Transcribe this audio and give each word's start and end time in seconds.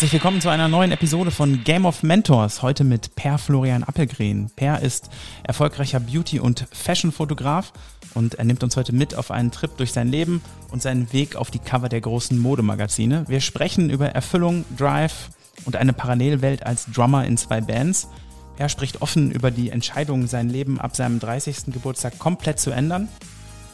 Herzlich 0.00 0.14
willkommen 0.14 0.40
zu 0.40 0.48
einer 0.48 0.68
neuen 0.68 0.92
Episode 0.92 1.30
von 1.30 1.62
Game 1.62 1.84
of 1.84 2.02
Mentors. 2.02 2.62
Heute 2.62 2.84
mit 2.84 3.14
Per 3.16 3.36
Florian 3.36 3.84
Appelgren. 3.84 4.50
Per 4.56 4.80
ist 4.80 5.10
erfolgreicher 5.42 6.00
Beauty- 6.00 6.40
und 6.40 6.66
Fashion-Fotograf 6.72 7.74
und 8.14 8.36
er 8.36 8.46
nimmt 8.46 8.62
uns 8.64 8.78
heute 8.78 8.94
mit 8.94 9.14
auf 9.14 9.30
einen 9.30 9.50
Trip 9.50 9.76
durch 9.76 9.92
sein 9.92 10.08
Leben 10.08 10.40
und 10.70 10.80
seinen 10.80 11.12
Weg 11.12 11.36
auf 11.36 11.50
die 11.50 11.58
Cover 11.58 11.90
der 11.90 12.00
großen 12.00 12.38
Modemagazine. 12.38 13.26
Wir 13.28 13.42
sprechen 13.42 13.90
über 13.90 14.08
Erfüllung, 14.08 14.64
Drive 14.74 15.28
und 15.66 15.76
eine 15.76 15.92
Parallelwelt 15.92 16.64
als 16.64 16.86
Drummer 16.86 17.26
in 17.26 17.36
zwei 17.36 17.60
Bands. 17.60 18.08
Per 18.56 18.70
spricht 18.70 19.02
offen 19.02 19.30
über 19.30 19.50
die 19.50 19.68
Entscheidung, 19.68 20.28
sein 20.28 20.48
Leben 20.48 20.80
ab 20.80 20.96
seinem 20.96 21.18
30. 21.18 21.74
Geburtstag 21.74 22.18
komplett 22.18 22.58
zu 22.58 22.70
ändern. 22.70 23.10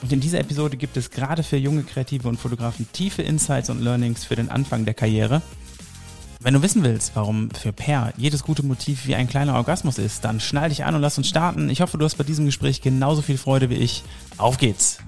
Und 0.03 0.13
in 0.13 0.19
dieser 0.19 0.41
Episode 0.41 0.77
gibt 0.77 0.97
es 0.97 1.13
gerade 1.13 1.45
für 1.45 1.57
junge 1.57 1.85
Kreative 1.85 2.27
und 2.27 2.41
Fotografen 2.41 2.89
tiefe 2.93 3.23
Insights 3.23 3.71
und 3.71 3.81
Learnings 3.81 4.25
für 4.25 4.35
den 4.35 4.51
Anfang 4.51 4.85
der 4.85 4.95
Karriere. 4.95 5.41
Wenn 6.41 6.55
du 6.55 6.63
wissen 6.63 6.85
willst, 6.85 7.17
warum 7.17 7.51
für 7.51 7.73
Per 7.73 8.13
jedes 8.17 8.43
gute 8.43 8.65
Motiv 8.65 9.07
wie 9.07 9.15
ein 9.15 9.29
kleiner 9.29 9.55
Orgasmus 9.55 9.99
ist, 9.99 10.25
dann 10.25 10.39
schnall 10.39 10.69
dich 10.69 10.85
an 10.85 10.95
und 10.95 11.01
lass 11.01 11.19
uns 11.19 11.29
starten. 11.29 11.71
Ich 11.71 11.81
hoffe, 11.81 11.99
du 11.99 12.05
hast 12.05 12.17
bei 12.17 12.25
diesem 12.25 12.45
Gespräch 12.45 12.83
genauso 12.83 13.23
viel 13.23 13.39
Freude 13.39 13.71
wie 13.71 13.77
ich. 13.77 14.05
Auf 14.37 14.59
geht's! 14.59 14.99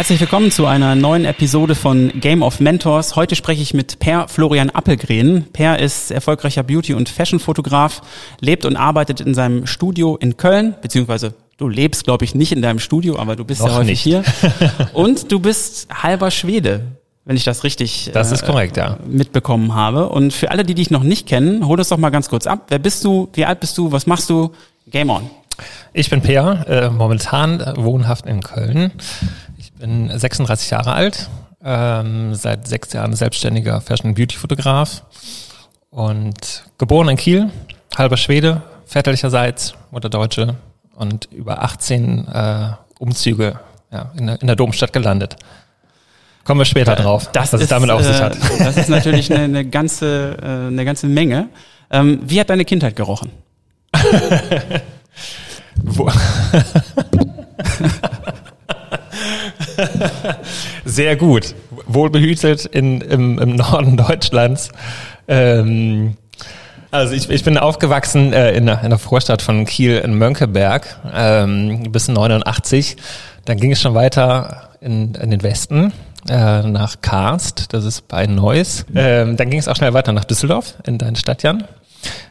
Herzlich 0.00 0.20
willkommen 0.20 0.50
zu 0.50 0.64
einer 0.64 0.94
neuen 0.94 1.26
Episode 1.26 1.74
von 1.74 2.10
Game 2.22 2.42
of 2.42 2.58
Mentors. 2.58 3.16
Heute 3.16 3.36
spreche 3.36 3.60
ich 3.60 3.74
mit 3.74 3.98
Per 3.98 4.28
Florian 4.28 4.70
Appelgren. 4.70 5.44
Per 5.52 5.78
ist 5.78 6.10
erfolgreicher 6.10 6.62
Beauty- 6.62 6.94
und 6.94 7.10
Fashion-Fotograf, 7.10 8.00
lebt 8.40 8.64
und 8.64 8.76
arbeitet 8.76 9.20
in 9.20 9.34
seinem 9.34 9.66
Studio 9.66 10.16
in 10.16 10.38
Köln, 10.38 10.74
beziehungsweise 10.80 11.34
du 11.58 11.68
lebst, 11.68 12.04
glaube 12.04 12.24
ich, 12.24 12.34
nicht 12.34 12.50
in 12.50 12.62
deinem 12.62 12.78
Studio, 12.78 13.18
aber 13.18 13.36
du 13.36 13.44
bist 13.44 13.60
Noch 13.60 13.68
ja 13.68 13.74
häufig 13.74 13.90
nicht. 13.90 14.00
hier. 14.00 14.24
Und 14.94 15.30
du 15.30 15.38
bist 15.38 15.88
halber 15.92 16.30
Schwede, 16.30 16.80
wenn 17.26 17.36
ich 17.36 17.44
das 17.44 17.62
richtig 17.62 18.10
Das 18.14 18.32
ist 18.32 18.40
äh, 18.40 18.46
korrekt, 18.46 18.78
ja. 18.78 18.96
mitbekommen 19.06 19.74
habe. 19.74 20.08
Und 20.08 20.32
für 20.32 20.50
alle, 20.50 20.64
die 20.64 20.74
dich 20.74 20.90
noch 20.90 21.02
nicht 21.02 21.26
kennen, 21.26 21.66
hol 21.66 21.76
das 21.76 21.90
doch 21.90 21.98
mal 21.98 22.08
ganz 22.08 22.30
kurz 22.30 22.46
ab. 22.46 22.68
Wer 22.68 22.78
bist 22.78 23.04
du? 23.04 23.28
Wie 23.34 23.44
alt 23.44 23.60
bist 23.60 23.76
du? 23.76 23.92
Was 23.92 24.06
machst 24.06 24.30
du? 24.30 24.52
Game 24.86 25.10
on. 25.10 25.28
Ich 25.92 26.08
bin 26.08 26.22
Peer, 26.22 26.64
äh, 26.68 26.88
momentan 26.88 27.60
äh, 27.60 27.74
wohnhaft 27.76 28.24
in 28.24 28.40
Köln. 28.40 28.92
Ich 29.60 29.74
bin 29.74 30.08
36 30.08 30.70
Jahre 30.70 30.94
alt, 30.94 31.28
ähm, 31.62 32.34
seit 32.34 32.66
sechs 32.66 32.94
Jahren 32.94 33.14
selbstständiger 33.14 33.82
Fashion- 33.82 34.08
und 34.08 34.14
Beauty-Fotograf 34.14 35.02
und 35.90 36.64
geboren 36.78 37.10
in 37.10 37.18
Kiel, 37.18 37.50
halber 37.94 38.16
Schwede, 38.16 38.62
väterlicherseits, 38.86 39.74
Mutter 39.90 40.08
Deutsche 40.08 40.56
und 40.94 41.26
über 41.30 41.62
18 41.62 42.26
äh, 42.26 42.70
Umzüge 42.98 43.60
ja, 43.92 44.10
in, 44.16 44.28
der, 44.28 44.40
in 44.40 44.46
der 44.46 44.56
Domstadt 44.56 44.94
gelandet. 44.94 45.36
Kommen 46.44 46.62
wir 46.62 46.64
später 46.64 46.96
drauf, 46.96 47.28
was 47.34 47.52
es 47.52 47.68
damit 47.68 47.90
auf 47.90 48.02
sich 48.02 48.16
äh, 48.16 48.22
hat. 48.22 48.38
Das 48.60 48.78
ist 48.78 48.88
natürlich 48.88 49.30
eine, 49.30 49.44
eine 49.44 49.66
ganze, 49.66 50.38
äh, 50.40 50.68
eine 50.68 50.86
ganze 50.86 51.06
Menge. 51.06 51.50
Ähm, 51.90 52.20
wie 52.24 52.40
hat 52.40 52.48
deine 52.48 52.64
Kindheit 52.64 52.96
gerochen? 52.96 53.30
Wo 55.82 56.10
Sehr 60.84 61.16
gut. 61.16 61.54
Wohlbehütet 61.86 62.66
in, 62.66 63.00
im, 63.00 63.38
im 63.38 63.56
Norden 63.56 63.96
Deutschlands. 63.96 64.70
Ähm, 65.28 66.16
also 66.90 67.14
ich, 67.14 67.30
ich 67.30 67.44
bin 67.44 67.56
aufgewachsen 67.56 68.32
äh, 68.32 68.52
in, 68.52 68.66
der, 68.66 68.82
in 68.82 68.90
der 68.90 68.98
Vorstadt 68.98 69.42
von 69.42 69.64
Kiel 69.64 69.98
in 69.98 70.14
Mönckeberg 70.14 70.98
ähm, 71.14 71.92
bis 71.92 72.08
89. 72.08 72.96
Dann 73.44 73.58
ging 73.58 73.72
es 73.72 73.80
schon 73.80 73.94
weiter 73.94 74.70
in, 74.80 75.14
in 75.14 75.30
den 75.30 75.42
Westen 75.42 75.92
äh, 76.28 76.62
nach 76.62 77.00
Karst, 77.00 77.72
das 77.72 77.84
ist 77.84 78.08
bei 78.08 78.26
Neuss. 78.26 78.84
Ähm, 78.94 79.36
dann 79.36 79.50
ging 79.50 79.60
es 79.60 79.68
auch 79.68 79.76
schnell 79.76 79.94
weiter 79.94 80.12
nach 80.12 80.24
Düsseldorf 80.24 80.74
in 80.84 80.98
deinen 80.98 81.16
Stadtjan. 81.16 81.64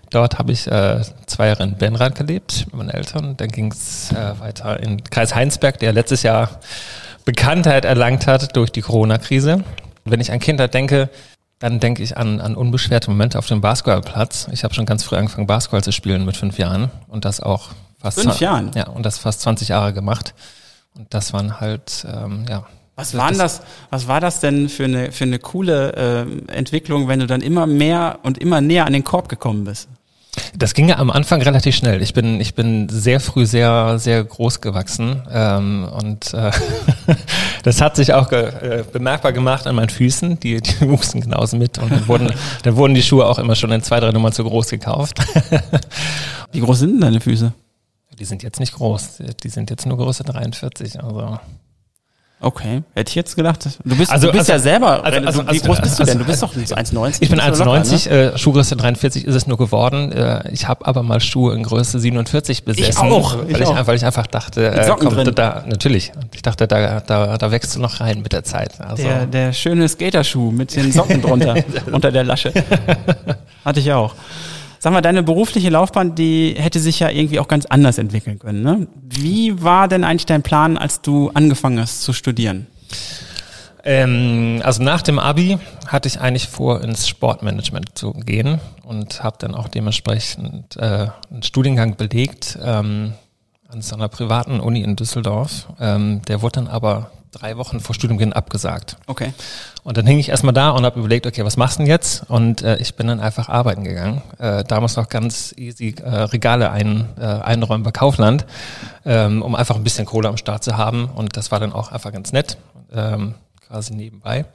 Dort 0.09 0.39
habe 0.39 0.51
ich 0.51 0.67
äh, 0.67 1.01
zwei 1.27 1.47
Jahre 1.47 1.63
in 1.63 1.77
Benrath 1.77 2.15
gelebt 2.15 2.65
mit 2.67 2.75
meinen 2.75 2.89
Eltern. 2.89 3.37
Dann 3.37 3.49
ging 3.49 3.71
es 3.71 4.11
äh, 4.11 4.39
weiter 4.39 4.79
in 4.79 5.03
Kreis 5.03 5.35
Heinsberg, 5.35 5.79
der 5.79 5.93
letztes 5.93 6.23
Jahr 6.23 6.59
Bekanntheit 7.29 7.85
erlangt 7.85 8.25
hat 8.25 8.55
durch 8.55 8.71
die 8.71 8.81
Corona-Krise. 8.81 9.63
Wenn 10.03 10.19
ich 10.19 10.31
an 10.31 10.39
Kindheit 10.39 10.73
denke, 10.73 11.11
dann 11.59 11.79
denke 11.79 12.01
ich 12.01 12.17
an, 12.17 12.41
an 12.41 12.55
unbeschwerte 12.55 13.11
Momente 13.11 13.37
auf 13.37 13.45
dem 13.45 13.61
Basketballplatz. 13.61 14.47
Ich 14.51 14.63
habe 14.63 14.73
schon 14.73 14.87
ganz 14.87 15.03
früh 15.03 15.15
angefangen, 15.15 15.45
Basketball 15.45 15.83
zu 15.83 15.91
spielen 15.91 16.25
mit 16.25 16.37
fünf 16.37 16.57
Jahren 16.57 16.89
und 17.07 17.25
das 17.25 17.39
auch 17.39 17.69
fast 17.99 18.19
Fünf 18.19 18.39
Jahren? 18.39 18.71
Ja, 18.73 18.87
und 18.87 19.05
das 19.05 19.19
fast 19.19 19.41
20 19.41 19.67
Jahre 19.67 19.93
gemacht. 19.93 20.33
Und 20.95 21.13
das 21.13 21.31
waren 21.31 21.59
halt, 21.59 22.03
ähm, 22.11 22.45
ja. 22.49 22.65
Was 22.95 23.15
war, 23.15 23.29
denn 23.29 23.37
das, 23.37 23.61
was 23.91 24.07
war 24.07 24.21
das 24.21 24.39
denn 24.39 24.67
für 24.67 24.85
eine, 24.85 25.11
für 25.11 25.25
eine 25.25 25.37
coole 25.37 25.93
äh, 26.49 26.51
Entwicklung, 26.51 27.07
wenn 27.07 27.19
du 27.19 27.27
dann 27.27 27.41
immer 27.41 27.67
mehr 27.67 28.17
und 28.23 28.39
immer 28.39 28.59
näher 28.59 28.87
an 28.87 28.93
den 28.93 29.03
Korb 29.03 29.29
gekommen 29.29 29.65
bist? 29.65 29.87
Das 30.57 30.73
ging 30.73 30.89
ja 30.89 30.97
am 30.97 31.09
Anfang 31.09 31.41
relativ 31.41 31.75
schnell. 31.75 32.01
Ich 32.01 32.13
bin, 32.13 32.39
ich 32.39 32.55
bin 32.55 32.89
sehr 32.89 33.19
früh 33.19 33.45
sehr, 33.45 33.99
sehr 33.99 34.23
groß 34.23 34.61
gewachsen 34.61 35.21
ähm, 35.31 35.87
und 35.91 36.33
äh, 36.33 36.51
das 37.63 37.81
hat 37.81 37.95
sich 37.95 38.13
auch 38.13 38.29
ge 38.29 38.43
äh, 38.45 38.83
bemerkbar 38.91 39.33
gemacht 39.33 39.67
an 39.67 39.75
meinen 39.75 39.89
Füßen. 39.89 40.39
Die, 40.39 40.61
die 40.61 40.89
wuchsen 40.89 41.21
genauso 41.21 41.57
mit 41.57 41.77
und 41.77 41.91
dann 41.91 42.07
wurden, 42.07 42.33
dann 42.63 42.75
wurden 42.75 42.93
die 42.93 43.03
Schuhe 43.03 43.25
auch 43.25 43.39
immer 43.39 43.55
schon 43.55 43.71
in 43.71 43.81
zwei, 43.81 43.99
drei 43.99 44.11
Nummern 44.11 44.33
zu 44.33 44.43
groß 44.43 44.69
gekauft. 44.69 45.19
Wie 46.51 46.59
groß 46.59 46.79
sind 46.79 46.93
denn 46.93 47.01
deine 47.01 47.21
Füße? 47.21 47.53
Die 48.17 48.25
sind 48.25 48.43
jetzt 48.43 48.59
nicht 48.59 48.73
groß. 48.73 49.23
Die 49.43 49.49
sind 49.49 49.69
jetzt 49.69 49.85
nur 49.85 49.97
Größe 49.97 50.23
43. 50.23 51.01
Also 51.01 51.39
Okay, 52.41 52.83
hätte 52.95 53.09
ich 53.09 53.15
jetzt 53.15 53.35
gedacht. 53.35 53.67
Du 53.83 53.97
bist, 53.97 54.09
Also- 54.09 54.27
du 54.27 54.31
bist 54.31 54.49
also- 54.49 54.53
ja 54.53 54.59
selber. 54.59 55.03
also- 55.03 55.19
du, 55.19 55.27
also- 55.27 55.41
wie 55.51 55.59
groß 55.59 55.79
also- 55.79 55.81
bist 55.81 55.99
du 55.99 56.03
denn? 56.05 56.19
Du 56.19 56.23
also- 56.25 56.47
bist 56.47 56.55
doch 56.57 56.67
so 56.67 56.75
1,90. 56.75 57.21
ich 57.23 57.29
bin 57.29 57.37
bist 57.39 57.59
du 57.59 57.63
locker, 57.65 57.77
1,90, 57.79 58.09
ne? 58.09 58.31
äh, 58.33 58.37
Schuhgröße 58.37 58.77
43 58.77 59.25
ist 59.25 59.35
es 59.35 59.45
nur 59.45 59.57
geworden. 59.57 60.13
Äh, 60.13 60.49
ich 60.53 60.65
habe 60.67 60.85
aber 60.87 61.03
mal 61.03 61.19
Schuhe 61.19 61.53
in 61.53 61.63
Größe 61.63 61.99
47 61.99 62.63
besessen. 62.63 62.97
auch, 62.97 63.43
ich 63.45 63.53
weil, 63.55 63.61
ich, 63.61 63.67
auch. 63.67 63.87
weil 63.87 63.95
ich 63.97 64.05
einfach 64.05 64.25
dachte, 64.27 64.71
äh, 64.71 64.85
Socken 64.85 65.09
komm, 65.09 65.15
drin. 65.25 65.35
da, 65.35 65.65
natürlich. 65.67 66.13
Ich 66.33 66.41
dachte, 66.41 66.65
da, 66.65 67.01
da, 67.01 67.37
da 67.37 67.51
wächst 67.51 67.75
du 67.75 67.81
noch 67.81 67.99
rein 67.99 68.21
mit 68.21 68.31
der 68.31 68.45
Zeit. 68.45 68.79
Also, 68.79 69.03
Der, 69.03 69.25
der 69.25 69.51
schöne 69.51 69.89
Skaterschuh 69.89 70.51
mit 70.51 70.73
den 70.75 70.93
Socken 70.93 71.21
drunter, 71.21 71.55
unter 71.91 72.09
der 72.11 72.23
Lasche. 72.23 72.53
Hatte 73.65 73.81
ich 73.81 73.91
auch. 73.91 74.15
Sag 74.81 74.93
mal, 74.93 75.01
deine 75.01 75.23
berufliche 75.23 75.69
Laufbahn, 75.69 76.15
die 76.15 76.55
hätte 76.57 76.79
sich 76.79 76.99
ja 76.99 77.09
irgendwie 77.09 77.39
auch 77.39 77.49
ganz 77.49 77.65
anders 77.65 77.97
entwickeln 77.97 78.39
können. 78.39 78.63
Ne? 78.63 78.87
Wie 79.03 79.61
war 79.61 79.89
denn 79.89 80.05
eigentlich 80.05 80.25
dein 80.25 80.41
Plan, 80.41 80.77
als 80.77 81.01
du 81.01 81.31
angefangen 81.33 81.79
hast 81.79 82.01
zu 82.01 82.13
studieren? 82.13 82.67
Ähm, 83.83 84.61
also 84.63 84.81
nach 84.81 85.01
dem 85.01 85.19
Abi 85.19 85.57
hatte 85.87 86.07
ich 86.07 86.21
eigentlich 86.21 86.47
vor, 86.47 86.81
ins 86.81 87.07
Sportmanagement 87.07 87.97
zu 87.97 88.13
gehen 88.13 88.59
und 88.83 89.21
habe 89.21 89.37
dann 89.39 89.53
auch 89.53 89.67
dementsprechend 89.67 90.77
äh, 90.77 91.07
einen 91.29 91.43
Studiengang 91.43 91.97
belegt 91.97 92.57
ähm, 92.63 93.13
an 93.67 93.81
so 93.81 93.95
einer 93.95 94.07
privaten 94.07 94.61
Uni 94.61 94.81
in 94.81 94.95
Düsseldorf. 94.95 95.67
Ähm, 95.79 96.21
der 96.27 96.41
wurde 96.41 96.53
dann 96.53 96.67
aber 96.67 97.11
drei 97.31 97.57
Wochen 97.57 97.79
vor 97.79 97.95
Studienbeginn 97.95 98.33
abgesagt. 98.33 98.97
Okay. 99.07 99.33
Und 99.83 99.97
dann 99.97 100.05
hing 100.05 100.19
ich 100.19 100.29
erstmal 100.29 100.53
da 100.53 100.71
und 100.71 100.85
habe 100.85 100.99
überlegt, 100.99 101.25
okay, 101.25 101.45
was 101.45 101.57
machst 101.57 101.77
du 101.77 101.83
denn 101.83 101.87
jetzt? 101.87 102.23
Und 102.29 102.61
äh, 102.61 102.77
ich 102.77 102.95
bin 102.95 103.07
dann 103.07 103.19
einfach 103.19 103.49
arbeiten 103.49 103.83
gegangen. 103.83 104.21
Äh, 104.37 104.63
damals 104.63 104.95
noch 104.95 105.09
ganz 105.09 105.53
easy 105.57 105.95
äh, 106.03 106.09
Regale 106.09 106.71
ein, 106.71 107.09
äh, 107.19 107.23
einräumen 107.23 107.83
bei 107.83 107.91
Kaufland, 107.91 108.45
ähm, 109.05 109.41
um 109.41 109.55
einfach 109.55 109.75
ein 109.75 109.83
bisschen 109.83 110.05
Kohle 110.05 110.29
am 110.29 110.37
Start 110.37 110.63
zu 110.63 110.77
haben. 110.77 111.05
Und 111.05 111.37
das 111.37 111.51
war 111.51 111.59
dann 111.59 111.73
auch 111.73 111.91
einfach 111.91 112.11
ganz 112.11 112.31
nett, 112.31 112.57
ähm, 112.93 113.35
quasi 113.67 113.93
nebenbei. 113.93 114.45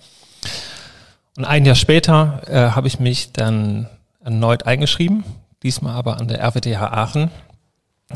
Und 1.36 1.44
ein 1.44 1.64
Jahr 1.64 1.74
später 1.74 2.42
äh, 2.46 2.70
habe 2.70 2.86
ich 2.86 3.00
mich 3.00 3.32
dann 3.32 3.88
erneut 4.24 4.66
eingeschrieben, 4.66 5.24
diesmal 5.62 5.94
aber 5.94 6.18
an 6.18 6.28
der 6.28 6.40
RWTH 6.40 6.80
Aachen 6.80 7.30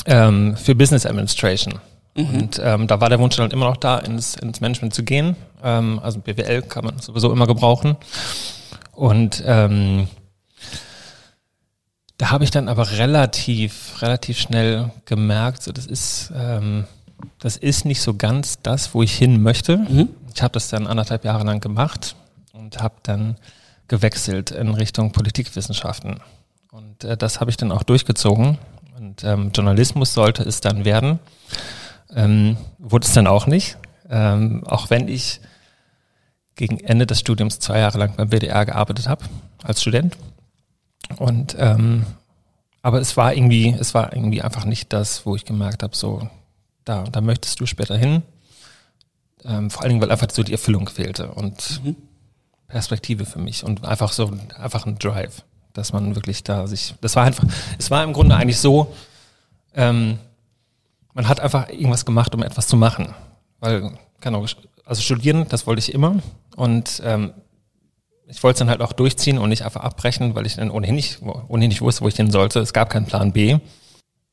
ähm, 0.06 0.56
für 0.56 0.74
Business 0.74 1.06
Administration. 1.06 1.80
Und 2.18 2.60
ähm, 2.62 2.86
da 2.88 3.00
war 3.00 3.08
der 3.08 3.20
Wunsch 3.20 3.36
dann 3.36 3.44
halt 3.44 3.52
immer 3.52 3.66
noch 3.66 3.76
da, 3.76 3.98
ins, 3.98 4.34
ins 4.34 4.60
Management 4.60 4.92
zu 4.92 5.04
gehen. 5.04 5.36
Ähm, 5.62 6.00
also 6.02 6.18
BWL 6.18 6.62
kann 6.62 6.84
man 6.84 6.98
sowieso 6.98 7.32
immer 7.32 7.46
gebrauchen. 7.46 7.96
Und 8.92 9.42
ähm, 9.46 10.08
da 12.16 12.32
habe 12.32 12.42
ich 12.42 12.50
dann 12.50 12.68
aber 12.68 12.90
relativ, 12.90 14.02
relativ 14.02 14.40
schnell 14.40 14.90
gemerkt, 15.04 15.62
so 15.62 15.70
das 15.70 15.86
ist, 15.86 16.32
ähm, 16.34 16.84
das 17.38 17.56
ist 17.56 17.84
nicht 17.84 18.00
so 18.00 18.14
ganz 18.14 18.60
das, 18.60 18.94
wo 18.94 19.02
ich 19.04 19.14
hin 19.14 19.40
möchte. 19.40 19.86
Ich 20.34 20.42
habe 20.42 20.52
das 20.52 20.68
dann 20.68 20.88
anderthalb 20.88 21.24
Jahre 21.24 21.44
lang 21.44 21.60
gemacht 21.60 22.16
und 22.52 22.82
habe 22.82 22.96
dann 23.04 23.36
gewechselt 23.86 24.50
in 24.50 24.74
Richtung 24.74 25.12
Politikwissenschaften. 25.12 26.18
Und 26.72 27.04
äh, 27.04 27.16
das 27.16 27.38
habe 27.38 27.50
ich 27.50 27.56
dann 27.56 27.70
auch 27.70 27.84
durchgezogen. 27.84 28.58
Und 28.98 29.22
ähm, 29.22 29.52
Journalismus 29.54 30.12
sollte 30.12 30.42
es 30.42 30.60
dann 30.60 30.84
werden. 30.84 31.20
Ähm, 32.14 32.56
wurde 32.78 33.06
es 33.06 33.12
dann 33.12 33.26
auch 33.26 33.46
nicht. 33.46 33.76
Ähm, 34.10 34.64
auch 34.66 34.90
wenn 34.90 35.08
ich 35.08 35.40
gegen 36.54 36.80
Ende 36.80 37.06
des 37.06 37.20
Studiums 37.20 37.58
zwei 37.58 37.78
Jahre 37.78 37.98
lang 37.98 38.16
beim 38.16 38.30
WDR 38.30 38.64
gearbeitet 38.66 39.08
habe 39.08 39.24
als 39.62 39.80
Student. 39.80 40.16
Und 41.16 41.56
ähm, 41.58 42.04
aber 42.82 43.00
es 43.00 43.16
war 43.16 43.34
irgendwie, 43.34 43.74
es 43.78 43.94
war 43.94 44.12
irgendwie 44.12 44.42
einfach 44.42 44.64
nicht 44.64 44.92
das, 44.92 45.26
wo 45.26 45.36
ich 45.36 45.44
gemerkt 45.44 45.82
habe, 45.82 45.96
so, 45.96 46.28
da, 46.84 47.04
da 47.04 47.20
möchtest 47.20 47.60
du 47.60 47.66
später 47.66 47.96
hin. 47.96 48.22
Ähm, 49.44 49.70
vor 49.70 49.82
allen 49.82 49.90
Dingen, 49.90 50.00
weil 50.00 50.10
einfach 50.10 50.30
so 50.30 50.42
die 50.42 50.52
Erfüllung 50.52 50.88
fehlte 50.88 51.30
und 51.32 51.84
mhm. 51.84 51.96
Perspektive 52.66 53.24
für 53.24 53.38
mich 53.38 53.64
und 53.64 53.84
einfach 53.84 54.12
so, 54.12 54.32
einfach 54.56 54.86
ein 54.86 54.98
Drive, 54.98 55.44
dass 55.72 55.92
man 55.92 56.14
wirklich 56.14 56.44
da 56.44 56.66
sich, 56.66 56.94
das 57.00 57.16
war 57.16 57.24
einfach, 57.24 57.44
es 57.78 57.90
war 57.90 58.02
im 58.04 58.12
Grunde 58.12 58.36
eigentlich 58.36 58.58
so, 58.58 58.94
ähm, 59.74 60.18
man 61.18 61.28
hat 61.28 61.40
einfach 61.40 61.68
irgendwas 61.68 62.06
gemacht, 62.06 62.32
um 62.36 62.44
etwas 62.44 62.68
zu 62.68 62.76
machen. 62.76 63.12
Weil, 63.58 63.90
genau, 64.20 64.46
also 64.84 65.02
studieren, 65.02 65.46
das 65.48 65.66
wollte 65.66 65.80
ich 65.80 65.92
immer 65.92 66.14
und 66.54 67.02
ähm, 67.04 67.32
ich 68.28 68.40
wollte 68.44 68.54
es 68.54 68.58
dann 68.60 68.70
halt 68.70 68.82
auch 68.82 68.92
durchziehen 68.92 69.38
und 69.38 69.48
nicht 69.48 69.64
einfach 69.64 69.80
abbrechen, 69.80 70.36
weil 70.36 70.46
ich 70.46 70.54
dann 70.54 70.70
ohnehin 70.70 70.94
nicht, 70.94 71.20
ohnehin 71.22 71.70
nicht 71.70 71.80
wusste, 71.80 72.02
wo 72.02 72.08
ich 72.08 72.14
hin 72.14 72.30
sollte. 72.30 72.60
Es 72.60 72.72
gab 72.72 72.90
keinen 72.90 73.06
Plan 73.06 73.32
B. 73.32 73.58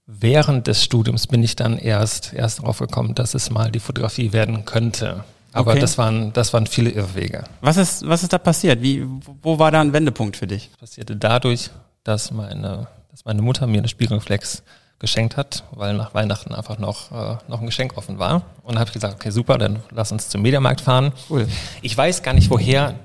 Während 0.05 0.67
des 0.67 0.83
Studiums 0.83 1.25
bin 1.25 1.41
ich 1.41 1.55
dann 1.55 1.79
erst, 1.79 2.33
erst 2.33 2.59
darauf 2.59 2.77
gekommen, 2.77 3.15
dass 3.15 3.33
es 3.33 3.49
mal 3.49 3.71
die 3.71 3.79
Fotografie 3.79 4.31
werden 4.31 4.65
könnte. 4.65 5.23
Aber 5.53 5.71
okay. 5.71 5.79
das 5.79 5.97
waren, 5.97 6.33
das 6.33 6.53
waren 6.53 6.67
viele 6.67 6.91
Irrwege. 6.91 7.45
Was 7.61 7.77
ist, 7.77 8.07
was 8.07 8.21
ist 8.21 8.31
da 8.31 8.37
passiert? 8.37 8.83
Wie, 8.83 9.07
wo 9.41 9.57
war 9.57 9.71
da 9.71 9.81
ein 9.81 9.91
Wendepunkt 9.91 10.37
für 10.37 10.45
dich? 10.45 10.69
Das 10.73 10.81
passierte 10.81 11.15
dadurch, 11.15 11.71
dass 12.03 12.29
meine, 12.29 12.85
dass 13.09 13.25
meine 13.25 13.41
Mutter 13.41 13.65
mir 13.65 13.79
eine 13.79 13.87
Spiegelreflex 13.87 14.61
geschenkt 14.99 15.37
hat, 15.37 15.63
weil 15.71 15.93
nach 15.93 16.13
Weihnachten 16.13 16.53
einfach 16.53 16.77
noch, 16.77 17.11
äh, 17.11 17.37
noch 17.47 17.59
ein 17.59 17.65
Geschenk 17.65 17.97
offen 17.97 18.17
war. 18.17 18.43
Und 18.63 18.73
dann 18.73 18.79
habe 18.79 18.89
ich 18.89 18.93
gesagt, 18.93 19.15
okay, 19.15 19.29
super, 19.29 19.57
dann 19.57 19.81
lass 19.91 20.11
uns 20.11 20.29
zum 20.29 20.41
Mediamarkt 20.41 20.81
fahren. 20.81 21.11
Cool. 21.29 21.47
Ich 21.81 21.95
weiß 21.97 22.23
gar 22.23 22.33
nicht, 22.33 22.49
woher 22.49 22.95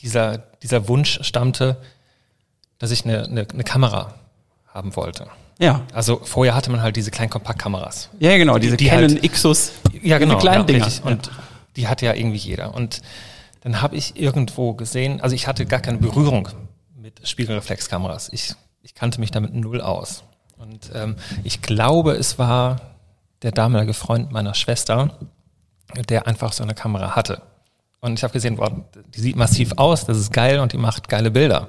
dieser, 0.00 0.38
dieser 0.62 0.88
Wunsch 0.88 1.18
stammte, 1.22 1.76
dass 2.78 2.90
ich 2.90 3.04
eine, 3.04 3.24
eine, 3.24 3.46
eine 3.52 3.64
Kamera 3.64 4.14
haben 4.72 4.94
wollte. 4.94 5.26
Ja. 5.58 5.82
Also 5.92 6.20
vorher 6.22 6.54
hatte 6.54 6.70
man 6.70 6.82
halt 6.82 6.96
diese 6.96 7.10
kleinen 7.10 7.30
Kompaktkameras. 7.30 8.10
Ja, 8.18 8.36
genau, 8.36 8.58
diese 8.58 8.76
die 8.76 8.86
Canon 8.86 9.10
halt, 9.10 9.32
Xus. 9.32 9.72
Ja, 10.02 10.18
genau. 10.18 10.34
Diese 10.34 10.42
kleinen 10.42 10.68
ja, 10.68 10.86
Dinger. 10.86 10.88
Und 11.04 11.30
die 11.76 11.88
hatte 11.88 12.06
ja 12.06 12.14
irgendwie 12.14 12.38
jeder. 12.38 12.74
Und 12.74 13.02
dann 13.62 13.80
habe 13.80 13.96
ich 13.96 14.20
irgendwo 14.20 14.74
gesehen, 14.74 15.20
also 15.20 15.34
ich 15.34 15.46
hatte 15.46 15.66
gar 15.66 15.80
keine 15.80 15.98
Berührung 15.98 16.48
mit 16.94 17.26
Spiegelreflexkameras. 17.26 18.28
Ich, 18.32 18.54
ich 18.82 18.94
kannte 18.94 19.18
mich 19.18 19.30
damit 19.30 19.54
null 19.54 19.80
aus. 19.80 20.22
Und 20.58 20.90
ähm, 20.94 21.16
ich 21.44 21.62
glaube, 21.62 22.12
es 22.12 22.38
war 22.38 22.80
der 23.42 23.52
damalige 23.52 23.94
Freund 23.94 24.32
meiner 24.32 24.54
Schwester, 24.54 25.18
der 26.08 26.26
einfach 26.26 26.52
so 26.52 26.62
eine 26.62 26.74
Kamera 26.74 27.14
hatte. 27.14 27.42
Und 28.00 28.14
ich 28.14 28.22
habe 28.22 28.32
gesehen, 28.32 28.58
wow, 28.58 28.70
die 29.14 29.20
sieht 29.20 29.36
massiv 29.36 29.72
aus, 29.76 30.04
das 30.04 30.18
ist 30.18 30.32
geil 30.32 30.60
und 30.60 30.72
die 30.72 30.78
macht 30.78 31.08
geile 31.08 31.30
Bilder. 31.30 31.68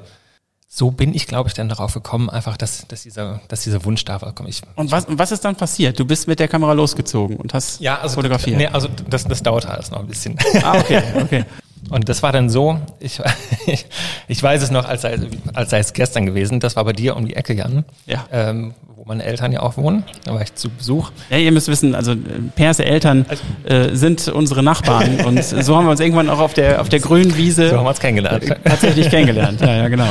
So 0.69 0.91
bin 0.91 1.13
ich, 1.13 1.27
glaube 1.27 1.47
ich, 1.47 1.55
dann 1.55 1.69
darauf 1.69 1.93
gekommen, 1.93 2.29
einfach, 2.29 2.57
dass, 2.57 2.85
dass, 2.87 3.03
dieser, 3.03 3.39
dass 3.47 3.63
dieser 3.63 3.85
Wunsch 3.85 4.03
da 4.03 4.21
war. 4.21 4.33
Komm, 4.33 4.47
ich, 4.47 4.61
und 4.75 4.91
was, 4.91 5.05
was 5.09 5.31
ist 5.31 5.45
dann 5.45 5.55
passiert? 5.55 5.97
Du 5.97 6.05
bist 6.05 6.27
mit 6.27 6.39
der 6.39 6.49
Kamera 6.49 6.73
losgezogen 6.73 7.37
und 7.37 7.53
hast 7.53 7.79
ja, 7.79 7.99
also, 7.99 8.15
fotografiert? 8.15 8.57
Nee, 8.57 8.67
also 8.67 8.89
das, 9.09 9.23
das 9.23 9.41
dauerte 9.41 9.69
alles 9.69 9.91
noch 9.91 9.99
ein 9.99 10.07
bisschen. 10.07 10.37
Ah, 10.61 10.77
okay, 10.77 11.01
okay. 11.21 11.45
Und 11.89 12.09
das 12.09 12.23
war 12.23 12.31
dann 12.31 12.49
so, 12.49 12.79
ich, 12.99 13.21
ich, 13.65 13.85
ich 14.27 14.43
weiß 14.43 14.61
es 14.61 14.71
noch, 14.71 14.85
als 14.85 15.03
sei, 15.03 15.17
als 15.53 15.69
sei 15.69 15.79
es 15.79 15.93
gestern 15.93 16.25
gewesen, 16.25 16.59
das 16.59 16.75
war 16.75 16.83
bei 16.85 16.93
dir 16.93 17.15
um 17.15 17.25
die 17.25 17.35
Ecke, 17.35 17.53
Jan. 17.53 17.85
Ja. 18.05 18.25
Ähm, 18.31 18.73
wo 18.95 19.05
meine 19.05 19.23
Eltern 19.23 19.51
ja 19.51 19.61
auch 19.61 19.77
wohnen. 19.77 20.03
Da 20.25 20.33
war 20.33 20.41
ich 20.41 20.55
zu 20.55 20.69
Besuch. 20.69 21.11
Ja, 21.29 21.37
ihr 21.37 21.51
müsst 21.51 21.67
wissen, 21.67 21.93
also 21.93 22.15
Pers 22.55 22.79
Eltern 22.79 23.25
also, 23.29 23.43
äh, 23.65 23.95
sind 23.95 24.27
unsere 24.27 24.63
Nachbarn 24.63 25.21
und 25.25 25.43
so 25.43 25.77
haben 25.77 25.85
wir 25.85 25.91
uns 25.91 25.99
irgendwann 25.99 26.29
auch 26.29 26.39
auf 26.39 26.53
der, 26.53 26.81
auf 26.81 26.89
der 26.89 26.99
grünen 26.99 27.37
Wiese 27.37 27.69
so 27.69 27.77
haben 27.77 27.85
wir 27.85 27.89
uns 27.89 27.99
kennengelernt. 27.99 28.43
Äh, 28.43 28.55
tatsächlich 28.63 29.09
kennengelernt. 29.09 29.61
Ja, 29.61 29.75
ja, 29.75 29.87
genau. 29.87 30.07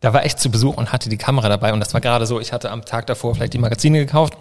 Da 0.00 0.12
war 0.12 0.24
ich 0.24 0.36
zu 0.36 0.50
Besuch 0.50 0.76
und 0.76 0.92
hatte 0.92 1.08
die 1.08 1.16
Kamera 1.16 1.48
dabei 1.48 1.72
und 1.72 1.80
das 1.80 1.94
war 1.94 2.00
gerade 2.00 2.26
so, 2.26 2.40
ich 2.40 2.52
hatte 2.52 2.70
am 2.70 2.84
Tag 2.84 3.06
davor 3.06 3.34
vielleicht 3.34 3.52
die 3.52 3.58
Magazine 3.58 3.98
gekauft 3.98 4.36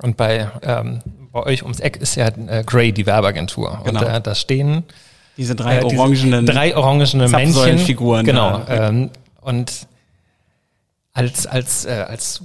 und 0.00 0.16
bei, 0.16 0.48
ähm, 0.62 1.00
bei 1.32 1.42
euch 1.42 1.62
ums 1.62 1.80
Eck 1.80 1.96
ist 1.96 2.14
ja 2.14 2.28
äh, 2.28 2.62
Grey, 2.64 2.92
die 2.92 3.06
Werbeagentur. 3.06 3.80
Genau. 3.84 4.00
Und 4.00 4.06
äh, 4.06 4.20
da 4.20 4.34
stehen 4.34 4.84
diese 5.36 5.54
drei 5.54 5.78
äh, 5.78 5.84
orangenen 5.84 6.46
drei 6.46 6.76
orangene 6.76 7.28
Männchen. 7.28 7.78
Figuren. 7.78 8.24
Genau. 8.24 8.58
Ja. 8.58 8.88
Ähm, 8.88 9.10
und 9.40 9.86
als, 11.12 11.46
als, 11.46 11.84
äh, 11.84 12.04
als 12.08 12.42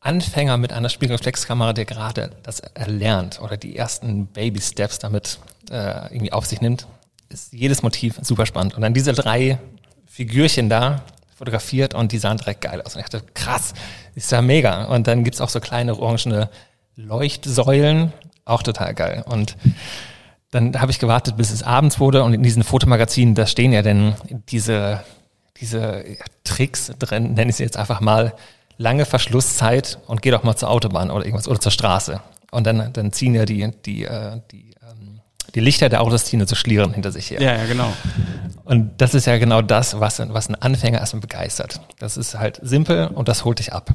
Anfänger 0.00 0.56
mit 0.56 0.72
einer 0.72 0.88
Spiegelreflexkamera, 0.88 1.72
der 1.72 1.84
gerade 1.84 2.30
das 2.42 2.60
erlernt 2.60 3.40
oder 3.42 3.56
die 3.56 3.76
ersten 3.76 4.26
Baby 4.26 4.60
Steps 4.60 4.98
damit 4.98 5.38
äh, 5.70 6.12
irgendwie 6.12 6.32
auf 6.32 6.46
sich 6.46 6.60
nimmt, 6.60 6.86
ist 7.28 7.52
jedes 7.52 7.82
Motiv 7.82 8.18
super 8.22 8.46
spannend. 8.46 8.74
Und 8.74 8.82
dann 8.82 8.94
diese 8.94 9.12
drei 9.12 9.58
Figürchen 10.06 10.68
da 10.68 11.02
fotografiert 11.36 11.94
und 11.94 12.12
die 12.12 12.18
sahen 12.18 12.38
direkt 12.38 12.62
geil 12.62 12.82
aus. 12.82 12.94
Und 12.94 13.02
ich 13.02 13.08
dachte, 13.08 13.26
krass, 13.34 13.74
ist 14.14 14.32
ja 14.32 14.42
mega. 14.42 14.84
Und 14.84 15.06
dann 15.06 15.24
gibt's 15.24 15.40
auch 15.40 15.50
so 15.50 15.60
kleine 15.60 15.98
orangene 15.98 16.48
Leuchtsäulen, 16.96 18.12
auch 18.44 18.62
total 18.62 18.94
geil. 18.94 19.24
Und 19.26 19.56
dann 20.50 20.80
habe 20.80 20.90
ich 20.90 20.98
gewartet, 20.98 21.36
bis 21.36 21.50
es 21.50 21.62
abends 21.62 22.00
wurde 22.00 22.22
und 22.22 22.34
in 22.34 22.42
diesen 22.42 22.62
Fotomagazinen, 22.62 23.34
da 23.34 23.46
stehen 23.46 23.72
ja 23.72 23.82
dann 23.82 24.14
diese, 24.48 25.02
diese 25.60 26.04
Tricks 26.44 26.92
drin, 26.98 27.34
nenne 27.34 27.50
ich 27.50 27.56
sie 27.56 27.64
jetzt 27.64 27.76
einfach 27.76 28.00
mal, 28.00 28.34
lange 28.78 29.04
Verschlusszeit 29.04 29.98
und 30.06 30.22
geh 30.22 30.30
doch 30.30 30.44
mal 30.44 30.56
zur 30.56 30.70
Autobahn 30.70 31.10
oder 31.10 31.24
irgendwas 31.24 31.48
oder 31.48 31.60
zur 31.60 31.72
Straße. 31.72 32.22
Und 32.50 32.66
dann, 32.66 32.92
dann 32.92 33.12
ziehen 33.12 33.34
ja 33.34 33.44
die, 33.44 33.70
die, 33.84 34.04
äh, 34.04 34.40
die, 34.50 34.74
ähm, 34.88 35.20
die 35.54 35.60
Lichter 35.60 35.88
der 35.88 36.00
Autos 36.00 36.24
ziehen 36.24 36.46
so 36.46 36.54
Schlieren 36.54 36.94
hinter 36.94 37.12
sich 37.12 37.30
her. 37.30 37.42
Ja, 37.42 37.56
ja, 37.56 37.66
genau. 37.66 37.92
Und 38.64 38.92
das 38.98 39.14
ist 39.14 39.26
ja 39.26 39.36
genau 39.38 39.60
das, 39.62 39.98
was, 40.00 40.20
was 40.20 40.48
ein 40.48 40.54
Anfänger 40.54 40.98
erstmal 40.98 41.20
begeistert. 41.20 41.80
Das 41.98 42.16
ist 42.16 42.38
halt 42.38 42.60
simpel 42.62 43.08
und 43.08 43.28
das 43.28 43.44
holt 43.44 43.58
dich 43.58 43.72
ab. 43.72 43.94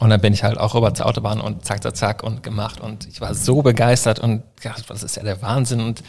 Und 0.00 0.10
dann 0.10 0.20
bin 0.20 0.32
ich 0.32 0.44
halt 0.44 0.58
auch 0.58 0.74
rüber 0.74 0.92
zur 0.94 1.06
Autobahn 1.06 1.40
und 1.40 1.64
zack, 1.64 1.82
zack, 1.82 1.96
zack 1.96 2.22
und 2.22 2.42
gemacht. 2.42 2.80
Und 2.80 3.06
ich 3.08 3.20
war 3.20 3.34
so 3.34 3.62
begeistert 3.62 4.18
und 4.18 4.42
ja, 4.62 4.74
das 4.88 5.02
ist 5.02 5.16
ja 5.16 5.22
der 5.22 5.40
Wahnsinn. 5.42 5.80
Und 5.80 6.02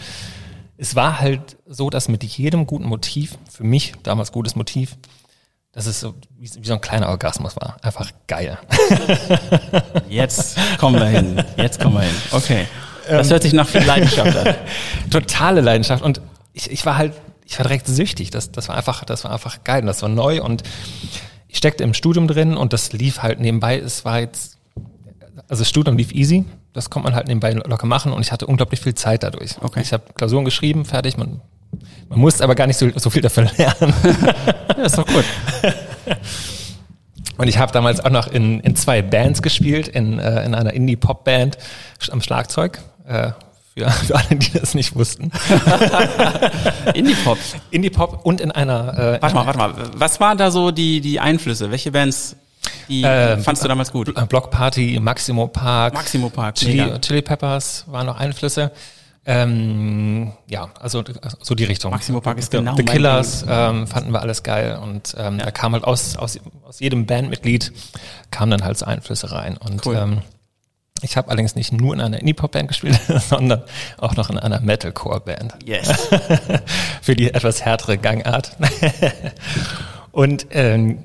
es 0.77 0.95
war 0.95 1.19
halt 1.19 1.57
so, 1.65 1.89
dass 1.89 2.07
mit 2.07 2.23
jedem 2.23 2.67
guten 2.67 2.85
Motiv, 2.85 3.37
für 3.49 3.63
mich 3.63 3.93
damals 4.03 4.31
gutes 4.31 4.55
Motiv, 4.55 4.97
dass 5.71 5.85
es 5.85 5.99
so 5.99 6.15
wie, 6.37 6.49
wie 6.59 6.67
so 6.67 6.73
ein 6.73 6.81
kleiner 6.81 7.09
Orgasmus 7.09 7.55
war. 7.55 7.77
Einfach 7.81 8.11
geil. 8.25 8.57
Jetzt 10.09 10.57
kommen 10.79 10.99
wir 10.99 11.05
hin. 11.05 11.43
Jetzt 11.55 11.79
kommen 11.79 11.95
wir 11.95 12.01
hin. 12.01 12.15
Okay. 12.31 12.65
Das 13.07 13.29
hört 13.29 13.43
sich 13.43 13.53
nach 13.53 13.67
viel 13.67 13.83
Leidenschaft 13.83 14.35
an. 14.35 14.55
Totale 15.11 15.61
Leidenschaft. 15.61 16.03
Und 16.03 16.19
ich, 16.53 16.71
ich 16.71 16.85
war 16.85 16.97
halt, 16.97 17.13
ich 17.45 17.57
war 17.57 17.63
direkt 17.63 17.87
süchtig. 17.87 18.31
Das, 18.31 18.51
das 18.51 18.67
war 18.69 18.75
einfach, 18.75 19.05
das 19.05 19.23
war 19.23 19.31
einfach 19.31 19.63
geil. 19.63 19.81
Und 19.81 19.87
das 19.87 20.01
war 20.01 20.09
neu. 20.09 20.41
Und 20.41 20.63
ich 21.47 21.57
steckte 21.57 21.83
im 21.83 21.93
Studium 21.93 22.27
drin 22.27 22.57
und 22.57 22.73
das 22.73 22.93
lief 22.93 23.23
halt 23.23 23.39
nebenbei. 23.39 23.77
Es 23.77 24.05
war 24.05 24.19
jetzt, 24.19 24.57
also 25.47 25.61
das 25.61 25.69
Studium 25.69 25.97
lief 25.97 26.11
easy. 26.11 26.45
Das 26.73 26.89
konnte 26.89 27.07
man 27.07 27.15
halt 27.15 27.27
nebenbei 27.27 27.53
locker 27.53 27.87
machen 27.87 28.13
und 28.13 28.21
ich 28.21 28.31
hatte 28.31 28.45
unglaublich 28.45 28.81
viel 28.81 28.93
Zeit 28.95 29.23
dadurch. 29.23 29.55
Okay. 29.61 29.81
Ich 29.81 29.93
habe 29.93 30.03
Klausuren 30.13 30.45
geschrieben, 30.45 30.85
fertig. 30.85 31.17
Man, 31.17 31.41
man 32.09 32.19
muss 32.19 32.41
aber 32.41 32.55
gar 32.55 32.67
nicht 32.67 32.77
so, 32.77 32.89
so 32.95 33.09
viel 33.09 33.21
dafür 33.21 33.49
lernen. 33.57 33.93
ja, 34.77 34.83
ist 34.83 34.97
doch 34.97 35.07
gut. 35.07 35.25
Und 37.37 37.47
ich 37.47 37.57
habe 37.59 37.71
damals 37.71 38.03
auch 38.03 38.09
noch 38.09 38.27
in, 38.27 38.59
in 38.61 38.75
zwei 38.75 39.01
Bands 39.01 39.41
gespielt, 39.41 39.87
in, 39.87 40.19
äh, 40.19 40.43
in 40.43 40.55
einer 40.55 40.73
Indie-Pop-Band 40.73 41.57
am 42.11 42.21
Schlagzeug. 42.21 42.79
Äh, 43.07 43.31
für, 43.77 43.89
für 43.89 44.15
alle, 44.29 44.35
die 44.35 44.51
das 44.51 44.73
nicht 44.73 44.95
wussten. 44.95 45.31
Indie-Pop. 46.93 47.37
Indie-Pop 47.71 48.25
und 48.25 48.41
in 48.41 48.51
einer. 48.51 48.97
Äh, 48.97 49.21
warte 49.21 49.35
mal, 49.35 49.45
warte 49.45 49.59
mal. 49.59 49.73
Was 49.95 50.19
waren 50.19 50.37
da 50.37 50.51
so 50.51 50.71
die, 50.71 51.01
die 51.01 51.19
Einflüsse? 51.19 51.71
Welche 51.71 51.91
Bands 51.91 52.35
die 52.89 53.03
äh, 53.03 53.37
fandst 53.37 53.63
du 53.63 53.67
damals 53.67 53.91
gut? 53.91 54.13
Block 54.29 54.51
Party, 54.51 54.99
Maximo 55.01 55.47
Park. 55.47 55.93
Maximo 55.93 56.29
Park. 56.29 56.55
Chili, 56.55 56.99
Chili 56.99 57.21
Peppers 57.21 57.85
waren 57.87 58.05
noch 58.05 58.17
Einflüsse. 58.17 58.71
Ähm, 59.29 60.31
ja, 60.47 60.69
also 60.79 61.03
so 61.41 61.53
die 61.53 61.65
Richtung. 61.65 61.91
Maximo 61.91 62.21
Park 62.21 62.37
ist 62.37 62.49
genau 62.49 62.77
The 62.77 62.83
Killers 62.83 63.45
ähm, 63.47 63.85
fanden 63.85 64.13
wir 64.13 64.21
alles 64.21 64.41
geil 64.41 64.79
und 64.81 65.15
ähm, 65.17 65.37
ja. 65.37 65.45
da 65.45 65.51
kam 65.51 65.73
halt 65.73 65.83
aus, 65.83 66.15
aus, 66.15 66.39
aus 66.65 66.79
jedem 66.79 67.05
Bandmitglied 67.05 67.73
kamen 68.31 68.51
dann 68.51 68.63
halt 68.63 68.77
so 68.77 68.85
Einflüsse 68.85 69.29
rein 69.33 69.57
und 69.57 69.85
cool. 69.85 69.97
ähm, 69.97 70.21
ich 71.01 71.17
habe 71.17 71.29
allerdings 71.29 71.55
nicht 71.55 71.71
nur 71.71 71.93
in 71.93 72.01
einer 72.01 72.19
Indie-Pop-Band 72.19 72.67
gespielt, 72.67 72.99
sondern 73.29 73.63
auch 73.97 74.15
noch 74.15 74.29
in 74.29 74.37
einer 74.37 74.59
Metalcore-Band. 74.59 75.53
Yes. 75.65 76.07
Für 77.01 77.15
die 77.15 77.33
etwas 77.33 77.63
härtere 77.63 77.97
Gangart. 77.97 78.57
Und 80.11 80.47
ähm, 80.51 81.03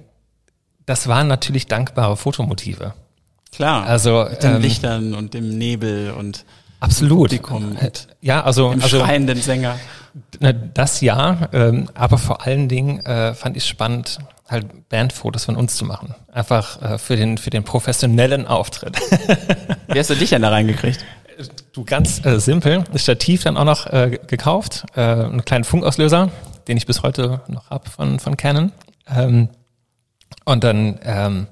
das 0.86 1.08
waren 1.08 1.28
natürlich 1.28 1.66
dankbare 1.66 2.16
Fotomotive. 2.16 2.94
Klar. 3.52 3.84
Also 3.84 4.26
mit 4.30 4.42
den 4.42 4.56
ähm, 4.56 4.62
Lichtern 4.62 5.14
und 5.14 5.34
dem 5.34 5.58
Nebel 5.58 6.12
und 6.12 6.46
absolut. 6.80 7.28
Publikum 7.28 7.76
und 7.76 8.08
ja, 8.22 8.42
also 8.42 8.70
dem 8.70 8.82
also 8.82 8.98
schreienden 8.98 9.40
Sänger. 9.40 9.78
Das 10.74 11.00
ja, 11.02 11.48
ähm, 11.52 11.88
aber 11.94 12.18
vor 12.18 12.46
allen 12.46 12.68
Dingen 12.68 13.00
äh, 13.04 13.34
fand 13.34 13.56
ich 13.56 13.66
spannend, 13.66 14.18
halt 14.48 14.88
Bandfotos 14.88 15.44
von 15.44 15.56
uns 15.56 15.76
zu 15.76 15.84
machen. 15.84 16.14
Einfach 16.32 16.82
äh, 16.82 16.98
für, 16.98 17.16
den, 17.16 17.38
für 17.38 17.50
den 17.50 17.64
professionellen 17.64 18.46
Auftritt. 18.46 18.98
Wie 19.88 19.98
hast 19.98 20.10
du 20.10 20.14
dich 20.14 20.30
denn 20.30 20.42
da 20.42 20.50
reingekriegt? 20.50 21.04
Du, 21.72 21.84
ganz 21.84 22.24
äh, 22.24 22.38
simpel. 22.38 22.84
Das 22.92 23.02
Stativ 23.02 23.42
dann 23.44 23.56
auch 23.56 23.64
noch 23.64 23.86
äh, 23.86 24.18
gekauft. 24.26 24.84
Äh, 24.94 25.00
einen 25.00 25.44
kleinen 25.44 25.64
Funkauslöser, 25.64 26.30
den 26.68 26.76
ich 26.76 26.86
bis 26.86 27.02
heute 27.02 27.40
noch 27.48 27.70
hab 27.70 27.88
von, 27.88 28.20
von 28.20 28.36
Canon. 28.36 28.72
Ähm, 29.08 29.48
und 30.44 30.64
dann 30.64 30.98
ähm, 31.02 31.46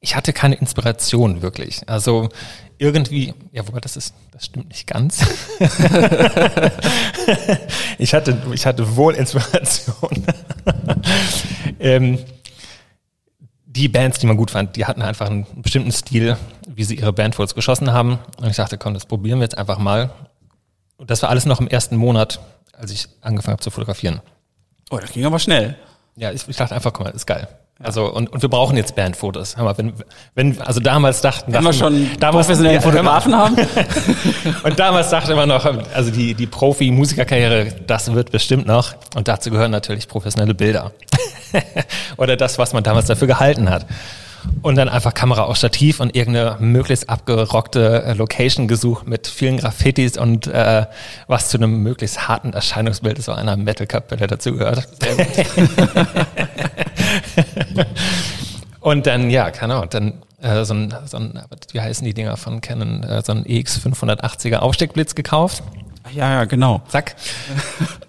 ich 0.00 0.14
hatte 0.14 0.32
keine 0.32 0.54
Inspiration 0.54 1.42
wirklich. 1.42 1.88
Also 1.88 2.28
irgendwie, 2.78 3.34
ja, 3.52 3.66
wobei 3.66 3.80
das 3.80 3.96
ist, 3.96 4.14
das 4.30 4.46
stimmt 4.46 4.68
nicht 4.68 4.86
ganz. 4.86 5.20
ich 7.98 8.14
hatte, 8.14 8.40
ich 8.52 8.64
hatte 8.66 8.96
wohl 8.96 9.14
Inspiration. 9.14 10.24
ähm, 11.80 12.18
die 13.66 13.88
Bands, 13.88 14.18
die 14.18 14.26
man 14.26 14.36
gut 14.36 14.52
fand, 14.52 14.76
die 14.76 14.86
hatten 14.86 15.02
einfach 15.02 15.28
einen 15.28 15.46
bestimmten 15.62 15.92
Stil, 15.92 16.36
wie 16.68 16.84
sie 16.84 16.96
ihre 16.96 17.12
Bandfotos 17.12 17.54
geschossen 17.54 17.92
haben. 17.92 18.18
Und 18.36 18.48
ich 18.48 18.56
dachte, 18.56 18.78
komm, 18.78 18.94
das 18.94 19.06
probieren 19.06 19.40
wir 19.40 19.44
jetzt 19.44 19.58
einfach 19.58 19.78
mal. 19.78 20.10
Und 20.96 21.10
das 21.10 21.22
war 21.22 21.30
alles 21.30 21.46
noch 21.46 21.60
im 21.60 21.68
ersten 21.68 21.96
Monat, 21.96 22.40
als 22.72 22.92
ich 22.92 23.08
angefangen 23.20 23.54
habe 23.54 23.62
zu 23.62 23.70
fotografieren. 23.70 24.20
Oh, 24.90 24.98
das 24.98 25.12
ging 25.12 25.24
aber 25.26 25.38
schnell. 25.38 25.76
Ja, 26.16 26.32
ich, 26.32 26.48
ich 26.48 26.56
dachte 26.56 26.74
einfach, 26.74 26.92
guck 26.92 27.06
mal, 27.06 27.10
ist 27.10 27.26
geil. 27.26 27.48
Also 27.80 28.12
und, 28.12 28.32
und 28.32 28.42
wir 28.42 28.48
brauchen 28.48 28.76
jetzt 28.76 28.96
Bandfotos. 28.96 29.56
Hör 29.56 29.64
mal, 29.64 29.78
wenn, 29.78 29.92
wenn 30.34 30.60
also 30.60 30.80
damals 30.80 31.20
dachten, 31.20 31.52
dachten, 31.52 31.64
wir 31.64 31.72
schon 31.72 32.10
damals, 32.18 32.46
professionelle 32.46 32.76
ja, 32.76 32.80
Fotografen 32.80 33.36
haben. 33.36 33.56
und 34.64 34.78
damals 34.78 35.10
dachte 35.10 35.36
man 35.36 35.48
noch, 35.48 35.64
also 35.94 36.10
die 36.10 36.34
die 36.34 36.46
Profi-Musikerkarriere, 36.46 37.72
das 37.86 38.12
wird 38.12 38.32
bestimmt 38.32 38.66
noch. 38.66 38.94
Und 39.14 39.28
dazu 39.28 39.50
gehören 39.50 39.70
natürlich 39.70 40.08
professionelle 40.08 40.54
Bilder 40.54 40.90
oder 42.16 42.36
das, 42.36 42.58
was 42.58 42.72
man 42.72 42.82
damals 42.82 43.06
dafür 43.06 43.28
gehalten 43.28 43.70
hat. 43.70 43.86
Und 44.62 44.76
dann 44.76 44.88
einfach 44.88 45.14
Kamera 45.14 45.42
auf 45.42 45.56
Stativ 45.56 46.00
und 46.00 46.16
irgendeine 46.16 46.56
möglichst 46.60 47.08
abgerockte 47.08 48.02
äh, 48.04 48.12
Location 48.14 48.66
gesucht 48.66 49.06
mit 49.06 49.26
vielen 49.26 49.58
Graffitis 49.58 50.16
und 50.16 50.46
äh, 50.46 50.86
was 51.26 51.48
zu 51.48 51.58
einem 51.58 51.82
möglichst 51.82 52.28
harten 52.28 52.52
Erscheinungsbild 52.52 53.22
so 53.22 53.32
einer 53.32 53.56
Metal-Kapelle 53.56 54.26
dazugehört. 54.26 54.88
und 58.80 59.06
dann, 59.06 59.30
ja, 59.30 59.50
keine 59.50 59.74
Ahnung, 59.74 59.90
dann 59.90 60.12
äh, 60.40 60.64
so, 60.64 60.74
ein, 60.74 60.94
so 61.06 61.16
ein, 61.16 61.40
wie 61.72 61.80
heißen 61.80 62.04
die 62.04 62.14
Dinger 62.14 62.36
von 62.36 62.60
Canon, 62.60 63.02
äh, 63.02 63.22
so 63.24 63.32
ein 63.32 63.44
EX 63.46 63.80
580er 63.80 64.58
Aufsteckblitz 64.58 65.14
gekauft. 65.14 65.62
Ja, 66.14 66.30
ja, 66.30 66.44
genau. 66.44 66.82
Zack. 66.88 67.16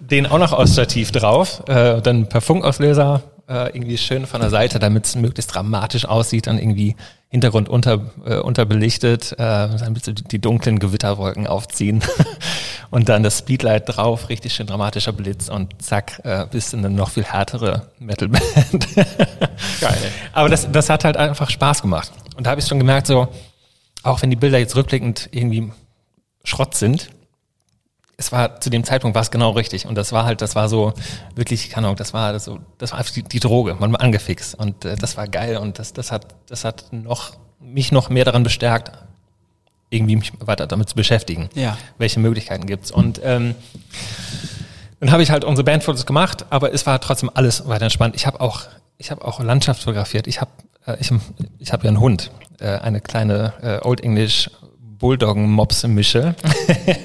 Den 0.00 0.26
auch 0.26 0.38
noch 0.38 0.52
aus 0.52 0.72
Stativ 0.72 1.12
drauf. 1.12 1.62
Äh, 1.68 2.00
dann 2.00 2.28
per 2.28 2.40
Funkauslöser 2.40 3.22
äh, 3.48 3.76
irgendwie 3.76 3.98
schön 3.98 4.26
von 4.26 4.40
der 4.40 4.50
Seite, 4.50 4.78
damit 4.78 5.06
es 5.06 5.16
möglichst 5.16 5.54
dramatisch 5.54 6.06
aussieht, 6.06 6.46
dann 6.46 6.58
irgendwie 6.58 6.96
Hintergrund 7.28 7.68
unter, 7.68 8.00
äh, 8.24 8.36
unterbelichtet, 8.36 9.32
äh, 9.32 9.36
damit 9.36 10.04
so 10.04 10.12
die 10.12 10.40
dunklen 10.40 10.78
Gewitterwolken 10.78 11.46
aufziehen 11.46 12.02
und 12.90 13.08
dann 13.08 13.22
das 13.22 13.38
Speedlight 13.38 13.84
drauf, 13.86 14.28
richtig 14.28 14.54
schön 14.54 14.66
dramatischer 14.66 15.12
Blitz 15.12 15.48
und 15.48 15.80
zack, 15.80 16.20
äh, 16.24 16.46
bist 16.50 16.74
in 16.74 16.84
eine 16.84 16.94
noch 16.94 17.10
viel 17.10 17.24
härtere 17.24 17.88
Metalband. 17.98 18.94
Geil. 19.80 20.12
Aber 20.32 20.48
das, 20.48 20.70
das 20.70 20.90
hat 20.90 21.04
halt 21.04 21.16
einfach 21.16 21.50
Spaß 21.50 21.82
gemacht. 21.82 22.12
Und 22.36 22.46
da 22.46 22.50
habe 22.50 22.60
ich 22.60 22.66
schon 22.66 22.78
gemerkt, 22.78 23.06
so, 23.06 23.28
auch 24.02 24.22
wenn 24.22 24.30
die 24.30 24.36
Bilder 24.36 24.58
jetzt 24.58 24.76
rückblickend 24.76 25.28
irgendwie 25.32 25.72
Schrott 26.44 26.74
sind, 26.74 27.10
es 28.16 28.32
war 28.32 28.60
zu 28.60 28.68
dem 28.68 28.84
Zeitpunkt 28.84 29.14
war 29.14 29.22
es 29.22 29.30
genau 29.30 29.50
richtig 29.52 29.86
und 29.86 29.94
das 29.94 30.12
war 30.12 30.26
halt, 30.26 30.42
das 30.42 30.54
war 30.54 30.68
so 30.68 30.92
wirklich, 31.34 31.70
keine 31.70 31.86
Ahnung, 31.86 31.96
das 31.96 32.12
war 32.12 32.38
so, 32.38 32.58
das 32.76 32.92
war 32.92 32.98
einfach 32.98 33.14
die, 33.14 33.22
die 33.22 33.40
Droge, 33.40 33.76
man 33.80 33.92
war 33.92 34.02
angefixt 34.02 34.54
und 34.56 34.84
äh, 34.84 34.96
das 34.96 35.16
war 35.16 35.26
geil 35.26 35.56
und 35.56 35.78
das, 35.78 35.94
das 35.94 36.12
hat, 36.12 36.34
das 36.46 36.64
hat 36.64 36.92
noch 36.92 37.32
mich 37.60 37.92
noch 37.92 38.10
mehr 38.10 38.26
daran 38.26 38.42
bestärkt, 38.42 38.92
irgendwie 39.90 40.16
mich 40.16 40.32
weiter 40.40 40.66
damit 40.66 40.88
zu 40.88 40.94
beschäftigen. 40.94 41.50
Ja. 41.54 41.76
Welche 41.98 42.20
Möglichkeiten 42.20 42.66
gibt's 42.66 42.90
und 42.90 43.20
ähm, 43.22 43.54
dann 45.00 45.10
habe 45.12 45.22
ich 45.22 45.30
halt 45.30 45.44
unsere 45.44 45.64
Bandfotos 45.64 46.04
gemacht, 46.06 46.44
aber 46.50 46.72
es 46.74 46.86
war 46.86 47.00
trotzdem 47.00 47.30
alles 47.32 47.66
weiter 47.66 47.84
entspannt. 47.84 48.14
Ich 48.14 48.26
habe 48.26 48.40
auch, 48.40 48.62
ich 48.98 49.10
habe 49.10 49.24
auch 49.24 49.40
Landschaft 49.40 49.82
fotografiert. 49.82 50.26
Ich 50.26 50.42
habe, 50.42 50.50
äh, 50.86 50.96
ich, 51.00 51.10
ich 51.58 51.72
habe 51.72 51.84
ja 51.84 51.88
einen 51.88 52.00
Hund, 52.00 52.30
äh, 52.60 52.66
eine 52.78 53.00
kleine 53.00 53.54
äh, 53.62 53.86
Old 53.86 54.02
English 54.02 54.50
Bulldoggen-Mops-Mische. 54.98 56.34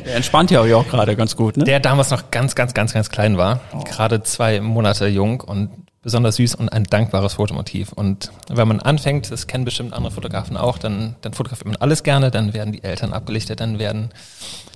Der 0.05 0.15
entspannt 0.17 0.51
ja 0.51 0.59
auch 0.59 0.87
gerade 0.87 1.15
ganz 1.15 1.37
gut, 1.37 1.55
ne? 1.55 1.63
Der 1.63 1.79
damals 1.79 2.09
noch 2.11 2.29
ganz, 2.29 2.53
ganz, 2.53 2.73
ganz, 2.73 2.93
ganz 2.93 3.09
klein 3.09 3.37
war. 3.37 3.61
Oh. 3.73 3.79
Gerade 3.85 4.21
zwei 4.23 4.59
Monate 4.59 5.07
jung 5.07 5.39
und 5.39 5.69
besonders 6.05 6.35
süß 6.35 6.53
und 6.53 6.69
ein 6.69 6.83
dankbares 6.83 7.33
Fotomotiv. 7.33 7.91
Und 7.91 8.31
wenn 8.47 8.67
man 8.67 8.79
anfängt, 8.79 9.31
das 9.31 9.47
kennen 9.47 9.65
bestimmt 9.65 9.91
andere 9.91 10.13
Fotografen 10.13 10.55
auch, 10.55 10.77
dann, 10.77 11.15
dann 11.21 11.33
fotografiert 11.33 11.65
man 11.65 11.77
alles 11.77 12.03
gerne, 12.03 12.29
dann 12.29 12.53
werden 12.53 12.71
die 12.71 12.83
Eltern 12.83 13.11
abgelichtet, 13.11 13.59
dann 13.59 13.79
werden, 13.79 14.11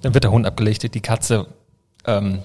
dann 0.02 0.16
wird 0.16 0.24
der 0.24 0.32
Hund 0.32 0.48
abgelichtet, 0.48 0.96
die 0.96 1.02
Katze, 1.02 1.46
ähm, 2.08 2.40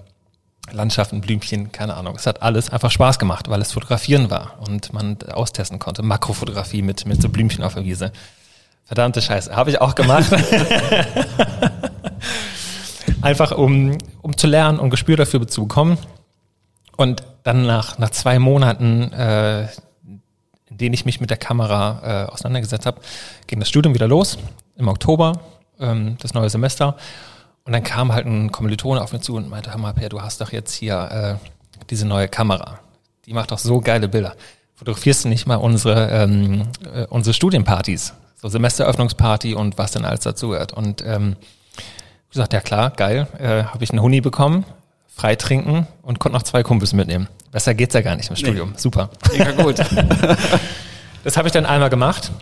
Landschaften, 0.71 1.23
Blümchen, 1.23 1.73
keine 1.73 1.95
Ahnung. 1.95 2.15
Es 2.17 2.27
hat 2.27 2.43
alles 2.43 2.69
einfach 2.69 2.91
Spaß 2.91 3.19
gemacht, 3.19 3.49
weil 3.49 3.63
es 3.63 3.73
Fotografieren 3.73 4.31
war 4.31 4.59
und 4.67 4.93
man 4.93 5.17
austesten 5.33 5.79
konnte. 5.79 6.03
Makrofotografie 6.03 6.83
mit, 6.83 7.07
mit 7.07 7.23
so 7.23 7.31
Blümchen 7.31 7.65
auf 7.65 7.73
der 7.73 7.87
Wiese. 7.87 8.13
Verdammte 8.85 9.23
Scheiße, 9.23 9.57
habe 9.57 9.71
ich 9.71 9.81
auch 9.81 9.95
gemacht. 9.95 10.27
Einfach 13.23 13.53
um, 13.53 13.97
um 14.21 14.37
zu 14.37 14.47
lernen 14.47 14.79
und 14.79 14.91
Gespür 14.91 15.17
dafür 15.17 15.49
zu 15.49 15.63
bekommen. 15.63 15.97
Und 16.97 17.23
dann 17.43 17.67
nach, 17.67 17.99
nach 17.99 18.11
zwei 18.11 18.39
Monaten, 18.39 19.13
äh, 19.13 19.65
in 20.67 20.79
denen 20.79 20.95
ich 20.95 21.05
mich 21.05 21.21
mit 21.21 21.31
der 21.31 21.37
Kamera 21.37 22.27
äh, 22.27 22.31
auseinandergesetzt 22.31 22.87
habe, 22.87 23.01
ging 23.47 23.61
das 23.61 23.69
Studium 23.69 23.95
wieder 23.95 24.09
los 24.09 24.39
im 24.77 24.89
Oktober, 24.89 25.41
ähm, 25.81 26.17
das 26.21 26.35
neue 26.35 26.51
Semester. 26.51 26.97
Und 27.65 27.73
dann 27.73 27.83
kam 27.83 28.13
halt 28.13 28.27
ein 28.27 28.53
Kommilitone 28.53 29.03
auf 29.03 29.13
mich 29.13 29.23
zu 29.23 29.35
und 29.37 29.49
meinte, 29.49 29.71
hör 29.71 29.79
mal, 29.79 29.93
Per, 29.93 30.09
du 30.09 30.21
hast 30.21 30.41
doch 30.41 30.53
jetzt 30.53 30.75
hier 30.75 31.39
äh, 31.41 31.85
diese 31.91 32.07
neue 32.07 32.29
Kamera. 32.29 32.79
Die 33.27 33.33
macht 33.33 33.51
doch 33.51 33.59
so 33.59 33.81
geile 33.81 34.09
Bilder. 34.09 34.35
Fotografierst 34.75 35.25
du 35.25 35.29
nicht 35.29 35.47
mal 35.47 35.57
unsere, 35.57 36.11
ähm, 36.11 36.69
äh, 36.95 37.07
unsere 37.07 37.33
Studienpartys? 37.33 38.15
so 38.45 38.51
Semesteröffnungsparty 38.51 39.55
und 39.55 39.79
was 39.79 39.93
denn 39.93 40.05
alles 40.05 40.21
dazugehört. 40.21 40.75
Und 40.75 41.03
ähm, 41.07 41.37
gesagt, 42.29 42.53
ja 42.53 42.61
klar, 42.61 42.91
geil, 42.91 43.27
äh, 43.39 43.65
habe 43.65 43.83
ich 43.83 43.91
einen 43.91 44.03
Huni 44.03 44.21
bekommen, 44.21 44.67
frei 45.15 45.37
trinken 45.37 45.87
und 46.03 46.19
konnte 46.19 46.37
noch 46.37 46.43
zwei 46.43 46.63
Kumpels 46.63 46.93
mitnehmen. 46.93 47.29
Besser 47.53 47.75
geht's 47.75 47.95
ja 47.95 48.01
gar 48.01 48.17
nicht 48.17 48.31
im 48.31 48.37
Studium. 48.37 48.71
Nee. 48.71 48.79
Super. 48.79 49.11
Ja, 49.37 49.53
gut. 49.53 49.79
das 51.25 51.37
habe 51.37 51.49
ich 51.49 51.53
dann 51.53 51.67
einmal 51.67 51.91
gemacht. 51.91 52.33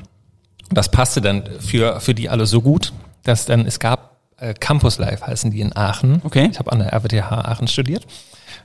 Das 0.70 0.90
passte 0.90 1.20
dann 1.20 1.44
für, 1.60 2.00
für 2.00 2.14
die 2.14 2.30
alle 2.30 2.46
so 2.46 2.62
gut, 2.62 2.92
dass 3.24 3.44
dann 3.44 3.66
es 3.66 3.78
gab 3.78 4.16
äh, 4.38 4.54
Campus 4.54 4.98
Live 4.98 5.22
heißen 5.22 5.50
die 5.50 5.60
in 5.60 5.76
Aachen. 5.76 6.22
Okay. 6.24 6.48
Ich 6.50 6.58
habe 6.58 6.72
an 6.72 6.78
der 6.78 6.92
RWTH 6.92 7.30
Aachen 7.30 7.68
studiert. 7.68 8.06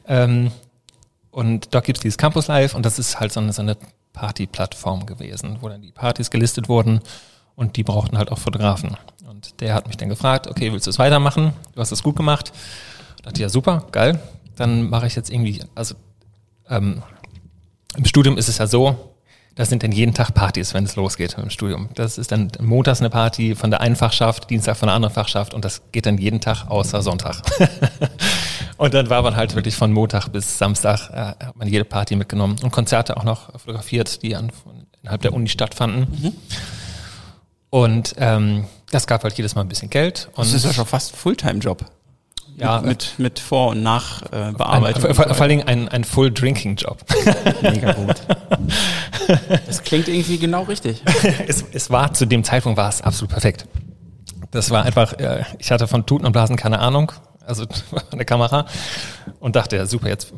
Ähm, 0.07 0.51
und 1.31 1.73
dort 1.73 1.85
gibt's 1.85 2.01
dieses 2.01 2.17
Campus 2.17 2.47
Live 2.47 2.73
und 2.73 2.85
das 2.85 2.97
ist 2.97 3.19
halt 3.19 3.31
so 3.31 3.39
eine, 3.39 3.53
so 3.53 3.61
eine 3.61 3.77
Party-Plattform 4.13 5.05
gewesen, 5.05 5.57
wo 5.61 5.69
dann 5.69 5.81
die 5.81 5.91
Partys 5.91 6.31
gelistet 6.31 6.69
wurden 6.69 7.01
und 7.55 7.75
die 7.75 7.83
brauchten 7.83 8.17
halt 8.17 8.31
auch 8.31 8.39
Fotografen. 8.39 8.97
Und 9.27 9.61
der 9.61 9.75
hat 9.75 9.87
mich 9.87 9.97
dann 9.97 10.09
gefragt, 10.09 10.47
okay, 10.47 10.71
willst 10.71 10.87
du 10.87 10.89
es 10.89 10.97
weitermachen? 10.97 11.53
Du 11.75 11.81
hast 11.81 11.91
es 11.91 12.01
gut 12.01 12.15
gemacht. 12.15 12.51
Dachte, 13.27 13.41
ja, 13.41 13.49
super, 13.49 13.85
geil. 13.91 14.21
Dann 14.55 14.89
mache 14.89 15.05
ich 15.05 15.17
jetzt 15.17 15.29
irgendwie, 15.29 15.61
also 15.75 15.95
ähm, 16.69 17.03
im 17.97 18.05
Studium 18.05 18.37
ist 18.37 18.47
es 18.47 18.57
ja 18.57 18.67
so, 18.67 19.15
das 19.55 19.67
sind 19.67 19.83
dann 19.83 19.91
jeden 19.91 20.13
Tag 20.13 20.33
Partys, 20.33 20.73
wenn 20.73 20.85
es 20.85 20.95
losgeht 20.95 21.35
im 21.37 21.49
Studium. 21.49 21.89
Das 21.93 22.17
ist 22.17 22.31
dann 22.31 22.49
montags 22.61 23.01
eine 23.01 23.09
Party 23.09 23.53
von 23.53 23.69
der 23.69 23.81
einen 23.81 23.97
Fachschaft, 23.97 24.49
Dienstag 24.49 24.77
von 24.77 24.87
der 24.87 24.95
anderen 24.95 25.13
Fachschaft 25.13 25.53
und 25.53 25.65
das 25.65 25.81
geht 25.91 26.05
dann 26.05 26.17
jeden 26.17 26.39
Tag 26.39 26.69
außer 26.69 27.01
Sonntag. 27.01 27.41
und 28.77 28.93
dann 28.93 29.09
war 29.09 29.21
man 29.23 29.35
halt 29.35 29.55
wirklich 29.55 29.75
von 29.75 29.91
Montag 29.91 30.29
bis 30.29 30.57
Samstag, 30.57 31.09
äh, 31.09 31.45
hat 31.47 31.57
man 31.57 31.67
jede 31.67 31.83
Party 31.83 32.15
mitgenommen 32.15 32.55
und 32.63 32.71
Konzerte 32.71 33.17
auch 33.17 33.25
noch 33.25 33.59
fotografiert, 33.59 34.23
die 34.23 34.37
an, 34.37 34.53
innerhalb 35.01 35.21
der 35.21 35.33
Uni 35.33 35.49
stattfanden. 35.49 36.07
Mhm. 36.21 36.33
Und 37.71 38.15
ähm, 38.19 38.67
das 38.91 39.05
gab 39.05 39.23
halt 39.25 39.33
jedes 39.33 39.55
Mal 39.55 39.63
ein 39.63 39.67
bisschen 39.67 39.89
Geld. 39.89 40.29
Und 40.35 40.45
das 40.45 40.53
ist 40.53 40.63
ja 40.63 40.71
schon 40.71 40.85
fast 40.85 41.13
ein 41.13 41.17
Fulltime-Job. 41.17 41.83
Ja, 42.57 42.81
mit, 42.81 43.13
mit 43.19 43.37
Vor- 43.37 43.69
und 43.69 43.83
Nachbearbeitung. 43.83 45.03
Äh, 45.03 45.13
vor, 45.13 45.25
vor 45.25 45.41
allen 45.41 45.49
Dingen 45.49 45.67
ein, 45.67 45.87
ein 45.89 46.03
Full-Drinking-Job. 46.03 47.05
Mega 47.61 47.93
gut. 47.93 48.15
Das 49.65 49.83
klingt 49.83 50.07
irgendwie 50.07 50.37
genau 50.37 50.63
richtig. 50.63 51.03
es, 51.47 51.65
es 51.73 51.89
war 51.89 52.13
zu 52.13 52.25
dem 52.25 52.45
Zeitpunkt 52.45 52.77
war 52.77 52.87
es 52.87 53.01
absolut 53.01 53.29
perfekt. 53.29 53.67
Das 54.51 54.69
war 54.71 54.85
einfach, 54.85 55.13
äh, 55.19 55.43
ich 55.59 55.69
hatte 55.69 55.85
von 55.87 56.05
Tuten 56.05 56.25
und 56.25 56.31
Blasen 56.31 56.55
keine 56.55 56.79
Ahnung, 56.79 57.11
also 57.45 57.65
eine 58.11 58.23
Kamera 58.23 58.65
und 59.41 59.57
dachte, 59.57 59.75
ja 59.75 59.85
super, 59.85 60.07
jetzt 60.07 60.33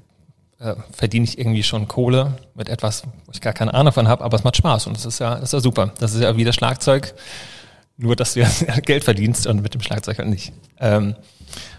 äh, 0.60 0.74
verdiene 0.92 1.26
ich 1.26 1.38
irgendwie 1.38 1.62
schon 1.62 1.88
Kohle 1.88 2.38
mit 2.56 2.68
etwas, 2.68 3.04
wo 3.26 3.32
ich 3.32 3.42
gar 3.42 3.54
keine 3.54 3.76
Ahnung 3.76 3.94
von 3.94 4.08
habe, 4.08 4.24
aber 4.24 4.38
es 4.38 4.44
macht 4.44 4.58
Spaß 4.58 4.88
und 4.88 4.98
das 4.98 5.06
ist 5.06 5.20
ja, 5.20 5.36
das 5.36 5.44
ist 5.44 5.54
ja 5.54 5.60
super. 5.60 5.94
Das 6.00 6.16
ist 6.16 6.22
ja 6.22 6.36
wie 6.36 6.44
das 6.44 6.56
Schlagzeug, 6.56 7.14
nur 8.00 8.16
dass 8.16 8.34
du 8.34 8.46
Geld 8.86 9.04
verdienst 9.04 9.46
und 9.46 9.62
mit 9.62 9.74
dem 9.74 9.82
Schlagzeug 9.82 10.18
halt 10.18 10.30
nicht. 10.30 10.54
Ähm, 10.80 11.16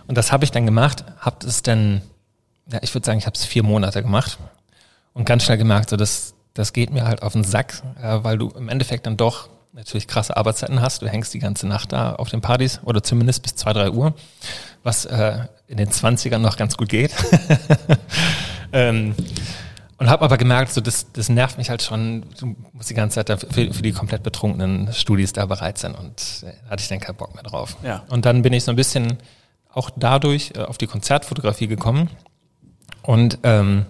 und 0.06 0.16
das 0.16 0.32
habe 0.32 0.44
ich 0.44 0.50
dann 0.50 0.66
gemacht, 0.66 1.04
habe 1.18 1.46
es 1.46 1.62
dann, 1.62 2.02
ja, 2.70 2.78
ich 2.82 2.94
würde 2.94 3.06
sagen, 3.06 3.18
ich 3.18 3.26
habe 3.26 3.36
es 3.36 3.44
vier 3.44 3.62
Monate 3.62 4.02
gemacht 4.02 4.38
und 5.14 5.24
ganz 5.24 5.44
schnell 5.44 5.58
gemerkt, 5.58 5.90
so 5.90 5.96
das, 5.96 6.34
das 6.54 6.72
geht 6.72 6.90
mir 6.90 7.04
halt 7.04 7.22
auf 7.22 7.32
den 7.32 7.44
Sack, 7.44 7.82
äh, 8.00 8.18
weil 8.22 8.38
du 8.38 8.50
im 8.50 8.68
Endeffekt 8.68 9.06
dann 9.06 9.16
doch 9.16 9.48
natürlich 9.72 10.08
krasse 10.08 10.36
Arbeitszeiten 10.36 10.80
hast. 10.80 11.00
Du 11.00 11.08
hängst 11.08 11.32
die 11.32 11.38
ganze 11.38 11.66
Nacht 11.66 11.92
da 11.92 12.14
auf 12.14 12.28
den 12.28 12.40
Partys 12.40 12.80
oder 12.84 13.02
zumindest 13.02 13.42
bis 13.42 13.54
zwei, 13.54 13.72
drei 13.72 13.90
Uhr, 13.90 14.14
was 14.82 15.06
äh, 15.06 15.46
in 15.68 15.76
den 15.76 15.90
Zwanzigern 15.90 16.42
noch 16.42 16.56
ganz 16.56 16.76
gut 16.76 16.88
geht. 16.88 17.12
ähm, 18.72 19.14
Und 20.00 20.08
habe 20.08 20.24
aber 20.24 20.38
gemerkt, 20.38 20.72
so 20.72 20.80
das, 20.80 21.12
das 21.12 21.28
nervt 21.28 21.58
mich 21.58 21.68
halt 21.68 21.82
schon. 21.82 22.24
Du 22.40 22.56
musst 22.72 22.88
die 22.88 22.94
ganze 22.94 23.22
Zeit 23.22 23.38
für, 23.38 23.74
für 23.74 23.82
die 23.82 23.92
komplett 23.92 24.22
betrunkenen 24.22 24.90
Studis 24.94 25.34
da 25.34 25.44
bereit 25.44 25.76
sein. 25.76 25.94
Und 25.94 26.42
äh, 26.42 26.54
da 26.64 26.70
hatte 26.70 26.82
ich 26.82 26.88
dann 26.88 27.00
keinen 27.00 27.16
Bock 27.16 27.34
mehr 27.34 27.42
drauf. 27.42 27.76
Ja. 27.82 28.02
Und 28.08 28.24
dann 28.24 28.40
bin 28.40 28.54
ich 28.54 28.64
so 28.64 28.72
ein 28.72 28.76
bisschen 28.76 29.18
auch 29.70 29.90
dadurch 29.94 30.52
äh, 30.56 30.60
auf 30.60 30.78
die 30.78 30.86
Konzertfotografie 30.86 31.66
gekommen 31.66 32.08
und 33.02 33.40
ähm, 33.42 33.84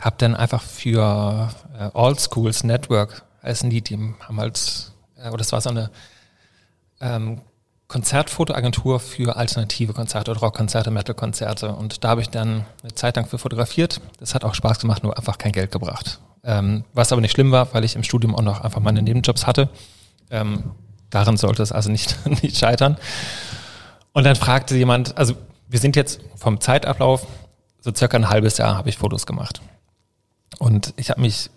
habe 0.00 0.16
dann 0.18 0.34
einfach 0.34 0.62
für 0.62 1.50
äh, 1.78 1.90
All 1.94 2.18
Schools 2.18 2.64
Network 2.64 3.24
heißen 3.44 3.70
die, 3.70 3.82
die 3.82 3.96
haben 4.18 4.40
halt, 4.40 4.90
äh, 5.18 5.28
oder 5.28 5.38
das 5.38 5.52
war 5.52 5.60
so 5.60 5.70
eine 5.70 5.92
ähm, 7.00 7.42
Konzertfotoagentur 7.88 8.98
für 8.98 9.36
alternative 9.36 9.92
Konzerte 9.92 10.36
Rockkonzerte, 10.36 10.90
Metalkonzerte. 10.90 11.72
Und 11.72 12.02
da 12.02 12.08
habe 12.10 12.20
ich 12.20 12.30
dann 12.30 12.64
eine 12.82 12.94
Zeit 12.94 13.16
lang 13.16 13.26
für 13.26 13.38
fotografiert. 13.38 14.00
Das 14.18 14.34
hat 14.34 14.44
auch 14.44 14.54
Spaß 14.54 14.80
gemacht, 14.80 15.02
nur 15.02 15.16
einfach 15.16 15.38
kein 15.38 15.52
Geld 15.52 15.70
gebracht. 15.70 16.20
Ähm, 16.42 16.84
was 16.94 17.12
aber 17.12 17.20
nicht 17.20 17.32
schlimm 17.32 17.52
war, 17.52 17.72
weil 17.74 17.84
ich 17.84 17.94
im 17.94 18.02
Studium 18.02 18.34
auch 18.34 18.42
noch 18.42 18.60
einfach 18.60 18.80
meine 18.80 19.02
Nebenjobs 19.02 19.46
hatte. 19.46 19.68
Ähm, 20.30 20.72
daran 21.10 21.36
sollte 21.36 21.62
es 21.62 21.70
also 21.70 21.90
nicht, 21.90 22.16
nicht 22.42 22.56
scheitern. 22.58 22.96
Und 24.12 24.24
dann 24.24 24.36
fragte 24.36 24.76
jemand, 24.76 25.16
also 25.16 25.34
wir 25.68 25.78
sind 25.78 25.94
jetzt 25.94 26.20
vom 26.36 26.60
Zeitablauf, 26.60 27.26
so 27.80 27.92
circa 27.94 28.16
ein 28.16 28.28
halbes 28.28 28.58
Jahr 28.58 28.76
habe 28.76 28.88
ich 28.88 28.98
Fotos 28.98 29.26
gemacht. 29.26 29.60
Und 30.58 30.92
ich 30.96 31.10
habe 31.10 31.20
mich 31.20 31.50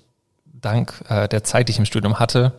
dank 0.45 1.03
äh, 1.09 1.27
der 1.27 1.43
Zeit, 1.43 1.67
die 1.67 1.71
ich 1.71 1.79
im 1.79 1.85
Studium 1.85 2.19
hatte, 2.19 2.53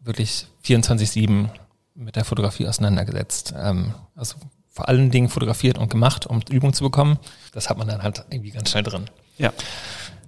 wirklich 0.00 0.46
24-7 0.64 1.48
mit 1.94 2.16
der 2.16 2.24
Fotografie 2.24 2.66
auseinandergesetzt. 2.66 3.54
Ähm, 3.56 3.94
also 4.16 4.36
vor 4.68 4.88
allen 4.88 5.10
Dingen 5.10 5.28
fotografiert 5.28 5.78
und 5.78 5.90
gemacht, 5.90 6.26
um 6.26 6.40
Übung 6.50 6.72
zu 6.72 6.84
bekommen. 6.84 7.18
Das 7.52 7.68
hat 7.68 7.78
man 7.78 7.88
dann 7.88 8.02
halt 8.02 8.24
irgendwie 8.30 8.50
ganz 8.50 8.70
schnell 8.70 8.82
drin. 8.82 9.04
Ja. 9.36 9.52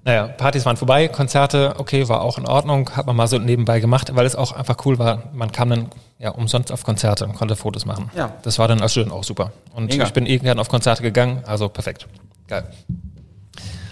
Naja, 0.04 0.26
Partys 0.26 0.66
waren 0.66 0.76
vorbei, 0.76 1.08
Konzerte, 1.08 1.76
okay, 1.78 2.06
war 2.10 2.20
auch 2.20 2.36
in 2.36 2.46
Ordnung, 2.46 2.90
hat 2.90 3.06
man 3.06 3.16
mal 3.16 3.26
so 3.26 3.38
nebenbei 3.38 3.80
gemacht, 3.80 4.14
weil 4.14 4.26
es 4.26 4.36
auch 4.36 4.52
einfach 4.52 4.76
cool 4.84 4.98
war. 4.98 5.30
Man 5.32 5.50
kam 5.50 5.70
dann 5.70 5.88
ja 6.18 6.28
umsonst 6.30 6.70
auf 6.70 6.84
Konzerte 6.84 7.24
und 7.24 7.34
konnte 7.34 7.56
Fotos 7.56 7.86
machen. 7.86 8.10
Ja. 8.14 8.34
Das 8.42 8.58
war 8.58 8.68
dann 8.68 8.82
als 8.82 8.92
Student 8.92 9.12
auch 9.12 9.24
super. 9.24 9.52
Und 9.72 9.86
Mega. 9.86 10.04
ich 10.04 10.12
bin 10.12 10.26
irgendwann 10.26 10.58
auf 10.58 10.68
Konzerte 10.68 11.02
gegangen, 11.02 11.42
also 11.46 11.70
perfekt. 11.70 12.06
Geil. 12.48 12.68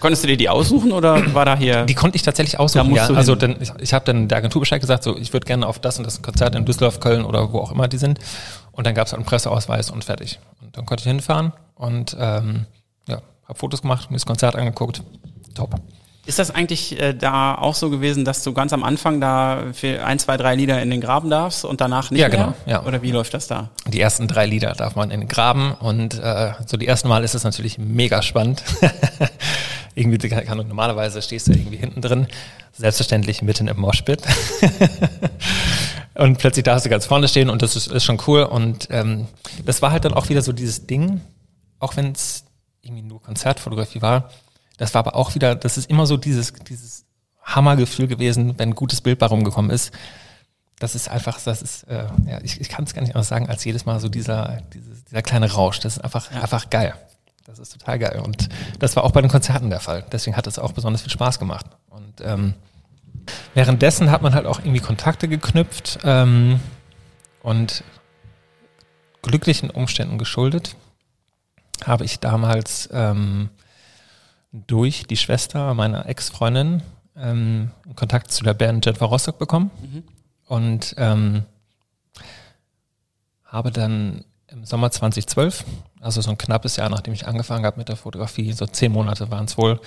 Konntest 0.00 0.24
du 0.24 0.28
dir 0.28 0.36
die 0.36 0.48
aussuchen 0.48 0.92
oder 0.92 1.22
war 1.34 1.44
da 1.44 1.56
hier? 1.56 1.84
Die 1.84 1.94
konnte 1.94 2.16
ich 2.16 2.22
tatsächlich 2.22 2.58
aussuchen. 2.58 2.94
Ja. 2.94 3.08
Also 3.08 3.34
dann, 3.34 3.56
ich, 3.60 3.72
ich 3.78 3.94
habe 3.94 4.04
dann 4.04 4.28
der 4.28 4.38
Agentur 4.38 4.60
Bescheid 4.60 4.80
gesagt, 4.80 5.04
so 5.04 5.16
ich 5.16 5.32
würde 5.32 5.46
gerne 5.46 5.66
auf 5.66 5.78
das 5.78 5.98
und 5.98 6.04
das 6.04 6.22
Konzert 6.22 6.54
in 6.54 6.64
Düsseldorf, 6.64 7.00
Köln 7.00 7.24
oder 7.24 7.52
wo 7.52 7.58
auch 7.58 7.72
immer 7.72 7.88
die 7.88 7.98
sind. 7.98 8.18
Und 8.72 8.86
dann 8.86 8.94
gab 8.94 9.06
es 9.06 9.12
halt 9.12 9.20
einen 9.20 9.26
Presseausweis 9.26 9.90
und 9.90 10.04
fertig. 10.04 10.40
Und 10.60 10.76
dann 10.76 10.86
konnte 10.86 11.02
ich 11.02 11.08
hinfahren 11.08 11.52
und 11.74 12.16
ähm, 12.18 12.66
ja, 13.06 13.20
habe 13.46 13.58
Fotos 13.58 13.82
gemacht, 13.82 14.10
mir 14.10 14.16
das 14.16 14.26
Konzert 14.26 14.56
angeguckt. 14.56 15.02
Top. 15.54 15.74
Ist 16.24 16.38
das 16.38 16.52
eigentlich 16.52 17.00
äh, 17.00 17.14
da 17.14 17.56
auch 17.56 17.74
so 17.74 17.90
gewesen, 17.90 18.24
dass 18.24 18.44
du 18.44 18.52
ganz 18.52 18.72
am 18.72 18.84
Anfang 18.84 19.20
da 19.20 19.64
für 19.72 20.04
ein, 20.04 20.20
zwei, 20.20 20.36
drei 20.36 20.54
Lieder 20.54 20.80
in 20.80 20.88
den 20.88 21.00
Graben 21.00 21.30
darfst 21.30 21.64
und 21.64 21.80
danach 21.80 22.12
nicht 22.12 22.20
Ja, 22.20 22.28
mehr? 22.28 22.38
genau, 22.38 22.54
ja. 22.64 22.84
Oder 22.84 23.02
wie 23.02 23.10
läuft 23.10 23.34
das 23.34 23.48
da? 23.48 23.70
Die 23.88 24.00
ersten 24.00 24.28
drei 24.28 24.46
Lieder 24.46 24.72
darf 24.74 24.94
man 24.94 25.10
in 25.10 25.18
den 25.20 25.28
Graben 25.28 25.72
und 25.72 26.18
äh, 26.20 26.52
so 26.66 26.76
die 26.76 26.86
ersten 26.86 27.08
Mal 27.08 27.24
ist 27.24 27.34
es 27.34 27.42
natürlich 27.42 27.76
mega 27.78 28.22
spannend. 28.22 28.62
irgendwie 29.96 30.28
kann, 30.28 30.56
normalerweise 30.56 31.20
stehst 31.22 31.48
du 31.48 31.52
irgendwie 31.52 31.76
hinten 31.78 32.00
drin, 32.00 32.28
selbstverständlich 32.72 33.42
mitten 33.42 33.66
im 33.66 33.80
Moshpit. 33.80 34.22
und 36.14 36.38
plötzlich 36.38 36.64
darfst 36.64 36.86
du 36.86 36.90
ganz 36.90 37.04
vorne 37.06 37.26
stehen 37.26 37.50
und 37.50 37.62
das 37.62 37.76
ist, 37.76 37.88
ist 37.88 38.04
schon 38.04 38.20
cool. 38.26 38.44
Und 38.44 38.88
ähm, 38.90 39.26
das 39.64 39.82
war 39.82 39.90
halt 39.90 40.04
dann 40.04 40.14
auch 40.14 40.28
wieder 40.28 40.42
so 40.42 40.52
dieses 40.52 40.86
Ding, 40.86 41.20
auch 41.78 41.96
wenn 41.96 42.12
es 42.12 42.44
irgendwie 42.80 43.02
nur 43.02 43.20
Konzertfotografie 43.22 44.02
war, 44.02 44.30
das 44.82 44.94
war 44.94 44.98
aber 44.98 45.14
auch 45.14 45.36
wieder, 45.36 45.54
das 45.54 45.78
ist 45.78 45.88
immer 45.88 46.06
so 46.06 46.16
dieses, 46.16 46.52
dieses 46.54 47.04
Hammergefühl 47.44 48.08
gewesen, 48.08 48.58
wenn 48.58 48.70
ein 48.70 48.74
gutes 48.74 49.00
Bild 49.00 49.20
bei 49.20 49.26
rumgekommen 49.26 49.70
ist. 49.70 49.94
Das 50.80 50.96
ist 50.96 51.08
einfach, 51.08 51.40
das 51.40 51.62
ist, 51.62 51.84
äh, 51.84 52.06
ja, 52.26 52.40
ich, 52.42 52.60
ich 52.60 52.68
kann 52.68 52.84
es 52.84 52.92
gar 52.92 53.00
nicht 53.00 53.14
anders 53.14 53.28
sagen, 53.28 53.48
als 53.48 53.64
jedes 53.64 53.86
Mal 53.86 54.00
so 54.00 54.08
dieser, 54.08 54.60
dieses, 54.74 55.04
dieser 55.04 55.22
kleine 55.22 55.52
Rausch. 55.52 55.78
Das 55.78 55.98
ist 55.98 56.02
einfach, 56.02 56.32
einfach 56.32 56.68
geil. 56.68 56.94
Das 57.44 57.60
ist 57.60 57.74
total 57.74 58.00
geil. 58.00 58.20
Und 58.24 58.48
das 58.80 58.96
war 58.96 59.04
auch 59.04 59.12
bei 59.12 59.20
den 59.20 59.30
Konzerten 59.30 59.70
der 59.70 59.78
Fall. 59.78 60.04
Deswegen 60.10 60.36
hat 60.36 60.48
es 60.48 60.58
auch 60.58 60.72
besonders 60.72 61.02
viel 61.02 61.12
Spaß 61.12 61.38
gemacht. 61.38 61.66
Und 61.88 62.20
ähm, 62.20 62.54
währenddessen 63.54 64.10
hat 64.10 64.22
man 64.22 64.34
halt 64.34 64.46
auch 64.46 64.58
irgendwie 64.58 64.80
Kontakte 64.80 65.28
geknüpft 65.28 66.00
ähm, 66.02 66.58
und 67.44 67.84
glücklichen 69.22 69.70
Umständen 69.70 70.18
geschuldet 70.18 70.74
habe 71.84 72.04
ich 72.04 72.20
damals 72.20 72.88
ähm, 72.92 73.50
durch 74.52 75.06
die 75.06 75.16
Schwester 75.16 75.74
meiner 75.74 76.06
Ex-Freundin 76.06 76.82
ähm, 77.16 77.70
Kontakt 77.96 78.30
zu 78.32 78.44
der 78.44 78.54
Band 78.54 78.84
Jennifer 78.86 79.06
Rostock 79.06 79.38
bekommen 79.38 79.70
Mhm. 79.82 80.02
und 80.46 80.94
ähm, 80.98 81.42
habe 83.44 83.70
dann 83.70 84.24
im 84.48 84.64
Sommer 84.64 84.90
2012, 84.90 85.64
also 86.00 86.20
so 86.20 86.30
ein 86.30 86.38
knappes 86.38 86.76
Jahr, 86.76 86.88
nachdem 86.90 87.14
ich 87.14 87.26
angefangen 87.26 87.64
habe 87.64 87.78
mit 87.78 87.88
der 87.88 87.96
Fotografie, 87.96 88.52
so 88.52 88.66
zehn 88.66 88.92
Monate 88.92 89.30
waren 89.30 89.46
es 89.46 89.56
wohl, 89.56 89.80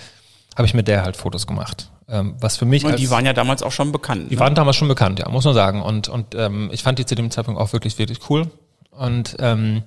habe 0.56 0.65
ich 0.65 0.73
mit 0.73 0.88
der 0.88 1.04
halt 1.04 1.17
Fotos 1.17 1.45
gemacht. 1.47 1.91
Ähm, 2.08 2.36
was 2.39 2.58
für 2.58 2.65
mich 2.65 2.86
Und 2.86 2.91
als, 2.93 3.01
die 3.01 3.10
waren 3.10 3.25
ja 3.25 3.34
damals 3.34 3.63
auch 3.63 3.71
schon 3.71 3.91
bekannt. 3.91 4.30
die 4.32 4.36
ne? 4.36 4.39
waren 4.39 4.56
damals 4.56 4.75
schon 4.75 4.88
bekannt, 4.88 5.19
ja, 5.19 5.30
muss 5.30 5.45
man 5.45 5.54
sagen. 5.54 5.82
Und, 5.82 6.08
und 6.08 6.36
ähm, 6.36 6.69
ich 6.71 6.84
fand 6.84 6.99
die 6.99 7.06
zu 7.06 7.15
dem 7.15 7.32
Zeitpunkt 7.32 7.60
auch 7.60 7.73
wirklich, 7.73 7.97
wirklich 7.97 8.30
cool. 8.30 8.49
Und 8.91 9.36
ähm, 9.39 9.84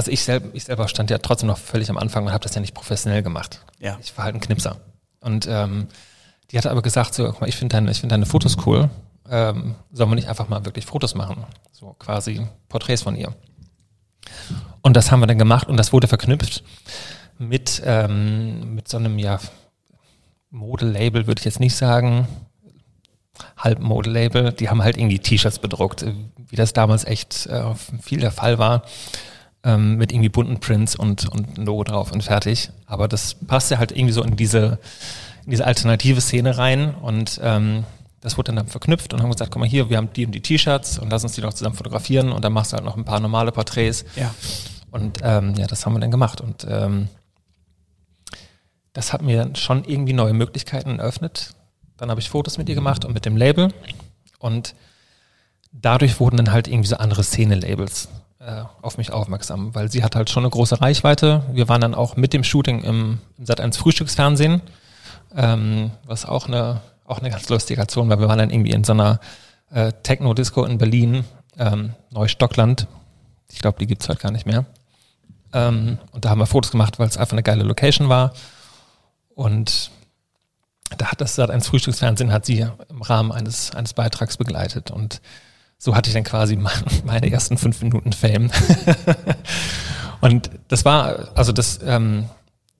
also 0.00 0.12
ich, 0.12 0.22
selber, 0.22 0.48
ich 0.54 0.64
selber 0.64 0.88
stand 0.88 1.10
ja 1.10 1.18
trotzdem 1.18 1.48
noch 1.48 1.58
völlig 1.58 1.90
am 1.90 1.98
Anfang 1.98 2.24
und 2.24 2.32
habe 2.32 2.42
das 2.42 2.54
ja 2.54 2.62
nicht 2.62 2.72
professionell 2.72 3.22
gemacht. 3.22 3.60
Ja. 3.80 3.98
Ich 4.00 4.16
war 4.16 4.24
halt 4.24 4.34
ein 4.34 4.40
Knipser. 4.40 4.80
Und 5.20 5.46
ähm, 5.46 5.88
die 6.50 6.56
hat 6.56 6.66
aber 6.66 6.80
gesagt, 6.80 7.12
so, 7.12 7.26
guck 7.26 7.42
mal, 7.42 7.48
ich 7.48 7.56
finde 7.56 7.74
deine, 7.74 7.90
ich 7.90 8.00
finde 8.00 8.14
deine 8.14 8.24
Fotos 8.24 8.56
cool. 8.64 8.88
Ähm, 9.28 9.74
sollen 9.92 10.10
wir 10.10 10.14
nicht 10.14 10.28
einfach 10.28 10.48
mal 10.48 10.64
wirklich 10.64 10.86
Fotos 10.86 11.14
machen? 11.14 11.44
So 11.70 11.94
quasi 11.98 12.46
Porträts 12.70 13.02
von 13.02 13.14
ihr. 13.14 13.34
Und 14.80 14.96
das 14.96 15.10
haben 15.10 15.20
wir 15.20 15.26
dann 15.26 15.36
gemacht 15.36 15.68
und 15.68 15.76
das 15.76 15.92
wurde 15.92 16.08
verknüpft 16.08 16.64
mit, 17.36 17.82
ähm, 17.84 18.74
mit 18.74 18.88
so 18.88 18.96
einem, 18.96 19.18
ja, 19.18 19.38
Modelabel 20.48 21.26
würde 21.26 21.40
ich 21.40 21.44
jetzt 21.44 21.60
nicht 21.60 21.76
sagen, 21.76 22.26
halb 23.58 23.80
Modelabel. 23.80 24.54
Die 24.54 24.70
haben 24.70 24.82
halt 24.82 24.96
irgendwie 24.96 25.18
T-Shirts 25.18 25.58
bedruckt, 25.58 26.06
wie 26.48 26.56
das 26.56 26.72
damals 26.72 27.04
echt 27.04 27.44
äh, 27.48 27.74
viel 28.00 28.20
der 28.20 28.32
Fall 28.32 28.58
war 28.58 28.82
ähm, 29.64 29.96
mit 29.96 30.12
irgendwie 30.12 30.28
bunten 30.28 30.60
Prints 30.60 30.96
und, 30.96 31.28
und 31.28 31.58
ein 31.58 31.66
Logo 31.66 31.84
drauf 31.84 32.12
und 32.12 32.22
fertig. 32.22 32.70
Aber 32.86 33.08
das 33.08 33.34
passte 33.34 33.78
halt 33.78 33.92
irgendwie 33.92 34.12
so 34.12 34.22
in 34.22 34.36
diese, 34.36 34.78
in 35.44 35.50
diese 35.50 35.66
alternative 35.66 36.20
Szene 36.20 36.56
rein 36.56 36.94
und 36.94 37.40
ähm, 37.42 37.84
das 38.20 38.36
wurde 38.36 38.48
dann, 38.48 38.56
dann 38.56 38.66
verknüpft 38.68 39.14
und 39.14 39.22
haben 39.22 39.30
gesagt, 39.30 39.50
guck 39.50 39.60
mal 39.60 39.68
hier, 39.68 39.88
wir 39.88 39.96
haben 39.96 40.12
die 40.12 40.26
und 40.26 40.32
die 40.32 40.42
T-Shirts 40.42 40.98
und 40.98 41.10
lass 41.10 41.24
uns 41.24 41.32
die 41.32 41.40
noch 41.40 41.54
zusammen 41.54 41.76
fotografieren 41.76 42.32
und 42.32 42.44
dann 42.44 42.52
machst 42.52 42.72
du 42.72 42.76
halt 42.76 42.84
noch 42.84 42.96
ein 42.96 43.04
paar 43.04 43.20
normale 43.20 43.52
Porträts. 43.52 44.04
Ja. 44.16 44.34
Und 44.90 45.18
ähm, 45.22 45.54
ja, 45.56 45.66
das 45.66 45.86
haben 45.86 45.94
wir 45.94 46.00
dann 46.00 46.10
gemacht 46.10 46.40
und 46.40 46.66
ähm, 46.68 47.08
das 48.92 49.12
hat 49.12 49.22
mir 49.22 49.38
dann 49.38 49.54
schon 49.54 49.84
irgendwie 49.84 50.12
neue 50.12 50.32
Möglichkeiten 50.32 50.98
eröffnet. 50.98 51.54
Dann 51.96 52.10
habe 52.10 52.20
ich 52.20 52.28
Fotos 52.28 52.58
mit 52.58 52.68
ihr 52.68 52.74
gemacht 52.74 53.04
und 53.04 53.14
mit 53.14 53.24
dem 53.24 53.36
Label 53.36 53.72
und 54.38 54.74
dadurch 55.72 56.18
wurden 56.18 56.36
dann 56.36 56.52
halt 56.52 56.66
irgendwie 56.66 56.88
so 56.88 56.96
andere 56.96 57.22
Szene-Labels 57.22 58.08
äh, 58.40 58.62
auf 58.80 58.96
mich 58.96 59.12
aufmerksam, 59.12 59.74
weil 59.74 59.90
sie 59.90 60.02
hat 60.02 60.16
halt 60.16 60.30
schon 60.30 60.44
eine 60.44 60.50
große 60.50 60.80
Reichweite. 60.80 61.42
Wir 61.52 61.68
waren 61.68 61.82
dann 61.82 61.94
auch 61.94 62.16
mit 62.16 62.32
dem 62.32 62.42
Shooting 62.42 62.82
im, 62.82 63.18
im 63.36 63.44
Sat1 63.44 63.76
Frühstücksfernsehen, 63.76 64.62
ähm, 65.36 65.90
was 66.06 66.24
auch 66.24 66.48
eine, 66.48 66.80
auch 67.04 67.18
eine 67.18 67.30
ganz 67.30 67.48
lustige 67.50 67.82
Aktion 67.82 68.08
war. 68.08 68.18
Wir 68.18 68.28
waren 68.28 68.38
dann 68.38 68.50
irgendwie 68.50 68.72
in 68.72 68.84
so 68.84 68.92
einer 68.92 69.20
äh, 69.70 69.92
Techno-Disco 70.02 70.64
in 70.64 70.78
Berlin, 70.78 71.24
ähm, 71.58 71.92
Neustockland. 72.10 72.86
Ich 73.50 73.58
glaube, 73.58 73.78
die 73.78 73.86
gibt's 73.86 74.08
heute 74.08 74.20
gar 74.20 74.32
nicht 74.32 74.46
mehr. 74.46 74.64
Ähm, 75.52 75.98
und 76.12 76.24
da 76.24 76.30
haben 76.30 76.38
wir 76.38 76.46
Fotos 76.46 76.70
gemacht, 76.70 76.98
weil 76.98 77.08
es 77.08 77.18
einfach 77.18 77.34
eine 77.34 77.42
geile 77.42 77.64
Location 77.64 78.08
war. 78.08 78.32
Und 79.34 79.90
da 80.96 81.10
hat 81.12 81.20
das 81.20 81.38
Sat1 81.38 81.64
Frühstücksfernsehen 81.64 82.32
hat 82.32 82.46
sie 82.46 82.66
im 82.88 83.02
Rahmen 83.02 83.32
eines, 83.32 83.74
eines 83.74 83.92
Beitrags 83.92 84.36
begleitet. 84.36 84.90
Und 84.90 85.20
so 85.82 85.96
hatte 85.96 86.10
ich 86.10 86.14
dann 86.14 86.24
quasi 86.24 86.56
meine 87.04 87.32
ersten 87.32 87.56
fünf 87.56 87.82
Minuten 87.82 88.12
Fame. 88.12 88.50
und 90.20 90.50
das 90.68 90.84
war, 90.84 91.30
also 91.34 91.52
das, 91.52 91.80
ähm, 91.82 92.26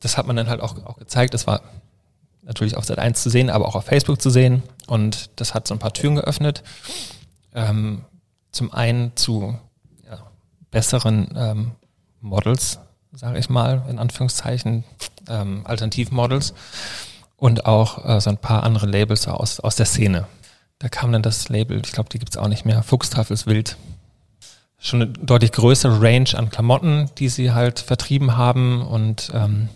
das 0.00 0.18
hat 0.18 0.26
man 0.26 0.36
dann 0.36 0.48
halt 0.48 0.60
auch, 0.60 0.76
auch 0.84 0.98
gezeigt. 0.98 1.32
Das 1.32 1.46
war 1.46 1.62
natürlich 2.42 2.76
auf 2.76 2.84
Sat1 2.84 3.14
zu 3.14 3.30
sehen, 3.30 3.48
aber 3.48 3.66
auch 3.66 3.74
auf 3.74 3.86
Facebook 3.86 4.20
zu 4.20 4.28
sehen. 4.28 4.62
Und 4.86 5.30
das 5.36 5.54
hat 5.54 5.66
so 5.66 5.74
ein 5.74 5.78
paar 5.78 5.94
Türen 5.94 6.16
geöffnet. 6.16 6.62
Ähm, 7.54 8.04
zum 8.52 8.70
einen 8.72 9.16
zu 9.16 9.58
ja, 10.04 10.18
besseren 10.70 11.32
ähm, 11.34 11.70
Models, 12.20 12.80
sage 13.12 13.38
ich 13.38 13.48
mal, 13.48 13.82
in 13.88 13.98
Anführungszeichen, 13.98 14.84
ähm, 15.26 15.62
Alternativmodels 15.64 16.52
und 17.38 17.64
auch 17.64 18.04
äh, 18.04 18.20
so 18.20 18.28
ein 18.28 18.36
paar 18.36 18.62
andere 18.62 18.86
Labels 18.86 19.26
aus, 19.26 19.58
aus 19.58 19.76
der 19.76 19.86
Szene. 19.86 20.26
Da 20.80 20.88
kam 20.88 21.12
dann 21.12 21.22
das 21.22 21.48
Label, 21.48 21.80
ich 21.84 21.92
glaube, 21.92 22.08
die 22.08 22.18
gibt's 22.18 22.36
auch 22.36 22.48
nicht 22.48 22.64
mehr, 22.64 22.82
Fuchsteufels 22.82 23.46
Wild. 23.46 23.76
Schon 24.78 25.02
eine 25.02 25.12
deutlich 25.12 25.52
größere 25.52 26.00
Range 26.00 26.30
an 26.34 26.50
Klamotten, 26.50 27.10
die 27.18 27.28
sie 27.28 27.52
halt 27.52 27.78
vertrieben 27.80 28.36
haben 28.36 28.82
und 28.82 29.30
ähm, 29.34 29.68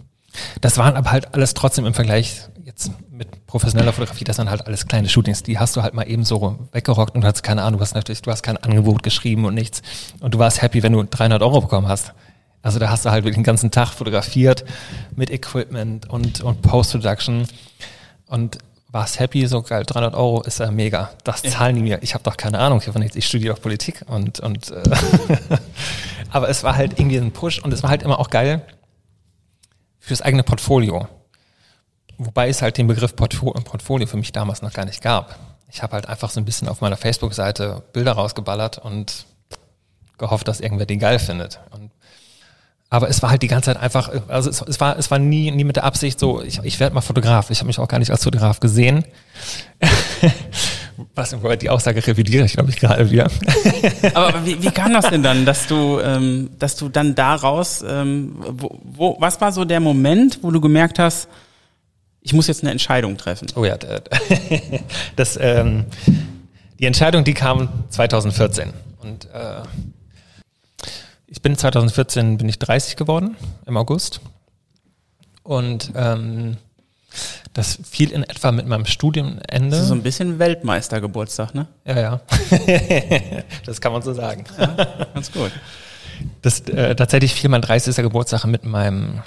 Das 0.61 0.79
waren 0.79 0.97
aber 0.97 1.13
halt 1.13 1.35
alles 1.35 1.55
trotzdem 1.55 1.87
im 1.87 1.95
Vergleich 1.95 2.49
jetzt 2.65 2.91
mit 3.11 3.47
professioneller 3.47 3.93
Fotografie, 3.93 4.25
das 4.25 4.37
sind 4.37 4.51
halt 4.51 4.67
alles 4.67 4.87
kleine 4.87 5.09
Shootings, 5.09 5.43
die 5.43 5.59
hast 5.59 5.77
du 5.77 5.83
halt 5.83 5.95
mal 5.95 6.09
eben 6.09 6.25
so 6.25 6.59
weggerockt 6.73 7.15
und 7.15 7.21
du 7.21 7.27
hast 7.27 7.43
keine 7.43 7.63
Ahnung, 7.63 7.79
du 7.79 7.83
hast 7.83 7.95
natürlich, 7.95 8.23
du 8.23 8.31
hast 8.31 8.43
kein 8.43 8.57
Angebot 8.57 9.03
geschrieben 9.03 9.45
und 9.45 9.55
nichts 9.55 9.83
und 10.21 10.35
du 10.35 10.39
warst 10.39 10.63
happy, 10.63 10.83
wenn 10.83 10.93
du 10.93 11.05
300 11.05 11.43
Euro 11.43 11.61
bekommen 11.61 11.87
hast. 11.87 12.15
Also 12.63 12.79
da 12.79 12.89
hast 12.89 13.05
du 13.05 13.11
halt 13.11 13.25
wirklich 13.25 13.37
den 13.37 13.45
ganzen 13.45 13.71
Tag 13.71 13.91
fotografiert 13.91 14.65
mit 15.15 15.31
Equipment 15.31 16.09
und, 16.09 16.41
und 16.41 16.63
Post-Production 16.63 17.47
und 18.27 18.59
warst 18.95 19.19
happy, 19.19 19.47
so 19.47 19.61
geil, 19.61 19.85
300 19.85 20.15
Euro 20.15 20.43
ist 20.43 20.61
ja 20.61 20.71
mega. 20.71 21.11
Das 21.25 21.43
zahlen 21.43 21.77
die 21.77 21.83
mir. 21.83 22.03
Ich 22.03 22.15
habe 22.15 22.25
doch 22.25 22.37
keine 22.37 22.61
Ahnung 22.61 22.81
hiervon 22.81 23.03
nichts. 23.03 23.17
Ich 23.17 23.27
studiere 23.27 23.55
auch 23.55 23.61
Politik 23.61 24.05
und, 24.07 24.41
und 24.41 24.71
äh, 24.71 24.83
aber 26.31 26.49
es 26.49 26.63
war 26.63 26.77
halt 26.77 26.99
irgendwie 26.99 27.19
ein 27.19 27.33
Push 27.33 27.59
und 27.59 27.73
es 27.73 27.83
war 27.83 27.91
halt 27.91 28.05
immer 28.05 28.21
auch 28.21 28.31
geil 28.31 28.63
fürs 29.99 30.23
eigene 30.23 30.45
Portfolio. 30.45 31.09
Wobei 32.19 32.49
es 32.49 32.63
halt 32.63 32.79
den 32.79 32.87
Begriff 32.87 33.17
Portfolio 33.17 34.07
für 34.07 34.17
mich 34.17 34.31
damals 34.31 34.63
noch 34.63 34.73
gar 34.73 34.85
nicht 34.85 35.03
gab. 35.03 35.37
Ich 35.69 35.83
habe 35.83 35.95
halt 35.95 36.09
einfach 36.09 36.31
so 36.31 36.41
ein 36.41 36.45
bisschen 36.45 36.69
auf 36.69 36.81
meiner 36.81 36.97
Facebook-Seite 36.97 37.83
Bilder 37.93 38.13
rausgeballert 38.13 38.79
und 38.79 39.27
gehofft, 40.19 40.47
dass 40.47 40.61
irgendwer 40.61 40.87
die 40.87 40.99
geil 40.99 41.19
findet. 41.19 41.59
Und 41.73 41.91
aber 42.95 43.09
es 43.09 43.21
war 43.23 43.31
halt 43.31 43.43
die 43.43 43.49
ganze 43.49 43.73
Zeit 43.73 43.83
einfach, 43.83 44.09
also 44.29 44.49
es, 44.49 44.63
es 44.63 44.79
war, 44.79 44.97
es 44.97 45.11
war 45.11 45.19
nie, 45.19 45.51
nie 45.51 45.65
mit 45.65 45.75
der 45.75 45.83
Absicht 45.83 46.21
so, 46.21 46.41
ich, 46.41 46.61
ich 46.63 46.79
werde 46.79 46.95
mal 46.95 47.01
Fotograf. 47.01 47.51
Ich 47.51 47.59
habe 47.59 47.67
mich 47.67 47.81
auch 47.81 47.89
gar 47.89 47.99
nicht 47.99 48.13
als 48.13 48.23
Fotograf 48.23 48.61
gesehen. 48.61 49.05
Was 51.17 51.35
die 51.61 51.71
Aussage 51.71 52.07
revidiere 52.07 52.45
ich, 52.45 52.53
glaube 52.53 52.71
ich, 52.71 52.77
gerade 52.77 53.11
wieder. 53.11 53.29
Aber 54.15 54.47
wie, 54.47 54.63
wie 54.63 54.71
kam 54.71 54.93
das 54.93 55.09
denn 55.11 55.25
dann, 55.25 55.45
dass 55.45 55.67
du, 55.67 55.99
ähm, 55.99 56.51
dass 56.61 56.77
du 56.77 56.89
dann 56.89 57.17
daraus, 57.17 57.85
ähm, 57.85 58.37
wo, 58.39 58.79
wo, 58.85 59.17
was 59.19 59.41
war 59.41 59.51
so 59.51 59.65
der 59.65 59.81
Moment, 59.81 60.39
wo 60.43 60.53
du 60.53 60.61
gemerkt 60.61 61.01
hast, 61.01 61.27
ich 62.21 62.33
muss 62.33 62.47
jetzt 62.47 62.63
eine 62.63 62.71
Entscheidung 62.71 63.17
treffen? 63.17 63.49
Oh 63.57 63.65
ja, 63.65 63.77
das, 65.17 65.37
ähm, 65.43 65.87
die 66.79 66.87
Entscheidung, 66.87 67.25
die 67.25 67.35
kam 67.35 67.71
2014 67.91 68.73
und 69.03 69.25
äh, 69.35 69.63
ich 71.27 71.43
bin 71.43 71.57
2014 71.57 72.39
bin 72.39 72.49
ich 72.49 72.59
30 72.59 72.97
geworden 72.97 73.37
im 73.67 73.77
August 73.77 74.21
und 75.43 75.93
ähm, 75.95 76.57
das 77.53 77.79
fiel 77.89 78.11
in 78.11 78.25
etwa 78.25 78.51
mit 78.51 78.67
meinem 78.67 78.87
Studienende. 78.87 79.71
Das 79.71 79.81
ist 79.81 79.89
so 79.89 79.95
ein 79.95 80.03
bisschen 80.03 80.39
Weltmeistergeburtstag, 80.39 81.55
ne? 81.55 81.69
Ja, 81.85 82.01
ja. 82.01 82.21
das 83.67 83.81
kann 83.81 83.93
man 83.93 84.03
so 84.03 84.13
sagen. 84.13 84.45
Ja, 84.59 84.67
ganz 85.15 85.31
gut. 85.31 85.53
Das, 86.43 86.61
äh, 86.61 86.97
tatsächlich 86.97 87.35
fiel 87.35 87.51
mein 87.51 87.63
30. 87.63 87.95
Geburtstag 87.97 88.45
mit 88.47 88.65
meinem, 88.65 89.23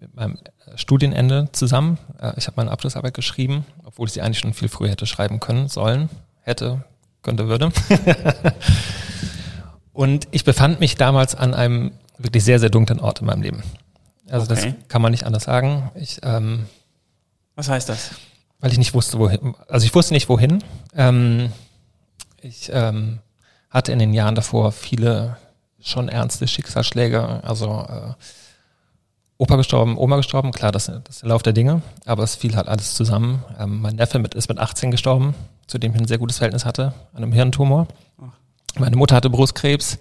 mit 0.00 0.14
meinem 0.14 0.38
Studienende 0.74 1.48
zusammen. 1.52 1.98
Äh, 2.20 2.32
ich 2.36 2.46
habe 2.46 2.54
meine 2.56 2.70
Abschlussarbeit 2.70 3.14
geschrieben, 3.14 3.64
obwohl 3.84 4.08
ich 4.08 4.14
sie 4.14 4.22
eigentlich 4.22 4.40
schon 4.40 4.54
viel 4.54 4.68
früher 4.68 4.90
hätte 4.90 5.06
schreiben 5.06 5.38
können, 5.38 5.68
sollen, 5.68 6.08
hätte, 6.42 6.84
könnte, 7.22 7.48
würde. 7.48 7.70
Und 9.98 10.28
ich 10.30 10.44
befand 10.44 10.78
mich 10.78 10.94
damals 10.94 11.34
an 11.34 11.54
einem 11.54 11.90
wirklich 12.18 12.44
sehr, 12.44 12.60
sehr 12.60 12.70
dunklen 12.70 13.00
Ort 13.00 13.18
in 13.18 13.26
meinem 13.26 13.42
Leben. 13.42 13.64
Also 14.30 14.48
okay. 14.48 14.76
das 14.76 14.88
kann 14.88 15.02
man 15.02 15.10
nicht 15.10 15.24
anders 15.26 15.42
sagen. 15.42 15.90
Ich 15.96 16.20
ähm, 16.22 16.66
was 17.56 17.68
heißt 17.68 17.88
das? 17.88 18.12
Weil 18.60 18.70
ich 18.70 18.78
nicht 18.78 18.94
wusste, 18.94 19.18
wohin. 19.18 19.56
Also 19.66 19.84
ich 19.86 19.92
wusste 19.96 20.14
nicht, 20.14 20.28
wohin. 20.28 20.62
Ähm, 20.94 21.50
ich 22.40 22.70
ähm, 22.72 23.18
hatte 23.70 23.90
in 23.90 23.98
den 23.98 24.14
Jahren 24.14 24.36
davor 24.36 24.70
viele 24.70 25.36
schon 25.80 26.08
ernste 26.08 26.46
Schicksalsschläge. 26.46 27.42
Also 27.42 27.84
äh, 27.90 28.12
Opa 29.36 29.56
gestorben, 29.56 29.98
Oma 29.98 30.16
gestorben, 30.16 30.52
klar, 30.52 30.70
das, 30.70 30.86
das 30.86 31.02
ist 31.08 31.22
der 31.22 31.30
Lauf 31.30 31.42
der 31.42 31.54
Dinge, 31.54 31.82
aber 32.06 32.22
es 32.22 32.36
fiel 32.36 32.54
halt 32.54 32.68
alles 32.68 32.94
zusammen. 32.94 33.42
Ähm, 33.58 33.80
mein 33.80 33.96
Neffe 33.96 34.20
mit, 34.20 34.36
ist 34.36 34.48
mit 34.48 34.60
18 34.60 34.92
gestorben, 34.92 35.34
zu 35.66 35.78
dem 35.78 35.92
ich 35.92 36.00
ein 36.00 36.06
sehr 36.06 36.18
gutes 36.18 36.38
Verhältnis 36.38 36.64
hatte, 36.64 36.94
an 37.12 37.24
einem 37.24 37.32
Hirntumor. 37.32 37.88
Ach. 38.22 38.37
Meine 38.78 38.96
Mutter 38.96 39.16
hatte 39.16 39.30
Brustkrebs. 39.30 39.98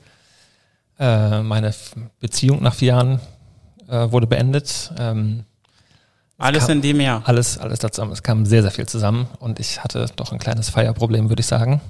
Äh, 0.99 1.41
meine 1.41 1.73
Beziehung 2.19 2.63
nach 2.63 2.73
vier 2.73 2.89
Jahren 2.89 3.19
äh, 3.87 4.11
wurde 4.11 4.27
beendet. 4.27 4.91
Ähm, 4.97 5.43
alles 6.39 6.67
kam, 6.67 6.77
in 6.77 6.81
dem 6.81 7.01
Jahr. 7.01 7.21
Alles, 7.25 7.57
alles 7.57 7.79
dazu. 7.79 8.03
Es 8.11 8.21
kam 8.21 8.45
sehr, 8.45 8.61
sehr 8.61 8.71
viel 8.71 8.85
zusammen 8.85 9.27
und 9.39 9.59
ich 9.59 9.83
hatte 9.83 10.05
doch 10.15 10.31
ein 10.31 10.37
kleines 10.37 10.69
Feierproblem, 10.69 11.29
würde 11.29 11.39
ich 11.39 11.47
sagen. 11.47 11.81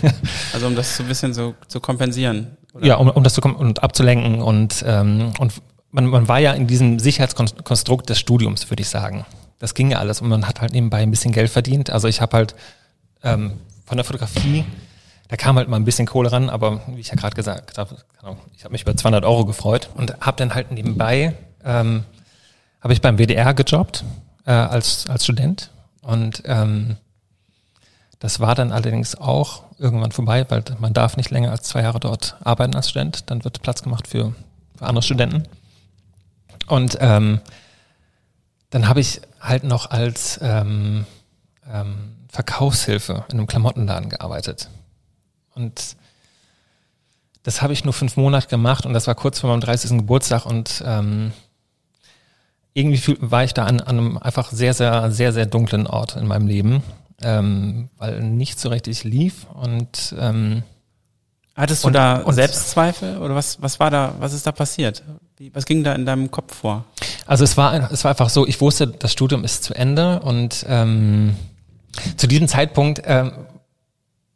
also 0.52 0.66
um 0.66 0.74
das 0.74 0.96
so 0.96 1.04
ein 1.04 1.08
bisschen 1.08 1.32
so 1.34 1.54
zu 1.68 1.80
kompensieren. 1.80 2.56
Oder? 2.74 2.86
Ja, 2.86 2.96
um, 2.96 3.08
um 3.10 3.22
das 3.22 3.34
zu 3.34 3.42
und 3.42 3.82
abzulenken 3.82 4.42
und 4.42 4.84
ähm, 4.86 5.32
und 5.38 5.52
man, 5.92 6.06
man 6.06 6.26
war 6.26 6.40
ja 6.40 6.52
in 6.52 6.66
diesem 6.66 6.98
Sicherheitskonstrukt 6.98 8.08
des 8.08 8.18
Studiums, 8.18 8.68
würde 8.70 8.80
ich 8.80 8.88
sagen. 8.88 9.24
Das 9.58 9.74
ging 9.74 9.90
ja 9.90 9.98
alles 9.98 10.20
und 10.20 10.28
man 10.28 10.48
hat 10.48 10.60
halt 10.60 10.72
nebenbei 10.72 10.98
ein 10.98 11.10
bisschen 11.10 11.32
Geld 11.32 11.50
verdient. 11.50 11.90
Also 11.90 12.08
ich 12.08 12.20
habe 12.20 12.36
halt 12.36 12.56
ähm, 13.22 13.52
von 13.84 13.98
der 13.98 14.04
Fotografie, 14.04 14.64
da 15.32 15.38
kam 15.38 15.56
halt 15.56 15.66
mal 15.66 15.76
ein 15.76 15.86
bisschen 15.86 16.06
Kohle 16.06 16.30
ran, 16.30 16.50
aber 16.50 16.82
wie 16.88 17.00
ich 17.00 17.08
ja 17.08 17.14
gerade 17.14 17.34
gesagt 17.34 17.78
habe, 17.78 17.96
genau, 18.20 18.36
ich 18.54 18.64
habe 18.64 18.72
mich 18.72 18.82
über 18.82 18.94
200 18.94 19.24
Euro 19.24 19.46
gefreut 19.46 19.88
und 19.94 20.14
habe 20.20 20.36
dann 20.36 20.54
halt 20.54 20.72
nebenbei 20.72 21.34
ähm, 21.64 22.04
habe 22.82 22.92
ich 22.92 23.00
beim 23.00 23.16
WDR 23.16 23.54
gejobbt 23.54 24.04
äh, 24.44 24.50
als, 24.50 25.06
als 25.06 25.24
Student 25.24 25.70
und 26.02 26.42
ähm, 26.44 26.98
das 28.18 28.40
war 28.40 28.54
dann 28.54 28.72
allerdings 28.72 29.14
auch 29.14 29.62
irgendwann 29.78 30.12
vorbei, 30.12 30.44
weil 30.50 30.64
man 30.78 30.92
darf 30.92 31.16
nicht 31.16 31.30
länger 31.30 31.50
als 31.50 31.62
zwei 31.62 31.80
Jahre 31.80 31.98
dort 31.98 32.36
arbeiten 32.44 32.76
als 32.76 32.90
Student. 32.90 33.30
Dann 33.30 33.42
wird 33.42 33.62
Platz 33.62 33.82
gemacht 33.82 34.08
für, 34.08 34.34
für 34.76 34.84
andere 34.84 35.02
Studenten. 35.02 35.44
Und 36.68 36.98
ähm, 37.00 37.40
dann 38.68 38.86
habe 38.86 39.00
ich 39.00 39.22
halt 39.40 39.64
noch 39.64 39.90
als 39.90 40.38
ähm, 40.42 41.06
ähm, 41.72 42.16
Verkaufshilfe 42.28 43.24
in 43.30 43.38
einem 43.38 43.46
Klamottenladen 43.46 44.10
gearbeitet. 44.10 44.68
Und 45.54 45.96
das 47.42 47.62
habe 47.62 47.72
ich 47.72 47.84
nur 47.84 47.92
fünf 47.92 48.16
Monate 48.16 48.48
gemacht 48.48 48.86
und 48.86 48.92
das 48.92 49.06
war 49.06 49.14
kurz 49.14 49.40
vor 49.40 49.50
meinem 49.50 49.60
30. 49.60 49.98
Geburtstag 49.98 50.46
und 50.46 50.82
ähm, 50.86 51.32
irgendwie 52.74 53.16
war 53.20 53.44
ich 53.44 53.52
da 53.52 53.64
an, 53.64 53.80
an 53.80 53.98
einem 53.98 54.18
einfach 54.18 54.50
sehr, 54.50 54.74
sehr, 54.74 55.10
sehr, 55.10 55.32
sehr 55.32 55.46
dunklen 55.46 55.86
Ort 55.86 56.16
in 56.16 56.26
meinem 56.26 56.46
Leben, 56.46 56.82
ähm, 57.22 57.88
weil 57.98 58.20
nicht 58.20 58.60
so 58.60 58.68
richtig 58.68 59.04
lief 59.04 59.46
und 59.54 60.14
ähm, 60.18 60.62
Hattest 61.54 61.84
du 61.84 61.88
und, 61.88 61.92
da 61.92 62.16
und 62.16 62.32
Selbstzweifel 62.32 63.18
oder 63.18 63.34
was, 63.34 63.60
was 63.60 63.78
war 63.78 63.90
da, 63.90 64.14
was 64.18 64.32
ist 64.32 64.46
da 64.46 64.52
passiert? 64.52 65.02
Was 65.52 65.66
ging 65.66 65.84
da 65.84 65.94
in 65.94 66.06
deinem 66.06 66.30
Kopf 66.30 66.54
vor? 66.54 66.86
Also 67.26 67.44
es 67.44 67.58
war, 67.58 67.92
es 67.92 68.04
war 68.04 68.12
einfach 68.12 68.30
so, 68.30 68.46
ich 68.46 68.60
wusste, 68.62 68.86
das 68.86 69.12
Studium 69.12 69.44
ist 69.44 69.62
zu 69.64 69.74
Ende 69.74 70.20
und 70.20 70.64
ähm, 70.66 71.36
zu 72.16 72.26
diesem 72.26 72.48
Zeitpunkt, 72.48 73.02
ähm, 73.04 73.32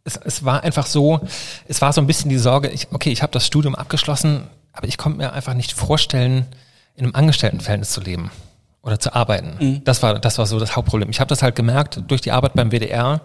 es, 0.07 0.16
es 0.16 0.45
war 0.45 0.62
einfach 0.62 0.87
so, 0.87 1.21
es 1.66 1.83
war 1.83 1.92
so 1.92 2.01
ein 2.01 2.07
bisschen 2.07 2.31
die 2.31 2.38
Sorge, 2.38 2.69
ich, 2.69 2.88
okay, 2.92 3.11
ich 3.11 3.23
habe 3.23 3.33
das 3.33 3.47
Studium 3.47 3.75
abgeschlossen, 3.75 4.47
aber 4.73 4.87
ich 4.87 4.97
konnte 4.97 5.19
mir 5.19 5.33
einfach 5.33 5.55
nicht 5.55 5.73
vorstellen, 5.73 6.47
in 6.95 7.05
einem 7.05 7.14
Angestelltenverhältnis 7.14 7.90
zu 7.90 8.01
leben 8.01 8.31
oder 8.83 8.99
zu 9.01 9.14
arbeiten. 9.14 9.57
Mhm. 9.59 9.85
Das 9.85 10.03
war 10.03 10.19
das 10.19 10.38
war 10.38 10.47
so 10.47 10.59
das 10.59 10.77
Hauptproblem. 10.77 11.11
Ich 11.11 11.21
habe 11.21 11.29
das 11.29 11.42
halt 11.42 11.57
gemerkt 11.57 12.03
durch 12.07 12.21
die 12.21 12.31
Arbeit 12.31 12.55
beim 12.55 12.71
WDR, 12.71 13.21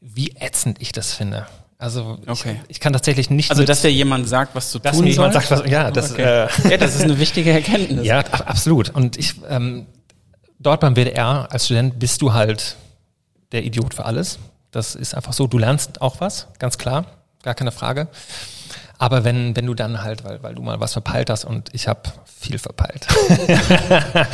wie 0.00 0.36
ätzend 0.38 0.80
ich 0.80 0.92
das 0.92 1.14
finde. 1.14 1.46
Also 1.78 2.18
okay. 2.26 2.60
ich, 2.64 2.76
ich, 2.76 2.80
kann 2.80 2.92
tatsächlich 2.92 3.30
nicht. 3.30 3.50
Also 3.50 3.64
dass 3.64 3.80
dir 3.80 3.90
jemand 3.90 4.28
sagt, 4.28 4.54
was 4.54 4.70
zu 4.70 4.78
dass 4.78 4.96
tun 4.96 5.06
mir 5.06 5.12
jemand 5.12 5.32
sagt, 5.32 5.50
was, 5.50 5.62
ja, 5.66 5.90
das, 5.90 6.12
okay. 6.12 6.46
äh, 6.46 6.70
ja, 6.70 6.76
das 6.76 6.94
ist 6.94 7.04
eine 7.04 7.18
wichtige 7.18 7.50
Erkenntnis. 7.50 8.04
Ja, 8.04 8.18
absolut. 8.18 8.90
Und 8.90 9.16
ich 9.16 9.36
ähm, 9.48 9.86
dort 10.58 10.80
beim 10.80 10.94
WDR 10.94 11.48
als 11.50 11.64
Student 11.64 11.98
bist 11.98 12.20
du 12.20 12.34
halt 12.34 12.76
der 13.52 13.64
Idiot 13.64 13.94
für 13.94 14.04
alles. 14.04 14.38
Das 14.70 14.94
ist 14.94 15.14
einfach 15.14 15.32
so. 15.32 15.46
Du 15.46 15.58
lernst 15.58 16.00
auch 16.00 16.20
was, 16.20 16.48
ganz 16.58 16.78
klar, 16.78 17.04
gar 17.42 17.54
keine 17.54 17.72
Frage. 17.72 18.08
Aber 18.98 19.24
wenn, 19.24 19.56
wenn 19.56 19.66
du 19.66 19.74
dann 19.74 20.02
halt, 20.02 20.24
weil, 20.24 20.42
weil 20.42 20.54
du 20.54 20.62
mal 20.62 20.78
was 20.78 20.92
verpeilt 20.92 21.30
hast 21.30 21.44
und 21.44 21.70
ich 21.72 21.88
habe 21.88 22.02
viel 22.26 22.58
verpeilt. 22.58 23.06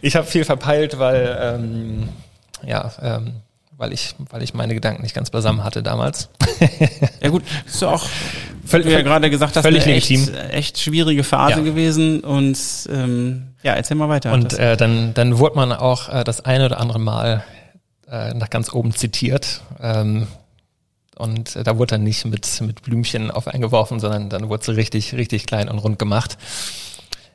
ich 0.00 0.14
habe 0.14 0.26
viel 0.26 0.44
verpeilt, 0.44 0.98
weil 0.98 1.36
ähm, 1.40 2.08
ja, 2.64 2.92
ähm, 3.02 3.42
weil 3.76 3.92
ich, 3.92 4.14
weil 4.30 4.42
ich 4.42 4.54
meine 4.54 4.74
Gedanken 4.74 5.02
nicht 5.02 5.14
ganz 5.14 5.30
beisammen 5.30 5.64
hatte 5.64 5.82
damals. 5.82 6.28
ja 7.20 7.28
gut, 7.28 7.42
ist 7.66 7.82
ja 7.82 7.88
auch, 7.88 8.06
völlig, 8.64 8.86
wie 8.86 8.90
du 8.90 8.96
ja 8.96 9.02
gerade 9.02 9.28
gesagt 9.28 9.56
hast, 9.56 9.64
völlig 9.64 9.84
eine 9.84 9.94
echt, 9.94 10.10
echt 10.50 10.78
schwierige 10.78 11.24
Phase 11.24 11.58
ja. 11.58 11.64
gewesen 11.64 12.20
und 12.20 12.58
ähm, 12.90 13.48
ja, 13.62 13.74
erzähl 13.74 13.96
mal 13.96 14.08
weiter. 14.08 14.32
Und 14.32 14.58
äh, 14.58 14.76
dann, 14.76 15.14
dann 15.14 15.38
wurde 15.38 15.56
man 15.56 15.72
auch 15.72 16.08
äh, 16.08 16.24
das 16.24 16.44
eine 16.44 16.66
oder 16.66 16.80
andere 16.80 17.00
Mal 17.00 17.44
äh, 18.08 18.34
nach 18.34 18.50
ganz 18.50 18.72
oben 18.72 18.94
zitiert. 18.94 19.62
Ähm, 19.80 20.26
und 21.16 21.56
da 21.56 21.78
wurde 21.78 21.92
dann 21.92 22.02
nicht 22.02 22.24
mit, 22.26 22.60
mit 22.60 22.82
Blümchen 22.82 23.30
auf 23.30 23.48
eingeworfen, 23.48 24.00
sondern 24.00 24.28
dann 24.28 24.48
wurde 24.48 24.64
sie 24.64 24.76
richtig, 24.76 25.14
richtig 25.14 25.46
klein 25.46 25.68
und 25.68 25.78
rund 25.78 25.98
gemacht. 25.98 26.36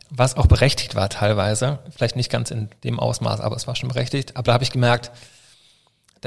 Was 0.10 0.38
auch 0.38 0.46
berechtigt 0.46 0.94
war 0.94 1.10
teilweise. 1.10 1.80
Vielleicht 1.96 2.16
nicht 2.16 2.30
ganz 2.30 2.52
in 2.52 2.70
dem 2.84 3.00
Ausmaß, 3.00 3.40
aber 3.40 3.56
es 3.56 3.66
war 3.66 3.76
schon 3.76 3.90
berechtigt. 3.90 4.36
Aber 4.36 4.48
da 4.48 4.54
habe 4.54 4.64
ich 4.64 4.72
gemerkt, 4.72 5.12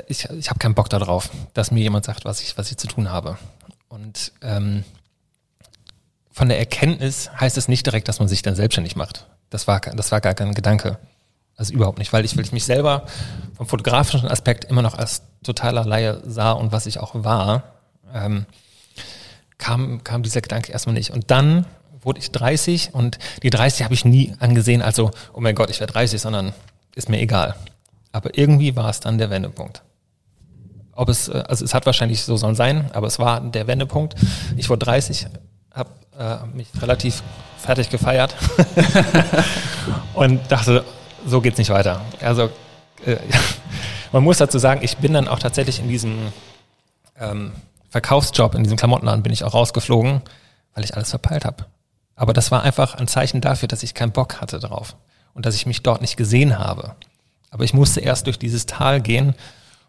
ich, 0.09 0.25
ich 0.31 0.51
habe 0.51 0.59
keinen 0.59 0.75
Bock 0.75 0.91
darauf, 0.91 1.31
dass 1.53 1.71
mir 1.71 1.83
jemand 1.83 2.05
sagt, 2.05 2.25
was 2.25 2.41
ich, 2.41 2.59
was 2.59 2.71
ich 2.71 2.77
zu 2.77 2.89
tun 2.89 3.11
habe. 3.11 3.39
Und 3.89 4.33
ähm, 4.43 4.85
von 6.33 6.49
der 6.49 6.59
Erkenntnis 6.59 7.31
heißt 7.39 7.57
es 7.57 7.69
nicht 7.69 7.87
direkt, 7.87 8.09
dass 8.09 8.19
man 8.19 8.27
sich 8.27 8.43
dann 8.43 8.57
selbstständig 8.57 8.97
macht. 8.97 9.27
Das 9.51 9.69
war, 9.69 9.81
das 9.81 10.11
war 10.11 10.21
gar 10.21 10.35
kein 10.35 10.55
Gedanke. 10.55 10.99
Also 11.57 11.73
überhaupt 11.73 11.99
nicht, 11.99 12.13
weil 12.13 12.25
ich, 12.25 12.37
weil 12.37 12.45
ich 12.45 12.53
mich 12.53 12.65
selber 12.65 13.07
vom 13.57 13.67
fotografischen 13.67 14.29
Aspekt 14.29 14.65
immer 14.65 14.83
noch 14.83 14.95
als 14.95 15.23
totaler 15.45 15.85
Laie 15.85 16.21
sah 16.27 16.53
und 16.53 16.73
was 16.73 16.87
ich 16.87 16.99
auch 16.99 17.15
war, 17.15 17.63
ähm, 18.13 18.47
kam, 19.59 20.03
kam 20.03 20.23
dieser 20.23 20.41
Gedanke 20.41 20.73
erstmal 20.73 20.95
nicht. 20.95 21.11
Und 21.11 21.31
dann 21.31 21.67
wurde 22.03 22.21
ich 22.21 22.33
30 22.33 22.93
und 22.93 23.19
die 23.43 23.51
30 23.51 23.85
habe 23.85 23.95
ich 23.95 24.05
nie 24.05 24.35
angesehen, 24.41 24.83
also, 24.83 25.11
oh 25.33 25.41
mein 25.41 25.55
Gott, 25.55 25.71
ich 25.71 25.81
werde 25.81 25.93
30, 25.93 26.21
sondern 26.21 26.53
ist 26.95 27.09
mir 27.09 27.21
egal. 27.21 27.55
Aber 28.13 28.37
irgendwie 28.37 28.77
war 28.77 28.91
es 28.91 29.01
dann 29.01 29.19
der 29.19 29.31
Wendepunkt. 29.31 29.83
Ob 30.93 31.09
es, 31.09 31.29
äh, 31.29 31.45
also 31.49 31.65
es 31.65 31.75
hat 31.75 31.87
wahrscheinlich 31.87 32.23
so 32.23 32.37
sollen 32.37 32.55
sein, 32.55 32.91
aber 32.93 33.07
es 33.07 33.19
war 33.19 33.41
der 33.41 33.67
Wendepunkt. 33.67 34.15
Ich 34.57 34.69
wurde 34.69 34.85
30, 34.85 35.27
habe 35.73 35.91
äh, 36.19 36.47
mich 36.55 36.69
relativ 36.81 37.23
fertig 37.59 37.91
gefeiert 37.91 38.35
und 40.15 40.41
dachte, 40.51 40.85
so 41.27 41.41
geht's 41.41 41.59
nicht 41.59 41.71
weiter. 41.71 42.01
Also 42.21 42.51
äh, 43.05 43.17
man 44.13 44.23
muss 44.23 44.39
dazu 44.39 44.59
sagen, 44.59 44.81
ich 44.83 44.99
bin 44.99 45.13
dann 45.13 45.29
auch 45.29 45.39
tatsächlich 45.39 45.81
in 45.81 45.89
diesem 45.89 46.33
ähm, 47.19 47.53
Verkaufsjob, 47.91 48.55
in 48.55 48.63
diesem 48.63 48.77
Klamottenladen 48.77 49.23
bin 49.23 49.33
ich 49.33 49.45
auch 49.45 49.55
rausgeflogen, 49.55 50.23
weil 50.75 50.85
ich 50.85 50.97
alles 50.97 51.11
verpeilt 51.11 51.45
habe. 51.45 51.67
Aber 52.17 52.33
das 52.33 52.51
war 52.51 52.63
einfach 52.63 52.95
ein 52.95 53.09
Zeichen 53.09 53.41
dafür, 53.41 53.69
dass 53.69 53.83
ich 53.83 53.95
keinen 53.95 54.13
Bock 54.13 54.41
hatte 54.41 54.59
drauf 54.59 54.97
und 55.35 55.47
dass 55.47 55.55
ich 55.55 55.67
mich 55.67 55.83
dort 55.83 56.01
nicht 56.01 56.17
gesehen 56.17 56.59
habe. 56.59 56.95
Aber 57.51 57.65
ich 57.65 57.75
musste 57.75 58.01
erst 58.01 58.27
durch 58.27 58.39
dieses 58.39 58.67
Tal 58.67 59.01
gehen 59.01 59.35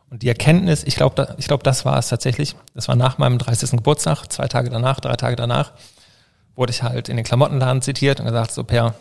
und 0.09 0.21
die 0.21 0.27
Erkenntnis, 0.27 0.83
ich 0.83 0.95
glaube, 0.95 1.15
da, 1.15 1.35
ich 1.37 1.47
das 1.47 1.85
war 1.85 1.97
es 1.97 2.09
tatsächlich. 2.09 2.55
Das 2.73 2.87
war 2.87 2.95
nach 2.95 3.17
meinem 3.17 3.37
30. 3.37 3.71
Geburtstag, 3.71 4.27
zwei 4.31 4.47
Tage 4.47 4.69
danach, 4.69 4.99
drei 4.99 5.15
Tage 5.15 5.35
danach, 5.35 5.73
wurde 6.55 6.71
ich 6.71 6.83
halt 6.83 7.09
in 7.09 7.17
den 7.17 7.25
Klamottenladen 7.25 7.81
zitiert 7.81 8.19
und 8.19 8.27
gesagt, 8.27 8.51
so 8.51 8.63
Per, 8.63 8.93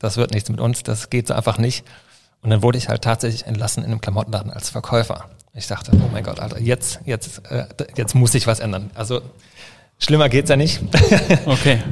das 0.00 0.16
wird 0.16 0.32
nichts 0.32 0.48
mit 0.50 0.58
uns, 0.58 0.82
das 0.82 1.10
geht 1.10 1.28
so 1.28 1.34
einfach 1.34 1.58
nicht. 1.58 1.84
Und 2.42 2.50
dann 2.50 2.62
wurde 2.62 2.78
ich 2.78 2.88
halt 2.88 3.02
tatsächlich 3.02 3.46
entlassen 3.46 3.84
in 3.84 3.90
einem 3.90 4.00
Klamottenladen 4.00 4.50
als 4.50 4.70
Verkäufer. 4.70 5.26
Ich 5.54 5.66
dachte, 5.66 5.92
oh 5.94 6.08
mein 6.12 6.24
Gott, 6.24 6.40
Alter, 6.40 6.58
jetzt, 6.60 7.00
jetzt, 7.04 7.42
äh, 7.50 7.66
jetzt 7.96 8.14
muss 8.14 8.34
ich 8.34 8.46
was 8.46 8.60
ändern. 8.60 8.90
Also 8.94 9.20
schlimmer 9.98 10.28
geht's 10.28 10.50
ja 10.50 10.56
nicht. 10.56 10.80
Okay. 11.46 11.82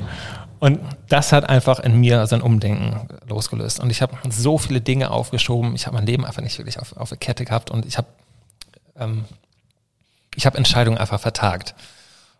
Und 0.60 0.80
das 1.08 1.30
hat 1.30 1.48
einfach 1.48 1.78
in 1.78 2.00
mir 2.00 2.26
so 2.26 2.34
ein 2.34 2.42
Umdenken 2.42 3.08
losgelöst. 3.28 3.78
Und 3.78 3.90
ich 3.90 4.02
habe 4.02 4.16
so 4.28 4.58
viele 4.58 4.80
Dinge 4.80 5.12
aufgeschoben. 5.12 5.76
Ich 5.76 5.86
habe 5.86 5.94
mein 5.94 6.06
Leben 6.06 6.24
einfach 6.24 6.42
nicht 6.42 6.58
wirklich 6.58 6.80
auf, 6.80 6.96
auf 6.96 7.10
der 7.10 7.18
Kette 7.18 7.44
gehabt 7.44 7.70
und 7.70 7.86
ich 7.86 7.96
habe 7.96 8.08
ähm, 8.98 9.24
ich 10.34 10.46
habe 10.46 10.56
Entscheidungen 10.56 10.98
einfach 10.98 11.20
vertagt. 11.20 11.74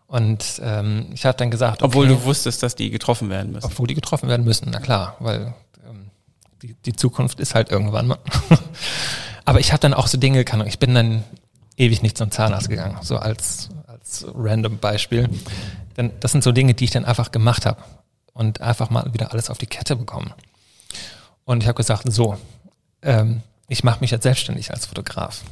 Und 0.09 0.59
ähm, 0.63 1.07
ich 1.13 1.25
habe 1.25 1.37
dann 1.37 1.51
gesagt, 1.51 1.83
okay, 1.83 1.85
obwohl 1.85 2.07
du 2.07 2.23
wusstest, 2.23 2.63
dass 2.63 2.75
die 2.75 2.89
getroffen 2.89 3.29
werden 3.29 3.51
müssen. 3.51 3.67
Obwohl 3.67 3.87
die 3.87 3.93
getroffen 3.93 4.27
werden 4.27 4.43
müssen, 4.43 4.69
na 4.71 4.79
klar, 4.79 5.15
weil 5.19 5.53
ähm, 5.87 6.09
die, 6.63 6.73
die 6.73 6.93
Zukunft 6.93 7.39
ist 7.39 7.53
halt 7.53 7.69
irgendwann 7.69 8.07
mal. 8.07 8.17
Aber 9.45 9.59
ich 9.59 9.71
habe 9.71 9.79
dann 9.79 9.93
auch 9.93 10.07
so 10.07 10.17
Dinge, 10.17 10.43
kann 10.45 10.65
ich 10.65 10.79
bin 10.79 10.95
dann 10.95 11.23
ewig 11.77 12.01
nicht 12.01 12.17
zum 12.17 12.31
Zahnarzt 12.31 12.69
gegangen, 12.69 12.97
so 13.01 13.17
als 13.17 13.69
als 13.85 14.25
random 14.33 14.79
Beispiel. 14.79 15.29
Denn 15.95 16.11
das 16.19 16.31
sind 16.31 16.43
so 16.43 16.51
Dinge, 16.51 16.73
die 16.73 16.85
ich 16.85 16.91
dann 16.91 17.05
einfach 17.05 17.31
gemacht 17.31 17.67
habe 17.67 17.83
und 18.33 18.61
einfach 18.61 18.89
mal 18.89 19.13
wieder 19.13 19.31
alles 19.31 19.51
auf 19.51 19.59
die 19.59 19.67
Kette 19.67 19.95
bekommen. 19.95 20.33
Und 21.45 21.61
ich 21.61 21.67
habe 21.67 21.77
gesagt, 21.77 22.11
so, 22.11 22.37
ähm, 23.01 23.41
ich 23.67 23.83
mache 23.83 23.99
mich 24.01 24.11
jetzt 24.11 24.23
selbstständig 24.23 24.71
als 24.71 24.87
Fotograf 24.87 25.43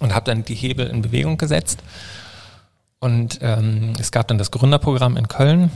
und 0.00 0.14
habe 0.14 0.26
dann 0.26 0.44
die 0.44 0.54
Hebel 0.54 0.86
in 0.88 1.02
Bewegung 1.02 1.38
gesetzt. 1.38 1.82
Und 3.02 3.40
ähm, 3.42 3.94
es 3.98 4.12
gab 4.12 4.28
dann 4.28 4.38
das 4.38 4.52
Gründerprogramm 4.52 5.16
in 5.16 5.26
Köln. 5.26 5.72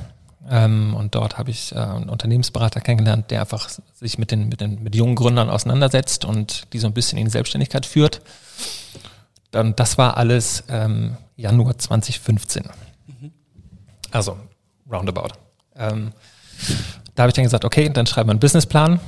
Ähm, 0.49 0.95
und 0.95 1.17
dort 1.17 1.39
habe 1.39 1.51
ich 1.51 1.73
äh, 1.73 1.79
einen 1.79 2.09
Unternehmensberater 2.09 2.81
kennengelernt, 2.81 3.33
der 3.33 3.41
einfach 3.41 3.69
sich 3.95 4.17
mit 4.17 4.31
den, 4.31 4.49
mit 4.49 4.61
den 4.61 4.81
mit 4.81 4.95
jungen 4.95 5.17
Gründern 5.17 5.51
auseinandersetzt 5.51 6.25
und 6.25 6.73
die 6.73 6.79
so 6.79 6.87
ein 6.87 6.93
bisschen 6.93 7.19
in 7.19 7.25
die 7.25 7.33
Selbstständigkeit 7.33 7.85
führt. 7.85 8.21
Dann, 9.51 9.75
das 9.75 9.99
war 9.99 10.17
alles 10.17 10.63
ähm, 10.69 11.17
Januar 11.35 11.77
2015. 11.77 12.69
Mhm. 13.09 13.33
Also 14.13 14.37
roundabout. 14.89 15.35
Ähm, 15.75 16.13
da 17.17 17.25
habe 17.25 17.31
ich 17.31 17.35
dann 17.35 17.43
gesagt, 17.43 17.65
okay, 17.65 17.89
dann 17.89 18.07
schreiben 18.07 18.29
wir 18.29 18.35
einen 18.35 18.41
Businessplan. 18.41 19.01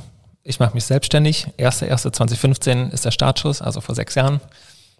Ich 0.42 0.58
mache 0.58 0.74
mich 0.74 0.86
selbstständig. 0.86 1.46
1.1.2015 1.56 2.90
ist 2.90 3.04
der 3.04 3.12
Startschuss, 3.12 3.62
also 3.62 3.80
vor 3.80 3.94
sechs 3.94 4.16
Jahren. 4.16 4.40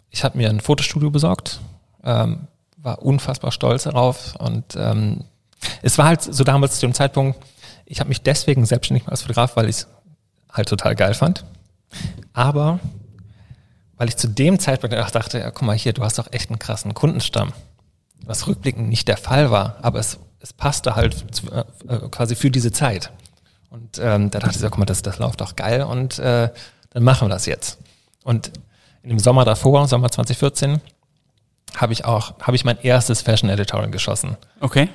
Ich 0.09 0.22
habe 0.22 0.38
mir 0.38 0.50
ein 0.50 0.61
Fotostudio 0.61 1.11
besorgt, 1.11 1.59
ähm, 2.04 2.46
war 2.88 3.03
unfassbar 3.03 3.53
stolz 3.53 3.85
darauf 3.85 4.35
und 4.37 4.77
ähm, 4.77 5.24
es 5.83 5.98
war 5.98 6.07
halt 6.07 6.22
so 6.22 6.44
damals 6.44 6.77
zu 6.77 6.87
dem 6.87 6.94
Zeitpunkt, 6.94 7.38
ich 7.85 8.01
habe 8.01 8.09
mich 8.09 8.22
deswegen 8.22 8.64
selbstständig 8.66 9.09
als 9.09 9.22
Fotograf, 9.22 9.57
weil 9.57 9.68
ich 9.68 9.77
es 9.77 9.87
halt 10.53 10.68
total 10.68 10.94
geil 10.94 11.14
fand. 11.14 11.44
Aber 12.33 12.81
weil 13.96 14.09
ich 14.09 14.16
zu 14.16 14.29
dem 14.29 14.59
Zeitpunkt 14.59 14.94
auch 14.96 15.11
dachte, 15.11 15.38
ja, 15.38 15.51
guck 15.51 15.62
mal 15.62 15.77
hier, 15.77 15.92
du 15.92 16.05
hast 16.05 16.18
doch 16.18 16.33
echt 16.33 16.51
einen 16.51 16.59
krassen 16.59 16.94
Kundenstamm. 16.94 17.53
Was 18.24 18.46
rückblickend 18.46 18.88
nicht 18.88 19.09
der 19.09 19.16
Fall 19.16 19.51
war, 19.51 19.79
aber 19.83 19.98
es 19.98 20.18
es 20.40 20.53
passte 20.53 20.96
halt 20.96 21.35
zu, 21.35 21.51
äh, 21.51 21.64
äh, 21.88 22.09
quasi 22.11 22.35
für 22.35 22.51
diese 22.51 22.72
Zeit. 22.72 23.11
Und 23.70 23.98
ähm, 23.98 24.31
da 24.31 24.38
dachte 24.38 24.55
ich 24.55 24.61
so, 24.61 24.68
guck 24.70 24.79
mal, 24.79 24.87
das, 24.87 25.03
das 25.03 25.18
läuft 25.18 25.40
doch 25.40 25.57
geil 25.57 25.83
und 25.83 26.18
äh, 26.18 26.51
dann 26.90 27.03
machen 27.03 27.29
wir 27.29 27.35
das 27.35 27.46
jetzt. 27.46 27.79
Und 28.24 28.53
in 29.03 29.11
dem 29.11 29.18
Sommer 29.18 29.44
davor, 29.44 29.87
Sommer 29.88 30.11
2014, 30.11 30.81
habe 31.76 31.92
ich 31.92 32.04
auch, 32.04 32.35
habe 32.40 32.57
ich 32.57 32.64
mein 32.64 32.78
erstes 32.81 33.22
Fashion 33.22 33.50
Editorial 33.50 33.90
geschossen. 33.90 34.37
Okay. 34.61 34.88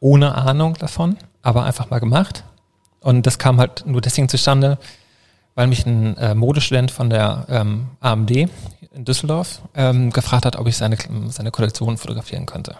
Ohne 0.00 0.34
Ahnung 0.34 0.74
davon, 0.74 1.16
aber 1.42 1.64
einfach 1.64 1.90
mal 1.90 2.00
gemacht. 2.00 2.44
Und 3.00 3.26
das 3.26 3.38
kam 3.38 3.58
halt 3.58 3.84
nur 3.86 4.00
deswegen 4.00 4.28
zustande, 4.28 4.78
weil 5.54 5.66
mich 5.66 5.86
ein 5.86 6.16
äh, 6.16 6.34
Modestudent 6.34 6.90
von 6.90 7.10
der 7.10 7.46
ähm, 7.48 7.88
AMD 8.00 8.30
in 8.30 9.04
Düsseldorf 9.04 9.62
ähm, 9.74 10.10
gefragt 10.10 10.46
hat, 10.46 10.56
ob 10.56 10.66
ich 10.66 10.76
seine, 10.76 10.96
seine 11.28 11.50
Kollektion 11.50 11.98
fotografieren 11.98 12.46
könnte. 12.46 12.76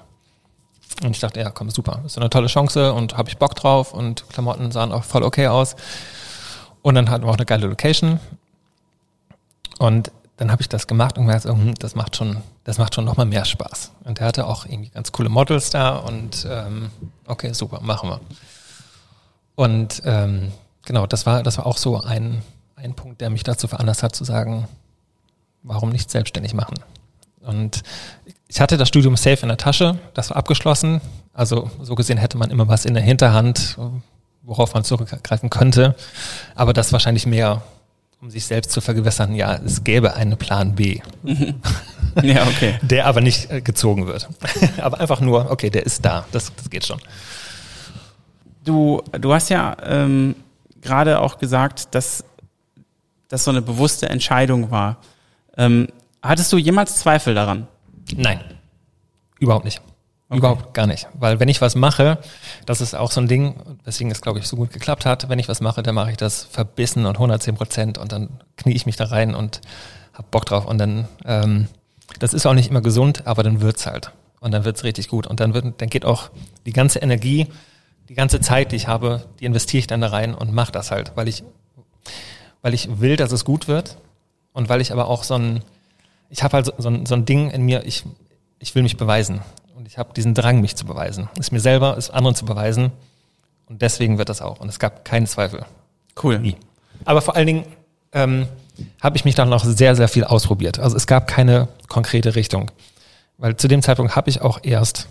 Und 1.02 1.10
ich 1.10 1.20
dachte, 1.20 1.40
ja, 1.40 1.50
komm, 1.50 1.70
super, 1.70 2.02
ist 2.04 2.18
eine 2.18 2.30
tolle 2.30 2.46
Chance 2.46 2.92
und 2.92 3.16
habe 3.16 3.28
ich 3.28 3.38
Bock 3.38 3.54
drauf 3.56 3.92
und 3.92 4.28
Klamotten 4.28 4.70
sahen 4.70 4.92
auch 4.92 5.04
voll 5.04 5.22
okay 5.22 5.48
aus. 5.48 5.74
Und 6.82 6.94
dann 6.94 7.10
hatten 7.10 7.24
wir 7.24 7.30
auch 7.30 7.36
eine 7.36 7.46
geile 7.46 7.66
Location. 7.66 8.20
Und 9.78 10.12
dann 10.36 10.50
habe 10.50 10.62
ich 10.62 10.68
das 10.68 10.86
gemacht 10.86 11.18
und 11.18 11.26
gemerkt, 11.26 11.44
hm, 11.44 11.74
das 11.74 11.94
macht 11.94 12.16
schon, 12.16 12.38
das 12.64 12.78
macht 12.78 12.94
schon 12.94 13.04
nochmal 13.04 13.26
mehr 13.26 13.44
Spaß. 13.44 13.92
Und 14.04 14.20
er 14.20 14.26
hatte 14.26 14.46
auch 14.46 14.66
irgendwie 14.66 14.90
ganz 14.90 15.12
coole 15.12 15.28
Models 15.28 15.70
da 15.70 15.96
und 15.96 16.46
ähm, 16.50 16.90
okay, 17.26 17.52
super, 17.52 17.80
machen 17.80 18.08
wir. 18.08 18.20
Und 19.54 20.02
ähm, 20.04 20.52
genau, 20.84 21.06
das 21.06 21.26
war, 21.26 21.42
das 21.42 21.58
war 21.58 21.66
auch 21.66 21.76
so 21.76 22.00
ein, 22.00 22.42
ein 22.76 22.94
Punkt, 22.94 23.20
der 23.20 23.30
mich 23.30 23.42
dazu 23.42 23.68
veranlasst 23.68 24.02
hat 24.02 24.16
zu 24.16 24.24
sagen, 24.24 24.66
warum 25.62 25.90
nicht 25.90 26.10
selbstständig 26.10 26.54
machen? 26.54 26.74
Und 27.40 27.82
ich 28.48 28.60
hatte 28.60 28.76
das 28.76 28.88
Studium 28.88 29.16
safe 29.16 29.42
in 29.42 29.48
der 29.48 29.56
Tasche, 29.56 29.98
das 30.14 30.30
war 30.30 30.36
abgeschlossen. 30.36 31.00
Also 31.32 31.70
so 31.80 31.94
gesehen 31.94 32.18
hätte 32.18 32.36
man 32.36 32.50
immer 32.50 32.68
was 32.68 32.84
in 32.84 32.94
der 32.94 33.02
Hinterhand, 33.02 33.78
worauf 34.42 34.74
man 34.74 34.84
zurückgreifen 34.84 35.50
könnte. 35.50 35.96
Aber 36.54 36.72
das 36.72 36.92
wahrscheinlich 36.92 37.26
mehr, 37.26 37.62
um 38.22 38.30
sich 38.30 38.46
selbst 38.46 38.70
zu 38.70 38.80
vergewissern, 38.80 39.34
ja, 39.34 39.56
es 39.56 39.82
gäbe 39.82 40.14
einen 40.14 40.36
Plan 40.36 40.76
B. 40.76 41.00
ja, 42.22 42.46
okay. 42.46 42.78
Der 42.82 43.06
aber 43.06 43.20
nicht 43.20 43.50
äh, 43.50 43.60
gezogen 43.60 44.06
wird. 44.06 44.28
aber 44.80 45.00
einfach 45.00 45.20
nur, 45.20 45.50
okay, 45.50 45.70
der 45.70 45.84
ist 45.84 46.04
da, 46.04 46.24
das, 46.30 46.54
das 46.54 46.70
geht 46.70 46.86
schon. 46.86 47.00
Du, 48.64 49.02
du 49.10 49.34
hast 49.34 49.48
ja 49.48 49.76
ähm, 49.82 50.36
gerade 50.80 51.20
auch 51.20 51.38
gesagt, 51.38 51.96
dass 51.96 52.24
das 53.28 53.42
so 53.42 53.50
eine 53.50 53.60
bewusste 53.60 54.08
Entscheidung 54.08 54.70
war. 54.70 54.98
Ähm, 55.56 55.88
Hattest 56.22 56.52
du 56.52 56.58
jemals 56.58 56.98
Zweifel 56.98 57.34
daran? 57.34 57.66
Nein. 58.14 58.40
Überhaupt 59.40 59.64
nicht. 59.64 59.82
Okay. 60.32 60.38
Überhaupt 60.38 60.72
gar 60.72 60.86
nicht. 60.86 61.08
Weil 61.12 61.40
wenn 61.40 61.48
ich 61.50 61.60
was 61.60 61.74
mache, 61.74 62.16
das 62.64 62.80
ist 62.80 62.94
auch 62.94 63.10
so 63.10 63.20
ein 63.20 63.28
Ding, 63.28 63.54
weswegen 63.84 64.10
es, 64.10 64.22
glaube 64.22 64.38
ich, 64.38 64.46
so 64.46 64.56
gut 64.56 64.72
geklappt 64.72 65.04
hat. 65.04 65.28
Wenn 65.28 65.38
ich 65.38 65.46
was 65.46 65.60
mache, 65.60 65.82
dann 65.82 65.94
mache 65.94 66.10
ich 66.10 66.16
das 66.16 66.44
verbissen 66.44 67.04
und 67.04 67.16
110 67.16 67.54
Prozent 67.54 67.98
und 67.98 68.12
dann 68.12 68.30
knie 68.56 68.72
ich 68.72 68.86
mich 68.86 68.96
da 68.96 69.04
rein 69.04 69.34
und 69.34 69.60
hab 70.14 70.30
Bock 70.30 70.46
drauf. 70.46 70.64
Und 70.64 70.78
dann, 70.78 71.06
ähm, 71.26 71.68
das 72.18 72.32
ist 72.32 72.46
auch 72.46 72.54
nicht 72.54 72.70
immer 72.70 72.80
gesund, 72.80 73.26
aber 73.26 73.42
dann 73.42 73.60
wird's 73.60 73.84
halt. 73.84 74.12
Und 74.40 74.52
dann 74.52 74.64
wird's 74.64 74.84
richtig 74.84 75.08
gut. 75.08 75.26
Und 75.26 75.38
dann 75.38 75.52
wird, 75.52 75.82
dann 75.82 75.90
geht 75.90 76.06
auch 76.06 76.30
die 76.64 76.72
ganze 76.72 77.00
Energie, 77.00 77.48
die 78.08 78.14
ganze 78.14 78.40
Zeit, 78.40 78.72
die 78.72 78.76
ich 78.76 78.88
habe, 78.88 79.26
die 79.38 79.44
investiere 79.44 79.80
ich 79.80 79.86
dann 79.86 80.00
da 80.00 80.06
rein 80.06 80.34
und 80.34 80.50
mache 80.50 80.72
das 80.72 80.90
halt, 80.90 81.12
weil 81.14 81.28
ich, 81.28 81.44
weil 82.62 82.72
ich 82.72 83.00
will, 83.00 83.16
dass 83.16 83.32
es 83.32 83.44
gut 83.44 83.68
wird 83.68 83.98
und 84.54 84.70
weil 84.70 84.80
ich 84.80 84.92
aber 84.92 85.08
auch 85.08 85.24
so 85.24 85.34
ein, 85.34 85.62
ich 86.30 86.42
habe 86.42 86.54
halt 86.54 86.64
so, 86.64 86.72
so, 86.78 86.88
ein, 86.88 87.04
so 87.04 87.14
ein 87.14 87.26
Ding 87.26 87.50
in 87.50 87.62
mir, 87.64 87.84
ich, 87.84 88.04
ich 88.58 88.74
will 88.74 88.82
mich 88.82 88.96
beweisen. 88.96 89.42
Und 89.82 89.88
ich 89.88 89.98
habe 89.98 90.14
diesen 90.14 90.32
Drang, 90.32 90.60
mich 90.60 90.76
zu 90.76 90.86
beweisen. 90.86 91.28
Es 91.40 91.50
mir 91.50 91.58
selber, 91.58 91.96
es 91.98 92.08
anderen 92.08 92.36
zu 92.36 92.44
beweisen. 92.44 92.92
Und 93.66 93.82
deswegen 93.82 94.16
wird 94.16 94.28
das 94.28 94.40
auch. 94.40 94.60
Und 94.60 94.68
es 94.68 94.78
gab 94.78 95.04
keinen 95.04 95.26
Zweifel. 95.26 95.66
Cool. 96.22 96.38
Nie. 96.38 96.54
Aber 97.04 97.20
vor 97.20 97.34
allen 97.34 97.48
Dingen 97.48 97.64
ähm, 98.12 98.46
habe 99.00 99.16
ich 99.16 99.24
mich 99.24 99.34
dann 99.34 99.48
noch 99.48 99.64
sehr, 99.64 99.96
sehr 99.96 100.06
viel 100.06 100.22
ausprobiert. 100.22 100.78
Also 100.78 100.96
es 100.96 101.08
gab 101.08 101.26
keine 101.26 101.66
konkrete 101.88 102.36
Richtung. 102.36 102.70
Weil 103.38 103.56
zu 103.56 103.66
dem 103.66 103.82
Zeitpunkt 103.82 104.14
habe 104.14 104.30
ich 104.30 104.40
auch 104.40 104.60
erst 104.62 105.08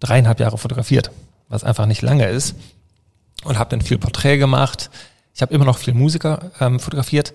dreieinhalb 0.00 0.38
Jahre 0.38 0.58
fotografiert. 0.58 1.10
was 1.48 1.64
einfach 1.64 1.86
nicht 1.86 2.02
lange 2.02 2.28
ist. 2.28 2.56
Und 3.44 3.58
habe 3.58 3.70
dann 3.70 3.80
viel 3.80 3.96
Porträt 3.96 4.36
gemacht. 4.36 4.90
Ich 5.34 5.40
habe 5.40 5.54
immer 5.54 5.64
noch 5.64 5.78
viel 5.78 5.94
Musiker 5.94 6.50
ähm, 6.60 6.78
fotografiert. 6.78 7.32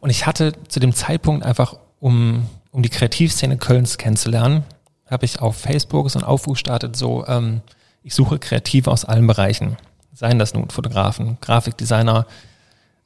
Und 0.00 0.10
ich 0.10 0.26
hatte 0.26 0.52
zu 0.66 0.80
dem 0.80 0.94
Zeitpunkt 0.94 1.46
einfach, 1.46 1.76
um, 2.00 2.48
um 2.72 2.82
die 2.82 2.88
Kreativszene 2.88 3.56
Kölns 3.56 3.98
kennenzulernen, 3.98 4.64
habe 5.12 5.24
ich 5.24 5.40
auf 5.40 5.56
Facebook 5.56 6.10
so 6.10 6.18
einen 6.18 6.26
Aufruf 6.26 6.54
gestartet, 6.54 6.96
so 6.96 7.26
ähm, 7.26 7.60
ich 8.02 8.14
suche 8.14 8.38
Kreative 8.38 8.90
aus 8.90 9.04
allen 9.04 9.26
Bereichen. 9.26 9.76
Seien 10.12 10.38
das 10.38 10.54
nun 10.54 10.70
Fotografen, 10.70 11.38
Grafikdesigner, 11.40 12.26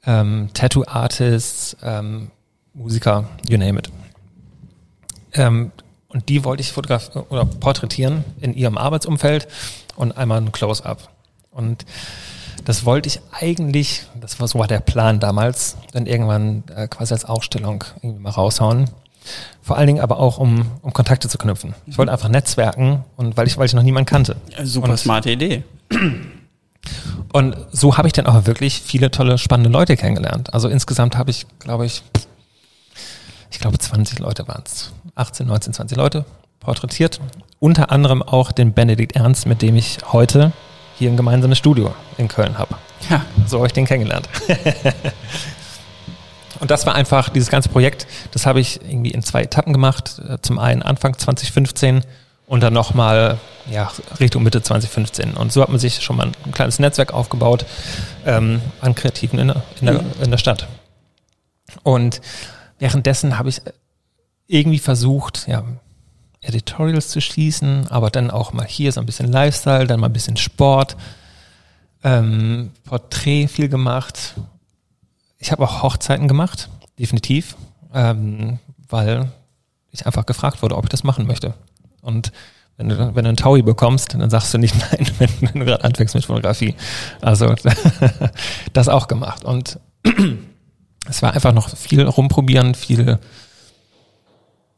ähm, 0.07 0.49
Tattoo-Artists, 0.55 1.77
ähm, 1.83 2.31
Musiker, 2.75 3.29
you 3.49 3.59
name 3.59 3.79
it. 3.79 3.91
Ähm, 5.33 5.73
und 6.09 6.29
die 6.29 6.45
wollte 6.45 6.63
ich 6.63 6.73
fotografieren 6.73 7.25
oder 7.29 7.45
porträtieren 7.45 8.25
in 8.41 8.55
ihrem 8.55 8.79
Arbeitsumfeld 8.79 9.49
und 9.97 10.17
einmal 10.17 10.39
ein 10.41 10.53
Close-up. 10.53 11.11
Und 11.51 11.85
das 12.65 12.85
wollte 12.85 13.09
ich 13.09 13.21
eigentlich, 13.33 14.07
das 14.21 14.41
war 14.41 14.49
so 14.49 14.59
war 14.59 14.67
der 14.67 14.81
Plan 14.81 15.21
damals, 15.21 15.77
dann 15.93 16.07
irgendwann 16.07 16.65
äh, 16.75 16.89
quasi 16.89 17.15
als 17.15 17.25
Ausstellung 17.25 17.85
irgendwie 18.03 18.21
mal 18.21 18.31
raushauen. 18.31 18.91
Vor 19.63 19.77
allen 19.77 19.87
Dingen 19.87 20.01
aber 20.01 20.19
auch, 20.19 20.39
um, 20.39 20.67
um 20.83 20.93
Kontakte 20.93 21.29
zu 21.29 21.39
knüpfen. 21.39 21.75
Ich 21.87 21.99
wollte 21.99 22.13
einfach 22.13 22.29
netzwerken 22.29 23.05
und 23.17 23.37
weil 23.37 23.47
ich, 23.47 23.59
weil 23.59 23.67
ich 23.67 23.75
noch 23.75 23.83
niemanden 23.83 24.09
kannte. 24.09 24.37
Super 24.63 24.91
und, 24.91 24.97
smarte 24.97 25.31
Idee. 25.31 25.65
Und 27.33 27.57
so 27.73 27.97
habe 27.97 28.09
ich 28.09 28.13
dann 28.13 28.27
auch 28.27 28.47
wirklich 28.47 28.81
viele 28.81 29.11
tolle, 29.11 29.39
spannende 29.39 29.71
Leute 29.71 29.97
kennengelernt. 29.97 30.55
Also 30.55 30.69
insgesamt 30.69 31.17
habe 31.17 31.31
ich, 31.31 31.47
glaube 31.59 31.87
ich, 31.87 32.03
ich 33.51 33.59
glaube 33.59 33.79
20 33.79 34.19
Leute 34.19 34.47
waren 34.49 34.63
es. 34.65 34.93
18, 35.15 35.47
19, 35.47 35.73
20 35.73 35.97
Leute 35.97 36.25
porträtiert. 36.61 37.21
Unter 37.59 37.91
anderem 37.91 38.23
auch 38.23 38.53
den 38.53 38.73
Benedikt 38.73 39.17
Ernst, 39.17 39.47
mit 39.47 39.63
dem 39.63 39.77
ich 39.77 39.99
heute 40.13 40.53
hier 40.99 41.11
ein 41.11 41.17
gemeinsames 41.17 41.59
Studio 41.59 41.95
in 42.17 42.29
Köln 42.29 42.59
habe. 42.59 42.77
Ja. 43.11 43.25
So 43.47 43.59
habe 43.59 43.67
ich 43.67 43.73
den 43.73 43.87
kennengelernt. 43.87 44.29
Und 46.61 46.71
das 46.71 46.87
war 46.87 46.95
einfach 46.95 47.29
dieses 47.29 47.51
ganze 47.51 47.69
Projekt, 47.69 48.07
das 48.33 48.47
habe 48.47 48.61
ich 48.61 48.81
irgendwie 48.83 49.11
in 49.11 49.23
zwei 49.23 49.43
Etappen 49.43 49.73
gemacht. 49.73 50.21
Äh, 50.29 50.39
zum 50.43 50.59
einen 50.59 50.83
Anfang 50.83 51.19
2015 51.19 52.03
und 52.47 52.63
dann 52.63 52.73
nochmal 52.73 53.39
ja, 53.71 53.91
Richtung 54.21 54.43
Mitte 54.43 54.63
2015. 54.63 55.35
Und 55.35 55.53
so 55.53 55.63
hat 55.63 55.69
man 55.69 55.79
sich 55.79 56.03
schon 56.03 56.17
mal 56.17 56.31
ein 56.45 56.53
kleines 56.53 56.79
Netzwerk 56.79 57.13
aufgebaut 57.13 57.67
ähm, 58.25 58.61
an 58.81 58.95
Kreativen 58.95 59.39
in 59.39 59.49
der, 59.49 59.63
in, 59.81 59.87
der, 59.87 60.03
mhm. 60.03 60.13
in 60.23 60.31
der 60.31 60.39
Stadt. 60.39 60.69
Und 61.83 62.21
währenddessen 62.79 63.39
habe 63.39 63.49
ich 63.49 63.61
irgendwie 64.47 64.79
versucht, 64.79 65.49
ja, 65.49 65.65
Editorials 66.41 67.09
zu 67.09 67.21
schließen, 67.21 67.89
aber 67.89 68.11
dann 68.11 68.31
auch 68.31 68.53
mal 68.53 68.67
hier 68.67 68.93
so 68.93 69.01
ein 69.01 69.07
bisschen 69.07 69.33
Lifestyle, 69.33 69.87
dann 69.87 69.99
mal 69.99 70.07
ein 70.07 70.13
bisschen 70.13 70.37
Sport, 70.37 70.97
ähm, 72.05 72.71
Porträt 72.85 73.49
viel 73.49 73.69
gemacht. 73.69 74.35
Ich 75.39 75.53
habe 75.53 75.63
auch 75.63 75.83
Hochzeiten 75.83 76.29
gemacht, 76.29 76.69
definitiv, 76.99 77.57
ähm, 77.93 78.59
weil 78.89 79.31
ich 79.91 80.07
einfach 80.07 80.27
gefragt 80.27 80.63
wurde, 80.63 80.77
ob 80.77 80.85
ich 80.85 80.91
das 80.91 81.05
machen 81.05 81.27
möchte. 81.27 81.55
Und 82.03 82.33
wenn 82.77 82.89
du, 82.89 83.15
wenn 83.15 83.25
du 83.25 83.29
einen 83.29 83.37
Taui 83.37 83.63
bekommst, 83.63 84.15
dann 84.15 84.31
sagst 84.31 84.53
du 84.53 84.59
nicht 84.59 84.75
nein, 84.93 85.07
wenn, 85.19 85.61
du 85.61 85.65
gerade 85.65 85.85
anfängst 85.85 86.15
mit 86.15 86.25
Fotografie. 86.25 86.75
Also 87.21 87.55
das 88.73 88.89
auch 88.89 89.09
gemacht. 89.09 89.45
Und 89.45 89.79
es 91.09 91.23
war 91.23 91.33
einfach 91.33 91.53
noch 91.53 91.75
viel 91.75 92.03
rumprobieren, 92.03 92.75
viel, 92.75 93.19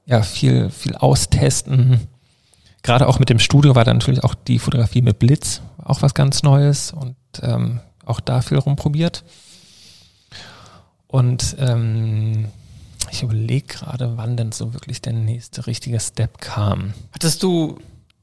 ja, 0.07 0.23
viel, 0.23 0.71
viel 0.71 0.95
austesten. 0.97 2.07
Gerade 2.83 3.09
auch 3.09 3.19
mit 3.19 3.29
dem 3.29 3.41
Studio 3.41 3.75
war 3.75 3.85
dann 3.85 3.99
natürlich 3.99 4.25
auch 4.25 4.35
die 4.35 4.59
Fotografie 4.59 5.03
mit 5.03 5.19
Blitz 5.19 5.61
auch 5.89 6.03
was 6.03 6.15
ganz 6.15 6.43
Neues 6.43 6.93
und 6.93 7.17
ähm, 7.43 7.81
auch 8.05 8.21
da 8.21 8.43
viel 8.43 8.59
rumprobiert. 8.59 9.25
Und 11.09 11.57
ähm, 11.59 12.49
ich 13.11 13.23
überlege 13.23 13.67
gerade, 13.67 14.13
wann 14.17 14.37
denn 14.37 14.53
so 14.53 14.75
wirklich 14.75 15.01
der 15.01 15.15
nächste 15.15 15.67
richtige 15.67 15.99
Step 15.99 16.41
kam. 16.41 16.93
Hattest 17.13 17.43
du 17.43 17.79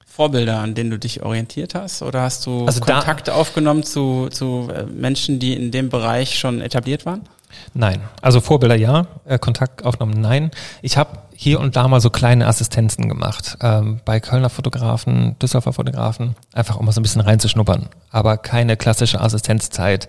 Vorbilder, 0.05 0.59
an 0.59 0.75
denen 0.75 0.91
du 0.91 0.99
dich 0.99 1.23
orientiert 1.23 1.75
hast? 1.75 2.01
Oder 2.01 2.21
hast 2.21 2.45
du 2.45 2.65
also 2.65 2.79
Kontakte 2.79 3.33
aufgenommen 3.33 3.83
zu, 3.83 4.29
zu 4.29 4.69
äh, 4.73 4.83
Menschen, 4.85 5.39
die 5.39 5.53
in 5.53 5.71
dem 5.71 5.89
Bereich 5.89 6.39
schon 6.39 6.61
etabliert 6.61 7.05
waren? 7.05 7.27
Nein. 7.73 8.01
Also 8.21 8.39
Vorbilder 8.39 8.75
ja, 8.75 9.07
äh, 9.25 9.39
Kontakt 9.39 9.83
aufgenommen 9.83 10.21
nein. 10.21 10.51
Ich 10.81 10.97
habe 10.97 11.19
hier 11.35 11.59
und 11.59 11.75
da 11.75 11.87
mal 11.87 12.01
so 12.01 12.09
kleine 12.09 12.47
Assistenzen 12.47 13.09
gemacht. 13.09 13.57
Ähm, 13.61 13.99
bei 14.05 14.19
Kölner 14.19 14.49
Fotografen, 14.49 15.37
Düsseldorfer 15.39 15.73
Fotografen, 15.73 16.35
einfach 16.53 16.77
um 16.77 16.85
mal 16.85 16.91
so 16.91 17.01
ein 17.01 17.03
bisschen 17.03 17.21
reinzuschnuppern. 17.21 17.89
Aber 18.09 18.37
keine 18.37 18.77
klassische 18.77 19.19
Assistenzzeit 19.19 20.07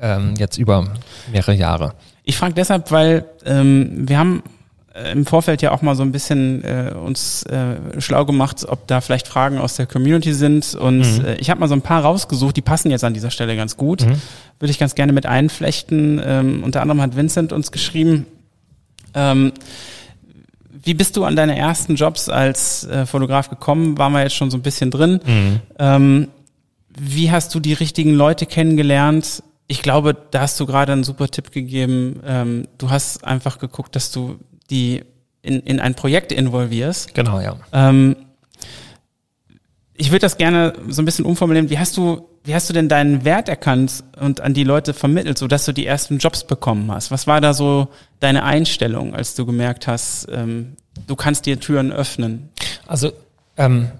ähm, 0.00 0.34
jetzt 0.38 0.56
über 0.56 0.88
mehrere 1.30 1.54
Jahre. 1.54 1.94
Ich 2.24 2.36
frage 2.36 2.54
deshalb, 2.54 2.90
weil 2.90 3.24
ähm, 3.44 4.08
wir 4.08 4.18
haben 4.18 4.42
äh, 4.94 5.12
im 5.12 5.26
Vorfeld 5.26 5.62
ja 5.62 5.72
auch 5.72 5.82
mal 5.82 5.94
so 5.94 6.02
ein 6.02 6.12
bisschen 6.12 6.62
äh, 6.64 6.92
uns 6.94 7.44
äh, 7.44 8.00
schlau 8.00 8.24
gemacht, 8.24 8.64
ob 8.68 8.86
da 8.86 9.00
vielleicht 9.00 9.26
Fragen 9.26 9.58
aus 9.58 9.76
der 9.76 9.86
Community 9.86 10.32
sind. 10.32 10.74
Und 10.74 10.98
mhm. 10.98 11.24
äh, 11.24 11.34
ich 11.36 11.50
habe 11.50 11.60
mal 11.60 11.68
so 11.68 11.74
ein 11.74 11.82
paar 11.82 12.02
rausgesucht, 12.02 12.56
die 12.56 12.62
passen 12.62 12.90
jetzt 12.90 13.04
an 13.04 13.14
dieser 13.14 13.30
Stelle 13.30 13.56
ganz 13.56 13.76
gut. 13.76 14.06
Mhm. 14.06 14.20
Würde 14.58 14.70
ich 14.70 14.78
ganz 14.78 14.94
gerne 14.94 15.12
mit 15.12 15.26
einflechten. 15.26 16.20
Ähm, 16.24 16.62
unter 16.62 16.82
anderem 16.82 17.00
hat 17.00 17.16
Vincent 17.16 17.52
uns 17.52 17.72
geschrieben, 17.72 18.26
ähm, 19.14 19.52
wie 20.84 20.94
bist 20.94 21.16
du 21.16 21.24
an 21.24 21.36
deine 21.36 21.56
ersten 21.56 21.94
Jobs 21.94 22.28
als 22.28 22.84
äh, 22.84 23.06
Fotograf 23.06 23.50
gekommen? 23.50 23.98
Waren 23.98 24.12
wir 24.12 24.22
jetzt 24.22 24.34
schon 24.34 24.50
so 24.50 24.58
ein 24.58 24.62
bisschen 24.62 24.90
drin. 24.90 25.20
Mhm. 25.24 25.60
Ähm, 25.78 26.28
wie 26.98 27.30
hast 27.30 27.54
du 27.54 27.60
die 27.60 27.72
richtigen 27.72 28.14
Leute 28.14 28.46
kennengelernt? 28.46 29.42
Ich 29.72 29.80
glaube, 29.80 30.14
da 30.30 30.42
hast 30.42 30.60
du 30.60 30.66
gerade 30.66 30.92
einen 30.92 31.02
super 31.02 31.28
Tipp 31.28 31.50
gegeben. 31.50 32.20
Ähm, 32.26 32.68
du 32.76 32.90
hast 32.90 33.24
einfach 33.24 33.58
geguckt, 33.58 33.96
dass 33.96 34.12
du 34.12 34.36
die 34.68 35.02
in, 35.40 35.60
in 35.60 35.80
ein 35.80 35.94
Projekt 35.94 36.30
involvierst. 36.30 37.14
Genau, 37.14 37.40
ja. 37.40 37.56
Ähm, 37.72 38.16
ich 39.94 40.10
würde 40.10 40.20
das 40.20 40.36
gerne 40.36 40.74
so 40.88 41.00
ein 41.00 41.06
bisschen 41.06 41.24
umformulieren. 41.24 41.70
Wie 41.70 41.78
hast 41.78 41.96
du, 41.96 42.28
wie 42.44 42.54
hast 42.54 42.68
du 42.68 42.74
denn 42.74 42.90
deinen 42.90 43.24
Wert 43.24 43.48
erkannt 43.48 44.04
und 44.20 44.42
an 44.42 44.52
die 44.52 44.64
Leute 44.64 44.92
vermittelt, 44.92 45.38
sodass 45.38 45.64
du 45.64 45.72
die 45.72 45.86
ersten 45.86 46.18
Jobs 46.18 46.44
bekommen 46.44 46.92
hast? 46.92 47.10
Was 47.10 47.26
war 47.26 47.40
da 47.40 47.54
so 47.54 47.88
deine 48.20 48.42
Einstellung, 48.42 49.14
als 49.14 49.34
du 49.36 49.46
gemerkt 49.46 49.86
hast, 49.86 50.26
ähm, 50.30 50.76
du 51.06 51.16
kannst 51.16 51.46
dir 51.46 51.58
Türen 51.58 51.92
öffnen? 51.92 52.50
Also 52.86 53.10
ähm, 53.56 53.90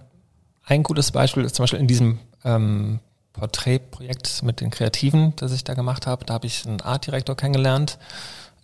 ein 0.66 0.82
gutes 0.82 1.12
Beispiel 1.12 1.44
ist 1.44 1.54
zum 1.54 1.62
Beispiel 1.62 1.80
in 1.80 1.87
diesem 1.87 2.18
ähm, 2.44 3.00
Porträtprojekt 3.32 4.42
mit 4.42 4.60
den 4.60 4.70
Kreativen, 4.70 5.34
das 5.36 5.52
ich 5.52 5.64
da 5.64 5.74
gemacht 5.74 6.06
habe. 6.06 6.24
Da 6.24 6.34
habe 6.34 6.46
ich 6.46 6.66
einen 6.66 6.80
Artdirektor 6.80 7.36
kennengelernt, 7.36 7.98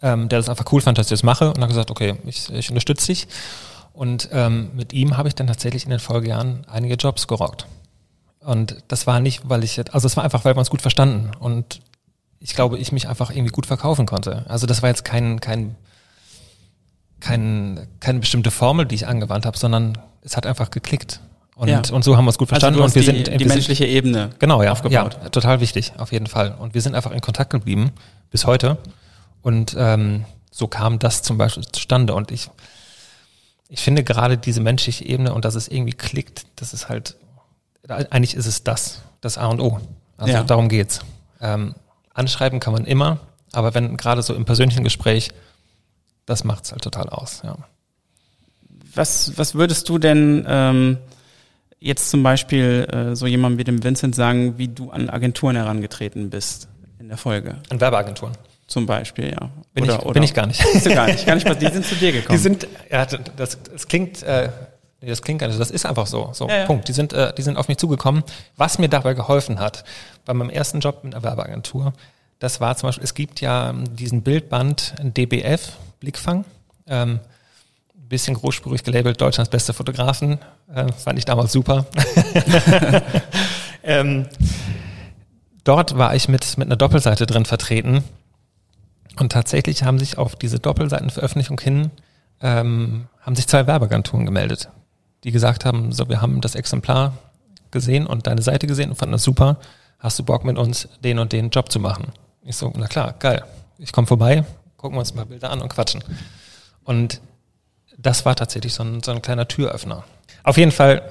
ähm, 0.02 0.28
der 0.28 0.38
das 0.38 0.48
einfach 0.48 0.70
cool 0.72 0.81
fand, 0.81 0.98
dass 0.98 1.07
ich 1.07 1.11
das 1.11 1.22
mache 1.22 1.52
und 1.52 1.61
hat 1.61 1.68
gesagt, 1.68 1.90
okay, 1.90 2.16
ich, 2.26 2.50
ich 2.50 2.68
unterstütze 2.68 3.07
dich. 3.07 3.28
Und 3.92 4.28
ähm, 4.33 4.70
mit 4.74 4.92
ihm 4.92 5.16
habe 5.16 5.28
ich 5.28 5.35
dann 5.35 5.48
tatsächlich 5.48 5.85
in 5.85 5.90
den 5.90 5.98
Folgejahren 5.98 6.64
einige 6.68 6.94
Jobs 6.94 7.26
gerockt. 7.26 7.66
Und 8.40 8.76
das 8.88 9.07
war 9.07 9.20
nicht, 9.20 9.48
weil 9.48 9.64
ich, 9.64 9.92
also 9.92 10.07
es 10.07 10.16
war 10.16 10.24
einfach, 10.24 10.44
weil 10.44 10.54
wir 10.54 10.61
uns 10.61 10.70
gut 10.70 10.83
verstanden. 10.83 11.33
Und 11.38 11.81
ich 12.40 12.54
glaube, 12.54 12.78
ich 12.78 12.92
mich 12.92 13.09
einfach 13.09 13.31
irgendwie 13.31 13.50
gut 13.50 13.66
verkaufen 13.66 14.07
konnte. 14.07 14.44
Also 14.48 14.66
das 14.66 14.83
war 14.83 14.88
jetzt 14.88 15.04
kein, 15.04 15.40
kein, 15.40 15.74
kein, 17.20 17.88
keine 18.00 18.20
bestimmte 18.20 18.50
Formel, 18.50 18.87
die 18.87 18.94
ich 18.94 19.07
angewandt 19.07 19.44
habe, 19.44 19.59
sondern 19.59 19.98
es 20.22 20.37
hat 20.37 20.46
einfach 20.46 20.70
geklickt. 20.70 21.20
Und, 21.59 21.68
ja. 21.68 21.83
und 21.90 22.05
so 22.05 22.16
haben 22.16 22.25
wir 22.25 22.31
es 22.31 22.38
gut 22.38 22.53
also 22.53 22.61
verstanden. 22.61 22.81
Also 22.81 23.01
und 23.01 23.07
wir 23.07 23.12
die, 23.12 23.25
sind 23.25 23.40
die 23.40 23.44
menschliche 23.44 23.83
sind, 23.83 23.92
Ebene 23.92 24.31
genau 24.38 24.62
ja 24.62 24.71
aufgebaut. 24.71 25.18
Ja, 25.21 25.29
total 25.29 25.61
wichtig 25.61 25.92
auf 25.99 26.12
jeden 26.12 26.29
Fall. 26.29 26.55
Und 26.57 26.75
wir 26.75 26.83
sind 26.83 26.94
einfach 26.94 27.11
in 27.11 27.21
Kontakt 27.21 27.51
geblieben 27.51 27.90
bis 28.31 28.47
heute. 28.47 28.79
Und 29.42 29.75
ähm, 29.77 30.25
so 30.53 30.68
kam 30.68 31.01
das 31.01 31.23
zum 31.23 31.37
Beispiel 31.37 31.64
zustande. 31.66 32.14
Und 32.14 32.31
ich 32.31 32.49
ich 33.68 33.81
finde 33.81 34.05
gerade 34.05 34.38
diese 34.38 34.61
menschliche 34.61 35.04
Ebene 35.04 35.35
und 35.35 35.44
dass 35.44 35.56
es 35.56 35.67
irgendwie 35.67 35.94
klickt, 35.94 36.46
das 36.54 36.73
ist 36.73 36.88
halt 36.88 37.17
eigentlich 37.88 38.35
ist 38.35 38.46
es 38.46 38.63
das 38.63 39.02
das 39.21 39.37
A 39.37 39.46
und 39.46 39.61
O. 39.61 39.81
Also 40.17 40.35
ja. 40.35 40.44
darum 40.44 40.69
geht's. 40.69 41.00
Ähm, 41.40 41.75
anschreiben 42.15 42.61
kann 42.61 42.73
man 42.73 42.85
immer, 42.85 43.19
aber 43.50 43.75
wenn 43.75 43.96
gerade 43.96 44.23
so 44.23 44.33
im 44.33 44.44
persönlichen 44.44 44.85
Gespräch, 44.85 45.31
das 46.25 46.44
macht's 46.44 46.71
halt 46.71 46.83
total 46.83 47.09
aus. 47.09 47.42
Ja. 47.42 47.56
Was 48.94 49.37
was 49.37 49.56
würdest 49.56 49.88
du 49.88 49.98
denn 49.98 50.46
ähm, 50.48 50.98
jetzt 51.81 52.10
zum 52.10 52.22
Beispiel 52.22 52.87
äh, 52.92 53.16
so 53.16 53.26
jemand 53.26 53.58
wie 53.58 53.64
dem 53.64 53.83
Vincent 53.83 54.14
sagen, 54.14 54.58
wie 54.58 54.68
du 54.68 54.90
an 54.90 55.10
Agenturen 55.10 55.56
herangetreten 55.56 56.31
bist 56.31 56.68
in 56.98 57.08
der 57.08 57.16
Folge? 57.16 57.56
An 57.70 57.81
Werbeagenturen. 57.81 58.33
Zum 58.66 58.85
Beispiel, 58.85 59.31
ja. 59.31 59.50
Bin, 59.72 59.85
oder, 59.85 59.94
ich, 59.94 60.02
oder, 60.02 60.12
bin 60.12 60.22
ich 60.22 60.35
gar 60.35 60.46
nicht. 60.46 60.62
Bist 60.72 60.87
du 60.87 60.94
gar 60.94 61.06
nicht. 61.06 61.24
Gar 61.24 61.37
nicht, 61.37 61.62
die 61.62 61.68
sind 61.68 61.87
zu 61.87 61.94
dir 61.94 62.12
gekommen. 62.12 62.37
Die 62.37 62.42
sind, 62.42 62.68
ja, 62.90 63.06
das, 63.06 63.58
das 63.64 63.88
klingt, 63.88 64.22
äh, 64.22 64.50
das 65.00 65.22
klingt 65.22 65.40
gar 65.40 65.46
nicht, 65.46 65.58
das 65.58 65.70
ist 65.70 65.87
einfach 65.87 66.06
so. 66.06 66.31
So, 66.33 66.48
ja, 66.48 66.66
Punkt. 66.66 66.87
Die 66.88 66.92
sind, 66.92 67.14
äh, 67.14 67.33
die 67.33 67.42
sind 67.42 67.56
auf 67.56 67.68
mich 67.68 67.79
zugekommen. 67.79 68.24
Was 68.56 68.79
mir 68.79 68.88
dabei 68.88 69.14
geholfen 69.14 69.58
hat, 69.58 69.85
bei 70.26 70.35
meinem 70.35 70.50
ersten 70.50 70.81
Job 70.81 71.00
in 71.02 71.12
der 71.12 71.22
Werbeagentur, 71.22 71.94
das 72.40 72.60
war 72.60 72.76
zum 72.76 72.88
Beispiel, 72.88 73.04
es 73.04 73.14
gibt 73.14 73.40
ja 73.40 73.72
diesen 73.72 74.22
Bildband 74.22 74.94
DBF, 75.02 75.72
Blickfang. 76.00 76.44
Ähm, 76.87 77.20
bisschen 78.09 78.35
großspurig 78.35 78.85
gelabelt, 78.85 79.21
Deutschlands 79.21 79.50
beste 79.50 79.73
Fotografen. 79.73 80.38
Äh, 80.73 80.92
fand 80.92 81.19
ich 81.19 81.25
damals 81.25 81.52
super. 81.52 81.87
ähm, 83.83 84.27
dort 85.65 85.98
war 85.98 86.15
ich 86.15 86.29
mit, 86.29 86.59
mit 86.59 86.69
einer 86.69 86.77
Doppelseite 86.77 87.27
drin 87.27 87.44
vertreten. 87.44 88.04
Und 89.19 89.33
tatsächlich 89.33 89.83
haben 89.83 89.98
sich 89.98 90.17
auf 90.17 90.37
diese 90.37 90.61
Doppelseitenveröffentlichung 90.61 91.61
hin, 91.61 91.90
ähm, 92.40 93.09
haben 93.21 93.37
sich 93.37 93.48
zwei 93.48 93.67
Werbeagenturen 93.67 94.25
gemeldet, 94.25 94.69
die 95.25 95.33
gesagt 95.33 95.65
haben, 95.65 95.92
so, 95.92 96.09
wir 96.09 96.21
haben 96.21 96.40
das 96.40 96.54
Exemplar 96.54 97.15
gesehen 97.71 98.06
und 98.06 98.27
deine 98.27 98.42
Seite 98.42 98.67
gesehen 98.67 98.90
und 98.90 98.96
fanden 98.96 99.13
das 99.13 99.25
super. 99.25 99.59
Hast 99.98 100.19
du 100.19 100.23
Bock 100.23 100.44
mit 100.44 100.56
uns 100.56 100.88
den 101.02 101.19
und 101.19 101.33
den 101.33 101.50
Job 101.50 101.73
zu 101.73 101.81
machen? 101.81 102.13
Ich 102.42 102.56
so, 102.56 102.73
na 102.77 102.87
klar, 102.87 103.15
geil. 103.19 103.44
Ich 103.79 103.92
komme 103.92 104.06
vorbei, 104.06 104.44
gucken 104.77 104.96
wir 104.96 105.00
uns 105.00 105.15
mal 105.15 105.27
Bilder 105.27 105.50
an 105.50 105.61
und 105.61 105.69
quatschen. 105.69 106.02
Und 106.85 107.21
das 107.99 108.25
war 108.25 108.35
tatsächlich 108.37 108.73
so 108.73 108.83
ein, 108.83 109.03
so 109.03 109.11
ein 109.11 109.21
kleiner 109.21 109.46
Türöffner. 109.46 110.05
Auf 110.44 110.57
jeden 110.57 110.73
Fall 110.73 111.03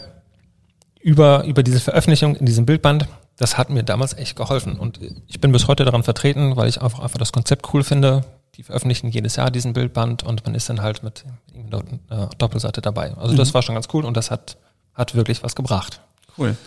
über, 1.01 1.43
über 1.43 1.61
diese 1.61 1.79
Veröffentlichung 1.79 2.35
in 2.35 2.45
diesem 2.45 2.65
Bildband, 2.65 3.07
das 3.37 3.57
hat 3.57 3.69
mir 3.69 3.83
damals 3.83 4.17
echt 4.17 4.35
geholfen. 4.35 4.79
Und 4.79 4.99
ich 5.27 5.39
bin 5.39 5.51
bis 5.51 5.67
heute 5.67 5.85
daran 5.85 6.03
vertreten, 6.03 6.55
weil 6.55 6.67
ich 6.67 6.81
einfach, 6.81 6.99
einfach 6.99 7.19
das 7.19 7.31
Konzept 7.31 7.71
cool 7.73 7.83
finde. 7.83 8.23
Die 8.55 8.63
veröffentlichen 8.63 9.09
jedes 9.09 9.35
Jahr 9.35 9.51
diesen 9.51 9.73
Bildband 9.73 10.23
und 10.23 10.43
man 10.45 10.55
ist 10.55 10.69
dann 10.69 10.81
halt 10.81 11.03
mit 11.03 11.25
einer 11.53 12.29
Doppelseite 12.37 12.81
dabei. 12.81 13.13
Also 13.15 13.33
mhm. 13.33 13.37
das 13.37 13.53
war 13.53 13.61
schon 13.61 13.75
ganz 13.75 13.87
cool 13.93 14.05
und 14.05 14.17
das 14.17 14.31
hat, 14.31 14.57
hat 14.95 15.13
wirklich 15.13 15.43
was 15.43 15.55
gebracht. 15.55 16.01
Cool. 16.37 16.57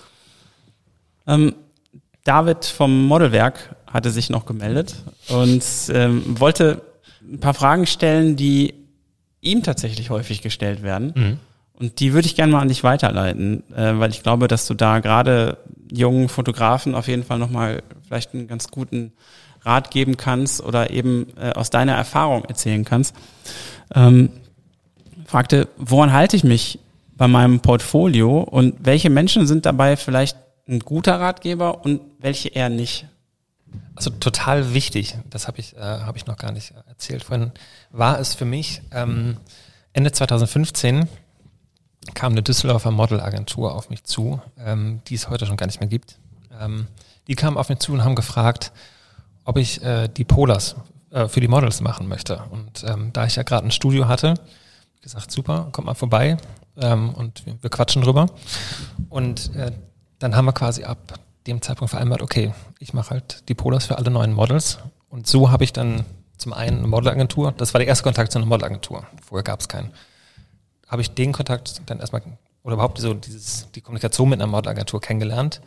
Ähm, 1.26 1.54
David 2.22 2.66
vom 2.66 3.06
Modelwerk 3.06 3.74
hatte 3.86 4.10
sich 4.10 4.30
noch 4.30 4.46
gemeldet 4.46 4.94
und 5.28 5.64
ähm, 5.92 6.38
wollte 6.38 6.82
ein 7.22 7.40
paar 7.40 7.54
Fragen 7.54 7.86
stellen, 7.86 8.36
die 8.36 8.79
ihm 9.40 9.62
tatsächlich 9.62 10.10
häufig 10.10 10.42
gestellt 10.42 10.82
werden. 10.82 11.12
Mhm. 11.14 11.38
Und 11.74 12.00
die 12.00 12.12
würde 12.12 12.26
ich 12.26 12.36
gerne 12.36 12.52
mal 12.52 12.60
an 12.60 12.68
dich 12.68 12.84
weiterleiten, 12.84 13.62
äh, 13.74 13.98
weil 13.98 14.10
ich 14.10 14.22
glaube, 14.22 14.48
dass 14.48 14.66
du 14.66 14.74
da 14.74 14.98
gerade 14.98 15.56
jungen 15.90 16.28
Fotografen 16.28 16.94
auf 16.94 17.08
jeden 17.08 17.24
Fall 17.24 17.38
nochmal 17.38 17.82
vielleicht 18.06 18.34
einen 18.34 18.48
ganz 18.48 18.68
guten 18.68 19.12
Rat 19.62 19.90
geben 19.90 20.16
kannst 20.16 20.62
oder 20.62 20.90
eben 20.90 21.28
äh, 21.40 21.52
aus 21.52 21.70
deiner 21.70 21.94
Erfahrung 21.94 22.44
erzählen 22.44 22.84
kannst. 22.84 23.14
Ähm, 23.94 24.30
fragte, 25.26 25.68
woran 25.76 26.12
halte 26.12 26.36
ich 26.36 26.44
mich 26.44 26.78
bei 27.16 27.28
meinem 27.28 27.60
Portfolio 27.60 28.40
und 28.40 28.74
welche 28.80 29.10
Menschen 29.10 29.46
sind 29.46 29.66
dabei 29.66 29.96
vielleicht 29.96 30.36
ein 30.68 30.80
guter 30.80 31.18
Ratgeber 31.20 31.84
und 31.84 32.00
welche 32.18 32.48
eher 32.48 32.68
nicht? 32.68 33.06
Also 33.94 34.10
total 34.10 34.74
wichtig, 34.74 35.16
das 35.28 35.46
habe 35.46 35.58
ich, 35.60 35.76
äh, 35.76 35.80
hab 35.80 36.16
ich 36.16 36.26
noch 36.26 36.36
gar 36.36 36.52
nicht 36.52 36.72
erzählt 36.88 37.24
vorhin, 37.24 37.52
war 37.90 38.18
es 38.18 38.34
für 38.34 38.44
mich 38.44 38.82
ähm, 38.92 39.36
Ende 39.92 40.12
2015 40.12 41.08
kam 42.14 42.32
eine 42.32 42.42
Düsseldorfer 42.42 42.90
Modelagentur 42.90 43.74
auf 43.74 43.90
mich 43.90 44.04
zu, 44.04 44.40
ähm, 44.58 45.00
die 45.08 45.14
es 45.14 45.28
heute 45.28 45.46
schon 45.46 45.56
gar 45.56 45.66
nicht 45.66 45.80
mehr 45.80 45.88
gibt. 45.88 46.18
Ähm, 46.58 46.86
die 47.26 47.34
kamen 47.34 47.56
auf 47.56 47.68
mich 47.68 47.78
zu 47.78 47.92
und 47.92 48.04
haben 48.04 48.14
gefragt, 48.14 48.72
ob 49.44 49.56
ich 49.56 49.82
äh, 49.82 50.08
die 50.08 50.24
Polars 50.24 50.76
äh, 51.10 51.28
für 51.28 51.40
die 51.40 51.48
Models 51.48 51.80
machen 51.80 52.08
möchte. 52.08 52.42
Und 52.50 52.84
ähm, 52.84 53.12
da 53.12 53.26
ich 53.26 53.36
ja 53.36 53.42
gerade 53.42 53.66
ein 53.66 53.70
Studio 53.70 54.08
hatte, 54.08 54.34
gesagt, 55.02 55.30
super, 55.30 55.68
kommt 55.72 55.86
mal 55.86 55.94
vorbei 55.94 56.36
ähm, 56.76 57.14
und 57.14 57.46
wir, 57.46 57.62
wir, 57.62 57.70
quatschen 57.70 58.02
drüber. 58.02 58.26
Und 59.08 59.54
äh, 59.54 59.72
dann 60.18 60.36
haben 60.36 60.46
wir 60.46 60.52
quasi 60.52 60.84
ab 60.84 60.98
dem 61.46 61.62
Zeitpunkt 61.62 61.90
vereinbart, 61.90 62.22
okay, 62.22 62.52
ich 62.78 62.92
mache 62.94 63.10
halt 63.10 63.48
die 63.48 63.54
Polars 63.54 63.86
für 63.86 63.98
alle 63.98 64.10
neuen 64.10 64.32
Models. 64.32 64.78
Und 65.08 65.26
so 65.26 65.50
habe 65.50 65.64
ich 65.64 65.72
dann 65.72 66.04
zum 66.36 66.52
einen 66.52 66.78
eine 66.78 66.86
Modelagentur, 66.86 67.52
das 67.52 67.74
war 67.74 67.78
der 67.78 67.88
erste 67.88 68.04
Kontakt 68.04 68.32
zu 68.32 68.38
einer 68.38 68.46
Modelagentur. 68.46 69.06
Vorher 69.22 69.44
gab 69.44 69.60
es 69.60 69.68
keinen 69.68 69.92
habe 70.90 71.02
ich 71.02 71.12
den 71.12 71.32
Kontakt 71.32 71.80
dann 71.86 72.00
erstmal 72.00 72.22
oder 72.62 72.74
überhaupt 72.74 72.98
so 72.98 73.14
dieses, 73.14 73.68
die 73.74 73.80
Kommunikation 73.80 74.28
mit 74.28 74.40
einer 74.40 74.50
Modelagentur 74.50 75.00
kennengelernt. 75.00 75.62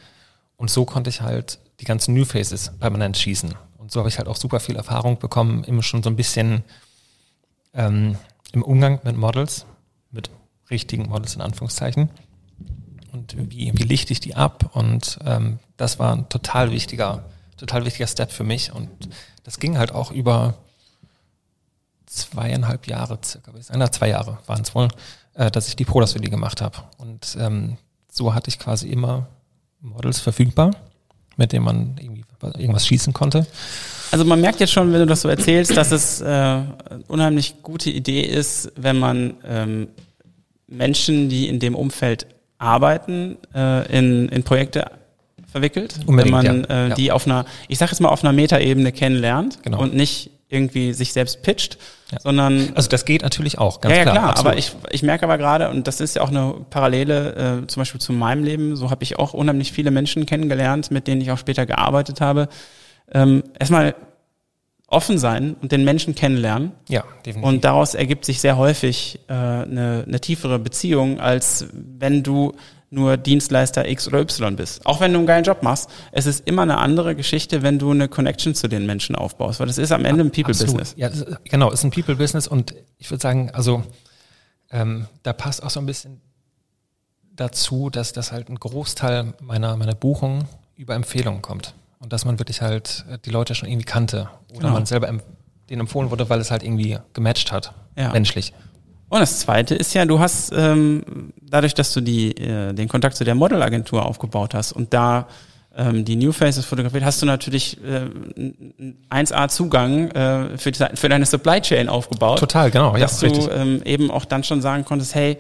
Und 0.58 0.70
so 0.70 0.86
konnte 0.86 1.10
ich 1.10 1.22
halt 1.22 1.60
die 1.80 1.86
ganzen 1.86 2.14
New 2.14 2.26
Faces 2.26 2.72
permanent 2.80 3.18
schießen. 3.18 3.56
Und 3.78 3.92
so 3.92 4.00
habe 4.00 4.10
ich 4.10 4.20
halt 4.20 4.28
auch 4.28 4.36
super 4.36 4.60
viel 4.60 4.76
Erfahrung 4.76 5.18
bekommen, 5.18 5.64
immer 5.64 5.82
schon 5.82 6.04
so 6.04 6.10
ein 6.10 6.16
bisschen 6.16 6.64
ähm, 7.74 8.18
im 8.52 8.62
Umgang 8.62 9.00
mit 9.04 9.18
Models, 9.18 9.66
mit 10.12 10.30
richtigen 10.70 11.10
Models 11.10 11.36
in 11.36 11.42
Anführungszeichen. 11.42 12.10
Und 13.14 13.36
wie, 13.38 13.72
wie 13.74 13.84
lichte 13.84 14.12
ich 14.12 14.20
die 14.20 14.36
ab? 14.36 14.72
Und 14.74 15.20
ähm, 15.24 15.60
das 15.78 16.00
war 16.00 16.16
ein 16.16 16.30
total 16.30 16.72
wichtiger, 16.72 17.24
total 17.58 17.86
wichtiger 17.86 18.08
Step 18.08 18.32
für 18.32 18.44
mich. 18.44 18.74
Und 18.74 18.90
das 19.44 19.60
ging 19.60 19.78
halt 19.78 19.92
auch 19.92 20.12
über 20.12 20.56
zweieinhalb 22.08 22.88
Jahre 22.88 23.20
circa, 23.24 23.52
na, 23.74 23.92
zwei 23.92 24.10
Jahre 24.10 24.40
waren 24.48 24.62
es 24.62 24.74
wohl, 24.74 24.88
äh, 25.36 25.52
dass 25.52 25.68
ich 25.68 25.76
die 25.76 25.86
Prodas 25.86 26.14
für 26.14 26.20
die 26.20 26.30
gemacht 26.30 26.62
habe. 26.62 26.78
Und 26.98 27.38
ähm, 27.40 27.78
so 28.12 28.34
hatte 28.34 28.50
ich 28.50 28.60
quasi 28.60 28.90
immer 28.90 29.28
Models 29.80 30.20
verfügbar, 30.20 30.72
mit 31.38 31.52
denen 31.52 31.66
man 31.66 31.96
irgendwie 32.00 32.24
irgendwas 32.42 32.88
schießen 32.88 33.14
konnte. 33.14 33.46
Also 34.12 34.26
man 34.26 34.42
merkt 34.42 34.60
jetzt 34.60 34.72
schon, 34.72 34.92
wenn 34.92 35.00
du 35.00 35.06
das 35.06 35.22
so 35.22 35.30
erzählst, 35.30 35.76
dass 35.78 35.92
es 35.92 36.22
äh, 36.22 36.62
unheimlich 37.08 37.62
gute 37.64 37.90
Idee 37.90 38.22
ist, 38.22 38.72
wenn 38.76 38.98
man 38.98 39.36
ähm, 39.46 39.88
Menschen, 40.68 41.30
die 41.30 41.48
in 41.48 41.60
dem 41.60 41.76
Umfeld 41.76 42.28
arbeiten, 42.64 43.38
äh, 43.54 43.98
in, 43.98 44.30
in 44.30 44.44
Projekte 44.44 44.92
verwickelt, 45.52 46.00
Unbedingt, 46.06 46.36
wenn 46.36 46.64
man 46.64 46.66
ja. 46.68 46.88
Äh, 46.88 46.96
die 46.96 47.12
auf 47.12 47.28
einer, 47.28 47.46
ich 47.68 47.78
sage 47.78 47.92
jetzt 47.92 48.00
mal 48.00 48.10
auf 48.10 48.24
einer 48.24 48.34
Metaebene 48.34 48.92
kennenlernt 48.92 49.60
genau. 49.62 49.80
und 49.80 49.94
nicht 49.94 50.32
irgendwie 50.50 50.94
sich 50.94 51.14
selbst 51.14 51.42
pitcht, 51.42 51.78
ja. 52.12 52.20
sondern 52.20 52.72
also 52.76 52.90
das 52.90 53.06
geht 53.06 53.24
natürlich 53.24 53.58
auch 53.58 53.82
ganz 53.82 53.96
ja, 53.96 54.04
klar. 54.04 54.16
Ja 54.16 54.22
klar, 54.22 54.38
aber 54.38 54.58
ich, 54.58 54.76
ich 54.92 55.04
merke 55.04 55.26
aber 55.26 55.38
gerade 55.38 55.70
und 55.70 55.88
das 55.88 56.00
ist 56.00 56.16
ja 56.16 56.22
auch 56.22 56.30
eine 56.30 56.56
Parallele 56.70 57.62
äh, 57.64 57.68
zum 57.68 57.82
Beispiel 57.82 58.00
zu 58.00 58.14
meinem 58.14 58.44
Leben. 58.44 58.76
So 58.76 58.92
habe 58.92 59.04
ich 59.04 59.18
auch 59.20 59.34
unheimlich 59.34 59.72
viele 59.72 59.92
Menschen 59.92 60.26
kennengelernt, 60.26 60.92
mit 60.92 61.08
denen 61.08 61.22
ich 61.22 61.32
auch 61.32 61.38
später 61.38 61.66
gearbeitet 61.66 62.22
habe. 62.22 62.50
Ähm, 63.14 63.44
erstmal 63.60 63.96
offen 64.94 65.18
sein 65.18 65.56
und 65.62 65.72
den 65.72 65.84
Menschen 65.84 66.16
kennenlernen. 66.16 66.72
Ja, 66.88 67.04
definitiv. 67.26 67.44
Und 67.44 67.64
daraus 67.66 67.96
ergibt 67.96 68.26
sich 68.26 68.40
sehr 68.40 68.58
häufig 68.58 69.20
äh, 69.28 69.34
eine, 69.34 70.06
eine 70.08 70.22
tiefere 70.22 70.60
Beziehung, 70.60 71.20
als 71.20 71.68
wenn 71.74 72.24
du 72.24 72.54
nur 72.90 73.18
Dienstleister 73.18 73.90
X 73.90 74.08
oder 74.08 74.20
Y 74.20 74.56
bist. 74.56 74.86
Auch 74.86 75.02
wenn 75.02 75.12
du 75.12 75.18
einen 75.18 75.28
geilen 75.28 75.44
Job 75.44 75.64
machst, 75.64 75.90
es 76.12 76.28
ist 76.28 76.48
immer 76.48 76.62
eine 76.62 76.78
andere 76.78 77.16
Geschichte, 77.16 77.64
wenn 77.64 77.80
du 77.80 77.90
eine 77.92 78.08
Connection 78.08 78.54
zu 78.54 78.68
den 78.68 78.86
Menschen 78.86 79.16
aufbaust, 79.16 79.60
weil 79.60 79.68
das 79.68 79.80
ist 79.80 79.92
am 79.92 80.06
Ende 80.06 80.24
ein 80.24 80.32
People-Business. 80.32 80.94
Ja, 80.96 81.10
genau, 81.44 81.72
ist 81.72 81.84
ein 81.84 81.92
People-Business 81.92 82.48
und 82.48 82.76
ich 83.00 83.10
würde 83.10 83.22
sagen, 83.22 83.50
also 83.52 83.84
ähm, 84.72 85.08
da 85.24 85.34
passt 85.34 85.64
auch 85.64 85.72
so 85.72 85.80
ein 85.80 85.88
bisschen 85.88 86.22
dazu, 87.36 87.90
dass 87.90 88.14
das 88.14 88.32
halt 88.32 88.50
ein 88.50 88.60
Großteil 88.60 89.34
meiner, 89.42 89.76
meiner 89.76 89.96
Buchungen 89.96 90.46
über 90.76 90.94
Empfehlungen 90.94 91.42
kommt 91.42 91.74
und 92.04 92.12
dass 92.12 92.26
man 92.26 92.38
wirklich 92.38 92.62
halt 92.62 93.06
äh, 93.10 93.18
die 93.26 93.30
Leute 93.30 93.56
schon 93.56 93.70
irgendwie 93.70 93.86
kannte 93.86 94.30
oder 94.52 94.60
genau. 94.60 94.74
man 94.74 94.86
selber 94.86 95.08
denen 95.70 95.80
empfohlen 95.80 96.12
wurde, 96.12 96.30
weil 96.30 96.40
es 96.40 96.52
halt 96.52 96.62
irgendwie 96.62 97.00
gematcht 97.14 97.52
hat, 97.52 97.74
ja. 97.98 98.12
menschlich. 98.12 98.54
Und 99.08 99.20
das 99.20 99.40
Zweite 99.40 99.76
ist 99.76 99.94
ja, 99.94 100.06
du 100.06 100.20
hast 100.20 100.52
ähm, 100.56 101.32
dadurch, 101.42 101.74
dass 101.74 101.94
du 101.94 102.02
die, 102.02 102.32
äh, 102.38 102.74
den 102.74 102.90
Kontakt 102.90 103.16
zu 103.16 103.24
der 103.24 103.36
Modelagentur 103.36 104.06
aufgebaut 104.06 104.54
hast 104.54 104.74
und 104.74 104.94
da 104.94 105.28
ähm, 105.76 106.04
die 106.04 106.16
New 106.16 106.32
Faces 106.32 106.66
fotografiert, 106.66 107.06
hast 107.06 107.22
du 107.22 107.26
natürlich 107.26 107.78
äh, 107.84 108.10
1A 109.10 109.48
Zugang 109.50 110.12
äh, 110.12 110.58
für, 110.58 110.72
die, 110.72 110.84
für 110.96 111.10
deine 111.10 111.26
Supply 111.26 111.62
Chain 111.62 111.90
aufgebaut. 111.90 112.40
Total, 112.40 112.70
genau. 112.70 112.94
Ja, 112.94 113.02
dass 113.02 113.20
du 113.20 113.28
ähm, 113.50 113.82
eben 113.86 114.12
auch 114.12 114.26
dann 114.26 114.44
schon 114.44 114.62
sagen 114.62 114.84
konntest, 114.84 115.16
hey, 115.16 115.38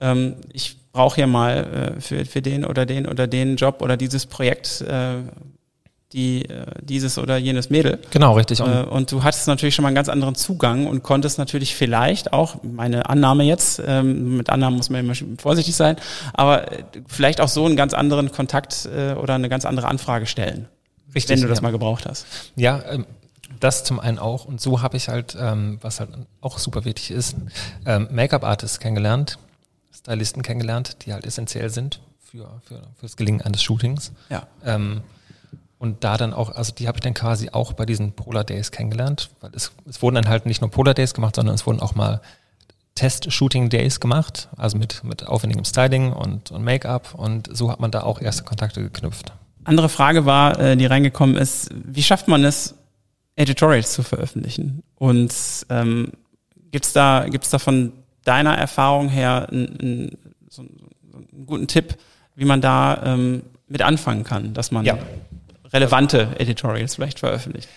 ähm, 0.00 0.36
ich 0.52 0.76
brauche 0.92 1.16
hier 1.16 1.26
mal 1.26 1.94
äh, 1.96 2.00
für, 2.00 2.24
für 2.24 2.40
den 2.40 2.64
oder 2.64 2.86
den 2.86 3.06
oder 3.06 3.26
den 3.26 3.56
Job 3.56 3.82
oder 3.82 3.96
dieses 3.96 4.26
Projekt 4.26 4.80
äh, 4.82 5.16
die, 6.12 6.48
äh, 6.48 6.66
dieses 6.80 7.18
oder 7.18 7.36
jenes 7.36 7.70
Mädel. 7.70 7.98
Genau, 8.10 8.34
richtig. 8.34 8.60
Und, 8.60 8.72
äh, 8.72 8.82
und, 8.82 9.10
du 9.10 9.24
hattest 9.24 9.48
natürlich 9.48 9.74
schon 9.74 9.82
mal 9.82 9.88
einen 9.88 9.96
ganz 9.96 10.08
anderen 10.08 10.36
Zugang 10.36 10.86
und 10.86 11.02
konntest 11.02 11.38
natürlich 11.38 11.74
vielleicht 11.74 12.32
auch, 12.32 12.62
meine 12.62 13.08
Annahme 13.08 13.44
jetzt, 13.44 13.82
ähm, 13.84 14.36
mit 14.36 14.48
Annahmen 14.48 14.76
muss 14.76 14.90
man 14.90 15.00
immer 15.00 15.14
vorsichtig 15.38 15.74
sein, 15.74 15.96
aber 16.32 16.70
äh, 16.70 16.84
vielleicht 17.08 17.40
auch 17.40 17.48
so 17.48 17.66
einen 17.66 17.76
ganz 17.76 17.94
anderen 17.94 18.30
Kontakt 18.30 18.88
oder 19.20 19.34
eine 19.34 19.48
ganz 19.48 19.64
andere 19.64 19.88
Anfrage 19.88 20.26
stellen. 20.26 20.68
Richtig. 21.14 21.36
Wenn 21.36 21.42
du 21.42 21.48
das 21.48 21.58
ja. 21.58 21.62
mal 21.62 21.70
gebraucht 21.70 22.06
hast. 22.06 22.26
Ja, 22.56 22.82
ähm, 22.90 23.06
das 23.60 23.84
zum 23.84 23.98
einen 23.98 24.18
auch. 24.18 24.44
Und 24.44 24.60
so 24.60 24.82
habe 24.82 24.96
ich 24.96 25.08
halt, 25.08 25.36
ähm, 25.38 25.78
was 25.80 26.00
halt 26.00 26.10
auch 26.40 26.58
super 26.58 26.84
wichtig 26.84 27.10
ist, 27.10 27.36
Make-up-Artists 27.84 28.78
kennengelernt, 28.78 29.38
Stylisten 29.92 30.42
kennengelernt, 30.42 31.04
die 31.04 31.12
halt 31.12 31.24
essentiell 31.24 31.70
sind 31.70 32.00
für, 32.20 32.60
für, 32.66 32.82
fürs 32.98 33.16
Gelingen 33.16 33.42
eines 33.42 33.62
Shootings. 33.62 34.12
Ja. 34.28 34.46
Und 35.78 36.04
da 36.04 36.16
dann 36.16 36.32
auch, 36.32 36.50
also 36.50 36.72
die 36.72 36.88
habe 36.88 36.96
ich 36.96 37.02
dann 37.02 37.14
quasi 37.14 37.50
auch 37.50 37.72
bei 37.72 37.84
diesen 37.84 38.12
Polar 38.12 38.44
Days 38.44 38.70
kennengelernt, 38.70 39.30
weil 39.40 39.50
es, 39.54 39.72
es 39.86 40.00
wurden 40.00 40.14
dann 40.14 40.28
halt 40.28 40.46
nicht 40.46 40.60
nur 40.60 40.70
Polar 40.70 40.94
Days 40.94 41.14
gemacht, 41.14 41.36
sondern 41.36 41.54
es 41.54 41.66
wurden 41.66 41.80
auch 41.80 41.94
mal 41.94 42.20
Test-Shooting-Days 42.94 43.98
gemacht, 44.00 44.48
also 44.56 44.78
mit, 44.78 45.02
mit 45.02 45.26
aufwendigem 45.26 45.64
Styling 45.64 46.12
und, 46.12 46.52
und 46.52 46.62
Make-up 46.62 47.14
und 47.14 47.54
so 47.54 47.70
hat 47.70 47.80
man 47.80 47.90
da 47.90 48.02
auch 48.02 48.20
erste 48.20 48.44
Kontakte 48.44 48.82
geknüpft. 48.82 49.32
Andere 49.64 49.88
Frage 49.88 50.26
war, 50.26 50.58
äh, 50.60 50.76
die 50.76 50.86
reingekommen 50.86 51.36
ist, 51.36 51.70
wie 51.72 52.02
schafft 52.02 52.28
man 52.28 52.44
es, 52.44 52.74
Editorials 53.36 53.92
zu 53.92 54.02
veröffentlichen? 54.02 54.82
Und 54.94 55.34
ähm, 55.70 56.12
gibt 56.70 56.84
es 56.84 56.92
da, 56.92 57.26
gibt's 57.28 57.50
da 57.50 57.58
von 57.58 57.92
deiner 58.24 58.56
Erfahrung 58.56 59.08
her 59.08 59.48
einen, 59.50 59.80
einen, 59.80 60.18
so 60.48 60.62
einen 60.62 61.46
guten 61.46 61.66
Tipp, 61.66 61.96
wie 62.36 62.44
man 62.44 62.60
da 62.60 63.02
ähm, 63.04 63.42
mit 63.66 63.82
anfangen 63.82 64.22
kann, 64.22 64.54
dass 64.54 64.70
man 64.70 64.84
Ja. 64.84 64.98
Relevante 65.74 66.28
Editorials 66.38 66.94
vielleicht 66.94 67.18
veröffentlicht. 67.18 67.68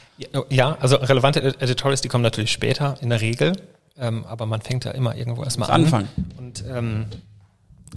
Ja, 0.49 0.77
also 0.79 0.97
relevante 0.97 1.43
Editorials, 1.59 2.01
die 2.01 2.07
kommen 2.07 2.21
natürlich 2.23 2.51
später 2.51 2.95
in 3.01 3.09
der 3.09 3.19
Regel, 3.19 3.53
ähm, 3.97 4.23
aber 4.25 4.45
man 4.45 4.61
fängt 4.61 4.85
ja 4.85 4.91
immer 4.91 5.15
irgendwo 5.15 5.43
erstmal 5.43 5.71
an. 5.71 5.83
anfangen. 5.83 6.07
Und 6.37 6.63
ähm, 6.69 7.07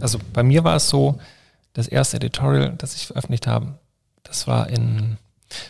also 0.00 0.18
bei 0.32 0.42
mir 0.42 0.64
war 0.64 0.76
es 0.76 0.88
so, 0.88 1.20
das 1.74 1.86
erste 1.86 2.16
Editorial, 2.16 2.74
das 2.78 2.96
ich 2.96 3.06
veröffentlicht 3.06 3.46
habe, 3.46 3.78
das 4.24 4.46
war 4.46 4.68
in 4.70 5.18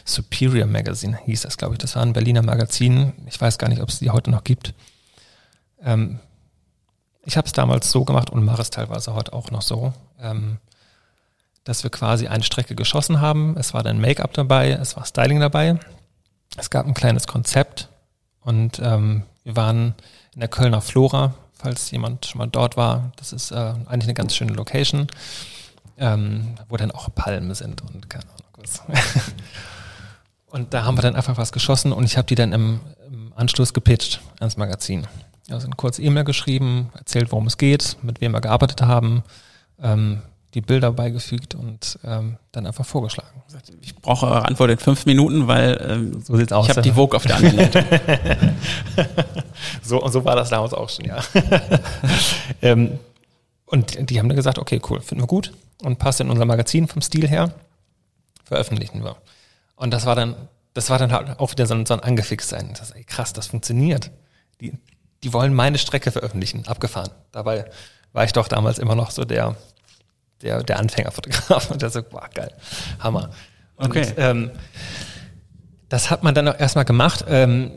Superior 0.05 0.66
Magazine, 0.66 1.18
hieß 1.24 1.43
das, 1.43 1.57
glaube 1.57 1.74
ich. 1.74 1.78
Das 1.78 1.97
war 1.97 2.03
ein 2.03 2.12
Berliner 2.12 2.43
Magazin. 2.43 3.12
Ich 3.26 3.41
weiß 3.41 3.59
gar 3.59 3.68
nicht, 3.68 3.83
ob 3.83 3.89
es 3.89 3.99
die 3.99 4.11
heute 4.11 4.31
noch 4.31 4.45
gibt. 4.45 4.74
Ähm, 5.83 6.20
ich 7.24 7.37
habe 7.37 7.47
es 7.47 7.53
damals 7.53 7.91
so 7.91 8.05
gemacht 8.05 8.31
und 8.31 8.45
mache 8.45 8.62
es 8.62 8.70
teilweise 8.70 9.14
heute 9.14 9.33
auch 9.33 9.51
noch 9.51 9.62
so, 9.62 9.93
ähm, 10.20 10.59
dass 11.65 11.83
wir 11.83 11.91
quasi 11.91 12.27
eine 12.27 12.43
Strecke 12.43 12.75
geschossen 12.75 13.21
haben. 13.21 13.57
Es 13.57 13.75
war 13.75 13.83
dann 13.83 14.01
Make-up 14.01 14.33
dabei, 14.35 14.71
es 14.71 14.97
war 14.97 15.05
Styling 15.05 15.41
dabei. 15.41 15.79
Es 16.57 16.71
gab 16.71 16.87
ein 16.87 16.95
kleines 16.95 17.27
Konzept 17.27 17.89
und 18.41 18.81
ähm, 18.83 19.23
wir 19.45 19.57
waren 19.57 19.95
in 20.35 20.41
der 20.41 20.49
Kölner 20.49 20.81
Flora, 20.81 21.35
falls 21.53 21.91
jemand 21.91 22.27
schon 22.27 22.39
mal 22.39 22.47
dort 22.47 22.77
war. 22.77 23.13
Das 23.17 23.33
ist 23.33 23.53
äh, 23.53 23.75
eigentlich 23.87 24.05
eine 24.05 24.15
ganz 24.15 24.35
schöne 24.35 24.53
Location, 24.53 25.07
ähm, 25.97 26.55
wo 26.69 26.77
dann 26.77 26.91
auch 26.91 27.09
Palmen 27.15 27.55
sind 27.55 27.83
und 27.83 28.11
keine 28.11 28.25
Ahnung 28.25 28.51
was. 28.57 28.83
und 30.47 30.75
da 30.75 30.85
haben 30.85 30.97
wir 30.97 31.03
dann 31.03 31.17
einfach 31.17 31.37
was 31.37 31.53
geschossen 31.53 31.93
und 31.93 32.05
ich 32.05 32.17
habe 32.17 32.27
die 32.27 32.35
dann 32.35 32.53
im, 32.53 32.81
im 33.07 33.33
Anschluss 33.35 33.73
gepitcht 33.73 34.21
ans 34.41 34.57
Magazin. 34.57 35.07
Also 35.51 35.67
eine 35.67 35.77
kurze 35.77 36.03
E-Mail 36.03 36.25
geschrieben, 36.25 36.91
erzählt, 36.95 37.33
worum 37.33 37.47
es 37.47 37.59
geht, 37.59 37.97
mit 38.03 38.21
wem 38.21 38.33
wir 38.33 38.41
gearbeitet 38.41 38.83
haben, 38.83 39.25
ähm, 39.83 40.23
die 40.55 40.61
Bilder 40.61 40.90
beigefügt 40.92 41.55
und 41.55 41.98
ähm, 42.05 42.36
dann 42.53 42.66
einfach 42.66 42.84
vorgeschlagen. 42.84 43.42
Ich 43.80 43.94
brauche 43.94 44.26
eure 44.26 44.44
Antwort 44.46 44.70
in 44.70 44.78
fünf 44.78 45.07
Minuten, 45.07 45.46
weil 45.46 45.80
ähm, 45.88 46.22
So 46.22 46.36
sieht's 46.36 46.53
aus, 46.53 46.66
ich 46.66 46.70
habe 46.70 46.80
ja. 46.80 46.82
die 46.82 46.92
Vogue 46.92 47.16
auf 47.16 47.24
der 47.24 47.36
anderen 47.36 47.57
Leitung. 47.57 47.84
So, 49.82 50.07
so 50.09 50.24
war 50.24 50.36
das 50.36 50.51
damals 50.51 50.72
auch 50.72 50.88
schon, 50.88 51.05
ja. 51.05 51.22
ähm, 52.62 52.98
und 53.66 54.11
die 54.11 54.18
haben 54.18 54.28
dann 54.28 54.36
gesagt, 54.36 54.59
okay, 54.59 54.80
cool, 54.88 55.01
finden 55.01 55.22
wir 55.22 55.28
gut 55.28 55.53
und 55.82 55.98
passt 55.98 56.20
in 56.20 56.30
unser 56.30 56.44
Magazin 56.44 56.88
vom 56.88 57.03
Stil 57.03 57.28
her, 57.28 57.53
veröffentlichen 58.44 59.05
wir. 59.05 59.16
Und 59.76 59.92
das 59.92 60.07
war 60.07 60.16
dann, 60.16 60.34
das 60.74 60.90
war 60.90 60.98
dann 60.98 61.12
halt 61.12 61.38
auch 61.38 61.53
wieder 61.53 61.66
so 61.66 61.74
ein, 61.74 61.86
so 61.86 61.94
ein 61.94 62.01
Angefixt-Sein. 62.01 62.74
Das, 62.78 62.90
ey, 62.90 63.05
krass, 63.05 63.32
das 63.32 63.48
funktioniert. 63.48 64.11
Die, 64.61 64.72
die 65.22 65.32
wollen 65.32 65.55
meine 65.55 65.78
Strecke 65.78 66.11
veröffentlichen, 66.11 66.66
abgefahren. 66.66 67.11
Dabei 67.32 67.70
war 68.12 68.24
ich 68.24 68.32
doch 68.32 68.48
damals 68.48 68.78
immer 68.78 68.94
noch 68.94 69.11
so 69.11 69.24
der, 69.24 69.57
der, 70.43 70.62
der 70.62 70.78
Anfängerfotograf 70.78 71.70
und 71.70 71.82
der 71.82 71.91
so, 71.91 72.03
boah, 72.03 72.28
geil, 72.32 72.53
Hammer. 72.99 73.30
Und 73.76 73.86
Okay. 73.91 74.12
ähm, 74.16 74.51
das 75.88 76.11
hat 76.11 76.22
man 76.22 76.34
dann 76.34 76.49
auch 76.49 76.59
erstmal 76.59 76.84
gemacht. 76.84 77.24
Ähm, 77.28 77.72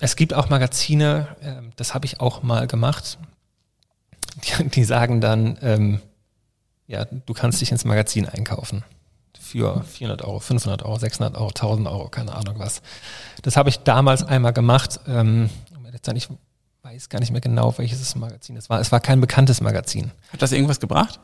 es 0.00 0.16
gibt 0.16 0.34
auch 0.34 0.48
Magazine, 0.48 1.28
ähm, 1.42 1.72
das 1.76 1.94
habe 1.94 2.06
ich 2.06 2.20
auch 2.20 2.42
mal 2.42 2.66
gemacht, 2.66 3.18
die, 4.58 4.68
die 4.68 4.84
sagen 4.84 5.20
dann, 5.20 5.58
ähm, 5.62 6.00
ja, 6.86 7.04
du 7.04 7.34
kannst 7.34 7.60
dich 7.60 7.70
ins 7.72 7.84
Magazin 7.84 8.28
einkaufen 8.28 8.84
für 9.40 9.82
400 9.82 10.22
Euro, 10.22 10.40
500 10.40 10.82
Euro, 10.82 10.98
600 10.98 11.36
Euro, 11.36 11.48
1000 11.48 11.88
Euro, 11.88 12.08
keine 12.08 12.34
Ahnung 12.34 12.58
was. 12.58 12.82
Das 13.42 13.56
habe 13.56 13.68
ich 13.70 13.78
damals 13.80 14.22
einmal 14.22 14.52
gemacht. 14.52 15.00
Ähm, 15.06 15.48
ich 16.14 16.28
weiß 16.82 17.08
gar 17.08 17.18
nicht 17.20 17.32
mehr 17.32 17.40
genau, 17.40 17.76
welches 17.76 18.14
Magazin 18.14 18.56
es 18.56 18.70
war. 18.70 18.80
Es 18.80 18.92
war 18.92 19.00
kein 19.00 19.20
bekanntes 19.20 19.60
Magazin. 19.60 20.10
Hat 20.32 20.40
das 20.42 20.52
irgendwas 20.52 20.80
gebracht? 20.80 21.20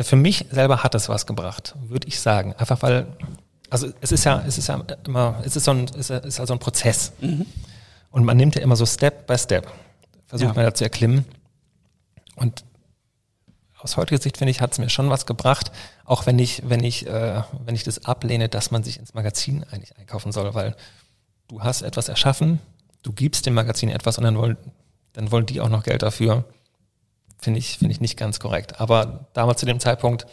Äh, 0.00 0.04
Für 0.04 0.16
mich 0.16 0.46
selber 0.50 0.82
hat 0.82 0.94
es 0.94 1.08
was 1.08 1.26
gebracht, 1.26 1.74
würde 1.88 2.08
ich 2.08 2.20
sagen. 2.20 2.54
Einfach 2.54 2.82
weil, 2.82 3.06
also 3.68 3.88
es 4.00 4.12
ist 4.12 4.24
ja, 4.24 4.42
es 4.46 4.58
ist 4.58 4.68
ja 4.68 4.82
immer, 5.06 5.40
es 5.44 5.56
ist 5.56 5.64
so 5.64 5.70
ein, 5.72 5.84
es 5.98 6.10
ist 6.10 6.38
ja 6.38 6.46
so 6.46 6.52
ein 6.52 6.58
Prozess. 6.58 7.12
Und 8.10 8.24
man 8.24 8.36
nimmt 8.36 8.54
ja 8.56 8.62
immer 8.62 8.76
so 8.76 8.86
Step 8.86 9.26
by 9.26 9.38
Step. 9.38 9.70
Versucht 10.26 10.48
Ja. 10.50 10.54
man 10.54 10.64
da 10.64 10.74
zu 10.74 10.84
erklimmen. 10.84 11.24
Und 12.36 12.64
aus 13.78 13.96
heutiger 13.96 14.20
Sicht 14.20 14.36
finde 14.38 14.50
ich, 14.50 14.60
hat 14.60 14.72
es 14.72 14.78
mir 14.78 14.90
schon 14.90 15.10
was 15.10 15.26
gebracht, 15.26 15.72
auch 16.04 16.26
wenn 16.26 16.38
ich, 16.38 16.62
wenn 16.68 16.84
ich, 16.84 17.06
äh, 17.06 17.42
wenn 17.64 17.74
ich 17.74 17.84
das 17.84 18.04
ablehne, 18.04 18.48
dass 18.48 18.70
man 18.70 18.82
sich 18.82 18.98
ins 18.98 19.14
Magazin 19.14 19.64
eigentlich 19.70 19.96
einkaufen 19.96 20.32
soll, 20.32 20.54
weil 20.54 20.76
du 21.48 21.62
hast 21.62 21.82
etwas 21.82 22.08
erschaffen, 22.08 22.60
du 23.02 23.12
gibst 23.12 23.46
dem 23.46 23.54
Magazin 23.54 23.88
etwas 23.88 24.18
und 24.18 24.24
dann 24.24 24.36
wollen, 24.36 24.56
dann 25.14 25.30
wollen 25.32 25.46
die 25.46 25.60
auch 25.60 25.68
noch 25.68 25.82
Geld 25.82 26.02
dafür. 26.02 26.44
Finde 27.42 27.58
ich, 27.58 27.78
finde 27.78 27.92
ich 27.92 28.00
nicht 28.00 28.16
ganz 28.16 28.38
korrekt. 28.40 28.80
Aber 28.80 29.26
damals 29.32 29.60
zu 29.60 29.66
dem 29.66 29.80
Zeitpunkt, 29.80 30.26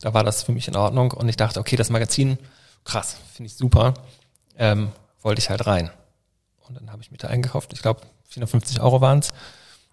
da 0.00 0.14
war 0.14 0.24
das 0.24 0.42
für 0.42 0.52
mich 0.52 0.68
in 0.68 0.76
Ordnung 0.76 1.12
und 1.12 1.28
ich 1.28 1.36
dachte, 1.36 1.60
okay, 1.60 1.76
das 1.76 1.90
Magazin, 1.90 2.38
krass, 2.84 3.16
finde 3.34 3.48
ich 3.48 3.56
super, 3.56 3.94
ähm, 4.58 4.90
wollte 5.22 5.40
ich 5.40 5.50
halt 5.50 5.66
rein. 5.66 5.90
Und 6.68 6.76
dann 6.76 6.92
habe 6.92 7.02
ich 7.02 7.10
mich 7.10 7.20
da 7.20 7.28
eingekauft, 7.28 7.72
ich 7.72 7.82
glaube 7.82 8.00
450 8.28 8.80
Euro 8.80 9.00
waren 9.00 9.18
es. 9.20 9.30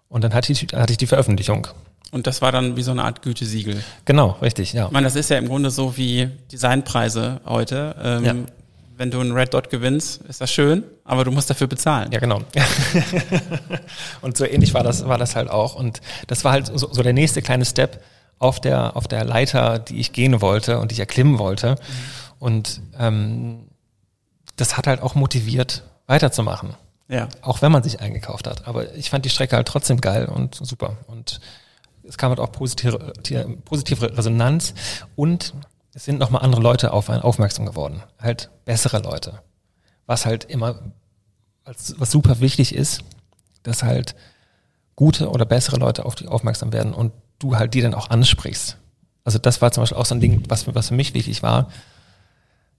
Und 0.08 0.24
dann 0.24 0.32
hatte 0.32 0.52
ich, 0.52 0.66
hatte 0.74 0.92
ich 0.92 0.96
die 0.98 1.06
Veröffentlichung. 1.06 1.66
Und 2.10 2.26
das 2.26 2.40
war 2.40 2.52
dann 2.52 2.76
wie 2.76 2.82
so 2.82 2.90
eine 2.92 3.04
Art 3.04 3.20
Gütesiegel. 3.20 3.82
Genau, 4.06 4.30
richtig, 4.40 4.72
ja. 4.72 4.86
Ich 4.86 4.92
meine, 4.92 5.04
das 5.04 5.16
ist 5.16 5.28
ja 5.28 5.36
im 5.36 5.46
Grunde 5.48 5.70
so 5.70 5.96
wie 5.98 6.26
Designpreise 6.50 7.40
heute. 7.44 7.94
Ähm, 8.02 8.24
Ja. 8.24 8.34
Wenn 8.98 9.12
du 9.12 9.20
einen 9.20 9.30
Red 9.30 9.54
Dot 9.54 9.70
gewinnst, 9.70 10.22
ist 10.22 10.40
das 10.40 10.50
schön, 10.50 10.82
aber 11.04 11.22
du 11.22 11.30
musst 11.30 11.48
dafür 11.48 11.68
bezahlen. 11.68 12.10
Ja, 12.10 12.18
genau. 12.18 12.40
und 14.22 14.36
so 14.36 14.44
ähnlich 14.44 14.74
war 14.74 14.82
das, 14.82 15.06
war 15.06 15.18
das 15.18 15.36
halt 15.36 15.48
auch. 15.48 15.76
Und 15.76 16.00
das 16.26 16.42
war 16.42 16.50
halt 16.50 16.66
so, 16.66 16.92
so 16.92 17.04
der 17.04 17.12
nächste 17.12 17.40
kleine 17.40 17.64
Step 17.64 18.02
auf 18.40 18.60
der, 18.60 18.96
auf 18.96 19.06
der 19.06 19.24
Leiter, 19.24 19.78
die 19.78 20.00
ich 20.00 20.12
gehen 20.12 20.40
wollte 20.40 20.80
und 20.80 20.90
die 20.90 20.94
ich 20.94 20.98
erklimmen 20.98 21.38
wollte. 21.38 21.76
Und 22.40 22.80
ähm, 22.98 23.68
das 24.56 24.76
hat 24.76 24.88
halt 24.88 25.00
auch 25.00 25.14
motiviert, 25.14 25.84
weiterzumachen. 26.08 26.74
Ja. 27.06 27.28
Auch 27.40 27.62
wenn 27.62 27.70
man 27.70 27.84
sich 27.84 28.00
eingekauft 28.00 28.48
hat. 28.48 28.66
Aber 28.66 28.96
ich 28.96 29.10
fand 29.10 29.24
die 29.24 29.30
Strecke 29.30 29.54
halt 29.54 29.68
trotzdem 29.68 30.00
geil 30.00 30.26
und 30.26 30.56
super. 30.56 30.96
Und 31.06 31.40
es 32.02 32.18
kam 32.18 32.30
halt 32.30 32.40
auch 32.40 32.50
positive, 32.50 33.12
positive 33.64 34.18
Resonanz 34.18 34.74
und 35.14 35.54
es 35.98 36.04
sind 36.04 36.20
nochmal 36.20 36.42
andere 36.42 36.62
Leute 36.62 36.92
auf 36.92 37.10
einen 37.10 37.22
aufmerksam 37.22 37.66
geworden. 37.66 38.04
Halt 38.20 38.50
bessere 38.64 39.00
Leute. 39.00 39.40
Was 40.06 40.26
halt 40.26 40.44
immer, 40.44 40.78
als, 41.64 41.96
was 41.98 42.12
super 42.12 42.38
wichtig 42.38 42.72
ist, 42.72 43.00
dass 43.64 43.82
halt 43.82 44.14
gute 44.94 45.28
oder 45.28 45.44
bessere 45.44 45.76
Leute 45.76 46.04
auf 46.04 46.14
dich 46.14 46.28
aufmerksam 46.28 46.72
werden 46.72 46.94
und 46.94 47.10
du 47.40 47.56
halt 47.56 47.74
die 47.74 47.80
dann 47.80 47.94
auch 47.94 48.10
ansprichst. 48.10 48.76
Also 49.24 49.40
das 49.40 49.60
war 49.60 49.72
zum 49.72 49.82
Beispiel 49.82 49.98
auch 49.98 50.06
so 50.06 50.14
ein 50.14 50.20
Ding, 50.20 50.44
was, 50.46 50.72
was 50.72 50.86
für 50.86 50.94
mich 50.94 51.14
wichtig 51.14 51.42
war. 51.42 51.68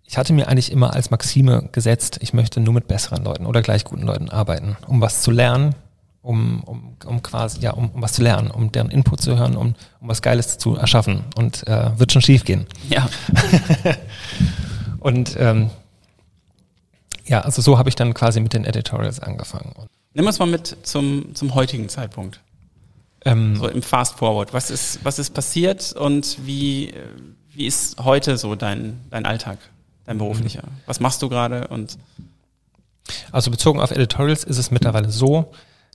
Ich 0.06 0.18
hatte 0.18 0.32
mir 0.32 0.48
eigentlich 0.48 0.72
immer 0.72 0.94
als 0.94 1.12
Maxime 1.12 1.68
gesetzt, 1.74 2.20
ich 2.22 2.32
möchte 2.32 2.62
nur 2.62 2.74
mit 2.74 2.88
besseren 2.88 3.26
Leuten 3.26 3.46
oder 3.46 3.62
gleich 3.62 3.84
guten 3.84 4.04
Leuten 4.04 4.30
arbeiten, 4.30 4.78
um 4.88 5.02
was 5.02 5.24
zu 5.24 5.32
lernen, 5.32 5.76
um, 6.22 6.64
um, 6.64 6.98
um 7.06 7.24
quasi, 7.24 7.60
ja, 7.62 7.72
um, 7.72 7.90
um 7.92 8.02
was 8.02 8.14
zu 8.14 8.22
lernen, 8.22 8.52
um 8.52 8.72
deren 8.72 8.92
Input 8.92 9.22
zu 9.22 9.38
hören, 9.38 9.56
um, 9.56 9.76
um 10.02 10.08
was 10.08 10.22
Geiles 10.22 10.58
zu 10.58 10.76
erschaffen. 10.76 11.24
Und 11.36 11.66
äh, 11.68 11.98
wird 11.98 12.12
schon 12.12 12.22
schief 12.22 12.44
gehen. 12.44 12.68
Ja. 12.90 13.10
Und 15.00 15.36
ähm, 15.40 15.70
ja, 17.26 17.42
also 17.42 17.62
so 17.62 17.78
habe 17.78 17.90
ich 17.90 17.96
dann 17.96 18.14
quasi 18.14 18.40
mit 18.42 18.54
den 18.54 18.66
Editorials 18.66 19.20
angefangen. 19.20 19.74
Nimm 20.14 20.26
uns 20.26 20.40
mal 20.40 20.48
mit 20.48 20.76
zum, 20.84 21.34
zum 21.36 21.54
heutigen 21.56 21.88
Zeitpunkt. 21.88 22.42
ähm, 23.24 23.56
So 23.56 23.68
im 23.70 23.82
Fast 23.82 24.18
Forward. 24.18 24.54
Was 24.54 24.72
ist, 24.72 25.00
was 25.04 25.20
ist 25.20 25.34
passiert 25.34 25.94
und 25.94 26.38
wie, 26.46 26.90
äh, 26.90 27.04
wie 27.54 27.66
ist 27.66 28.04
heute 28.04 28.38
so 28.38 28.56
dein, 28.56 29.00
dein 29.10 29.26
Alltag, 29.26 29.60
dein 30.06 30.18
beruflicher? 30.18 30.64
Was 30.86 31.00
machst 31.00 31.22
du 31.22 31.30
gerade 31.30 31.68
und 31.68 31.98
Also 33.32 33.52
bezogen 33.52 33.80
auf 33.80 33.92
Editorials 33.92 34.44
ist 34.44 34.58
es 34.58 34.72
mittlerweile 34.72 35.10
so, 35.12 35.52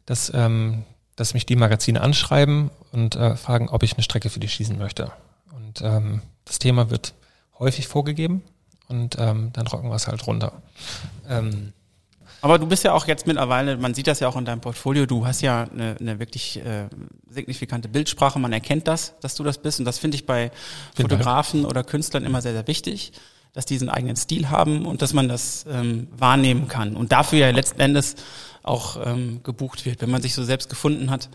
dass, 0.07 0.33
ähm, 0.35 0.85
dass 1.17 1.35
mich 1.35 1.47
die 1.47 1.57
Magazine 1.57 2.01
anschreiben 2.01 2.71
und 2.93 3.17
äh, 3.17 3.37
fragen, 3.37 3.69
ob 3.69 3.83
ich 3.83 3.95
eine 3.95 4.03
Strecke 4.03 4.31
für 4.31 4.41
die 4.41 4.49
schießen 4.49 4.79
möchte. 4.79 5.13
Und 5.53 5.83
ähm, 5.83 6.23
das 6.45 6.59
Thema 6.59 6.91
wird 6.91 7.15
häufig 7.59 7.87
vorgegeben 7.87 8.43
und 8.89 9.17
ähm, 9.19 9.51
dann 9.53 9.67
rocken 9.67 9.89
wir 9.89 9.97
es 9.97 10.09
halt 10.09 10.27
runter. 10.27 10.53
Ähm, 11.29 11.73
Aber 12.41 12.59
du 12.59 12.67
bist 12.67 12.85
ja 12.85 12.93
auch 12.93 13.07
jetzt 13.07 13.27
mittlerweile, 13.27 13.77
man 13.77 13.95
sieht 13.95 14.07
das 14.07 14.21
ja 14.21 14.29
auch 14.29 14.37
in 14.37 14.45
deinem 14.45 14.61
Portfolio, 14.61 15.07
du 15.07 15.27
hast 15.27 15.41
ja 15.41 15.67
eine, 15.73 15.97
eine 15.99 16.19
wirklich 16.19 16.59
äh, 16.65 16.89
signifikante 17.29 17.89
Bildsprache, 17.89 18.39
man 18.39 18.53
erkennt 18.53 18.87
das, 18.89 19.15
dass 19.21 19.35
du 19.35 19.45
das 19.45 19.59
bist 19.59 19.79
und 19.79 19.85
das 19.85 19.99
finde 19.99 20.17
ich 20.17 20.27
bei. 20.27 20.51
Fotografen 20.95 21.65
oder 21.65 21.83
Künstlern 21.85 22.25
immer 22.25 22.43
sehr, 22.43 22.53
sehr 22.53 22.67
wichtig, 22.67 23.13
dass 23.55 23.67
die 23.67 23.75
diesen 23.75 23.89
eigenen 23.89 24.17
Stil 24.17 24.51
haben 24.51 24.85
und 24.85 25.01
dass 25.01 25.13
man 25.13 25.29
das 25.29 25.65
ähm, 25.69 26.09
wahrnehmen 26.11 26.69
kann 26.69 26.97
und 26.97 27.13
dafür 27.13 27.39
ja 27.39 27.51
letzten 27.51 27.81
Endes 27.81 28.17
auch 28.65 28.99
ähm, 29.07 29.41
gebucht 29.43 29.85
wird. 29.85 30.01
Wenn 30.01 30.11
man 30.11 30.23
sich 30.23 30.35
so 30.35 30.43
selbst 30.45 30.69
gefunden 30.69 31.11
hat, 31.11 31.29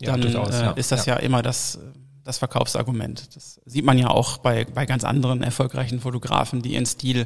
Ja, 0.00 0.12
dann 0.12 0.20
durchaus, 0.22 0.54
äh, 0.54 0.62
ja. 0.64 0.70
ist 0.72 0.92
das 0.92 1.06
ja. 1.06 1.16
immer 1.16 1.42
das, 1.42 1.78
das 2.24 2.38
Verkaufsargument. 2.38 3.34
Das 3.36 3.60
sieht 3.66 3.84
man 3.84 3.98
ja 3.98 4.08
auch 4.08 4.38
bei, 4.38 4.64
bei 4.64 4.86
ganz 4.86 5.04
anderen 5.04 5.42
erfolgreichen 5.42 6.00
Fotografen, 6.00 6.62
die 6.62 6.74
ihren 6.74 6.86
Stil 6.86 7.24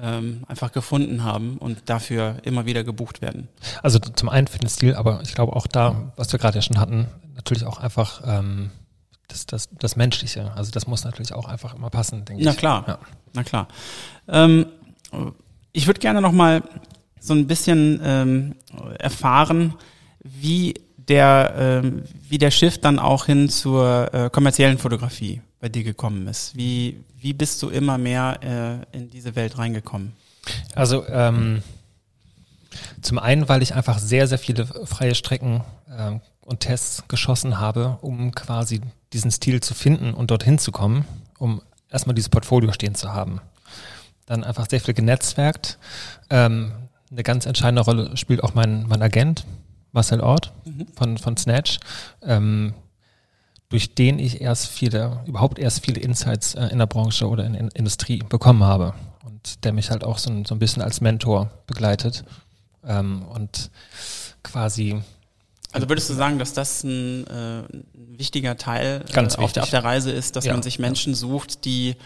ähm, 0.00 0.44
einfach 0.48 0.72
gefunden 0.72 1.22
haben 1.22 1.58
und 1.58 1.82
dafür 1.86 2.36
immer 2.44 2.64
wieder 2.66 2.82
gebucht 2.82 3.20
werden. 3.20 3.48
Also 3.82 3.98
zum 3.98 4.28
einen 4.30 4.46
für 4.46 4.58
den 4.58 4.68
Stil, 4.70 4.94
aber 4.94 5.20
ich 5.22 5.34
glaube 5.34 5.54
auch 5.54 5.66
da, 5.66 6.12
was 6.16 6.32
wir 6.32 6.38
gerade 6.38 6.56
ja 6.58 6.62
schon 6.62 6.80
hatten, 6.80 7.08
natürlich 7.34 7.64
auch 7.66 7.78
einfach 7.78 8.22
ähm, 8.26 8.70
das, 9.28 9.44
das, 9.46 9.68
das 9.78 9.96
Menschliche. 9.96 10.50
Also 10.56 10.70
das 10.70 10.86
muss 10.86 11.04
natürlich 11.04 11.34
auch 11.34 11.46
einfach 11.46 11.74
immer 11.74 11.90
passen, 11.90 12.24
denke 12.24 12.42
Na 12.44 12.52
ich. 12.52 12.56
klar, 12.56 12.84
Ja. 12.88 12.98
na 13.34 13.42
klar. 13.44 13.68
Ähm, 14.28 14.66
ich 15.72 15.86
würde 15.86 16.00
gerne 16.00 16.20
noch 16.22 16.32
mal 16.32 16.62
so 17.22 17.34
ein 17.34 17.46
bisschen 17.46 18.00
ähm, 18.02 18.54
erfahren, 18.98 19.74
wie 20.24 20.74
der, 20.96 21.54
ähm, 21.56 22.02
wie 22.28 22.38
der 22.38 22.50
Shift 22.50 22.84
dann 22.84 22.98
auch 22.98 23.26
hin 23.26 23.48
zur 23.48 24.12
äh, 24.12 24.30
kommerziellen 24.30 24.78
Fotografie 24.78 25.40
bei 25.60 25.68
dir 25.68 25.84
gekommen 25.84 26.26
ist. 26.26 26.56
Wie, 26.56 26.98
wie 27.18 27.32
bist 27.32 27.62
du 27.62 27.68
immer 27.68 27.96
mehr 27.96 28.84
äh, 28.92 28.96
in 28.96 29.08
diese 29.08 29.36
Welt 29.36 29.56
reingekommen? 29.56 30.14
Also 30.74 31.06
ähm, 31.08 31.62
zum 33.00 33.18
einen, 33.20 33.48
weil 33.48 33.62
ich 33.62 33.74
einfach 33.74 33.98
sehr, 33.98 34.26
sehr 34.26 34.38
viele 34.38 34.66
freie 34.66 35.14
Strecken 35.14 35.62
ähm, 35.96 36.20
und 36.40 36.60
Tests 36.60 37.04
geschossen 37.06 37.60
habe, 37.60 37.98
um 38.00 38.32
quasi 38.32 38.80
diesen 39.12 39.30
Stil 39.30 39.60
zu 39.60 39.74
finden 39.74 40.12
und 40.12 40.32
dorthin 40.32 40.58
zu 40.58 40.72
kommen, 40.72 41.04
um 41.38 41.62
erstmal 41.88 42.14
dieses 42.14 42.30
Portfolio 42.30 42.72
stehen 42.72 42.96
zu 42.96 43.12
haben. 43.12 43.40
Dann 44.26 44.42
einfach 44.42 44.68
sehr 44.68 44.80
viel 44.80 44.94
genetzwerkt. 44.94 45.78
Ähm, 46.30 46.72
eine 47.12 47.22
ganz 47.22 47.46
entscheidende 47.46 47.82
Rolle 47.82 48.16
spielt 48.16 48.42
auch 48.42 48.54
mein, 48.54 48.86
mein 48.88 49.02
Agent, 49.02 49.44
Marcel 49.92 50.20
Ort 50.20 50.52
von, 50.96 51.18
von 51.18 51.36
Snatch, 51.36 51.78
ähm, 52.22 52.72
durch 53.68 53.94
den 53.94 54.18
ich 54.18 54.40
erst 54.40 54.66
viele, 54.68 55.20
überhaupt 55.26 55.58
erst 55.58 55.84
viele 55.84 56.00
Insights 56.00 56.54
äh, 56.54 56.66
in 56.66 56.78
der 56.78 56.86
Branche 56.86 57.28
oder 57.28 57.44
in 57.44 57.52
der 57.52 57.68
Industrie 57.74 58.22
bekommen 58.28 58.64
habe. 58.64 58.94
Und 59.24 59.64
der 59.64 59.72
mich 59.72 59.90
halt 59.90 60.04
auch 60.04 60.18
so 60.18 60.30
ein, 60.30 60.44
so 60.44 60.54
ein 60.54 60.58
bisschen 60.58 60.82
als 60.82 61.00
Mentor 61.00 61.50
begleitet. 61.66 62.24
Ähm, 62.84 63.22
und 63.22 63.70
quasi 64.42 65.00
Also 65.72 65.88
würdest 65.88 66.08
du 66.10 66.14
sagen, 66.14 66.38
dass 66.38 66.52
das 66.54 66.82
ein, 66.84 67.26
äh, 67.26 67.60
ein 67.60 67.84
wichtiger 68.18 68.56
Teil 68.56 69.04
Ganz 69.12 69.34
äh, 69.34 69.36
auf, 69.38 69.42
wichtig. 69.44 69.54
der, 69.54 69.62
auf 69.64 69.70
der 69.70 69.84
Reise 69.84 70.10
ist, 70.10 70.36
dass 70.36 70.44
Ja, 70.44 70.52
man 70.54 70.62
sich 70.62 70.78
Menschen 70.78 71.14
sucht, 71.14 71.64
die, 71.64 71.96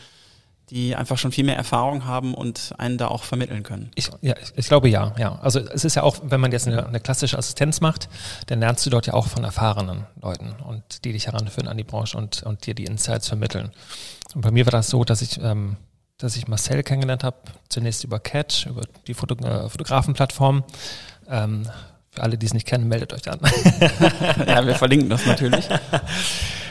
die 0.71 0.97
einfach 0.97 1.17
schon 1.17 1.31
viel 1.31 1.45
mehr 1.45 1.57
Erfahrung 1.57 2.05
haben 2.05 2.35
und 2.35 2.75
einen 2.79 2.99
da 2.99 3.09
auch 3.09 3.23
vermitteln 3.23 3.63
können? 3.63 3.91
Ich, 3.95 4.11
ja, 4.21 4.35
ich, 4.41 4.53
ich 4.57 4.67
glaube 4.67 4.89
ja, 4.89 5.15
ja. 5.17 5.39
Also 5.41 5.61
es 5.61 5.85
ist 5.85 5.95
ja 5.95 6.03
auch, 6.03 6.17
wenn 6.25 6.41
man 6.41 6.51
jetzt 6.51 6.67
eine, 6.67 6.87
eine 6.87 7.01
klassische 7.01 7.39
Assistenz 7.39 7.81
macht, 7.81 8.09
dann 8.47 8.61
lernst 8.61 8.85
du 8.85 8.91
dort 8.91 9.07
ja 9.07 9.15
auch 9.15 9.29
von 9.29 9.45
erfahrenen 9.45 10.07
Leuten 10.21 10.57
und 10.67 11.05
die 11.05 11.13
dich 11.13 11.27
heranführen 11.27 11.69
an 11.69 11.77
die 11.77 11.85
Branche 11.85 12.19
und, 12.19 12.43
und 12.43 12.67
dir 12.67 12.75
die 12.75 12.85
Insights 12.85 13.29
vermitteln. 13.29 13.71
Und 14.35 14.41
bei 14.41 14.51
mir 14.51 14.67
war 14.67 14.73
das 14.73 14.89
so, 14.89 15.05
dass 15.05 15.23
ich, 15.23 15.41
ähm, 15.41 15.77
dass 16.19 16.37
ich 16.37 16.49
Marcel 16.49 16.83
kennengelernt 16.83 17.23
habe, 17.23 17.37
zunächst 17.69 18.03
über 18.03 18.19
Catch, 18.19 18.67
über 18.67 18.83
die 19.07 19.15
Foto, 19.15 19.37
äh, 19.37 19.69
Fotografenplattform. 19.69 20.65
Ähm, 21.29 21.69
für 22.11 22.23
alle, 22.23 22.39
die 22.39 22.47
es 22.47 22.55
nicht 22.55 22.67
kennen, 22.67 22.89
meldet 22.89 23.13
euch 23.13 23.31
an. 23.31 23.39
ja, 24.47 24.67
wir 24.67 24.75
verlinken 24.75 25.11
das 25.11 25.27
natürlich. 25.27 25.69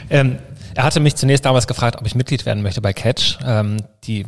Ähm, 0.08 0.38
er 0.76 0.84
hatte 0.84 1.00
mich 1.00 1.16
zunächst 1.16 1.46
damals 1.46 1.66
gefragt, 1.66 1.98
ob 1.98 2.06
ich 2.06 2.14
Mitglied 2.14 2.44
werden 2.44 2.62
möchte 2.62 2.82
bei 2.82 2.92
Catch. 2.92 3.38
Ähm, 3.42 3.78
die 4.04 4.20
äh, 4.20 4.26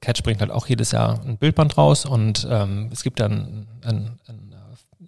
Catch 0.00 0.24
bringt 0.24 0.40
halt 0.40 0.50
auch 0.50 0.66
jedes 0.66 0.90
Jahr 0.90 1.20
ein 1.24 1.38
Bildband 1.38 1.78
raus 1.78 2.04
und 2.04 2.46
ähm, 2.50 2.90
es 2.92 3.04
gibt 3.04 3.20
dann 3.20 3.68
ein, 3.84 4.18
ein, 4.26 4.52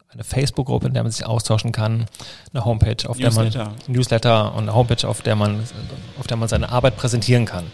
eine 0.09 0.23
Facebook-Gruppe, 0.23 0.87
in 0.87 0.95
der 0.95 1.03
man 1.03 1.11
sich 1.11 1.27
austauschen 1.27 1.73
kann, 1.73 2.07
eine 2.55 2.65
Homepage, 2.65 3.09
auf 3.09 3.19
Newsletter. 3.19 3.51
der 3.51 3.65
man 3.65 3.75
Newsletter 3.89 4.55
und 4.55 4.63
eine 4.63 4.75
Homepage, 4.75 5.09
auf 5.09 5.21
der 5.21 5.35
man 5.35 5.65
auf 6.17 6.29
der 6.29 6.37
man 6.37 6.49
seine 6.49 6.69
Arbeit 6.69 6.97
präsentieren 6.97 7.45
kann. 7.45 7.65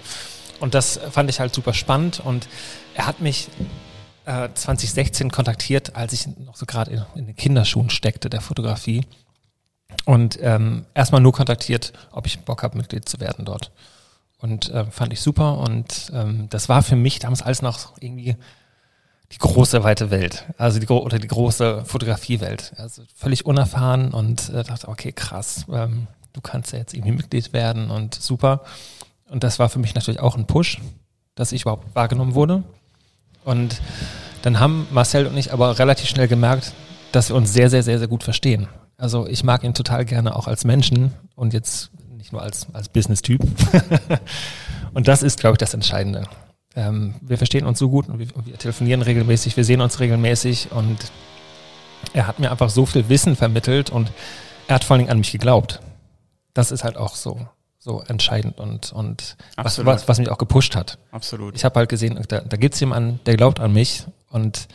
Und 0.60 0.72
das 0.72 0.98
fand 1.10 1.28
ich 1.28 1.40
halt 1.40 1.54
super 1.54 1.74
spannend 1.74 2.20
und 2.24 2.48
er 2.94 3.06
hat 3.06 3.20
mich 3.20 3.48
äh, 4.24 4.48
2016 4.54 5.30
kontaktiert, 5.30 5.94
als 5.94 6.14
ich 6.14 6.26
noch 6.38 6.56
so 6.56 6.64
gerade 6.64 6.90
in, 6.90 7.04
in 7.16 7.26
den 7.26 7.36
Kinderschuhen 7.36 7.90
steckte 7.90 8.30
der 8.30 8.40
Fotografie 8.40 9.04
und 10.04 10.38
ähm, 10.42 10.86
erstmal 10.94 11.20
nur 11.20 11.32
kontaktiert, 11.32 11.92
ob 12.12 12.26
ich 12.26 12.40
Bock 12.40 12.62
habe, 12.62 12.76
Mitglied 12.76 13.08
zu 13.08 13.20
werden 13.20 13.44
dort. 13.44 13.70
Und 14.38 14.70
äh, 14.70 14.84
fand 14.86 15.12
ich 15.12 15.20
super 15.20 15.58
und 15.58 16.10
ähm, 16.12 16.48
das 16.50 16.68
war 16.68 16.82
für 16.82 16.96
mich 16.96 17.18
damals 17.18 17.42
alles 17.42 17.62
noch 17.62 17.94
irgendwie 18.00 18.36
die 19.32 19.38
große 19.38 19.82
weite 19.82 20.10
Welt, 20.10 20.44
also 20.58 20.78
die 20.78 20.86
oder 20.86 21.18
die 21.18 21.28
große 21.28 21.84
Fotografiewelt. 21.84 22.72
Also 22.76 23.02
völlig 23.14 23.46
unerfahren 23.46 24.12
und 24.12 24.50
äh, 24.50 24.62
dachte, 24.62 24.88
okay, 24.88 25.12
krass, 25.12 25.64
ähm, 25.72 26.06
du 26.32 26.40
kannst 26.40 26.72
ja 26.72 26.78
jetzt 26.78 26.94
irgendwie 26.94 27.12
Mitglied 27.12 27.52
werden 27.52 27.90
und 27.90 28.14
super. 28.14 28.62
Und 29.30 29.42
das 29.42 29.58
war 29.58 29.68
für 29.68 29.78
mich 29.78 29.94
natürlich 29.94 30.20
auch 30.20 30.36
ein 30.36 30.46
Push, 30.46 30.80
dass 31.34 31.52
ich 31.52 31.62
überhaupt 31.62 31.94
wahrgenommen 31.94 32.34
wurde. 32.34 32.62
Und 33.44 33.80
dann 34.42 34.60
haben 34.60 34.86
Marcel 34.90 35.26
und 35.26 35.36
ich 35.36 35.52
aber 35.52 35.78
relativ 35.78 36.08
schnell 36.08 36.28
gemerkt, 36.28 36.72
dass 37.12 37.30
wir 37.30 37.36
uns 37.36 37.52
sehr, 37.52 37.70
sehr, 37.70 37.82
sehr, 37.82 37.98
sehr 37.98 38.08
gut 38.08 38.22
verstehen. 38.22 38.68
Also 38.96 39.26
ich 39.26 39.44
mag 39.44 39.64
ihn 39.64 39.74
total 39.74 40.04
gerne 40.04 40.36
auch 40.36 40.46
als 40.46 40.64
Menschen 40.64 41.12
und 41.34 41.52
jetzt 41.52 41.90
nicht 42.16 42.32
nur 42.32 42.42
als, 42.42 42.66
als 42.72 42.88
Business-Typ. 42.88 43.42
und 44.94 45.08
das 45.08 45.22
ist, 45.22 45.40
glaube 45.40 45.54
ich, 45.54 45.58
das 45.58 45.74
Entscheidende. 45.74 46.26
Ähm, 46.76 47.14
wir 47.20 47.36
verstehen 47.38 47.66
uns 47.66 47.78
so 47.78 47.88
gut 47.88 48.08
und 48.08 48.18
wir, 48.18 48.28
wir 48.44 48.56
telefonieren 48.56 49.02
regelmäßig, 49.02 49.56
wir 49.56 49.64
sehen 49.64 49.80
uns 49.80 50.00
regelmäßig 50.00 50.72
und 50.72 50.98
er 52.12 52.26
hat 52.26 52.38
mir 52.38 52.50
einfach 52.50 52.70
so 52.70 52.86
viel 52.86 53.08
Wissen 53.08 53.36
vermittelt 53.36 53.90
und 53.90 54.10
er 54.68 54.76
hat 54.76 54.84
vor 54.84 54.94
allen 54.94 55.00
Dingen 55.00 55.10
an 55.10 55.18
mich 55.18 55.32
geglaubt. 55.32 55.80
Das 56.52 56.70
ist 56.70 56.84
halt 56.84 56.96
auch 56.96 57.14
so, 57.14 57.46
so 57.78 58.02
entscheidend 58.06 58.58
und, 58.58 58.92
und 58.92 59.36
was, 59.56 59.84
was, 59.84 60.08
was 60.08 60.18
mich 60.18 60.30
auch 60.30 60.38
gepusht 60.38 60.74
hat. 60.76 60.98
Absolut. 61.10 61.54
Ich 61.54 61.64
habe 61.64 61.78
halt 61.78 61.88
gesehen, 61.88 62.18
da, 62.28 62.40
da 62.40 62.56
gibt 62.56 62.74
es 62.74 62.80
jemanden, 62.80 63.20
der 63.26 63.36
glaubt 63.36 63.60
an 63.60 63.72
mich 63.72 64.04
und 64.30 64.68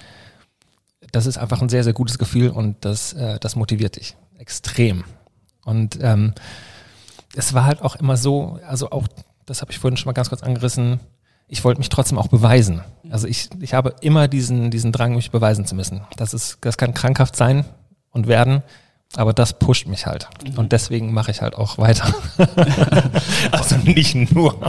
das 1.11 1.25
ist 1.25 1.37
einfach 1.37 1.61
ein 1.61 1.69
sehr, 1.69 1.83
sehr 1.83 1.93
gutes 1.93 2.17
Gefühl 2.17 2.49
und 2.49 2.77
das, 2.85 3.13
äh, 3.13 3.39
das 3.39 3.55
motiviert 3.55 3.95
dich 3.95 4.15
extrem. 4.37 5.03
Und 5.65 5.99
ähm, 6.01 6.33
es 7.35 7.53
war 7.53 7.65
halt 7.65 7.81
auch 7.81 7.95
immer 7.95 8.17
so, 8.17 8.59
also 8.67 8.89
auch, 8.91 9.07
das 9.45 9.61
habe 9.61 9.71
ich 9.71 9.79
vorhin 9.79 9.97
schon 9.97 10.07
mal 10.07 10.13
ganz 10.13 10.29
kurz 10.29 10.43
angerissen, 10.43 10.99
ich 11.47 11.63
wollte 11.63 11.79
mich 11.79 11.89
trotzdem 11.89 12.17
auch 12.17 12.27
beweisen. 12.27 12.81
Also 13.09 13.27
ich, 13.27 13.49
ich 13.59 13.73
habe 13.73 13.95
immer 14.01 14.27
diesen, 14.27 14.69
diesen 14.69 14.91
Drang, 14.91 15.15
mich 15.15 15.31
beweisen 15.31 15.65
zu 15.65 15.75
müssen. 15.75 16.01
Das 16.15 16.33
ist, 16.33 16.59
das 16.61 16.77
kann 16.77 16.93
krankhaft 16.93 17.35
sein 17.35 17.65
und 18.11 18.27
werden, 18.27 18.61
aber 19.15 19.33
das 19.33 19.57
pusht 19.57 19.87
mich 19.87 20.05
halt. 20.05 20.29
Und 20.55 20.71
deswegen 20.71 21.11
mache 21.11 21.31
ich 21.31 21.41
halt 21.41 21.55
auch 21.55 21.79
weiter. 21.79 22.13
also 23.51 23.77
nicht 23.77 24.31
nur. 24.31 24.59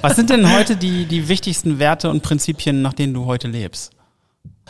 Was 0.00 0.16
sind 0.16 0.30
denn 0.30 0.52
heute 0.52 0.76
die, 0.76 1.06
die 1.06 1.28
wichtigsten 1.28 1.78
Werte 1.78 2.10
und 2.10 2.22
Prinzipien, 2.22 2.82
nach 2.82 2.92
denen 2.92 3.14
du 3.14 3.26
heute 3.26 3.46
lebst? 3.46 3.92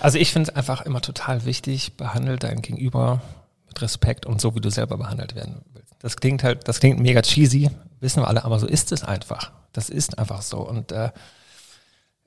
Also 0.03 0.19
ich 0.19 0.33
finde 0.33 0.51
es 0.51 0.57
einfach 0.57 0.81
immer 0.81 1.01
total 1.01 1.45
wichtig, 1.45 1.97
behandle 1.97 2.37
dein 2.37 2.61
Gegenüber 2.61 3.23
mit 3.69 3.81
Respekt 3.81 4.27
und 4.27 4.41
so, 4.41 4.57
wie 4.57 4.61
du 4.61 4.69
selber 4.69 4.99
behandelt 4.99 5.37
werden 5.37 5.63
willst. 5.75 5.95
Das 6.01 6.17
klingt 6.17 6.43
halt, 6.43 6.67
das 6.67 6.81
klingt 6.81 6.99
mega 6.99 7.23
cheesy, 7.23 7.71
wissen 8.01 8.21
wir 8.21 8.27
alle, 8.27 8.45
aber 8.45 8.59
so 8.59 8.67
ist 8.67 8.91
es 8.91 9.05
einfach. 9.05 9.53
Das 9.73 9.91
ist 9.91 10.19
einfach 10.19 10.43
so. 10.43 10.59
Und 10.59 10.91
äh, 10.91 11.11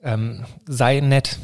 ähm, 0.02 0.46
sei 0.66 1.02
nett. 1.02 1.38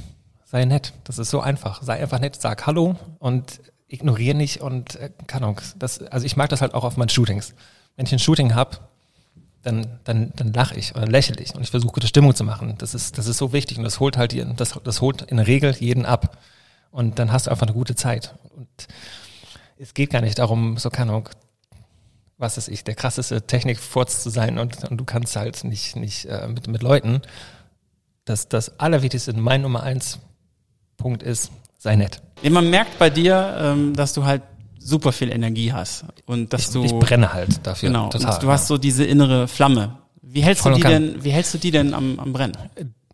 Sei 0.45 0.63
nett. 0.63 0.93
Das 1.03 1.19
ist 1.19 1.31
so 1.31 1.41
einfach. 1.41 1.83
Sei 1.83 2.01
einfach 2.01 2.19
nett, 2.19 2.39
sag 2.39 2.65
Hallo 2.65 2.95
und 3.19 3.59
ignoriere 3.89 4.37
nicht 4.37 4.61
und 4.61 4.95
äh, 4.95 5.11
keine 5.27 5.47
Ahnung. 5.47 5.59
Das, 5.75 6.01
also 6.01 6.25
ich 6.25 6.37
mag 6.37 6.47
das 6.47 6.61
halt 6.61 6.73
auch 6.73 6.85
auf 6.85 6.95
meinen 6.95 7.09
Shootings. 7.09 7.55
Wenn 7.97 8.05
ich 8.05 8.13
ein 8.13 8.19
Shooting 8.19 8.55
hab, 8.55 8.90
dann, 9.63 9.99
dann, 10.03 10.31
dann 10.35 10.53
lache 10.53 10.75
ich 10.75 10.95
oder 10.95 11.07
lächle 11.07 11.41
ich 11.41 11.53
und 11.55 11.61
ich 11.61 11.71
versuche 11.71 11.93
gute 11.93 12.07
Stimmung 12.07 12.35
zu 12.35 12.43
machen. 12.43 12.75
Das 12.77 12.93
ist, 12.93 13.17
das 13.17 13.27
ist 13.27 13.37
so 13.37 13.53
wichtig 13.53 13.77
und 13.77 13.83
das 13.83 13.99
holt 13.99 14.17
halt 14.17 14.31
die, 14.31 14.45
das, 14.55 14.79
das 14.83 15.01
holt 15.01 15.21
in 15.23 15.37
der 15.37 15.47
Regel 15.47 15.75
jeden 15.79 16.05
ab. 16.05 16.37
Und 16.91 17.19
dann 17.19 17.31
hast 17.31 17.47
du 17.47 17.51
einfach 17.51 17.67
eine 17.67 17.73
gute 17.73 17.95
Zeit. 17.95 18.35
Und 18.55 18.67
es 19.77 19.93
geht 19.93 20.09
gar 20.09 20.21
nicht 20.21 20.39
darum, 20.39 20.77
so 20.77 20.89
keine 20.89 21.11
Ahnung, 21.11 21.29
was 22.37 22.57
ist 22.57 22.67
ich, 22.67 22.83
der 22.83 22.95
krasseste 22.95 23.43
Technikfurz 23.43 24.23
zu 24.23 24.29
sein 24.29 24.57
und, 24.57 24.83
und 24.89 24.97
du 24.97 25.05
kannst 25.05 25.35
halt 25.35 25.63
nicht, 25.63 25.95
nicht 25.95 26.25
äh, 26.25 26.47
mit, 26.47 26.67
mit 26.67 26.81
Leuten. 26.81 27.21
Das, 28.25 28.49
das 28.49 28.79
Allerwichtigste, 28.79 29.33
mein 29.33 29.61
Nummer 29.61 29.83
eins 29.83 30.19
Punkt 30.97 31.23
ist, 31.23 31.51
sei 31.77 31.95
nett. 31.95 32.21
Man 32.43 32.69
merkt 32.69 32.97
bei 32.97 33.09
dir, 33.09 33.57
ähm, 33.59 33.95
dass 33.95 34.13
du 34.13 34.25
halt 34.25 34.41
super 34.83 35.11
viel 35.11 35.31
Energie 35.31 35.71
hast 35.73 36.05
und 36.25 36.53
dass 36.53 36.61
Ich, 36.67 36.69
du 36.69 36.83
ich 36.83 36.93
brenne 36.93 37.33
halt 37.33 37.65
dafür. 37.65 37.89
genau, 37.89 38.09
total. 38.09 38.33
und 38.35 38.43
du 38.43 38.49
hast 38.51 38.67
so 38.67 38.77
diese 38.77 39.05
innere 39.05 39.47
Flamme. 39.47 39.97
Wie 40.21 40.43
hältst 40.43 40.63
Voll 40.63 40.73
du 40.73 40.75
und 40.77 40.83
die 40.85 40.89
denn? 40.89 41.23
Wie 41.23 41.31
hältst 41.31 41.53
du 41.53 41.57
die 41.57 41.71
denn 41.71 41.93
am, 41.93 42.19
am 42.19 42.33
Brennen? 42.33 42.57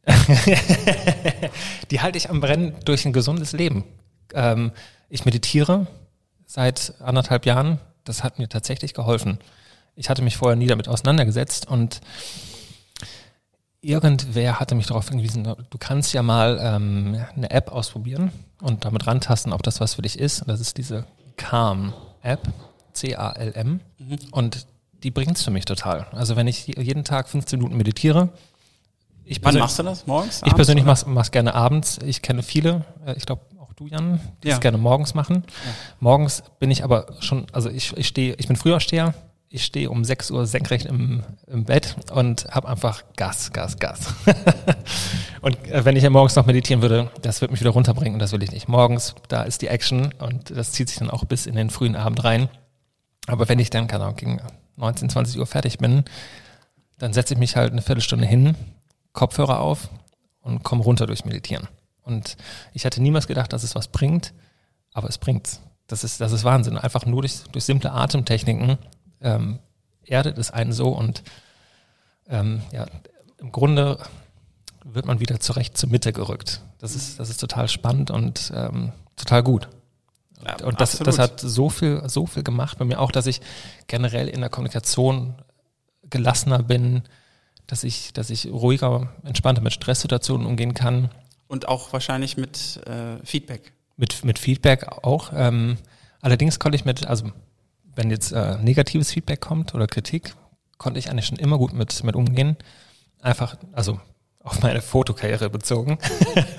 Die 1.92 2.02
halte 2.02 2.18
ich 2.18 2.30
am 2.30 2.40
Brennen 2.40 2.74
durch 2.86 3.06
ein 3.06 3.12
gesundes 3.14 3.52
Leben. 3.52 3.84
Ähm, 4.34 4.72
ich 5.10 5.26
meditiere 5.26 5.88
seit 6.46 6.94
anderthalb 7.02 7.46
Jahren. 7.46 7.80
Das 8.06 8.24
hat 8.24 8.40
mir 8.40 8.48
tatsächlich 8.48 8.94
geholfen. 8.94 9.38
Ich 9.96 10.10
hatte 10.10 10.22
mich 10.22 10.38
vorher 10.38 10.56
nie 10.56 10.68
damit 10.68 10.88
auseinandergesetzt 10.88 11.68
und 11.68 12.00
irgendwer 13.82 14.60
hatte 14.60 14.76
mich 14.76 14.88
darauf 14.88 15.10
hingewiesen, 15.10 15.44
du 15.44 15.78
kannst 15.78 16.14
ja 16.14 16.22
mal 16.24 16.60
ähm, 16.62 17.20
eine 17.36 17.50
App 17.52 17.72
ausprobieren 17.72 18.32
und 18.62 18.86
damit 18.86 19.08
rantasten, 19.08 19.54
ob 19.54 19.64
das 19.64 19.80
was 19.80 19.96
für 19.96 20.02
dich 20.02 20.20
ist. 20.20 20.44
Das 20.48 20.60
ist 20.60 20.78
diese 20.78 21.06
Calm-App, 21.38 22.42
C-A-L-M. 22.94 23.80
Und 24.32 24.68
die 25.04 25.12
bringt's 25.12 25.44
für 25.44 25.52
mich 25.52 25.66
total. 25.66 26.08
Also 26.12 26.36
wenn 26.36 26.48
ich 26.48 26.68
jeden 26.68 27.04
Tag 27.04 27.30
15 27.30 27.60
Minuten 27.60 27.78
meditiere, 27.78 28.30
ich 29.24 29.38
Wann 29.38 29.44
persönlich- 29.56 29.62
machst 29.62 29.80
du 29.80 29.84
das? 29.84 30.08
Morgens? 30.08 30.38
ich 30.38 30.44
Abends, 30.44 30.56
persönlich 30.56 30.84
oder? 30.84 30.92
mach's, 30.92 31.06
mach's 31.06 31.32
gerne 31.32 31.54
abends. 31.54 32.00
Ich 32.06 32.22
kenne 32.22 32.44
viele, 32.44 32.86
äh, 33.06 33.14
ich 33.16 33.26
glaube 33.26 33.42
auch 33.60 33.74
du, 33.74 33.88
Jan, 33.88 34.20
die 34.44 34.48
Ja. 34.50 34.56
es 34.56 34.60
gerne 34.62 34.78
morgens 34.78 35.14
machen. 35.14 35.44
Morgens 36.00 36.44
bin 36.60 36.72
ich 36.72 36.84
aber 36.84 37.08
schon, 37.20 37.46
also 37.52 37.70
ich, 37.70 37.96
ich 37.98 38.08
stehe, 38.08 38.36
ich 38.38 38.48
bin 38.48 38.56
Frühaufsteher, 38.56 39.14
ich 39.50 39.64
stehe 39.64 39.90
um 39.90 40.04
6 40.04 40.32
Uhr 40.32 40.46
senkrecht 40.46 40.86
im, 40.86 41.24
im 41.48 41.64
Bett 41.64 41.96
und 42.12 42.46
habe 42.52 42.68
einfach 42.68 43.04
Gas, 43.16 43.54
Gas, 43.54 43.80
Gas. 43.80 44.14
und 45.42 45.56
äh, 45.68 45.86
wenn 45.86 45.96
ich 45.96 46.04
ja 46.04 46.10
morgens 46.10 46.36
noch 46.36 46.46
meditieren 46.46 46.82
würde, 46.82 47.10
das 47.22 47.40
wird 47.42 47.52
mich 47.52 47.62
wieder 47.62 47.70
runterbringen 47.70 48.16
und 48.16 48.20
das 48.20 48.34
will 48.34 48.44
ich 48.44 48.52
nicht. 48.52 48.68
Morgens, 48.68 49.16
da 49.30 49.44
ist 49.44 49.62
die 49.62 49.68
Action 49.68 50.14
und 50.20 50.56
das 50.56 50.74
zieht 50.74 50.90
sich 50.90 50.98
dann 51.00 51.10
auch 51.10 51.24
bis 51.26 51.46
in 51.46 51.56
den 51.56 51.70
frühen 51.70 51.96
Abend 51.96 52.24
rein. 52.24 52.50
Aber 53.28 53.48
wenn 53.48 53.60
ich 53.60 53.70
dann, 53.70 53.88
keine 53.88 54.04
Ahnung, 54.04 54.18
gegen 54.18 54.42
19, 54.76 55.10
20 55.10 55.40
Uhr 55.40 55.48
fertig 55.48 55.78
bin, 55.78 56.04
dann 56.98 57.14
setze 57.14 57.34
ich 57.34 57.40
mich 57.40 57.56
halt 57.56 57.72
eine 57.72 57.82
Viertelstunde 57.82 58.26
hin, 58.26 58.56
Kopfhörer 59.14 59.60
auf 59.60 59.90
und 60.42 60.64
komme 60.64 60.84
runter 60.84 61.08
durch 61.08 61.26
Meditieren. 61.26 61.68
Und 62.02 62.38
ich 62.74 62.86
hätte 62.86 63.02
niemals 63.02 63.28
gedacht, 63.28 63.54
dass 63.54 63.64
es 63.64 63.76
was 63.76 63.88
bringt, 63.88 64.34
aber 64.94 65.08
es 65.08 65.18
bringt's. 65.18 65.62
Das 65.88 66.04
ist, 66.04 66.20
das 66.20 66.34
ist 66.34 66.44
Wahnsinn. 66.44 66.78
Einfach 66.78 67.06
nur 67.06 67.22
durch, 67.22 67.44
durch 67.52 67.64
simple 67.64 67.92
Atemtechniken 67.92 68.78
ähm, 69.22 69.60
erdet 70.04 70.38
es 70.38 70.52
einen 70.52 70.74
so 70.74 70.90
und 70.90 71.24
ähm, 72.30 72.62
ja, 72.72 72.86
im 73.38 73.52
Grunde 73.52 74.00
wird 74.84 75.06
man 75.06 75.20
wieder 75.20 75.40
zurecht 75.40 75.78
zur 75.78 75.90
Mitte 75.90 76.14
gerückt. 76.14 76.62
Das 76.80 76.96
ist, 76.96 77.20
das 77.20 77.30
ist 77.30 77.40
total 77.40 77.68
spannend 77.68 78.12
und 78.12 78.52
ähm, 78.56 78.92
total 79.16 79.44
gut. 79.44 79.70
Ja, 80.46 80.66
und 80.66 80.80
das, 80.80 81.00
das 81.00 81.18
hat 81.18 81.40
so 81.40 81.70
viel, 81.70 82.04
so 82.08 82.26
viel 82.26 82.44
gemacht 82.44 82.78
bei 82.78 82.86
mir 82.86 83.00
auch, 83.00 83.12
dass 83.12 83.26
ich 83.26 83.42
generell 83.88 84.28
in 84.28 84.42
der 84.42 84.50
Kommunikation 84.50 85.36
gelassener 86.10 86.62
bin, 86.62 87.04
dass 87.66 87.84
ich, 87.84 88.14
dass 88.14 88.30
ich 88.30 88.48
ruhiger, 88.48 89.10
entspannter 89.24 89.62
mit 89.62 89.74
Stresssituationen 89.74 90.46
umgehen 90.46 90.74
kann. 90.74 91.10
Und 91.48 91.68
auch 91.68 91.92
wahrscheinlich 91.92 92.38
mit 92.38 92.82
äh, 92.86 93.18
Feedback. 93.26 93.74
Mit, 93.98 94.24
mit 94.24 94.38
Feedback 94.38 94.88
auch. 95.04 95.32
Ähm, 95.36 95.78
allerdings 96.22 96.60
konnte 96.60 96.76
ich 96.76 96.86
mit, 96.86 97.08
also 97.08 97.32
wenn 97.98 98.12
jetzt 98.12 98.32
äh, 98.32 98.58
negatives 98.60 99.12
Feedback 99.12 99.42
kommt 99.42 99.74
oder 99.74 99.88
Kritik, 99.88 100.36
konnte 100.78 101.00
ich 101.00 101.10
eigentlich 101.10 101.26
schon 101.26 101.40
immer 101.40 101.58
gut 101.58 101.74
mit, 101.74 102.04
mit 102.04 102.16
umgehen. 102.16 102.56
Einfach, 103.22 103.58
also 103.74 104.00
auf 104.40 104.62
meine 104.62 104.82
Fotokarriere 104.82 105.50
bezogen. 105.50 105.98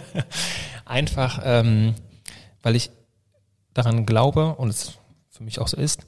Einfach, 0.84 1.40
ähm, 1.44 1.94
weil 2.62 2.76
ich 2.76 2.90
daran 3.72 4.04
glaube 4.04 4.56
und 4.56 4.68
es 4.68 4.98
für 5.30 5.44
mich 5.44 5.60
auch 5.60 5.68
so 5.68 5.76
ist, 5.76 6.04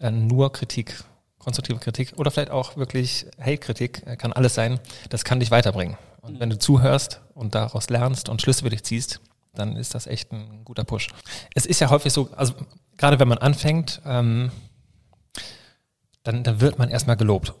äh, 0.00 0.10
nur 0.10 0.52
Kritik, 0.52 1.04
konstruktive 1.38 1.78
Kritik 1.78 2.14
oder 2.16 2.30
vielleicht 2.30 2.50
auch 2.50 2.76
wirklich 2.76 3.26
Hate-Kritik, 3.40 4.02
äh, 4.06 4.16
kann 4.16 4.32
alles 4.32 4.54
sein, 4.54 4.80
das 5.08 5.24
kann 5.24 5.40
dich 5.40 5.50
weiterbringen. 5.50 5.96
Und 6.20 6.40
wenn 6.40 6.50
du 6.50 6.58
zuhörst 6.58 7.20
und 7.34 7.54
daraus 7.54 7.90
lernst 7.90 8.28
und 8.28 8.42
Schlüsse 8.42 8.64
für 8.64 8.70
dich 8.70 8.82
ziehst, 8.82 9.20
dann 9.54 9.76
ist 9.76 9.94
das 9.94 10.06
echt 10.06 10.32
ein 10.32 10.64
guter 10.64 10.84
Push. 10.84 11.08
Es 11.54 11.66
ist 11.66 11.80
ja 11.80 11.90
häufig 11.90 12.12
so, 12.12 12.28
also 12.36 12.54
gerade 12.96 13.18
wenn 13.18 13.28
man 13.28 13.38
anfängt, 13.38 14.00
ähm, 14.06 14.50
dann, 16.22 16.42
dann 16.42 16.60
wird 16.60 16.78
man 16.78 16.88
erstmal 16.88 17.16
gelobt. 17.16 17.54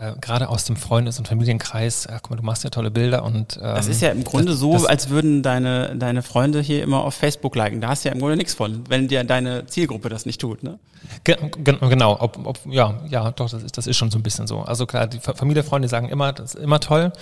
Äh, 0.00 0.14
gerade 0.20 0.48
aus 0.48 0.64
dem 0.64 0.76
Freundes- 0.76 1.18
und 1.18 1.26
Familienkreis, 1.26 2.06
äh, 2.06 2.18
guck 2.22 2.30
mal, 2.30 2.36
du 2.36 2.44
machst 2.44 2.62
ja 2.62 2.70
tolle 2.70 2.90
Bilder 2.90 3.24
und 3.24 3.56
ähm, 3.56 3.62
Das 3.62 3.88
ist 3.88 4.00
ja 4.00 4.10
im 4.10 4.22
Grunde 4.22 4.52
das, 4.52 4.60
so, 4.60 4.72
das, 4.72 4.84
als 4.84 5.08
würden 5.08 5.42
deine, 5.42 5.96
deine 5.96 6.22
Freunde 6.22 6.60
hier 6.60 6.84
immer 6.84 7.02
auf 7.04 7.14
Facebook 7.14 7.56
liken. 7.56 7.80
Da 7.80 7.88
hast 7.88 8.04
du 8.04 8.08
ja 8.08 8.14
im 8.14 8.20
Grunde 8.20 8.36
nichts 8.36 8.54
von, 8.54 8.84
wenn 8.88 9.08
dir 9.08 9.24
deine 9.24 9.66
Zielgruppe 9.66 10.08
das 10.08 10.24
nicht 10.24 10.40
tut, 10.40 10.62
ne? 10.62 10.78
Ge 11.24 11.36
genau, 11.60 12.16
ob, 12.20 12.46
ob, 12.46 12.60
ja, 12.66 13.00
ja, 13.08 13.32
doch, 13.32 13.50
das 13.50 13.62
ist, 13.64 13.76
das 13.76 13.88
ist 13.88 13.96
schon 13.96 14.10
so 14.12 14.18
ein 14.18 14.22
bisschen 14.22 14.46
so. 14.46 14.60
Also 14.60 14.86
klar, 14.86 15.08
die 15.08 15.18
Familie, 15.18 15.64
Freunde 15.64 15.88
sagen 15.88 16.08
immer, 16.08 16.32
das 16.32 16.54
ist 16.54 16.62
immer 16.62 16.78
toll. 16.78 17.12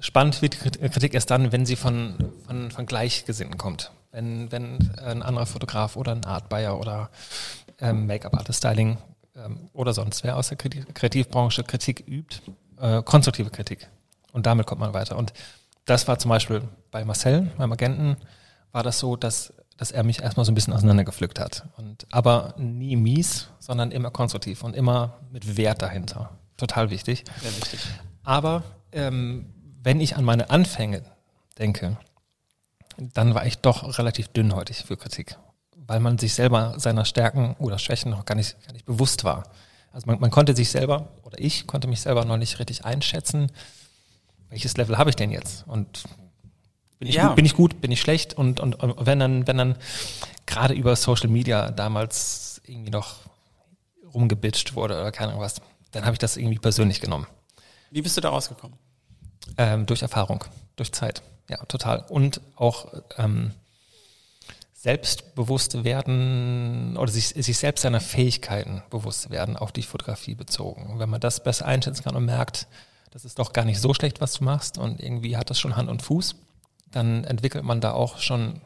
Spannend 0.00 0.40
wird 0.40 0.54
die 0.54 0.88
Kritik 0.88 1.12
erst 1.12 1.30
dann, 1.30 1.52
wenn 1.52 1.66
sie 1.66 1.76
von, 1.76 2.14
von, 2.50 2.70
von 2.72 2.86
Gleichgesinnten 2.86 3.58
kommt. 3.58 3.92
Wenn, 4.10 4.50
wenn 4.50 4.90
ein 4.98 5.22
anderer 5.22 5.46
Fotograf 5.46 5.94
oder 5.94 6.12
ein 6.12 6.24
Art 6.24 6.48
Buyer 6.48 6.80
oder 6.80 7.10
ähm, 7.78 8.06
Make-up-Artist, 8.08 8.58
Styling 8.58 8.98
ähm, 9.36 9.70
oder 9.72 9.94
sonst 9.94 10.24
wer 10.24 10.36
aus 10.36 10.48
der 10.48 10.58
Kreativbranche 10.58 11.62
Kritik 11.62 12.04
übt, 12.08 12.42
äh, 12.80 13.02
konstruktive 13.02 13.50
Kritik. 13.50 13.88
Und 14.32 14.46
damit 14.46 14.66
kommt 14.66 14.80
man 14.80 14.92
weiter. 14.94 15.16
Und 15.16 15.32
das 15.84 16.08
war 16.08 16.18
zum 16.18 16.28
Beispiel 16.28 16.62
bei 16.90 17.04
Marcel, 17.04 17.48
meinem 17.56 17.72
Agenten, 17.72 18.16
war 18.72 18.82
das 18.82 18.98
so, 18.98 19.14
dass, 19.14 19.52
dass 19.76 19.92
er 19.92 20.02
mich 20.02 20.20
erstmal 20.20 20.44
so 20.44 20.50
ein 20.50 20.56
bisschen 20.56 20.72
auseinandergepflückt 20.72 21.38
hat. 21.38 21.68
Und, 21.76 22.04
aber 22.10 22.54
nie 22.58 22.96
mies, 22.96 23.48
sondern 23.60 23.92
immer 23.92 24.10
konstruktiv 24.10 24.64
und 24.64 24.74
immer 24.74 25.18
mit 25.30 25.56
Wert 25.56 25.82
dahinter. 25.82 26.30
Total 26.56 26.90
wichtig. 26.90 27.22
Sehr 27.40 27.56
wichtig. 27.56 27.80
Aber 28.24 28.64
ähm, 28.90 29.46
wenn 29.84 30.00
ich 30.00 30.16
an 30.16 30.24
meine 30.24 30.50
Anfänge 30.50 31.02
denke, 31.58 31.96
dann 32.96 33.34
war 33.34 33.46
ich 33.46 33.58
doch 33.58 33.98
relativ 33.98 34.28
dünnhäutig 34.28 34.84
für 34.84 34.96
Kritik 34.96 35.36
weil 35.90 35.98
man 35.98 36.18
sich 36.18 36.34
selber 36.34 36.74
seiner 36.76 37.04
Stärken 37.04 37.56
oder 37.58 37.76
Schwächen 37.76 38.12
noch 38.12 38.24
gar 38.24 38.36
nicht, 38.36 38.64
gar 38.64 38.72
nicht 38.72 38.86
bewusst 38.86 39.24
war. 39.24 39.50
Also 39.90 40.06
man, 40.06 40.20
man 40.20 40.30
konnte 40.30 40.54
sich 40.54 40.70
selber, 40.70 41.08
oder 41.24 41.40
ich 41.40 41.66
konnte 41.66 41.88
mich 41.88 42.00
selber 42.00 42.24
noch 42.24 42.36
nicht 42.36 42.60
richtig 42.60 42.84
einschätzen, 42.84 43.50
welches 44.50 44.76
Level 44.76 44.98
habe 44.98 45.10
ich 45.10 45.16
denn 45.16 45.32
jetzt? 45.32 45.66
Und 45.66 46.04
bin 47.00 47.08
ich, 47.08 47.16
ja. 47.16 47.26
gut, 47.26 47.34
bin 47.34 47.44
ich 47.44 47.54
gut, 47.54 47.80
bin 47.80 47.90
ich 47.90 48.00
schlecht? 48.00 48.34
Und, 48.34 48.60
und, 48.60 48.76
und 48.76 49.04
wenn 49.04 49.18
dann, 49.18 49.48
wenn 49.48 49.58
dann 49.58 49.74
gerade 50.46 50.74
über 50.74 50.94
Social 50.94 51.28
Media 51.28 51.72
damals 51.72 52.62
irgendwie 52.66 52.92
noch 52.92 53.16
rumgebitcht 54.14 54.76
wurde 54.76 54.94
oder 54.94 55.10
keine 55.10 55.30
Ahnung 55.30 55.42
was, 55.42 55.60
dann 55.90 56.04
habe 56.04 56.12
ich 56.12 56.20
das 56.20 56.36
irgendwie 56.36 56.60
persönlich 56.60 57.00
genommen. 57.00 57.26
Wie 57.90 58.02
bist 58.02 58.16
du 58.16 58.20
da 58.20 58.28
rausgekommen? 58.28 58.78
Ähm, 59.56 59.86
durch 59.86 60.02
Erfahrung, 60.02 60.44
durch 60.76 60.92
Zeit, 60.92 61.20
ja, 61.50 61.56
total. 61.66 62.06
Und 62.08 62.40
auch 62.56 62.86
ähm, 63.18 63.52
selbstbewusst 64.72 65.84
werden 65.84 66.96
oder 66.96 67.10
sich, 67.10 67.26
sich 67.28 67.58
selbst 67.58 67.82
seiner 67.82 68.00
Fähigkeiten 68.00 68.82
bewusst 68.88 69.30
werden, 69.30 69.56
auf 69.56 69.72
die 69.72 69.82
Fotografie 69.82 70.34
bezogen. 70.34 70.98
Wenn 70.98 71.10
man 71.10 71.20
das 71.20 71.42
besser 71.42 71.66
einschätzen 71.66 72.04
kann 72.04 72.16
und 72.16 72.24
merkt, 72.24 72.66
das 73.10 73.24
ist 73.24 73.38
doch 73.38 73.52
gar 73.52 73.64
nicht 73.64 73.80
so 73.80 73.92
schlecht, 73.92 74.20
was 74.20 74.34
du 74.34 74.44
machst 74.44 74.78
und 74.78 75.00
irgendwie 75.00 75.36
hat 75.36 75.50
das 75.50 75.58
schon 75.58 75.76
Hand 75.76 75.90
und 75.90 76.02
Fuß, 76.02 76.36
dann 76.90 77.24
entwickelt 77.24 77.64
man 77.64 77.80
da 77.80 77.92
auch 77.92 78.18
schon 78.18 78.62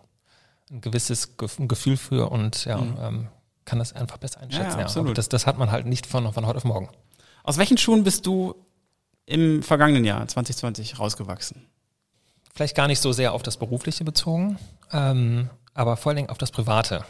ein 0.70 0.80
gewisses 0.82 1.36
Gefühl 1.36 1.96
für 1.96 2.30
und 2.30 2.64
ja, 2.66 2.76
mhm. 2.76 2.96
ähm, 3.00 3.28
kann 3.64 3.78
das 3.78 3.94
einfach 3.94 4.18
besser 4.18 4.40
einschätzen. 4.40 4.78
Ja, 4.78 4.84
absolut. 4.84 5.08
Ja. 5.08 5.14
Das, 5.14 5.30
das 5.30 5.46
hat 5.46 5.58
man 5.58 5.70
halt 5.70 5.86
nicht 5.86 6.06
von, 6.06 6.30
von 6.32 6.46
heute 6.46 6.58
auf 6.58 6.64
morgen. 6.64 6.90
Aus 7.42 7.56
welchen 7.56 7.78
Schuhen 7.78 8.04
bist 8.04 8.26
du 8.26 8.54
im 9.26 9.62
vergangenen 9.62 10.04
Jahr 10.04 10.26
2020 10.26 10.98
rausgewachsen? 10.98 11.66
Vielleicht 12.54 12.76
gar 12.76 12.86
nicht 12.86 13.00
so 13.00 13.12
sehr 13.12 13.32
auf 13.32 13.42
das 13.42 13.56
Berufliche 13.56 14.04
bezogen. 14.04 14.58
Ähm, 14.92 15.50
aber 15.74 15.96
vor 15.96 16.10
allen 16.10 16.16
Dingen 16.16 16.30
auf 16.30 16.38
das 16.38 16.52
Private. 16.52 17.04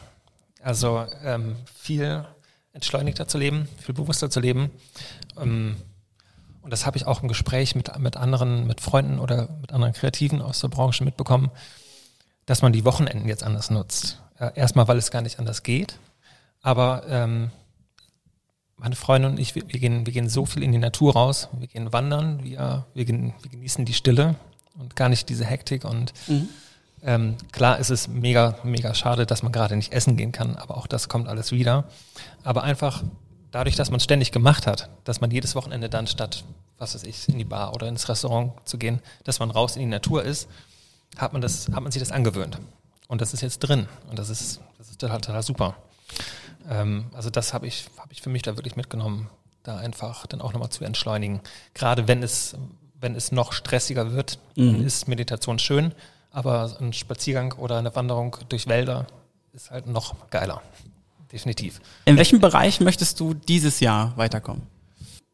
Also 0.63 1.07
ähm, 1.23 1.57
viel 1.75 2.25
entschleunigter 2.73 3.29
zu 3.29 3.37
leben, 3.37 3.69
viel 3.79 3.95
bewusster 3.95 4.31
zu 4.31 4.41
leben. 4.41 4.71
Ähm, 5.39 5.77
und 6.63 6.73
das 6.73 6.87
habe 6.87 6.97
ich 6.97 7.07
auch 7.07 7.23
im 7.23 7.29
Gespräch 7.29 7.75
mit, 7.75 7.97
mit 7.99 8.17
anderen, 8.17 8.67
mit 8.67 8.81
Freunden 8.81 9.19
oder 9.19 9.51
mit 9.61 9.73
anderen 9.73 9.93
Kreativen 9.93 10.41
aus 10.41 10.61
der 10.61 10.69
Branche 10.69 11.05
mitbekommen, 11.05 11.51
dass 12.47 12.63
man 12.63 12.73
die 12.73 12.87
Wochenenden 12.87 13.29
jetzt 13.29 13.43
anders 13.43 13.69
nutzt. 13.69 14.23
Äh, 14.39 14.53
erstmal, 14.55 14.89
weil 14.89 14.97
es 14.97 15.11
gar 15.11 15.21
nicht 15.21 15.39
anders 15.39 15.63
geht. 15.63 15.99
Aber 16.63 17.05
ähm, 17.07 17.51
meine 18.77 18.97
Freunde 18.97 19.29
und 19.29 19.39
ich, 19.39 19.55
wir, 19.55 19.65
wir, 19.69 19.79
gehen, 19.79 20.07
wir 20.07 20.13
gehen 20.15 20.31
so 20.31 20.47
viel 20.47 20.63
in 20.63 20.73
die 20.73 20.79
Natur 20.79 21.13
raus. 21.13 21.49
Wir 21.53 21.69
gehen 21.69 21.93
wandern, 21.93 22.43
wir, 22.43 22.87
wir, 22.95 23.07
wir 23.07 23.51
genießen 23.51 23.85
die 23.85 23.93
Stille 23.93 24.37
und 24.79 24.97
gar 24.97 25.09
nicht 25.09 25.29
diese 25.29 25.45
Hektik 25.45 25.85
und 25.85 26.13
mhm. 26.27 26.49
Ähm, 27.07 27.37
klar 27.53 27.79
ist 27.79 27.91
es 27.91 28.09
mega, 28.09 28.57
mega 28.65 28.95
schade, 28.95 29.27
dass 29.27 29.43
man 29.43 29.53
gerade 29.53 29.77
nicht 29.77 29.93
essen 29.93 30.17
gehen 30.17 30.33
kann, 30.33 30.57
aber 30.57 30.79
auch 30.79 30.87
das 30.87 31.11
kommt 31.11 31.29
alles 31.29 31.53
wieder. 31.53 31.85
Aber 32.45 32.63
einfach 32.63 33.05
dadurch, 33.51 33.77
dass 33.77 33.91
man 33.91 33.99
es 33.99 34.05
ständig 34.05 34.33
gemacht 34.33 34.67
hat, 34.67 34.89
dass 35.05 35.21
man 35.21 35.31
jedes 35.31 35.55
Wochenende 35.55 35.91
dann 35.91 36.07
statt, 36.07 36.45
was 36.79 36.95
weiß 36.95 37.03
ich, 37.05 37.29
in 37.29 37.37
die 37.37 37.45
Bar 37.45 37.75
oder 37.75 37.89
ins 37.89 38.09
Restaurant 38.09 38.53
zu 38.65 38.79
gehen, 38.79 39.01
dass 39.25 39.39
man 39.39 39.51
raus 39.51 39.77
in 39.77 39.83
die 39.83 39.89
Natur 39.89 40.25
ist, 40.25 40.49
hat 41.17 41.35
man 41.35 41.43
das, 41.43 41.69
hat 41.69 41.83
man 41.83 41.93
sich 41.93 42.01
das 42.01 42.11
angewöhnt. 42.11 42.59
Und 43.07 43.21
das 43.21 43.35
ist 43.35 43.43
jetzt 43.43 43.59
drin. 43.59 43.87
Und 44.09 44.19
das 44.19 44.31
ist, 44.31 44.61
das 44.79 44.89
ist 44.89 44.99
total, 44.99 45.21
total 45.21 45.43
super. 45.43 45.77
Ähm, 46.69 47.07
also 47.13 47.29
das 47.29 47.53
habe 47.53 47.67
ich, 47.67 47.87
habe 47.99 48.13
ich 48.13 48.23
für 48.23 48.31
mich 48.31 48.43
da 48.43 48.57
wirklich 48.57 48.77
mitgenommen, 48.77 49.29
da 49.63 49.77
einfach 49.77 50.27
dann 50.27 50.41
auch 50.41 50.55
nochmal 50.55 50.71
zu 50.71 50.85
entschleunigen. 50.85 51.41
Gerade 51.75 52.09
wenn 52.09 52.23
es, 52.23 52.57
wenn 53.05 53.15
es 53.15 53.31
noch 53.31 53.53
stressiger 53.53 54.13
wird, 54.13 54.39
mhm. 54.57 54.73
dann 54.73 54.85
ist 54.85 55.07
Meditation 55.07 55.59
schön. 55.61 55.93
Aber 56.31 56.75
ein 56.81 56.93
Spaziergang 56.93 57.53
oder 57.53 57.79
eine 57.79 57.95
Wanderung 57.95 58.37
durch 58.49 58.67
Wälder 58.67 59.07
ist 59.53 59.71
halt 59.71 59.87
noch 59.87 60.31
geiler. 60.31 60.63
Definitiv. 61.31 61.81
In 62.07 62.17
welchem 62.17 62.41
Bereich 62.41 62.81
möchtest 62.81 63.21
du 63.21 63.35
dieses 63.35 63.79
Jahr 63.81 64.17
weiterkommen? 64.17 64.63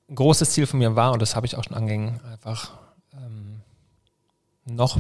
Ein 0.09 0.17
großes 0.17 0.51
Ziel 0.51 0.67
von 0.67 0.81
mir 0.81 0.97
war, 0.97 1.13
und 1.13 1.23
das 1.23 1.37
habe 1.37 1.47
ich 1.47 1.57
auch 1.57 1.65
schon 1.65 1.77
angegangen, 1.77 2.21
einfach 2.25 2.73
ähm, 3.15 3.61
noch 4.65 4.99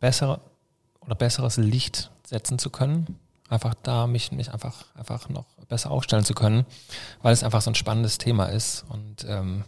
bessere 0.00 0.40
oder 1.00 1.14
besseres 1.14 1.58
Licht 1.58 2.10
setzen 2.26 2.58
zu 2.58 2.70
können. 2.70 3.18
Einfach 3.50 3.74
da 3.82 4.06
mich, 4.06 4.32
mich 4.32 4.52
einfach, 4.52 4.86
einfach 4.94 5.28
noch 5.28 5.44
besser 5.68 5.90
aufstellen 5.90 6.24
zu 6.24 6.34
können, 6.34 6.64
weil 7.20 7.34
es 7.34 7.44
einfach 7.44 7.60
so 7.60 7.70
ein 7.70 7.74
spannendes 7.74 8.16
Thema 8.18 8.46
ist 8.46 8.86
und 8.88 9.26
ähm, 9.28 9.64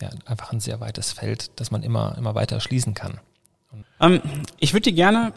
ja, 0.00 0.10
einfach 0.24 0.52
ein 0.52 0.60
sehr 0.60 0.80
weites 0.80 1.12
Feld, 1.12 1.50
das 1.56 1.70
man 1.70 1.82
immer, 1.82 2.16
immer 2.18 2.34
weiter 2.34 2.60
schließen 2.60 2.94
kann. 2.94 3.20
Ähm, 4.00 4.20
ich 4.58 4.72
würde 4.72 4.90
dir 4.90 4.92
gerne 4.92 5.32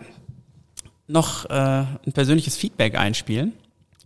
noch 1.07 1.45
äh, 1.45 1.53
ein 1.53 2.13
persönliches 2.13 2.55
Feedback 2.55 2.95
einspielen. 2.95 3.53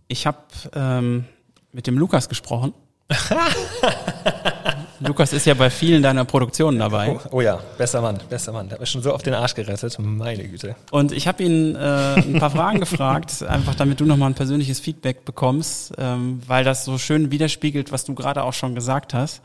Ich 0.08 0.26
habe 0.26 0.38
ähm, 0.74 1.26
mit 1.72 1.86
dem 1.86 1.98
Lukas 1.98 2.28
gesprochen 2.28 2.74
Lukas 5.00 5.32
ist 5.32 5.46
ja 5.46 5.54
bei 5.54 5.70
vielen 5.70 6.02
deiner 6.02 6.24
Produktionen 6.24 6.78
dabei. 6.78 7.10
Oh, 7.12 7.20
oh 7.36 7.40
ja, 7.40 7.60
besser 7.78 8.00
Mann, 8.00 8.18
besser 8.28 8.52
Mann. 8.52 8.68
Der 8.68 8.74
hat 8.74 8.80
mir 8.80 8.86
schon 8.86 9.02
so 9.02 9.12
auf 9.12 9.22
den 9.22 9.34
Arsch 9.34 9.54
gerettet. 9.54 9.96
Meine 9.98 10.48
Güte. 10.48 10.74
Und 10.90 11.12
ich 11.12 11.28
habe 11.28 11.42
ihn 11.42 11.76
äh, 11.76 11.78
ein 11.78 12.38
paar 12.38 12.50
Fragen 12.50 12.80
gefragt, 12.80 13.42
einfach 13.48 13.74
damit 13.74 14.00
du 14.00 14.06
nochmal 14.06 14.30
ein 14.30 14.34
persönliches 14.34 14.80
Feedback 14.80 15.24
bekommst, 15.24 15.92
ähm, 15.98 16.42
weil 16.46 16.64
das 16.64 16.84
so 16.84 16.98
schön 16.98 17.30
widerspiegelt, 17.30 17.92
was 17.92 18.04
du 18.04 18.14
gerade 18.14 18.42
auch 18.42 18.54
schon 18.54 18.74
gesagt 18.74 19.14
hast. 19.14 19.40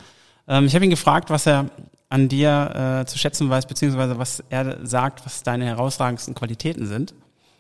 Ähm, 0.48 0.66
ich 0.66 0.76
habe 0.76 0.86
ihn 0.86 0.92
gefragt, 0.92 1.30
was 1.30 1.46
er 1.46 1.66
an 2.10 2.28
dir 2.28 3.02
äh, 3.02 3.06
zu 3.06 3.18
schätzen 3.18 3.50
weiß, 3.50 3.66
beziehungsweise 3.66 4.18
was 4.18 4.44
er 4.50 4.86
sagt, 4.86 5.26
was 5.26 5.44
deine 5.44 5.66
herausragendsten 5.66 6.36
Qualitäten 6.36 6.86
sind. 6.86 7.14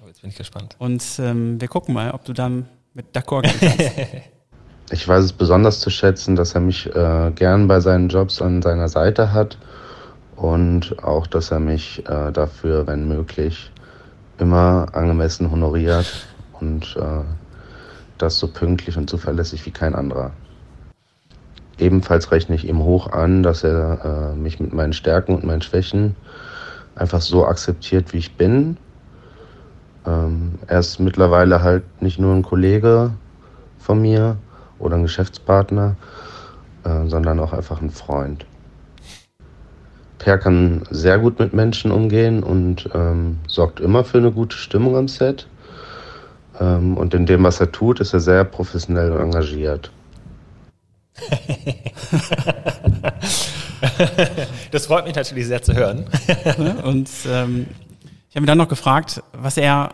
Oh, 0.03 0.07
jetzt 0.07 0.21
bin 0.21 0.29
ich 0.29 0.36
gespannt. 0.36 0.75
Und 0.77 1.03
ähm, 1.19 1.59
wir 1.61 1.67
gucken 1.67 1.93
mal, 1.93 2.11
ob 2.11 2.25
du 2.25 2.34
dann 2.34 2.67
mit 2.93 3.15
d'accord 3.15 3.43
gehen 3.43 3.59
kannst. 3.59 3.91
Ich 4.93 5.07
weiß 5.07 5.23
es 5.23 5.32
besonders 5.32 5.79
zu 5.79 5.89
schätzen, 5.89 6.36
dass 6.36 6.53
er 6.53 6.59
mich 6.59 6.93
äh, 6.93 7.32
gern 7.34 7.69
bei 7.69 7.79
seinen 7.79 8.09
Jobs 8.09 8.41
an 8.41 8.61
seiner 8.61 8.89
Seite 8.89 9.32
hat 9.32 9.57
und 10.36 11.01
auch, 11.01 11.27
dass 11.27 11.49
er 11.49 11.61
mich 11.61 12.05
äh, 12.09 12.34
dafür, 12.34 12.88
wenn 12.88 13.07
möglich, 13.07 13.71
immer 14.38 14.88
angemessen 14.91 15.49
honoriert 15.49 16.27
und 16.59 16.97
äh, 16.99 17.23
das 18.17 18.38
so 18.38 18.49
pünktlich 18.49 18.97
und 18.97 19.09
zuverlässig 19.09 19.65
wie 19.65 19.71
kein 19.71 19.95
anderer. 19.95 20.32
Ebenfalls 21.82 22.32
rechne 22.32 22.55
ich 22.55 22.67
ihm 22.67 22.84
hoch 22.84 23.11
an, 23.11 23.43
dass 23.43 23.63
er 23.63 24.34
äh, 24.34 24.36
mich 24.38 24.59
mit 24.59 24.73
meinen 24.73 24.93
Stärken 24.93 25.36
und 25.36 25.43
meinen 25.43 25.61
Schwächen 25.61 26.15
einfach 26.95 27.21
so 27.21 27.45
akzeptiert, 27.45 28.13
wie 28.13 28.17
ich 28.17 28.36
bin. 28.36 28.77
Ähm, 30.05 30.59
er 30.67 30.79
ist 30.79 30.99
mittlerweile 30.99 31.61
halt 31.61 31.84
nicht 32.01 32.19
nur 32.19 32.34
ein 32.34 32.43
Kollege 32.43 33.11
von 33.79 34.01
mir, 34.01 34.38
oder 34.82 34.95
ein 34.95 35.03
Geschäftspartner, 35.03 35.95
äh, 36.84 37.07
sondern 37.07 37.39
auch 37.39 37.53
einfach 37.53 37.82
ein 37.82 37.91
Freund. 37.91 38.45
Per 40.17 40.38
kann 40.38 40.84
sehr 40.89 41.17
gut 41.17 41.39
mit 41.39 41.53
Menschen 41.53 41.91
umgehen 41.91 42.43
und 42.43 42.89
ähm, 42.93 43.39
sorgt 43.47 43.79
immer 43.79 44.03
für 44.03 44.19
eine 44.19 44.32
gute 44.32 44.57
Stimmung 44.57 44.95
am 44.95 45.07
Set. 45.07 45.47
Ähm, 46.59 46.97
und 46.97 47.13
in 47.13 47.25
dem, 47.25 47.43
was 47.43 47.59
er 47.59 47.71
tut, 47.71 47.99
ist 47.99 48.13
er 48.13 48.19
sehr 48.19 48.43
professionell 48.43 49.11
und 49.11 49.21
engagiert. 49.21 49.91
das 54.72 54.86
freut 54.86 55.05
mich 55.05 55.16
natürlich 55.16 55.47
sehr 55.47 55.62
zu 55.62 55.74
hören. 55.74 56.05
und 56.84 57.09
ähm, 57.28 57.68
ich 58.30 58.36
habe 58.36 58.41
mich 58.41 58.47
dann 58.47 58.57
noch 58.57 58.70
gefragt, 58.70 59.22
was 59.34 59.57
er 59.57 59.93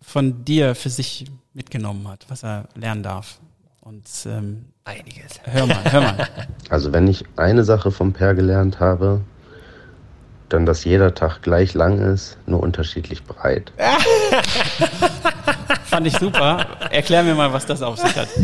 von 0.00 0.44
dir 0.44 0.74
für 0.74 0.90
sich 0.90 1.26
mitgenommen 1.54 2.06
hat, 2.08 2.26
was 2.28 2.44
er 2.44 2.68
lernen 2.74 3.02
darf. 3.02 3.38
Und 3.80 4.06
ähm, 4.26 4.66
einiges. 4.84 5.40
Hör 5.44 5.66
mal, 5.66 5.92
hör 5.92 6.00
mal. 6.02 6.28
Also 6.68 6.92
wenn 6.92 7.08
ich 7.08 7.24
eine 7.36 7.64
Sache 7.64 7.90
vom 7.90 8.12
Per 8.12 8.34
gelernt 8.34 8.78
habe, 8.78 9.22
dann, 10.48 10.66
dass 10.66 10.84
jeder 10.84 11.14
Tag 11.14 11.42
gleich 11.42 11.74
lang 11.74 11.98
ist, 11.98 12.36
nur 12.46 12.60
unterschiedlich 12.60 13.24
breit. 13.24 13.72
Fand 15.84 16.06
ich 16.06 16.16
super. 16.16 16.64
Erklär 16.90 17.24
mir 17.24 17.34
mal, 17.34 17.52
was 17.52 17.66
das 17.66 17.82
auf 17.82 17.98
sich 17.98 18.14
hat. 18.14 18.28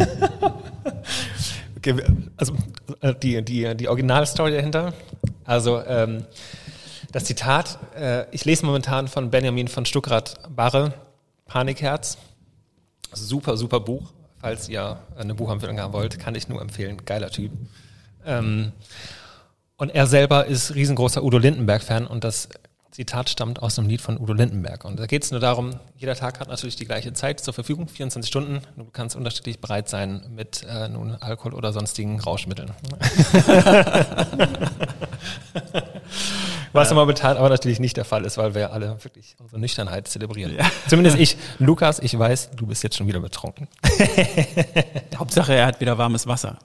Also 2.36 2.54
äh, 3.00 3.14
die, 3.14 3.42
die, 3.44 3.76
die 3.76 3.88
Originalstory 3.88 4.52
dahinter. 4.52 4.94
Also 5.44 5.82
ähm, 5.84 6.24
das 7.12 7.24
Zitat, 7.24 7.78
äh, 7.96 8.26
ich 8.32 8.44
lese 8.44 8.66
momentan 8.66 9.08
von 9.08 9.30
Benjamin 9.30 9.68
von 9.68 9.86
Stuckrad-Barre, 9.86 10.92
Panikherz. 11.46 12.18
Super, 13.12 13.56
super 13.56 13.80
Buch 13.80 14.12
falls 14.40 14.68
ihr 14.68 14.98
eine 15.16 15.34
Buchempfehlung 15.34 15.78
haben 15.80 15.92
wollt, 15.92 16.18
kann 16.18 16.34
ich 16.34 16.48
nur 16.48 16.60
empfehlen. 16.60 17.04
Geiler 17.04 17.30
Typ. 17.30 17.52
Ähm, 18.24 18.72
und 19.76 19.94
er 19.94 20.06
selber 20.06 20.46
ist 20.46 20.74
riesengroßer 20.74 21.22
Udo 21.22 21.38
Lindenberg-Fan 21.38 22.06
und 22.06 22.24
das 22.24 22.48
Zitat 22.90 23.28
stammt 23.28 23.62
aus 23.62 23.78
einem 23.78 23.88
Lied 23.88 24.00
von 24.00 24.18
Udo 24.18 24.32
Lindenberg. 24.32 24.84
Und 24.84 24.98
da 24.98 25.06
geht 25.06 25.22
es 25.22 25.30
nur 25.30 25.40
darum, 25.40 25.78
jeder 25.96 26.14
Tag 26.14 26.40
hat 26.40 26.48
natürlich 26.48 26.76
die 26.76 26.86
gleiche 26.86 27.12
Zeit 27.12 27.40
zur 27.40 27.52
Verfügung, 27.54 27.86
24 27.86 28.28
Stunden. 28.28 28.62
Du 28.76 28.86
kannst 28.86 29.14
unterschiedlich 29.14 29.60
bereit 29.60 29.88
sein 29.88 30.22
mit 30.34 30.64
äh, 30.68 30.88
nun 30.88 31.14
Alkohol 31.14 31.54
oder 31.54 31.72
sonstigen 31.72 32.18
Rauschmitteln. 32.18 32.72
Was 36.72 36.90
ja. 36.90 36.94
momentan 36.94 37.36
aber 37.36 37.48
natürlich 37.48 37.80
nicht 37.80 37.96
der 37.96 38.04
Fall 38.04 38.24
ist, 38.24 38.38
weil 38.38 38.54
wir 38.54 38.72
alle 38.72 39.02
wirklich 39.04 39.36
unsere 39.38 39.60
Nüchternheit 39.60 40.08
zelebrieren. 40.08 40.54
Ja. 40.54 40.70
Zumindest 40.88 41.18
ich. 41.18 41.36
Lukas, 41.58 41.98
ich 41.98 42.18
weiß, 42.18 42.50
du 42.52 42.66
bist 42.66 42.82
jetzt 42.82 42.96
schon 42.96 43.06
wieder 43.06 43.20
betrunken. 43.20 43.68
Hauptsache, 45.16 45.54
er 45.54 45.66
hat 45.66 45.80
wieder 45.80 45.98
warmes 45.98 46.26
Wasser. 46.26 46.58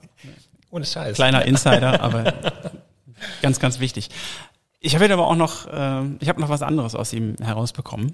Ohne 0.70 0.84
Scheiß. 0.84 1.14
Kleiner 1.16 1.44
Insider, 1.44 2.00
aber 2.00 2.34
ganz, 3.42 3.60
ganz 3.60 3.80
wichtig. 3.80 4.10
Ich 4.84 4.94
habe 4.94 5.10
aber 5.10 5.26
auch 5.26 5.34
noch, 5.34 5.66
äh, 5.66 6.02
ich 6.20 6.28
habe 6.28 6.42
noch 6.42 6.50
was 6.50 6.60
anderes 6.60 6.94
aus 6.94 7.14
ihm 7.14 7.36
herausbekommen. 7.40 8.12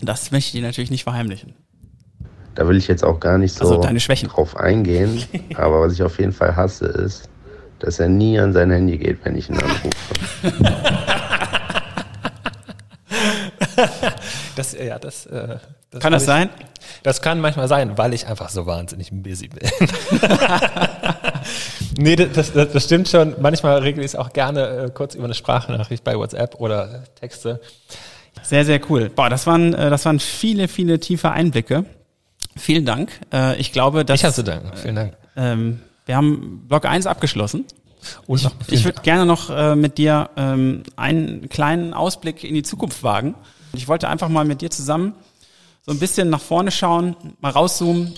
Das 0.00 0.30
möchte 0.30 0.46
ich 0.48 0.52
dir 0.52 0.62
natürlich 0.62 0.92
nicht 0.92 1.02
verheimlichen. 1.02 1.54
Da 2.54 2.68
will 2.68 2.76
ich 2.76 2.86
jetzt 2.86 3.02
auch 3.04 3.18
gar 3.18 3.36
nicht 3.36 3.52
so 3.56 3.64
also 3.64 3.82
drauf 3.82 4.56
eingehen. 4.56 5.24
aber 5.56 5.80
was 5.80 5.94
ich 5.94 6.04
auf 6.04 6.20
jeden 6.20 6.30
Fall 6.30 6.54
hasse, 6.54 6.86
ist, 6.86 7.28
dass 7.80 7.98
er 7.98 8.08
nie 8.08 8.38
an 8.38 8.52
sein 8.52 8.70
Handy 8.70 8.96
geht, 8.96 9.18
wenn 9.24 9.34
ich 9.34 9.50
ihn 9.50 9.58
anrufe. 9.58 9.90
das, 14.58 14.72
ja, 14.72 14.98
das, 14.98 15.26
äh, 15.26 15.58
das 15.90 16.00
kann 16.00 16.12
das 16.12 16.22
ich, 16.22 16.26
sein? 16.26 16.50
Das 17.02 17.22
kann 17.22 17.40
manchmal 17.40 17.68
sein, 17.68 17.96
weil 17.96 18.12
ich 18.12 18.26
einfach 18.26 18.48
so 18.48 18.66
wahnsinnig 18.66 19.10
busy 19.12 19.48
bin. 19.48 19.68
nee, 21.98 22.16
das, 22.16 22.52
das, 22.52 22.72
das, 22.72 22.84
stimmt 22.84 23.08
schon. 23.08 23.36
Manchmal 23.40 23.78
regle 23.78 24.02
ich 24.02 24.12
es 24.12 24.16
auch 24.16 24.32
gerne 24.32 24.68
äh, 24.68 24.90
kurz 24.90 25.14
über 25.14 25.24
eine 25.24 25.34
Sprachnachricht 25.34 26.04
bei 26.04 26.16
WhatsApp 26.16 26.56
oder 26.56 27.04
Texte. 27.20 27.60
Sehr, 28.42 28.64
sehr 28.64 28.80
cool. 28.90 29.10
Boah, 29.10 29.30
das 29.30 29.46
waren, 29.46 29.74
äh, 29.74 29.90
das 29.90 30.04
waren 30.04 30.18
viele, 30.20 30.68
viele 30.68 30.98
tiefe 30.98 31.30
Einblicke. 31.30 31.84
Vielen 32.56 32.84
Dank. 32.84 33.12
Äh, 33.32 33.60
ich 33.60 33.72
glaube, 33.72 34.04
dass. 34.04 34.20
Ich 34.20 34.24
habe 34.24 34.34
zu 34.34 34.44
danken. 34.44 34.70
Vielen 34.76 34.96
Dank. 34.96 35.16
Ähm, 35.36 35.80
wir 36.06 36.16
haben 36.16 36.66
Block 36.66 36.84
1 36.84 37.06
abgeschlossen. 37.06 37.64
Und 38.26 38.50
ich, 38.66 38.72
ich 38.72 38.84
würde 38.84 39.02
gerne 39.02 39.26
noch 39.26 39.50
äh, 39.50 39.74
mit 39.74 39.98
dir 39.98 40.30
ähm, 40.36 40.82
einen 40.96 41.48
kleinen 41.48 41.94
Ausblick 41.94 42.44
in 42.44 42.54
die 42.54 42.62
Zukunft 42.62 43.02
wagen. 43.02 43.34
Ich 43.72 43.88
wollte 43.88 44.08
einfach 44.08 44.28
mal 44.28 44.44
mit 44.44 44.60
dir 44.60 44.70
zusammen 44.70 45.14
so 45.88 45.92
ein 45.92 45.98
bisschen 45.98 46.28
nach 46.28 46.40
vorne 46.40 46.70
schauen, 46.70 47.16
mal 47.40 47.50
rauszoomen, 47.50 48.14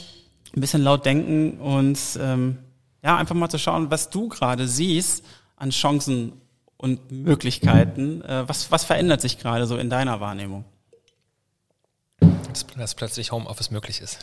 ein 0.57 0.61
bisschen 0.61 0.83
laut 0.83 1.07
denken 1.07 1.61
und 1.61 1.99
ähm, 2.21 2.59
ja, 3.03 3.17
einfach 3.17 3.37
mal 3.37 3.49
zu 3.49 3.59
schauen, 3.59 3.91
was 3.91 4.11
du 4.11 4.29
gerade 4.29 4.67
siehst 4.67 5.25
an 5.57 5.71
Chancen 5.71 6.33
und 6.77 7.13
Möglichkeiten. 7.13 8.23
Äh, 8.23 8.49
was, 8.49 8.73
was 8.73 8.85
verändert 8.85 9.21
sich 9.21 9.39
gerade 9.39 9.67
so 9.67 9.77
in 9.77 9.91
deiner 9.91 10.21
Wahrnehmung? 10.21 10.65
Dass, 12.19 12.67
dass 12.67 12.95
plötzlich 12.95 13.31
Homeoffice 13.31 13.71
möglich 13.71 14.01
ist. 14.01 14.19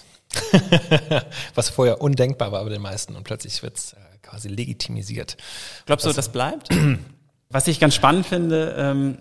was 1.56 1.70
vorher 1.70 2.02
undenkbar 2.02 2.52
war 2.52 2.64
bei 2.64 2.70
den 2.70 2.82
meisten 2.82 3.16
und 3.16 3.24
plötzlich 3.24 3.64
wird 3.64 3.78
es 3.78 3.94
äh, 3.94 3.98
quasi 4.22 4.50
legitimisiert. 4.50 5.38
Glaubst 5.86 6.06
du, 6.06 6.12
das 6.12 6.32
bleibt? 6.32 6.70
Was 7.50 7.68
ich 7.70 7.80
ganz 7.80 7.96
spannend 7.96 8.26
finde, 8.26 8.76
ähm, 8.78 9.18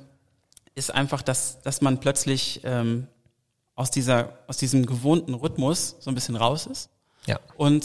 ist 0.77 0.95
einfach, 0.95 1.23
dass, 1.23 1.61
dass 1.63 1.81
man 1.81 1.99
plötzlich 1.99 2.61
ähm, 2.63 3.09
aus, 3.75 3.91
dieser, 3.91 4.39
aus 4.47 4.59
diesem 4.59 4.87
gewohnten 4.87 5.35
Rhythmus 5.35 5.97
so 5.99 6.11
ein 6.11 6.15
bisschen 6.15 6.37
raus 6.37 6.67
ist 6.67 6.91
ja. 7.27 7.41
und 7.57 7.85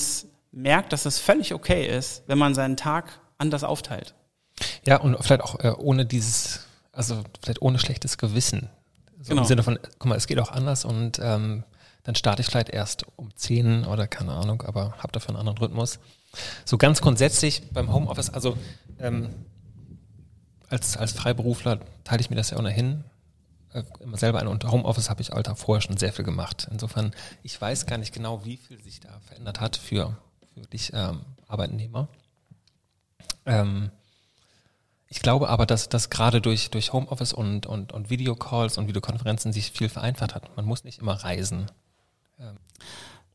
merkt, 0.52 0.94
dass 0.94 1.06
es 1.06 1.18
völlig 1.18 1.54
okay 1.54 1.88
ist, 1.88 2.24
wenn 2.28 2.38
man 2.38 2.54
seinen 2.54 2.78
Tag 2.78 3.20
anders 3.38 3.64
aufteilt. 3.64 4.14
Ja, 4.86 4.98
und 4.98 5.18
vielleicht 5.24 5.42
auch 5.42 5.60
äh, 5.62 5.72
ohne 5.78 6.06
dieses, 6.06 6.68
also 6.92 7.24
vielleicht 7.42 7.62
ohne 7.62 7.80
schlechtes 7.80 8.18
Gewissen. 8.18 8.70
So 9.22 9.30
genau. 9.30 9.42
Im 9.42 9.48
Sinne 9.48 9.64
von, 9.64 9.80
guck 9.98 10.06
mal, 10.06 10.16
es 10.16 10.28
geht 10.28 10.40
auch 10.40 10.52
anders 10.52 10.84
und 10.84 11.20
ähm, 11.24 11.64
dann 12.04 12.16
starte 12.16 12.42
ich 12.42 12.48
vielleicht 12.48 12.70
erst 12.70 13.06
um 13.16 13.36
10 13.36 13.86
oder 13.86 14.08
keine 14.08 14.34
Ahnung, 14.34 14.64
aber 14.64 14.96
habe 14.98 15.12
dafür 15.14 15.30
einen 15.30 15.38
anderen 15.38 15.60
Rhythmus. 15.60 16.00
So 16.66 16.78
ganz 16.78 17.02
grundsätzlich 17.02 17.62
beim 17.72 17.94
Homeoffice, 17.94 18.30
also 18.30 18.58
ähm, 19.00 19.30
als, 20.72 20.98
als 20.98 21.12
Freiberufler 21.12 21.80
teile 22.04 22.22
ich 22.22 22.30
mir 22.30 22.36
das 22.36 22.50
ja 22.52 22.58
ohnehin 22.58 23.04
äh, 23.74 23.84
immer 24.00 24.18
selber 24.18 24.40
ein. 24.40 24.48
Und 24.48 24.70
Homeoffice 24.70 25.10
habe 25.10 25.22
ich 25.22 25.34
Alter 25.34 25.56
vorher 25.56 25.82
schon 25.82 25.98
sehr 25.98 26.14
viel 26.14 26.26
gemacht. 26.26 26.68
Insofern, 26.72 27.14
ich 27.44 27.60
weiß 27.60 27.86
gar 27.86 27.98
nicht 27.98 28.14
genau, 28.14 28.46
wie 28.46 28.58
viel 28.58 28.82
sich 28.84 29.00
da 29.00 29.20
verändert 29.22 29.60
hat 29.60 29.78
für, 29.78 30.18
für 30.54 30.62
dich 30.62 30.92
ähm, 30.94 31.22
Arbeitnehmer. 31.48 32.08
Ähm, 33.46 33.92
ich 35.08 35.22
glaube 35.22 35.50
aber, 35.50 35.66
dass 35.66 35.90
das 35.90 36.10
gerade 36.10 36.40
durch, 36.40 36.70
durch 36.70 36.94
Homeoffice 36.94 37.34
und, 37.34 37.66
und, 37.66 37.92
und 37.92 38.10
Videocalls 38.10 38.78
und 38.78 38.88
Videokonferenzen 38.88 39.52
sich 39.52 39.72
viel 39.72 39.90
vereinfacht 39.90 40.36
hat. 40.36 40.56
Man 40.56 40.66
muss 40.66 40.84
nicht 40.84 41.00
immer 41.00 41.14
reisen. 41.14 41.68
Ähm. 42.40 42.56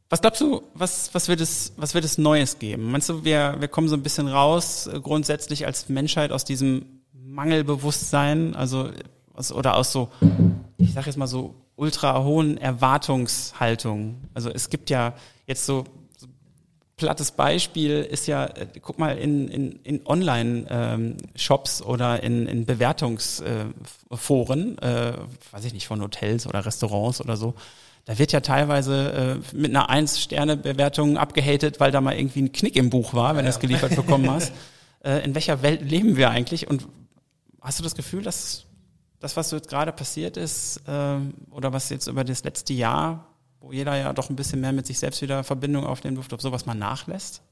Was 0.09 0.20
glaubst 0.20 0.41
du, 0.41 0.62
was, 0.72 1.12
was, 1.14 1.28
wird 1.28 1.41
es, 1.41 1.72
was 1.76 1.93
wird 1.93 2.05
es 2.05 2.16
Neues 2.16 2.59
geben? 2.59 2.91
Meinst 2.91 3.09
du, 3.09 3.24
wir, 3.24 3.57
wir 3.59 3.68
kommen 3.68 3.89
so 3.89 3.97
ein 3.97 4.03
bisschen 4.03 4.28
raus, 4.28 4.87
äh, 4.87 5.01
grundsätzlich 5.01 5.66
als 5.66 5.89
Menschheit 5.89 6.32
aus 6.32 6.45
diesem 6.45 6.95
Mangelbewusstsein, 7.27 8.55
also 8.55 8.91
aus, 9.35 9.53
oder 9.53 9.77
aus 9.77 9.93
so, 9.93 10.09
ich 10.79 10.93
sag 10.93 11.07
jetzt 11.07 11.16
mal 11.16 11.27
so 11.27 11.55
ultra 11.77 12.22
hohen 12.22 12.59
Erwartungshaltungen. 12.59 14.29
Also 14.33 14.51
es 14.51 14.70
gibt 14.70 14.91
ja 14.91 15.14
jetzt 15.47 15.66
so, 15.66 15.85
so 16.16 16.27
plattes 16.97 17.33
Beispiel 17.33 18.03
ist 18.03 18.27
ja, 18.27 18.47
äh, 18.47 18.66
guck 18.81 18.99
mal, 18.99 19.18
in, 19.18 19.49
in, 19.49 19.72
in 19.83 20.07
Online-Shops 20.07 21.81
ähm, 21.81 21.87
oder 21.87 22.22
in, 22.22 22.47
in 22.47 22.64
Bewertungsforen, 22.64 24.79
äh, 24.79 25.12
weiß 25.51 25.64
ich 25.64 25.74
nicht, 25.74 25.87
von 25.87 26.01
Hotels 26.01 26.47
oder 26.47 26.64
Restaurants 26.64 27.20
oder 27.20 27.37
so, 27.37 27.55
da 28.07 28.18
wird 28.18 28.33
ja 28.33 28.41
teilweise 28.41 29.41
äh, 29.53 29.57
mit 29.57 29.70
einer 29.70 29.91
Eins-Sterne-Bewertung 29.91 31.18
abgehatet, 31.18 31.81
weil 31.81 31.91
da 31.91 32.01
mal 32.01 32.16
irgendwie 32.16 32.43
ein 32.43 32.53
Knick 32.53 32.77
im 32.77 32.89
Buch 32.89 33.14
war, 33.14 33.37
wenn 33.37 33.45
du 33.45 33.51
es 33.51 33.59
geliefert 33.59 33.97
bekommen 33.97 34.31
hast. 34.31 34.53
Äh, 35.05 35.24
in 35.24 35.35
welcher 35.35 35.61
Welt 35.62 35.83
leben 35.83 36.16
wir 36.16 36.31
eigentlich? 36.31 36.68
Und 36.68 36.89
hast 37.66 37.78
du 37.78 37.82
das 37.82 37.94
Gefühl, 37.94 38.22
dass 38.22 38.64
das, 39.20 39.36
was 39.36 39.50
jetzt 39.50 39.68
gerade 39.68 39.92
passiert 39.92 40.36
ist, 40.36 40.82
äh, 40.86 41.18
oder 41.50 41.72
was 41.72 41.90
jetzt 41.90 42.06
über 42.06 42.24
das 42.24 42.44
letzte 42.44 42.72
Jahr 42.72 43.26
wo 43.66 43.72
jeder 43.72 43.96
ja 43.96 44.12
doch 44.12 44.30
ein 44.30 44.36
bisschen 44.36 44.60
mehr 44.60 44.72
mit 44.72 44.86
sich 44.86 44.98
selbst 44.98 45.22
wieder 45.22 45.44
Verbindung 45.44 45.84
aufnehmen 45.84 46.14
durfte, 46.14 46.34
ob 46.34 46.42
sowas 46.42 46.66
mal 46.66 46.74
nachlässt? 46.74 47.42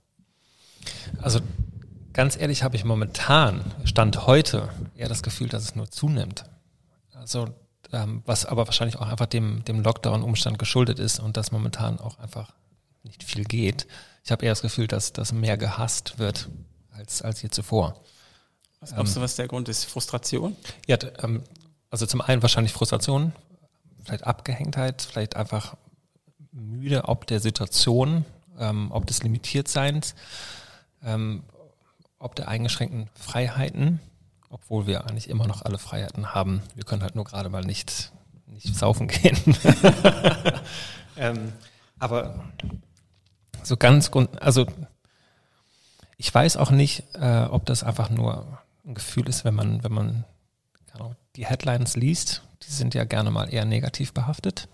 Also 1.21 1.41
ganz 2.13 2.37
ehrlich 2.37 2.63
habe 2.63 2.77
ich 2.77 2.85
momentan, 2.85 3.75
Stand 3.85 4.27
heute, 4.27 4.69
eher 4.95 5.09
das 5.09 5.23
Gefühl, 5.23 5.49
dass 5.49 5.65
es 5.65 5.75
nur 5.75 5.91
zunimmt. 5.91 6.45
Also 7.15 7.49
ähm, 7.93 8.23
was 8.27 8.47
aber 8.47 8.67
wahrscheinlich 8.67 8.97
auch 8.97 9.09
einfach 9.09 9.27
dem, 9.27 9.65
dem 9.65 9.83
Lockdown-Umstand 9.83 10.59
geschuldet 10.59 10.99
ist 10.99 11.21
und 11.21 11.37
dass 11.37 11.53
momentan 11.53 11.99
auch 11.99 12.19
einfach 12.19 12.53
nicht 13.03 13.25
viel 13.25 13.45
geht. 13.45 13.87
Ich 14.25 14.31
habe 14.31 14.45
eher 14.45 14.53
das 14.53 14.63
Gefühl, 14.63 14.87
dass 14.87 15.13
das 15.13 15.33
mehr 15.33 15.57
gehasst 15.57 16.19
wird 16.19 16.49
als, 16.93 17.23
als 17.23 17.43
je 17.43 17.51
zuvor. 17.51 18.03
Was 18.85 18.93
glaubst 18.93 19.17
ähm, 19.17 19.21
du, 19.21 19.25
was 19.25 19.37
der 19.37 19.49
Grund 19.49 19.71
ist? 19.71 19.85
Frustration? 19.85 20.55
Ja, 20.87 20.99
ähm, 21.23 21.43
also 21.89 22.05
zum 22.05 22.21
einen 22.21 22.43
wahrscheinlich 22.43 22.75
Frustration, 22.75 23.33
vielleicht 24.05 24.27
Abgehängtheit, 24.27 25.01
vielleicht 25.01 25.37
einfach 25.37 25.75
müde, 26.53 27.09
ob 27.09 27.27
der 27.27 27.41
Situation, 27.41 28.27
ähm, 28.59 28.93
ob 28.93 29.07
des 29.07 29.23
Limitiertseins, 29.23 30.15
ob 32.19 32.35
der 32.35 32.49
eingeschränkten 32.49 33.11
Freiheiten, 33.15 34.01
obwohl 34.49 34.87
wir 34.87 35.07
eigentlich 35.07 35.29
immer 35.29 35.47
noch 35.47 35.61
alle 35.61 35.77
Freiheiten 35.77 36.35
haben. 36.35 36.63
Wir 36.75 36.85
können 36.85 37.03
halt 37.03 37.15
nur 37.15 37.25
gerade 37.25 37.51
mal 37.51 37.63
nicht, 37.63 38.11
nicht 38.47 38.75
saufen 38.75 39.09
gehen. 39.09 39.37
ähm, 41.19 41.53
aber 41.99 42.43
so 43.63 43.77
ganz, 43.77 44.11
also 44.41 44.67
ich 46.17 46.35
weiß 46.35 46.57
auch 46.57 46.71
nicht, 46.71 47.03
äh, 47.15 47.45
ob 47.51 47.67
das 47.67 47.83
einfach 47.83 48.09
nur 48.09 48.59
ein 48.87 48.95
Gefühl 48.95 49.29
ist, 49.29 49.45
wenn 49.45 49.55
man, 49.55 49.83
wenn 49.83 49.93
man 49.93 50.25
die 51.37 51.47
Headlines 51.47 51.97
liest. 51.97 52.43
Die 52.63 52.73
sind 52.73 52.95
ja 52.95 53.05
gerne 53.05 53.31
mal 53.31 53.53
eher 53.53 53.65
negativ 53.65 54.13
behaftet. 54.13 54.69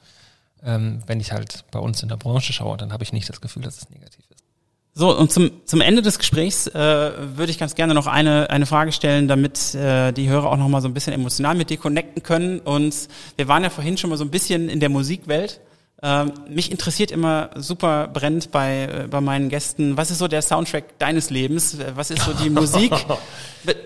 Ähm, 0.63 1.03
wenn 1.07 1.21
ich 1.21 1.33
halt 1.33 1.65
bei 1.71 1.79
uns 1.79 2.03
in 2.03 2.09
der 2.09 2.17
Branche 2.17 2.53
schaue, 2.53 2.77
dann 2.77 2.93
habe 2.93 3.03
ich 3.03 3.13
nicht 3.13 3.29
das 3.29 3.41
Gefühl, 3.41 3.63
dass 3.63 3.79
es 3.79 3.91
negativ 3.91 4.25
ist. 4.31 4.45
So, 4.93 5.17
und 5.17 5.33
zum, 5.33 5.51
zum 5.65 5.81
Ende 5.81 6.03
des 6.03 6.19
Gesprächs 6.19 6.67
äh, 6.67 6.75
würde 6.75 7.51
ich 7.51 7.59
ganz 7.59 7.75
gerne 7.75 7.95
noch 7.95 8.07
eine, 8.07 8.51
eine 8.51 8.67
Frage 8.67 8.93
stellen, 8.93 9.29
damit 9.29 9.75
äh, 9.75 10.13
die 10.13 10.29
Hörer 10.29 10.51
auch 10.51 10.57
noch 10.57 10.69
mal 10.69 10.83
so 10.83 10.89
ein 10.89 10.95
bisschen 10.95 11.13
emotional 11.13 11.55
mit 11.55 11.71
dir 11.71 11.79
connecten 11.79 12.23
können. 12.23 12.61
Und 12.61 13.09
wir 13.37 13.49
waren 13.49 13.63
ja 13.63 13.71
vorhin 13.71 13.97
schon 13.97 14.11
mal 14.11 14.17
so 14.17 14.25
ein 14.25 14.31
bisschen 14.31 14.69
in 14.69 14.81
der 14.81 14.89
Musikwelt. 14.89 15.61
Ähm, 16.03 16.33
mich 16.49 16.71
interessiert 16.71 17.11
immer 17.11 17.51
super 17.57 18.09
brennend 18.09 18.51
bei, 18.51 18.85
äh, 18.85 19.07
bei 19.09 19.21
meinen 19.21 19.51
Gästen, 19.51 19.99
was 19.99 20.11
ist 20.11 20.19
so 20.19 20.29
der 20.29 20.41
Soundtrack 20.41 20.99
deines 20.99 21.29
Lebens? 21.29 21.77
Was 21.95 22.11
ist 22.11 22.23
so 22.23 22.33
die 22.33 22.49
Musik, 22.51 22.93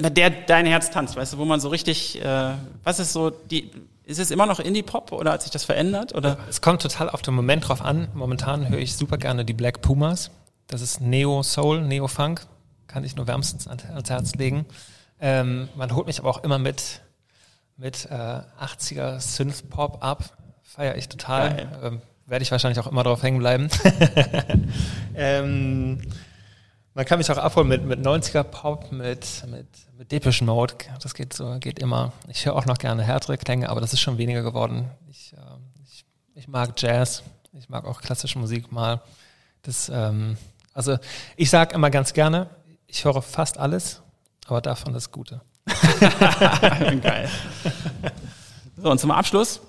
bei 0.01 0.11
der 0.11 0.31
dein 0.31 0.67
Herz 0.67 0.91
tanzt? 0.91 1.17
Weißt 1.17 1.33
du, 1.33 1.39
wo 1.39 1.45
man 1.45 1.59
so 1.59 1.69
richtig, 1.69 2.23
äh, 2.23 2.53
was 2.85 3.01
ist 3.01 3.13
so 3.13 3.31
die, 3.31 3.71
ist 4.05 4.21
es 4.21 4.31
immer 4.31 4.47
noch 4.47 4.61
Indie-Pop 4.61 5.13
oder 5.13 5.33
hat 5.33 5.43
sich 5.43 5.51
das 5.51 5.65
verändert? 5.65 6.15
Oder? 6.15 6.39
Es 6.49 6.61
kommt 6.61 6.83
total 6.83 7.11
auf 7.11 7.23
den 7.23 7.35
Moment 7.35 7.69
drauf 7.69 7.83
an. 7.83 8.09
Momentan 8.15 8.69
höre 8.69 8.79
ich 8.79 8.97
super 8.97 9.17
gerne 9.17 9.45
die 9.45 9.55
Black 9.55 9.81
Pumas. 9.81 10.31
Das 10.69 10.83
ist 10.83 11.01
Neo-Soul, 11.01 11.83
Neo-Funk. 11.83 12.47
Kann 12.87 13.03
ich 13.03 13.17
nur 13.17 13.27
wärmstens 13.27 13.67
ans 13.67 14.11
Herz 14.11 14.35
legen. 14.35 14.67
Ähm, 15.21 15.69
man 15.75 15.95
holt 15.95 16.07
mich 16.07 16.21
aber 16.21 16.31
auch 16.31 16.45
immer 16.45 16.59
mit, 16.59 17.01
mit 17.77 18.07
äh, 18.11 18.15
80er 18.15 19.19
Synth-Pop 19.19 20.05
ab. 20.05 20.37
Feiere 20.75 20.97
ich 20.97 21.09
total. 21.09 21.69
Ähm, 21.85 22.03
Werde 22.27 22.43
ich 22.43 22.51
wahrscheinlich 22.51 22.81
auch 22.81 22.89
immer 22.89 23.05
drauf 23.05 23.23
hängen 23.23 23.39
bleiben. 23.39 23.69
ähm, 25.15 26.01
man 26.95 27.05
kann 27.05 27.19
mich 27.19 27.31
auch 27.31 27.37
abholen 27.37 27.69
mit, 27.69 27.85
mit 27.85 28.01
90er 28.01 28.43
Pop, 28.43 28.91
mit, 28.91 29.45
mit, 29.49 29.69
mit 29.97 30.11
Depeche 30.11 30.45
Mode. 30.45 30.75
Das 31.01 31.15
geht 31.15 31.33
so, 31.33 31.59
geht 31.61 31.79
immer. 31.79 32.13
Ich 32.27 32.45
höre 32.45 32.57
auch 32.57 32.67
noch 32.67 32.79
gerne 32.79 33.05
härtere 33.05 33.39
Klänge, 33.39 33.69
aber 33.69 33.81
das 33.81 33.93
ist 33.93 34.01
schon 34.01 34.19
weniger 34.19 34.43
geworden. 34.43 34.91
Ich, 35.09 35.33
äh, 35.35 35.37
ich, 35.85 36.05
ich 36.35 36.49
mag 36.49 36.73
Jazz. 36.77 37.23
Ich 37.53 37.69
mag 37.69 37.85
auch 37.85 38.01
klassische 38.01 38.41
Musik 38.41 38.73
mal. 38.73 39.01
Das, 39.63 39.89
ähm, 39.95 40.37
also 40.73 40.99
ich 41.37 41.51
sage 41.51 41.73
immer 41.77 41.91
ganz 41.91 42.15
gerne, 42.15 42.51
ich 42.89 43.05
höre 43.05 43.23
fast 43.23 43.59
alles, 43.59 44.03
aber 44.49 44.61
davon 44.61 44.93
das 44.93 45.13
Gute. 45.13 45.41
Geil. 46.01 47.31
So, 48.77 48.91
und 48.91 48.99
zum 48.99 49.13
Abschluss 49.13 49.61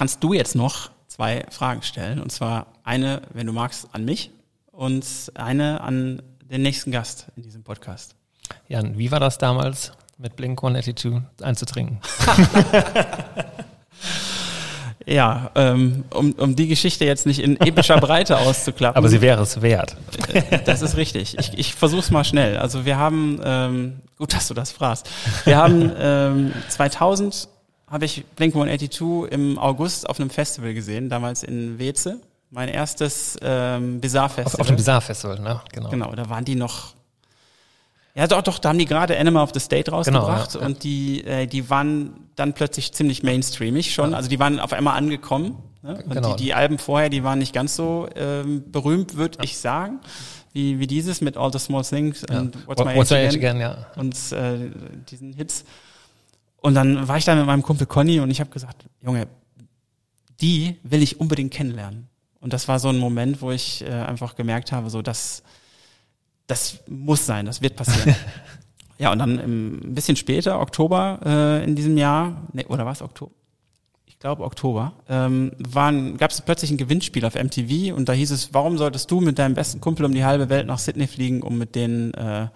kannst 0.00 0.24
du 0.24 0.32
jetzt 0.32 0.54
noch 0.54 0.88
zwei 1.08 1.44
Fragen 1.50 1.82
stellen. 1.82 2.22
Und 2.22 2.32
zwar 2.32 2.68
eine, 2.84 3.20
wenn 3.34 3.46
du 3.46 3.52
magst, 3.52 3.86
an 3.92 4.06
mich 4.06 4.30
und 4.72 5.04
eine 5.34 5.82
an 5.82 6.22
den 6.50 6.62
nächsten 6.62 6.90
Gast 6.90 7.26
in 7.36 7.42
diesem 7.42 7.64
Podcast. 7.64 8.14
Jan, 8.66 8.96
wie 8.96 9.10
war 9.10 9.20
das 9.20 9.36
damals 9.36 9.92
mit 10.16 10.36
Blink 10.36 10.58
182 10.58 11.20
einzutrinken? 11.42 12.00
ja, 15.04 15.50
ähm, 15.54 16.04
um, 16.14 16.32
um 16.32 16.56
die 16.56 16.68
Geschichte 16.68 17.04
jetzt 17.04 17.26
nicht 17.26 17.40
in 17.40 17.60
epischer 17.60 18.00
Breite 18.00 18.38
auszuklappen. 18.38 18.96
Aber 18.96 19.10
sie 19.10 19.20
wäre 19.20 19.42
es 19.42 19.60
wert. 19.60 19.98
Äh, 20.32 20.60
das 20.64 20.80
ist 20.80 20.96
richtig. 20.96 21.38
Ich, 21.38 21.58
ich 21.58 21.74
versuche 21.74 22.00
es 22.00 22.10
mal 22.10 22.24
schnell. 22.24 22.56
Also 22.56 22.86
wir 22.86 22.96
haben, 22.96 23.38
ähm, 23.44 24.00
gut, 24.16 24.32
dass 24.32 24.48
du 24.48 24.54
das 24.54 24.72
fragst. 24.72 25.10
Wir 25.44 25.58
haben 25.58 25.92
ähm, 25.98 26.52
2000 26.70 27.50
habe 27.90 28.04
ich 28.04 28.24
Blink 28.36 28.54
182 28.54 29.32
im 29.32 29.58
August 29.58 30.08
auf 30.08 30.18
einem 30.20 30.30
Festival 30.30 30.72
gesehen, 30.72 31.08
damals 31.08 31.42
in 31.42 31.78
Weze 31.78 32.20
mein 32.50 32.68
erstes 32.68 33.38
ähm, 33.42 34.00
Bizarre-Festival. 34.00 34.54
Auf, 34.54 34.60
auf 34.60 34.66
dem 34.66 34.76
Bizarre-Festival, 34.76 35.38
ne? 35.40 35.60
Genau. 35.72 35.88
Genau, 35.88 36.12
da 36.14 36.28
waren 36.28 36.44
die 36.44 36.56
noch. 36.56 36.94
Ja, 38.14 38.26
doch, 38.26 38.42
doch, 38.42 38.58
da 38.58 38.70
haben 38.70 38.78
die 38.78 38.86
gerade 38.86 39.16
Animal 39.18 39.44
of 39.44 39.50
the 39.54 39.60
State 39.60 39.90
rausgebracht 39.90 40.52
genau, 40.52 40.62
ja, 40.62 40.66
und 40.66 40.82
die, 40.82 41.24
äh, 41.24 41.46
die 41.46 41.70
waren 41.70 42.28
dann 42.34 42.54
plötzlich 42.54 42.92
ziemlich 42.92 43.22
mainstreamig 43.22 43.94
schon. 43.94 44.10
Ja. 44.10 44.16
Also 44.16 44.28
die 44.28 44.40
waren 44.40 44.58
auf 44.58 44.72
einmal 44.72 44.98
angekommen. 44.98 45.58
Ne? 45.82 45.94
Und 46.04 46.14
genau. 46.14 46.34
die, 46.34 46.44
die 46.44 46.54
Alben 46.54 46.78
vorher, 46.78 47.08
die 47.08 47.22
waren 47.22 47.38
nicht 47.38 47.54
ganz 47.54 47.76
so 47.76 48.08
ähm, 48.16 48.70
berühmt, 48.70 49.16
würde 49.16 49.38
ich 49.42 49.58
sagen, 49.58 50.00
wie, 50.52 50.80
wie 50.80 50.88
dieses 50.88 51.20
mit 51.20 51.36
All 51.36 51.52
the 51.52 51.60
Small 51.60 51.84
Things 51.84 52.24
und 52.24 52.66
What's 52.66 52.84
My, 52.84 52.96
What's 52.96 53.12
Age, 53.12 53.28
Age 53.28 53.36
Again, 53.36 53.60
ja. 53.60 53.86
und 53.94 54.14
äh, 54.32 54.70
diesen 55.08 55.32
Hits. 55.32 55.64
Und 56.60 56.74
dann 56.74 57.08
war 57.08 57.16
ich 57.16 57.24
da 57.24 57.34
mit 57.34 57.46
meinem 57.46 57.62
Kumpel 57.62 57.86
Conny 57.86 58.20
und 58.20 58.30
ich 58.30 58.40
habe 58.40 58.50
gesagt, 58.50 58.84
Junge, 59.02 59.26
die 60.40 60.76
will 60.82 61.02
ich 61.02 61.20
unbedingt 61.20 61.52
kennenlernen. 61.52 62.08
Und 62.40 62.52
das 62.52 62.68
war 62.68 62.78
so 62.78 62.88
ein 62.88 62.98
Moment, 62.98 63.42
wo 63.42 63.50
ich 63.50 63.82
äh, 63.82 63.90
einfach 63.90 64.34
gemerkt 64.34 64.72
habe, 64.72 64.90
so 64.90 65.02
das, 65.02 65.42
das 66.46 66.78
muss 66.88 67.26
sein, 67.26 67.46
das 67.46 67.60
wird 67.60 67.76
passieren. 67.76 68.16
ja, 68.98 69.12
und 69.12 69.18
dann 69.18 69.38
im, 69.38 69.80
ein 69.84 69.94
bisschen 69.94 70.16
später, 70.16 70.60
Oktober 70.60 71.20
äh, 71.24 71.64
in 71.64 71.76
diesem 71.76 71.96
Jahr, 71.96 72.48
nee, 72.52 72.64
oder 72.66 72.86
was, 72.86 73.02
Oktober? 73.02 73.32
Ich 74.06 74.18
glaube 74.18 74.44
Oktober, 74.44 74.92
ähm, 75.08 75.52
gab 76.18 76.30
es 76.30 76.42
plötzlich 76.42 76.70
ein 76.70 76.76
Gewinnspiel 76.76 77.24
auf 77.24 77.36
MTV 77.36 77.94
und 77.94 78.06
da 78.08 78.12
hieß 78.12 78.32
es, 78.32 78.52
warum 78.52 78.76
solltest 78.76 79.10
du 79.10 79.20
mit 79.20 79.38
deinem 79.38 79.54
besten 79.54 79.80
Kumpel 79.80 80.04
um 80.04 80.12
die 80.12 80.24
halbe 80.24 80.50
Welt 80.50 80.66
nach 80.66 80.78
Sydney 80.78 81.06
fliegen, 81.06 81.42
um 81.42 81.56
mit 81.56 81.74
denen, 81.74 82.12
äh, 82.14 82.48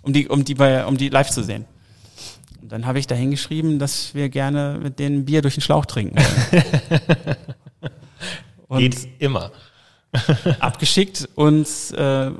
um 0.00 0.14
die, 0.14 0.28
um 0.28 0.44
die 0.44 0.54
bei, 0.54 0.86
um 0.86 0.96
die 0.96 1.10
live 1.10 1.28
zu 1.28 1.42
sehen? 1.42 1.66
Und 2.62 2.70
dann 2.72 2.86
habe 2.86 2.98
ich 2.98 3.06
da 3.06 3.14
hingeschrieben, 3.14 3.78
dass 3.78 4.14
wir 4.14 4.28
gerne 4.28 4.78
mit 4.82 4.98
denen 4.98 5.24
Bier 5.24 5.42
durch 5.42 5.54
den 5.54 5.62
Schlauch 5.62 5.86
trinken. 5.86 6.16
Geht 8.70 9.08
immer. 9.18 9.50
abgeschickt 10.60 11.28
und 11.34 11.66
äh, 11.96 12.30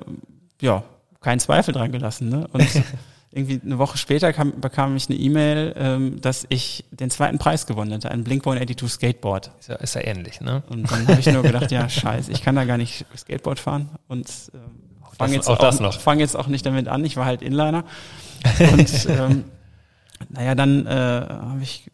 ja, 0.61 0.83
keinen 1.21 1.41
Zweifel 1.41 1.73
dran 1.73 1.93
gelassen. 1.93 2.29
Ne? 2.29 2.49
Und 2.53 2.68
irgendwie 3.33 3.61
eine 3.64 3.79
Woche 3.79 3.97
später 3.97 4.33
kam, 4.33 4.61
bekam 4.61 4.97
ich 4.97 5.09
eine 5.09 5.18
E-Mail, 5.18 5.75
ähm, 5.77 6.21
dass 6.21 6.47
ich 6.49 6.85
den 6.91 7.11
zweiten 7.11 7.39
Preis 7.39 7.66
gewonnen 7.66 7.93
hätte, 7.93 8.11
ein 8.11 8.25
Blink 8.25 8.43
182 8.43 8.91
Skateboard. 8.91 9.53
Ist 9.61 9.68
ja, 9.68 9.77
ist 9.77 9.95
ja 9.95 10.05
ähnlich, 10.05 10.41
ne? 10.41 10.62
Und 10.68 10.91
dann 10.91 11.07
habe 11.07 11.21
ich 11.21 11.27
nur 11.27 11.43
gedacht, 11.43 11.71
ja, 11.71 11.89
scheiße, 11.89 12.33
ich 12.33 12.43
kann 12.43 12.57
da 12.57 12.64
gar 12.64 12.77
nicht 12.77 13.07
Skateboard 13.16 13.61
fahren 13.61 13.91
und 14.09 14.29
äh, 14.29 14.59
fange 15.16 15.35
jetzt, 15.35 15.49
auch, 15.49 15.61
auch 15.61 16.01
fang 16.01 16.18
jetzt 16.18 16.37
auch 16.37 16.49
nicht 16.49 16.66
damit 16.66 16.89
an. 16.89 17.05
Ich 17.05 17.16
war 17.16 17.25
halt 17.27 17.43
Inliner. 17.43 17.85
Und 18.73 19.07
ähm, 19.09 19.45
naja, 20.29 20.55
dann 20.55 20.87
äh, 20.87 20.91
habe 20.91 21.61
ich, 21.62 21.91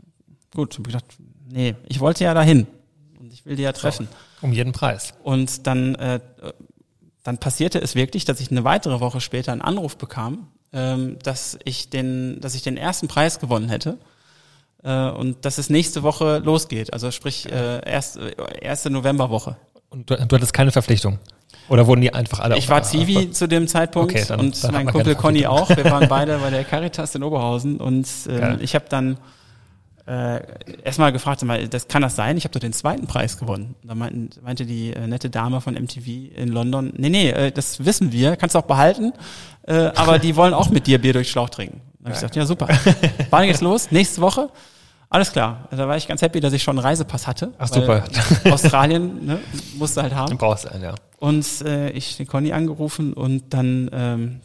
gut, 0.54 0.74
hab 0.74 0.86
ich 0.86 0.92
gedacht, 0.92 1.04
nee, 1.48 1.74
ich 1.86 2.00
wollte 2.00 2.24
ja 2.24 2.34
dahin 2.34 2.66
und 3.20 3.32
ich 3.32 3.46
will 3.46 3.56
die 3.56 3.62
ja 3.62 3.72
treffen. 3.72 4.08
So. 4.40 4.46
Um 4.46 4.52
jeden 4.52 4.72
Preis. 4.72 5.14
Und 5.22 5.66
dann, 5.66 5.94
äh, 5.94 6.20
dann 7.22 7.38
passierte 7.38 7.78
es 7.80 7.94
wirklich, 7.94 8.24
dass 8.24 8.40
ich 8.40 8.50
eine 8.50 8.64
weitere 8.64 9.00
Woche 9.00 9.20
später 9.20 9.52
einen 9.52 9.62
Anruf 9.62 9.96
bekam, 9.96 10.48
ähm, 10.72 11.18
dass 11.22 11.58
ich 11.64 11.90
den, 11.90 12.40
dass 12.40 12.54
ich 12.54 12.62
den 12.62 12.76
ersten 12.76 13.08
Preis 13.08 13.38
gewonnen 13.38 13.68
hätte 13.68 13.98
äh, 14.82 15.08
und 15.10 15.44
dass 15.44 15.58
es 15.58 15.70
nächste 15.70 16.02
Woche 16.02 16.38
losgeht. 16.38 16.92
Also 16.92 17.10
sprich 17.10 17.50
äh, 17.50 17.80
erst, 17.88 18.16
äh, 18.18 18.34
erste 18.60 18.90
Novemberwoche. 18.90 19.56
Und 19.88 20.10
du, 20.10 20.16
du 20.16 20.36
hattest 20.36 20.52
keine 20.52 20.72
Verpflichtung? 20.72 21.18
Oder 21.68 21.86
wurden 21.86 22.00
die 22.00 22.14
einfach 22.14 22.40
alle 22.40 22.56
Ich 22.56 22.68
war 22.68 22.82
Zivi 22.82 23.30
zu 23.30 23.48
dem 23.48 23.66
Zeitpunkt 23.66 24.12
Okay, 24.12 24.24
dann- 24.28 24.40
und 24.40 24.62
dann 24.62 24.72
mein 24.72 24.86
Kumpel 24.86 25.14
Conny 25.16 25.46
auch. 25.46 25.68
Wir 25.68 25.84
waren 25.86 26.08
beide 26.08 26.38
bei 26.38 26.50
der 26.50 26.64
Caritas 26.64 27.14
in 27.14 27.22
Oberhausen 27.22 27.78
und 27.78 28.06
ähm, 28.28 28.38
Geil. 28.40 28.58
ich 28.60 28.74
habe 28.74 28.84
dann 28.88 29.18
äh, 30.06 30.40
erstmal 30.84 31.10
gefragt, 31.12 31.44
das 31.70 31.88
kann 31.88 32.02
das 32.02 32.14
sein? 32.14 32.36
Ich 32.36 32.44
habe 32.44 32.52
doch 32.52 32.60
den 32.60 32.72
zweiten 32.72 33.08
Preis 33.08 33.38
gewonnen. 33.38 33.74
Da 33.82 33.96
meinten, 33.96 34.30
meinte 34.42 34.64
die 34.64 34.92
äh, 34.92 35.06
nette 35.08 35.30
Dame 35.30 35.60
von 35.60 35.74
MTV 35.74 36.06
in 36.36 36.48
London, 36.48 36.92
nee, 36.96 37.08
nee, 37.08 37.30
äh, 37.30 37.50
das 37.50 37.84
wissen 37.84 38.12
wir, 38.12 38.36
kannst 38.36 38.54
du 38.54 38.60
auch 38.60 38.66
behalten, 38.66 39.12
äh, 39.66 39.74
aber 39.96 40.20
die 40.20 40.36
wollen 40.36 40.54
auch 40.54 40.70
mit 40.70 40.86
dir 40.86 41.00
Bier 41.00 41.12
durch 41.12 41.28
Schlauch 41.30 41.50
trinken. 41.50 41.80
Dann 41.98 42.04
habe 42.04 42.10
ich 42.12 42.20
gesagt, 42.20 42.36
ja 42.36 42.46
super. 42.46 42.68
Wann 43.30 43.46
geht's 43.48 43.60
los? 43.62 43.90
Nächste 43.90 44.20
Woche? 44.20 44.48
Alles 45.08 45.32
klar. 45.32 45.68
Da 45.70 45.88
war 45.88 45.96
ich 45.96 46.08
ganz 46.08 46.22
happy, 46.22 46.40
dass 46.40 46.52
ich 46.52 46.62
schon 46.62 46.78
einen 46.78 46.86
Reisepass 46.86 47.26
hatte. 47.26 47.52
Ach, 47.58 47.68
super. 47.68 48.04
Australien 48.50 49.24
ne, 49.24 49.38
musste 49.76 50.02
halt 50.02 50.14
haben 50.14 50.30
Du 50.30 50.36
brauchst 50.36 50.70
einen, 50.70 50.82
ja. 50.82 50.94
und 51.18 51.46
äh, 51.62 51.90
ich 51.90 52.16
den 52.16 52.26
Conny 52.26 52.52
angerufen 52.52 53.12
und 53.12 53.54
dann 53.54 53.88
ähm, 53.92 54.40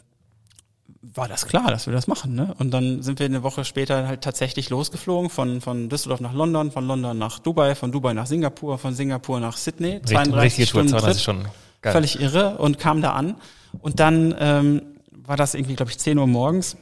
war 1.14 1.28
das 1.28 1.46
klar, 1.46 1.70
dass 1.70 1.86
wir 1.86 1.92
das 1.92 2.06
machen. 2.06 2.34
Ne? 2.34 2.54
Und 2.58 2.70
dann 2.70 3.02
sind 3.02 3.18
wir 3.18 3.26
eine 3.26 3.42
Woche 3.42 3.64
später 3.64 4.06
halt 4.06 4.22
tatsächlich 4.22 4.70
losgeflogen 4.70 5.30
von, 5.30 5.60
von 5.60 5.88
Düsseldorf 5.88 6.20
nach 6.20 6.32
London, 6.32 6.70
von 6.70 6.86
London 6.86 7.18
nach 7.18 7.38
Dubai, 7.38 7.74
von 7.74 7.92
Dubai 7.92 8.14
nach 8.14 8.26
Singapur, 8.26 8.78
von 8.78 8.94
Singapur 8.94 9.40
nach 9.40 9.56
Sydney. 9.56 9.96
Richtig, 9.96 10.34
richtige 10.34 10.68
Tour, 10.68 10.82
Stunden 10.82 10.88
32 10.88 11.02
Trip, 11.02 11.22
Stunden. 11.22 11.48
Geil. 11.82 11.92
völlig 11.92 12.20
irre 12.20 12.58
und 12.58 12.78
kam 12.78 13.02
da 13.02 13.12
an. 13.12 13.34
Und 13.80 14.00
dann 14.00 14.34
ähm, 14.38 14.82
war 15.10 15.36
das 15.36 15.54
irgendwie, 15.54 15.74
glaube 15.74 15.90
ich, 15.90 15.98
10 15.98 16.18
Uhr 16.18 16.26
morgens. 16.26 16.76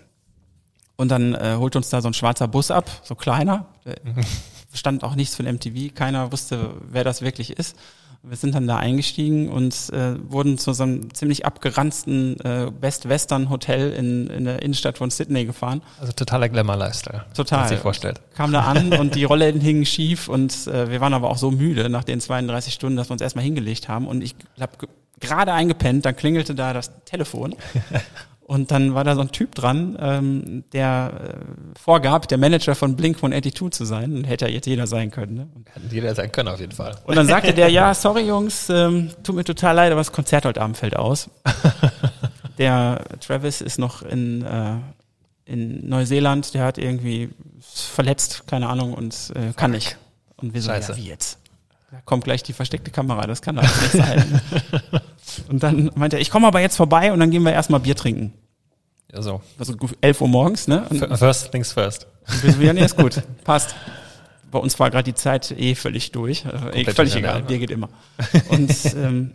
Und 1.01 1.09
dann 1.09 1.35
äh, 1.35 1.57
holt 1.57 1.77
uns 1.77 1.89
da 1.89 2.03
so 2.03 2.09
ein 2.09 2.15
schwarzer 2.15 2.47
Bus 2.47 2.71
ab, 2.71 2.91
so 3.05 3.15
kleiner. 3.15 3.65
Äh, 3.87 3.95
Stand 4.75 5.03
auch 5.03 5.15
nichts 5.15 5.35
von 5.35 5.47
MTV, 5.47 5.95
keiner 5.95 6.31
wusste, 6.31 6.75
wer 6.91 7.05
das 7.05 7.23
wirklich 7.23 7.59
ist. 7.59 7.75
Wir 8.23 8.37
sind 8.37 8.55
dann 8.55 8.67
da 8.67 8.77
eingestiegen 8.77 9.49
und 9.49 9.75
äh, 9.95 10.17
wurden 10.31 10.59
zu 10.59 10.75
so 10.75 10.83
einem 10.83 11.15
ziemlich 11.15 11.47
abgeranzten 11.47 12.39
äh, 12.41 12.71
Best 12.71 13.09
Western 13.09 13.49
Hotel 13.49 13.93
in, 13.93 14.27
in 14.27 14.45
der 14.45 14.61
Innenstadt 14.61 14.99
von 14.99 15.09
Sydney 15.09 15.47
gefahren. 15.47 15.81
Also 15.99 16.13
totaler 16.13 16.51
Glamour-Lifestyle. 16.51 17.25
Total. 17.35 17.61
Man 17.61 17.69
sich 17.71 17.79
vorstellt. 17.79 18.21
Kam 18.35 18.53
da 18.53 18.61
an 18.61 18.93
und 19.01 19.15
die 19.15 19.25
Rollläden 19.25 19.63
hingen 19.63 19.87
schief 19.87 20.29
und 20.29 20.67
äh, 20.67 20.91
wir 20.91 21.01
waren 21.01 21.15
aber 21.15 21.31
auch 21.31 21.39
so 21.39 21.51
müde 21.51 21.89
nach 21.89 22.05
den 22.05 22.21
32 22.21 22.75
Stunden, 22.75 22.99
dass 22.99 23.09
wir 23.09 23.13
uns 23.13 23.23
erstmal 23.23 23.45
hingelegt 23.47 23.89
haben 23.89 24.07
und 24.07 24.23
ich 24.23 24.35
habe 24.61 24.73
gerade 25.19 25.55
eingepennt, 25.55 26.05
dann 26.05 26.15
klingelte 26.15 26.55
da 26.55 26.75
das 26.75 26.91
Telefon 27.07 27.57
und 28.51 28.73
dann 28.73 28.97
war 28.97 29.05
da 29.05 29.15
so 29.15 29.21
ein 29.21 29.31
Typ 29.31 29.55
dran, 29.55 29.97
ähm, 30.01 30.65
der 30.73 31.13
äh, 31.15 31.79
vorgab, 31.79 32.27
der 32.27 32.37
Manager 32.37 32.75
von 32.75 32.97
Blink 32.97 33.19
182 33.19 33.71
zu 33.71 33.85
sein 33.85 34.13
und 34.13 34.25
hätte 34.25 34.47
ja 34.47 34.51
jetzt 34.51 34.67
jeder 34.67 34.89
sein 34.89 35.13
können. 35.13 35.35
Ne? 35.35 35.49
Und, 35.55 35.73
Hätte 35.73 35.95
jeder 35.95 36.17
sein 36.17 36.33
können, 36.33 36.49
auf 36.49 36.59
jeden 36.59 36.73
Fall. 36.73 36.97
und 37.05 37.15
dann 37.15 37.29
sagte 37.29 37.55
der, 37.55 37.69
ja, 37.69 37.95
sorry 37.95 38.27
Jungs, 38.27 38.69
ähm, 38.69 39.11
tut 39.23 39.37
mir 39.37 39.45
total 39.45 39.77
leid, 39.77 39.93
aber 39.93 40.01
das 40.01 40.11
Konzert 40.11 40.47
heute 40.47 40.61
Abend 40.61 40.77
fällt 40.77 40.97
aus. 40.97 41.31
Der 42.59 43.05
Travis 43.21 43.61
ist 43.61 43.79
noch 43.79 44.03
in, 44.03 44.45
äh, 44.45 44.75
in 45.45 45.89
Neuseeland, 45.89 46.53
der 46.53 46.65
hat 46.65 46.77
irgendwie 46.77 47.31
verletzt, 47.61 48.49
keine 48.49 48.69
Ahnung, 48.69 48.95
und 48.95 49.33
äh, 49.37 49.53
kann 49.55 49.71
nicht. 49.71 49.97
Und 50.37 50.55
wir 50.55 50.61
so, 50.61 50.71
Scheiße. 50.71 50.93
ja, 50.93 50.99
wie 50.99 51.07
jetzt? 51.07 51.39
Da 51.93 52.01
kommt 52.05 52.25
gleich 52.25 52.43
die 52.43 52.53
versteckte 52.53 52.91
Kamera, 52.91 53.27
das 53.27 53.43
kann 53.43 53.57
doch 53.57 53.63
nicht 53.63 53.93
sein. 53.93 54.41
und 55.49 55.63
dann 55.63 55.91
meinte 55.95 56.17
er, 56.17 56.21
ich 56.21 56.31
komme 56.31 56.49
aber 56.49 56.61
jetzt 56.61 56.77
vorbei 56.77 57.13
und 57.13 57.21
dann 57.21 57.31
gehen 57.31 57.45
wir 57.45 57.53
erstmal 57.53 57.81
Bier 57.81 57.95
trinken. 57.95 58.33
Ja, 59.13 59.23
so. 59.23 59.41
Also 59.59 59.75
11 60.01 60.21
Uhr 60.21 60.29
morgens, 60.29 60.69
ne? 60.69 60.87
Und 60.89 60.99
First 61.19 61.51
things 61.51 61.73
first. 61.73 62.07
ja, 62.61 62.73
nee, 62.73 62.85
ist 62.85 62.97
gut, 62.97 63.23
passt. 63.45 63.75
Bei 64.51 64.59
uns 64.59 64.79
war 64.81 64.91
gerade 64.91 65.05
die 65.05 65.15
Zeit 65.15 65.53
eh 65.53 65.75
völlig 65.75 66.13
durch. 66.13 66.45
Äh, 66.45 66.83
eh, 66.83 66.93
völlig 66.93 67.15
egal, 67.15 67.43
Bier 67.43 67.59
geht 67.59 67.71
immer. 67.71 67.89
Und 68.49 68.71
ähm, 68.97 69.33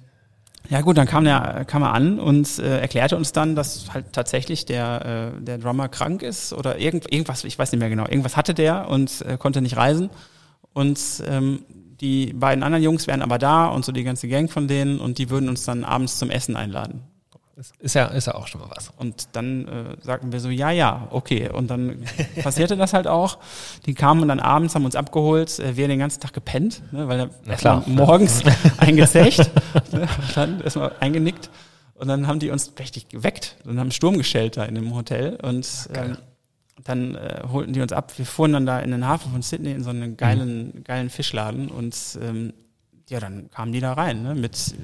ja 0.69 0.81
gut, 0.81 0.97
dann 0.97 1.07
kam 1.07 1.25
er, 1.25 1.63
kam 1.65 1.83
er 1.83 1.93
an 1.93 2.19
und 2.19 2.59
äh, 2.59 2.79
erklärte 2.79 3.15
uns 3.15 3.31
dann, 3.31 3.55
dass 3.55 3.93
halt 3.93 4.13
tatsächlich 4.13 4.65
der, 4.65 5.33
äh, 5.37 5.41
der 5.41 5.57
Drummer 5.57 5.89
krank 5.89 6.21
ist 6.21 6.53
oder 6.53 6.79
irgend, 6.79 7.11
irgendwas, 7.11 7.43
ich 7.43 7.57
weiß 7.57 7.71
nicht 7.71 7.79
mehr 7.79 7.89
genau, 7.89 8.07
irgendwas 8.07 8.35
hatte 8.35 8.53
der 8.53 8.89
und 8.89 9.21
äh, 9.21 9.37
konnte 9.37 9.61
nicht 9.61 9.77
reisen. 9.77 10.09
Und 10.73 10.99
ähm, 11.27 11.63
die 12.01 12.33
beiden 12.33 12.63
anderen 12.63 12.83
Jungs 12.83 13.07
wären 13.07 13.21
aber 13.21 13.37
da 13.37 13.67
und 13.67 13.85
so 13.85 13.91
die 13.91 14.03
ganze 14.03 14.27
Gang 14.27 14.51
von 14.51 14.67
denen 14.67 14.99
und 14.99 15.17
die 15.17 15.29
würden 15.29 15.47
uns 15.47 15.63
dann 15.63 15.83
abends 15.83 16.17
zum 16.19 16.29
Essen 16.29 16.55
einladen. 16.55 17.03
Das 17.55 17.71
ist 17.79 17.95
ja, 17.95 18.07
ist 18.07 18.27
ja 18.27 18.35
auch 18.35 18.47
schon 18.47 18.59
mal 18.59 18.69
was. 18.75 18.91
Und 18.97 19.29
dann 19.31 19.67
äh, 19.67 19.95
sagten 20.01 20.33
wir 20.33 20.41
so, 20.41 20.49
ja, 20.49 20.71
ja, 20.71 21.07
okay. 21.11 21.49
Und 21.49 21.69
dann 21.69 22.03
passierte 22.43 22.75
das 22.75 22.91
halt 22.91 23.07
auch. 23.07 23.37
Die 23.85 23.93
kamen 23.93 24.27
dann 24.27 24.41
abends, 24.41 24.75
haben 24.75 24.83
uns 24.83 24.97
abgeholt, 24.97 25.59
äh, 25.59 25.77
wir 25.77 25.87
den 25.87 25.99
ganzen 25.99 26.19
Tag 26.19 26.33
gepennt, 26.33 26.83
ne, 26.91 27.07
weil 27.07 27.29
erstmal 27.47 27.83
morgens 27.85 28.43
eingezecht, 28.77 29.49
ne, 29.93 30.05
dann 30.35 30.59
erstmal 30.59 30.91
eingenickt. 30.99 31.49
Und 31.93 32.09
dann 32.09 32.27
haben 32.27 32.39
die 32.39 32.49
uns 32.49 32.73
richtig 32.77 33.07
geweckt 33.07 33.55
und 33.63 33.79
haben 33.79 33.91
Sturm 33.91 34.17
geschellt 34.17 34.57
da 34.57 34.65
in 34.65 34.75
dem 34.75 34.93
Hotel. 34.93 35.37
Und 35.41 35.87
ähm, 35.93 36.17
dann 36.83 37.15
äh, 37.15 37.41
holten 37.49 37.71
die 37.71 37.79
uns 37.79 37.93
ab. 37.93 38.11
Wir 38.17 38.25
fuhren 38.25 38.51
dann 38.51 38.65
da 38.65 38.79
in 38.79 38.91
den 38.91 39.07
Hafen 39.07 39.31
von 39.31 39.41
Sydney 39.41 39.71
in 39.71 39.81
so 39.81 39.91
einen 39.91 40.17
geilen, 40.17 40.83
geilen 40.83 41.09
Fischladen. 41.09 41.69
Und 41.69 41.95
ähm, 42.21 42.53
ja, 43.07 43.21
dann 43.21 43.49
kamen 43.49 43.71
die 43.71 43.79
da 43.79 43.93
rein, 43.93 44.23
ne, 44.23 44.35
mit 44.35 44.75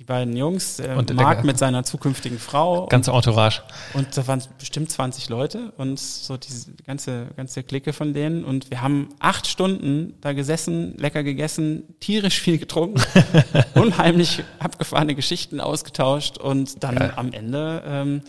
die 0.00 0.04
beiden 0.04 0.34
Jungs, 0.34 0.80
äh, 0.80 0.94
Und 0.96 1.14
Marc 1.14 1.44
mit 1.44 1.58
seiner 1.58 1.84
zukünftigen 1.84 2.38
Frau 2.38 2.86
Ganze 2.88 3.12
Entourage. 3.12 3.60
und 3.92 4.16
da 4.16 4.26
waren 4.26 4.42
bestimmt 4.58 4.90
20 4.90 5.28
Leute 5.28 5.74
und 5.76 6.00
so 6.00 6.38
diese 6.38 6.72
ganze, 6.86 7.26
ganze 7.36 7.62
Clique 7.62 7.92
von 7.92 8.14
denen. 8.14 8.46
Und 8.46 8.70
wir 8.70 8.80
haben 8.80 9.10
acht 9.18 9.46
Stunden 9.46 10.14
da 10.22 10.32
gesessen, 10.32 10.96
lecker 10.96 11.22
gegessen, 11.22 11.82
tierisch 12.00 12.40
viel 12.40 12.56
getrunken, 12.56 13.02
unheimlich 13.74 14.42
abgefahrene 14.58 15.14
Geschichten 15.14 15.60
ausgetauscht. 15.60 16.38
Und 16.38 16.82
dann 16.82 16.96
Geil. 16.96 17.12
am 17.16 17.32
Ende 17.32 17.82
ähm, 17.84 18.22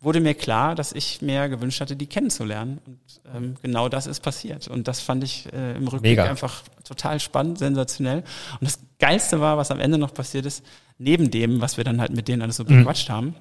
wurde 0.00 0.20
mir 0.20 0.34
klar, 0.34 0.74
dass 0.74 0.92
ich 0.92 1.22
mir 1.22 1.48
gewünscht 1.48 1.80
hatte, 1.80 1.96
die 1.96 2.06
kennenzulernen. 2.06 2.78
Und 2.86 2.98
ähm, 3.34 3.56
genau 3.62 3.88
das 3.88 4.06
ist 4.06 4.20
passiert. 4.20 4.68
Und 4.68 4.86
das 4.88 5.00
fand 5.00 5.24
ich 5.24 5.52
äh, 5.52 5.72
im 5.76 5.88
Rückblick 5.88 6.12
Mega. 6.18 6.24
einfach 6.24 6.62
total 6.84 7.18
spannend, 7.20 7.58
sensationell. 7.58 8.18
Und 8.60 8.62
das 8.62 8.78
Geilste 9.00 9.40
war, 9.40 9.56
was 9.56 9.70
am 9.70 9.80
Ende 9.80 9.98
noch 9.98 10.14
passiert 10.14 10.46
ist, 10.46 10.64
neben 10.98 11.30
dem, 11.30 11.60
was 11.60 11.76
wir 11.76 11.84
dann 11.84 12.00
halt 12.00 12.14
mit 12.14 12.28
denen 12.28 12.42
alles 12.42 12.56
so 12.56 12.64
Mhm. 12.64 12.78
bequatscht 12.78 13.10
haben, 13.10 13.34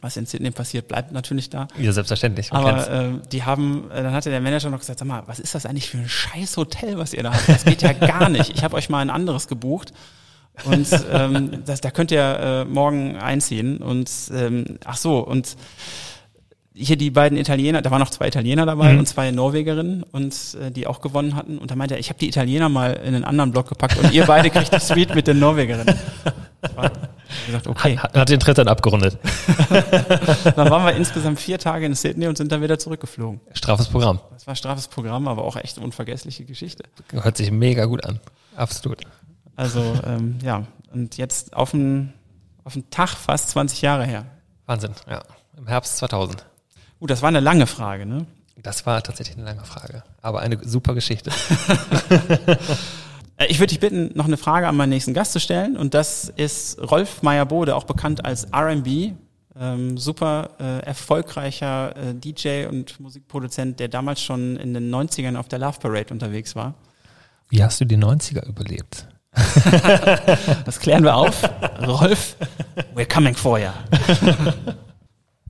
was 0.00 0.16
in 0.16 0.26
Sydney 0.26 0.52
passiert, 0.52 0.86
bleibt 0.86 1.10
natürlich 1.10 1.50
da. 1.50 1.66
Ja, 1.76 1.90
selbstverständlich. 1.92 2.52
Aber 2.52 2.88
äh, 2.88 3.10
die 3.32 3.42
haben, 3.42 3.90
äh, 3.90 4.02
dann 4.04 4.12
hatte 4.12 4.30
der 4.30 4.40
Manager 4.40 4.70
noch 4.70 4.78
gesagt, 4.78 5.00
sag 5.00 5.08
mal, 5.08 5.24
was 5.26 5.40
ist 5.40 5.56
das 5.56 5.66
eigentlich 5.66 5.88
für 5.90 5.98
ein 5.98 6.08
scheiß 6.08 6.56
Hotel, 6.56 6.96
was 6.98 7.12
ihr 7.14 7.24
da 7.24 7.32
habt? 7.34 7.48
Das 7.48 7.64
geht 7.64 7.82
ja 7.82 7.92
gar 7.92 8.28
nicht. 8.28 8.50
Ich 8.54 8.62
habe 8.62 8.76
euch 8.76 8.88
mal 8.88 9.00
ein 9.00 9.10
anderes 9.10 9.48
gebucht. 9.48 9.92
Und 10.64 10.88
ähm, 11.12 11.62
das, 11.64 11.80
da 11.80 11.90
könnt 11.90 12.10
ihr 12.10 12.20
äh, 12.20 12.64
morgen 12.64 13.16
einziehen. 13.16 13.78
Und 13.78 14.10
ähm, 14.34 14.78
ach 14.84 14.96
so, 14.96 15.18
und 15.20 15.56
hier 16.80 16.96
die 16.96 17.10
beiden 17.10 17.36
Italiener, 17.36 17.82
da 17.82 17.90
waren 17.90 17.98
noch 17.98 18.10
zwei 18.10 18.28
Italiener 18.28 18.64
dabei 18.64 18.92
Mhm. 18.92 19.00
und 19.00 19.06
zwei 19.08 19.30
Norwegerinnen 19.32 20.04
und 20.04 20.34
äh, 20.62 20.70
die 20.70 20.86
auch 20.86 21.00
gewonnen 21.00 21.34
hatten. 21.34 21.58
Und 21.58 21.70
da 21.72 21.74
meinte 21.74 21.94
er, 21.94 22.00
ich 22.00 22.08
habe 22.08 22.18
die 22.20 22.28
Italiener 22.28 22.68
mal 22.68 22.92
in 22.92 23.14
einen 23.16 23.24
anderen 23.24 23.50
Block 23.50 23.68
gepackt 23.68 23.98
und 23.98 24.12
ihr 24.12 24.24
beide 24.26 24.48
kriegt 24.50 24.72
die 24.72 24.78
Suite 24.78 25.12
mit 25.14 25.26
den 25.26 25.40
Norwegerinnen. 25.40 25.94
War- 26.76 26.92
gesagt, 27.46 27.66
okay. 27.66 27.98
hat, 27.98 28.16
hat 28.16 28.28
den 28.28 28.40
Tritt 28.40 28.56
dann 28.58 28.68
abgerundet. 28.68 29.18
Dann 30.56 30.70
waren 30.70 30.84
wir 30.86 30.94
insgesamt 30.96 31.38
vier 31.40 31.58
Tage 31.58 31.84
in 31.84 31.94
Sydney 31.94 32.26
und 32.26 32.38
sind 32.38 32.50
dann 32.52 32.62
wieder 32.62 32.78
zurückgeflogen. 32.78 33.40
Strafes 33.52 33.88
Programm. 33.88 34.20
Das 34.32 34.46
war 34.46 34.54
straffes 34.56 34.88
Programm, 34.88 35.28
aber 35.28 35.44
auch 35.44 35.56
echt 35.56 35.76
eine 35.76 35.84
unvergessliche 35.84 36.44
Geschichte. 36.44 36.84
Hört 37.12 37.36
sich 37.36 37.50
mega 37.50 37.84
gut 37.84 38.04
an. 38.04 38.20
Absolut. 38.56 39.00
Also 39.58 39.98
ähm, 40.06 40.38
ja, 40.40 40.62
und 40.92 41.16
jetzt 41.16 41.54
auf 41.54 41.72
den, 41.72 42.12
auf 42.62 42.74
den 42.74 42.88
Tag 42.90 43.10
fast 43.10 43.50
20 43.50 43.82
Jahre 43.82 44.04
her. 44.04 44.24
Wahnsinn, 44.66 44.92
ja. 45.10 45.20
Im 45.56 45.66
Herbst 45.66 45.96
2000. 45.96 46.46
Gut, 47.00 47.10
das 47.10 47.22
war 47.22 47.28
eine 47.28 47.40
lange 47.40 47.66
Frage, 47.66 48.06
ne? 48.06 48.24
Das 48.62 48.86
war 48.86 49.02
tatsächlich 49.02 49.36
eine 49.36 49.44
lange 49.44 49.64
Frage. 49.64 50.04
Aber 50.22 50.40
eine 50.40 50.58
super 50.62 50.94
Geschichte. 50.94 51.32
Äh, 53.38 53.46
Ich 53.46 53.60
würde 53.60 53.68
dich 53.68 53.78
bitten, 53.80 54.10
noch 54.14 54.24
eine 54.26 54.36
Frage 54.36 54.66
an 54.66 54.76
meinen 54.76 54.90
nächsten 54.90 55.14
Gast 55.14 55.32
zu 55.32 55.38
stellen. 55.38 55.76
Und 55.76 55.94
das 55.94 56.28
ist 56.28 56.78
Rolf 56.90 57.22
Meyer-Bode, 57.22 57.76
auch 57.76 57.84
bekannt 57.84 58.24
als 58.24 58.44
R&B. 58.44 59.12
Ähm, 59.56 59.96
super 59.96 60.50
äh, 60.58 60.80
erfolgreicher 60.84 61.94
äh, 61.96 62.14
DJ 62.14 62.66
und 62.66 62.98
Musikproduzent, 62.98 63.78
der 63.78 63.86
damals 63.86 64.22
schon 64.22 64.56
in 64.56 64.74
den 64.74 64.92
90ern 64.92 65.36
auf 65.36 65.46
der 65.46 65.60
Love 65.60 65.78
Parade 65.80 66.12
unterwegs 66.12 66.56
war. 66.56 66.74
Wie 67.48 67.62
hast 67.62 67.80
du 67.80 67.84
die 67.84 67.96
90er 67.96 68.44
überlebt? 68.44 69.06
Das 70.64 70.80
klären 70.80 71.04
wir 71.04 71.16
auf. 71.16 71.42
Rolf, 71.86 72.36
we're 72.94 73.06
coming 73.06 73.34
for 73.34 73.58
ya. 73.58 73.74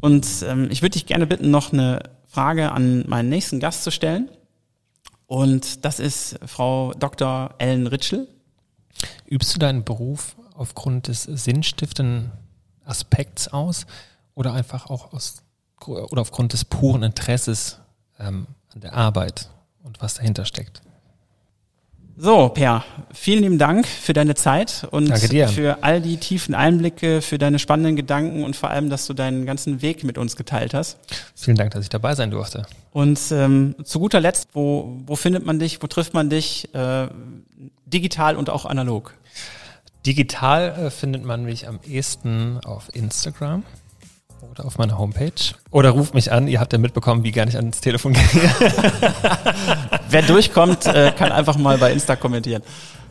Und 0.01 0.27
ähm, 0.47 0.69
ich 0.71 0.83
würde 0.83 0.93
dich 0.93 1.07
gerne 1.07 1.27
bitten, 1.27 1.51
noch 1.51 1.73
eine 1.73 2.01
Frage 2.27 2.73
an 2.73 3.05
meinen 3.09 3.29
nächsten 3.29 3.61
Gast 3.61 3.85
zu 3.85 3.91
stellen. 3.91 4.31
Und 5.27 5.85
das 5.85 6.01
ist 6.01 6.39
Frau 6.47 6.93
Dr. 6.95 7.55
Ellen 7.59 7.87
Ritschel. 7.87 8.29
Übst 9.27 9.55
du 9.55 9.59
deinen 9.59 9.85
Beruf 9.85 10.37
aufgrund 10.55 11.09
des 11.09 11.25
sinnstiftenden 11.25 12.33
Aspekts 12.85 13.49
aus 13.49 13.87
oder 14.35 14.55
einfach 14.55 14.89
auch 14.91 15.13
aus 15.13 15.43
oder 15.87 16.23
aufgrund 16.23 16.53
des 16.53 16.65
puren 16.65 17.03
Interesses 17.03 17.79
ähm, 18.19 18.47
an 18.75 18.81
der 18.81 18.95
Arbeit 18.95 19.49
und 19.83 20.01
was 20.01 20.15
dahinter 20.15 20.45
steckt? 20.45 20.83
So, 22.21 22.49
Per, 22.49 22.85
vielen 23.13 23.45
lieben 23.45 23.59
Dank 23.59 23.87
für 23.87 24.13
deine 24.13 24.35
Zeit 24.35 24.89
und 24.91 25.17
für 25.17 25.85
all 25.85 26.01
die 26.01 26.17
tiefen 26.17 26.53
Einblicke, 26.53 27.23
für 27.23 27.39
deine 27.39 27.61
spannenden 27.61 27.95
Gedanken 27.95 28.43
und 28.43 28.57
vor 28.57 28.71
allem, 28.71 28.91
dass 28.91 29.07
du 29.07 29.15
deinen 29.15 29.47
ganzen 29.47 29.83
Weg 29.83 30.03
mit 30.03 30.19
uns 30.19 30.35
geteilt 30.35 30.75
hast. 30.75 30.99
Vielen 31.37 31.57
Dank, 31.57 31.71
dass 31.71 31.85
ich 31.85 31.91
dabei 31.91 32.17
sein 32.17 32.33
durfte. 32.33 32.67
Und 32.91 33.21
ähm, 33.31 33.77
zu 33.85 34.01
guter 34.01 34.19
Letzt, 34.19 34.49
wo, 34.53 34.97
wo 35.07 35.15
findet 35.15 35.47
man 35.47 35.61
dich, 35.61 35.81
wo 35.81 35.87
trifft 35.87 36.13
man 36.13 36.29
dich, 36.29 36.75
äh, 36.75 37.07
digital 37.87 38.35
und 38.35 38.51
auch 38.51 38.65
analog? 38.65 39.15
Digital 40.05 40.71
äh, 40.71 40.91
findet 40.91 41.25
man 41.25 41.45
mich 41.45 41.69
am 41.69 41.79
ehesten 41.87 42.59
auf 42.65 42.93
Instagram 42.95 43.63
oder 44.51 44.65
auf 44.65 44.79
meiner 44.79 44.99
Homepage. 44.99 45.33
Oder 45.71 45.91
ruft 45.91 46.15
mich 46.15 46.33
an, 46.33 46.49
ihr 46.49 46.61
habt 46.61 46.73
ja 46.73 46.79
mitbekommen, 46.79 47.23
wie 47.25 47.33
gar 47.33 47.45
nicht 47.47 47.57
ans 47.57 47.81
Telefon 47.81 48.13
gehe. 48.33 48.51
Wer 50.11 50.23
durchkommt, 50.23 50.87
äh, 50.87 51.13
kann 51.17 51.33
einfach 51.33 51.57
mal 51.57 51.79
bei 51.79 51.93
Insta 51.93 52.17
kommentieren. 52.17 52.63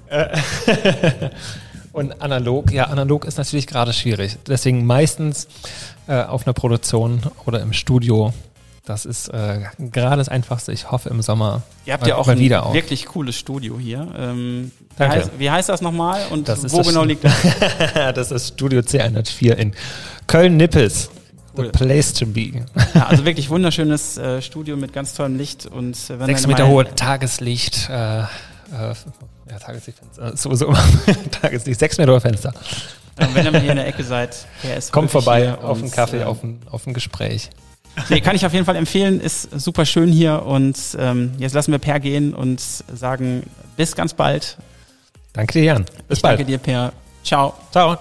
Und 1.92 2.22
analog, 2.22 2.72
ja, 2.72 2.86
analog 2.86 3.26
ist 3.26 3.38
natürlich 3.38 3.66
gerade 3.68 3.92
schwierig. 3.92 4.38
Deswegen 4.48 4.86
meistens 4.86 5.48
äh, 6.08 6.22
auf 6.22 6.46
einer 6.46 6.54
Produktion 6.54 7.22
oder 7.46 7.60
im 7.62 7.74
Studio. 7.74 8.34
Das 8.86 9.04
ist 9.06 9.28
äh, 9.30 9.64
gerade 9.80 10.18
das 10.18 10.30
Einfachste. 10.30 10.72
Ich 10.72 10.92
hoffe 10.92 11.10
im 11.10 11.22
Sommer 11.22 11.64
Ihr 11.86 11.94
habt 11.94 12.08
ja 12.08 12.16
auch 12.16 12.28
ein 12.30 12.40
wieder 12.40 12.66
auf. 12.68 12.74
wirklich 12.74 13.06
cooles 13.08 13.36
Studio 13.36 13.78
hier. 13.80 14.08
Ähm, 14.18 14.72
wie, 14.80 14.86
Danke. 14.98 15.16
heißt, 15.16 15.32
wie 15.40 15.52
heißt 15.52 15.70
das 15.70 15.82
nochmal 15.82 16.22
und 16.30 16.48
Das 16.48 16.64
ist 16.64 16.72
wo 16.72 16.84
genau 16.84 17.04
liegt 17.04 17.24
das? 17.26 17.34
das 18.16 18.32
ist 18.32 18.54
Studio 18.54 18.80
C104 18.82 19.54
in 19.56 19.74
Köln-Nippes. 20.28 21.10
Cool. 21.58 21.66
The 21.66 21.72
place 21.72 22.14
to 22.14 22.26
be. 22.26 22.66
Ja, 22.94 23.08
also 23.08 23.26
wirklich 23.26 23.50
wunderschönes 23.50 24.18
äh, 24.18 24.42
Studio 24.42 24.78
mit 24.78 24.94
ganz 24.94 25.14
tollem 25.14 25.38
Licht 25.38 25.66
und 25.66 25.96
äh, 26.10 26.20
wenn 26.20 26.26
Sechs 26.28 26.46
Meter 26.48 26.68
hohe 26.68 26.94
Tageslicht. 26.96 27.90
Äh, 27.90 28.20
äh, 28.20 28.26
ja, 29.50 29.60
Tageslichtfenster. 29.60 30.34
äh, 30.34 30.38
Sowieso 30.38 30.68
immer 30.68 30.84
Tageslicht. 31.42 31.80
Sechs 31.80 31.98
Meter 31.98 32.12
hohe 32.12 32.22
Fenster. 32.22 32.54
äh, 33.18 33.26
wenn 33.34 33.46
ihr 33.46 33.52
mal 33.52 33.62
hier 33.62 33.72
in 33.72 33.78
der 33.78 33.88
Ecke 33.88 34.04
seid, 34.04 34.46
ist 34.78 34.92
Kommt 34.92 35.12
vorbei 35.12 35.58
auf 35.58 35.78
und, 35.78 35.84
einen 35.84 35.92
Kaffee, 35.92 36.22
äh, 36.22 36.24
auf, 36.26 36.44
ein, 36.44 36.60
auf 36.70 36.86
ein 36.86 36.94
Gespräch. 36.94 37.50
Nee, 38.10 38.22
kann 38.22 38.36
ich 38.36 38.46
auf 38.46 38.54
jeden 38.54 38.66
Fall 38.66 38.76
empfehlen, 38.76 39.20
ist 39.20 39.50
super 39.60 39.84
schön 39.86 40.12
hier 40.12 40.44
und 40.46 40.78
ähm, 41.00 41.32
jetzt 41.40 41.54
lassen 41.54 41.72
wir 41.72 41.80
Per 41.80 42.00
gehen 42.00 42.36
und 42.36 42.62
sagen 42.62 43.44
bis 43.76 43.96
ganz 43.96 44.14
bald. 44.14 44.58
Danke 45.34 45.54
dir, 45.54 45.64
Jan. 45.64 45.86
Bis 46.08 46.20
ich 46.20 46.22
bald. 46.22 46.40
danke 46.40 46.46
dir, 46.46 46.60
Per. 46.60 46.94
Ciao. 47.24 47.56
Ciao. 47.72 47.98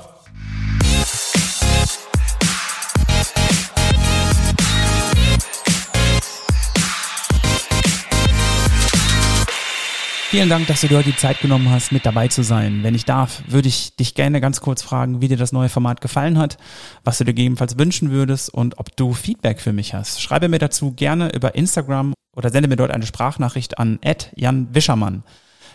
Vielen 10.36 10.50
Dank, 10.50 10.66
dass 10.66 10.82
du 10.82 10.88
dir 10.88 10.98
heute 10.98 11.12
die 11.12 11.16
Zeit 11.16 11.40
genommen 11.40 11.70
hast, 11.70 11.92
mit 11.92 12.04
dabei 12.04 12.28
zu 12.28 12.42
sein. 12.42 12.82
Wenn 12.82 12.94
ich 12.94 13.06
darf, 13.06 13.42
würde 13.48 13.68
ich 13.68 13.96
dich 13.96 14.14
gerne 14.14 14.42
ganz 14.42 14.60
kurz 14.60 14.82
fragen, 14.82 15.22
wie 15.22 15.28
dir 15.28 15.38
das 15.38 15.50
neue 15.50 15.70
Format 15.70 16.02
gefallen 16.02 16.36
hat, 16.36 16.58
was 17.04 17.16
du 17.16 17.24
dir 17.24 17.32
gegebenenfalls 17.32 17.78
wünschen 17.78 18.10
würdest 18.10 18.52
und 18.52 18.78
ob 18.78 18.94
du 18.96 19.14
Feedback 19.14 19.62
für 19.62 19.72
mich 19.72 19.94
hast. 19.94 20.20
Schreibe 20.20 20.50
mir 20.50 20.58
dazu 20.58 20.92
gerne 20.92 21.34
über 21.34 21.54
Instagram 21.54 22.12
oder 22.36 22.50
sende 22.50 22.68
mir 22.68 22.76
dort 22.76 22.90
eine 22.90 23.06
Sprachnachricht 23.06 23.78
an 23.78 23.98
Jan 24.34 24.68
Wischermann. 24.74 25.22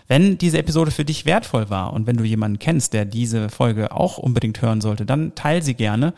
Wenn 0.07 0.37
diese 0.37 0.59
Episode 0.59 0.91
für 0.91 1.05
dich 1.05 1.25
wertvoll 1.25 1.71
war 1.71 1.93
und 1.93 2.05
wenn 2.05 2.17
du 2.17 2.23
jemanden 2.23 2.59
kennst, 2.59 2.93
der 2.93 3.05
diese 3.05 3.49
Folge 3.49 3.91
auch 3.91 4.19
unbedingt 4.19 4.61
hören 4.61 4.79
sollte, 4.79 5.07
dann 5.07 5.33
teil 5.33 5.63
sie 5.63 5.73
gerne. 5.73 6.13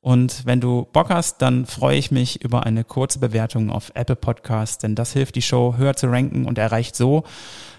Und 0.00 0.46
wenn 0.46 0.60
du 0.60 0.86
Bock 0.92 1.10
hast, 1.10 1.42
dann 1.42 1.66
freue 1.66 1.98
ich 1.98 2.12
mich 2.12 2.44
über 2.44 2.64
eine 2.64 2.84
kurze 2.84 3.18
Bewertung 3.18 3.70
auf 3.70 3.90
Apple 3.94 4.14
Podcasts, 4.14 4.78
denn 4.78 4.94
das 4.94 5.12
hilft 5.12 5.34
die 5.34 5.42
Show 5.42 5.74
höher 5.76 5.96
zu 5.96 6.06
ranken 6.06 6.44
und 6.44 6.58
erreicht 6.58 6.94
so 6.94 7.24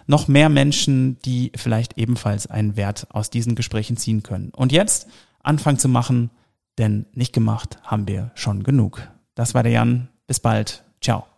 noch 0.10 0.28
mehr 0.28 0.50
Menschen, 0.50 1.20
die 1.20 1.52
vielleicht 1.56 1.98
ebenfalls 1.98 2.48
einen 2.48 2.76
Wert 2.76 3.08
aus 3.12 3.30
diesen 3.30 3.54
Gesprächen 3.54 3.96
ziehen 3.96 4.24
können. 4.24 4.50
Und 4.50 4.72
jetzt 4.72 5.08
Anfang 5.44 5.78
zu 5.78 5.88
machen, 5.88 6.32
denn 6.80 7.06
nicht 7.14 7.32
gemacht 7.32 7.78
haben 7.84 8.08
wir 8.08 8.32
schon 8.34 8.64
genug. 8.64 9.08
Das 9.36 9.54
war 9.54 9.62
der 9.62 9.72
Jan. 9.72 10.10
Bis 10.26 10.40
bald. 10.40 10.84
Ciao. 11.00 11.29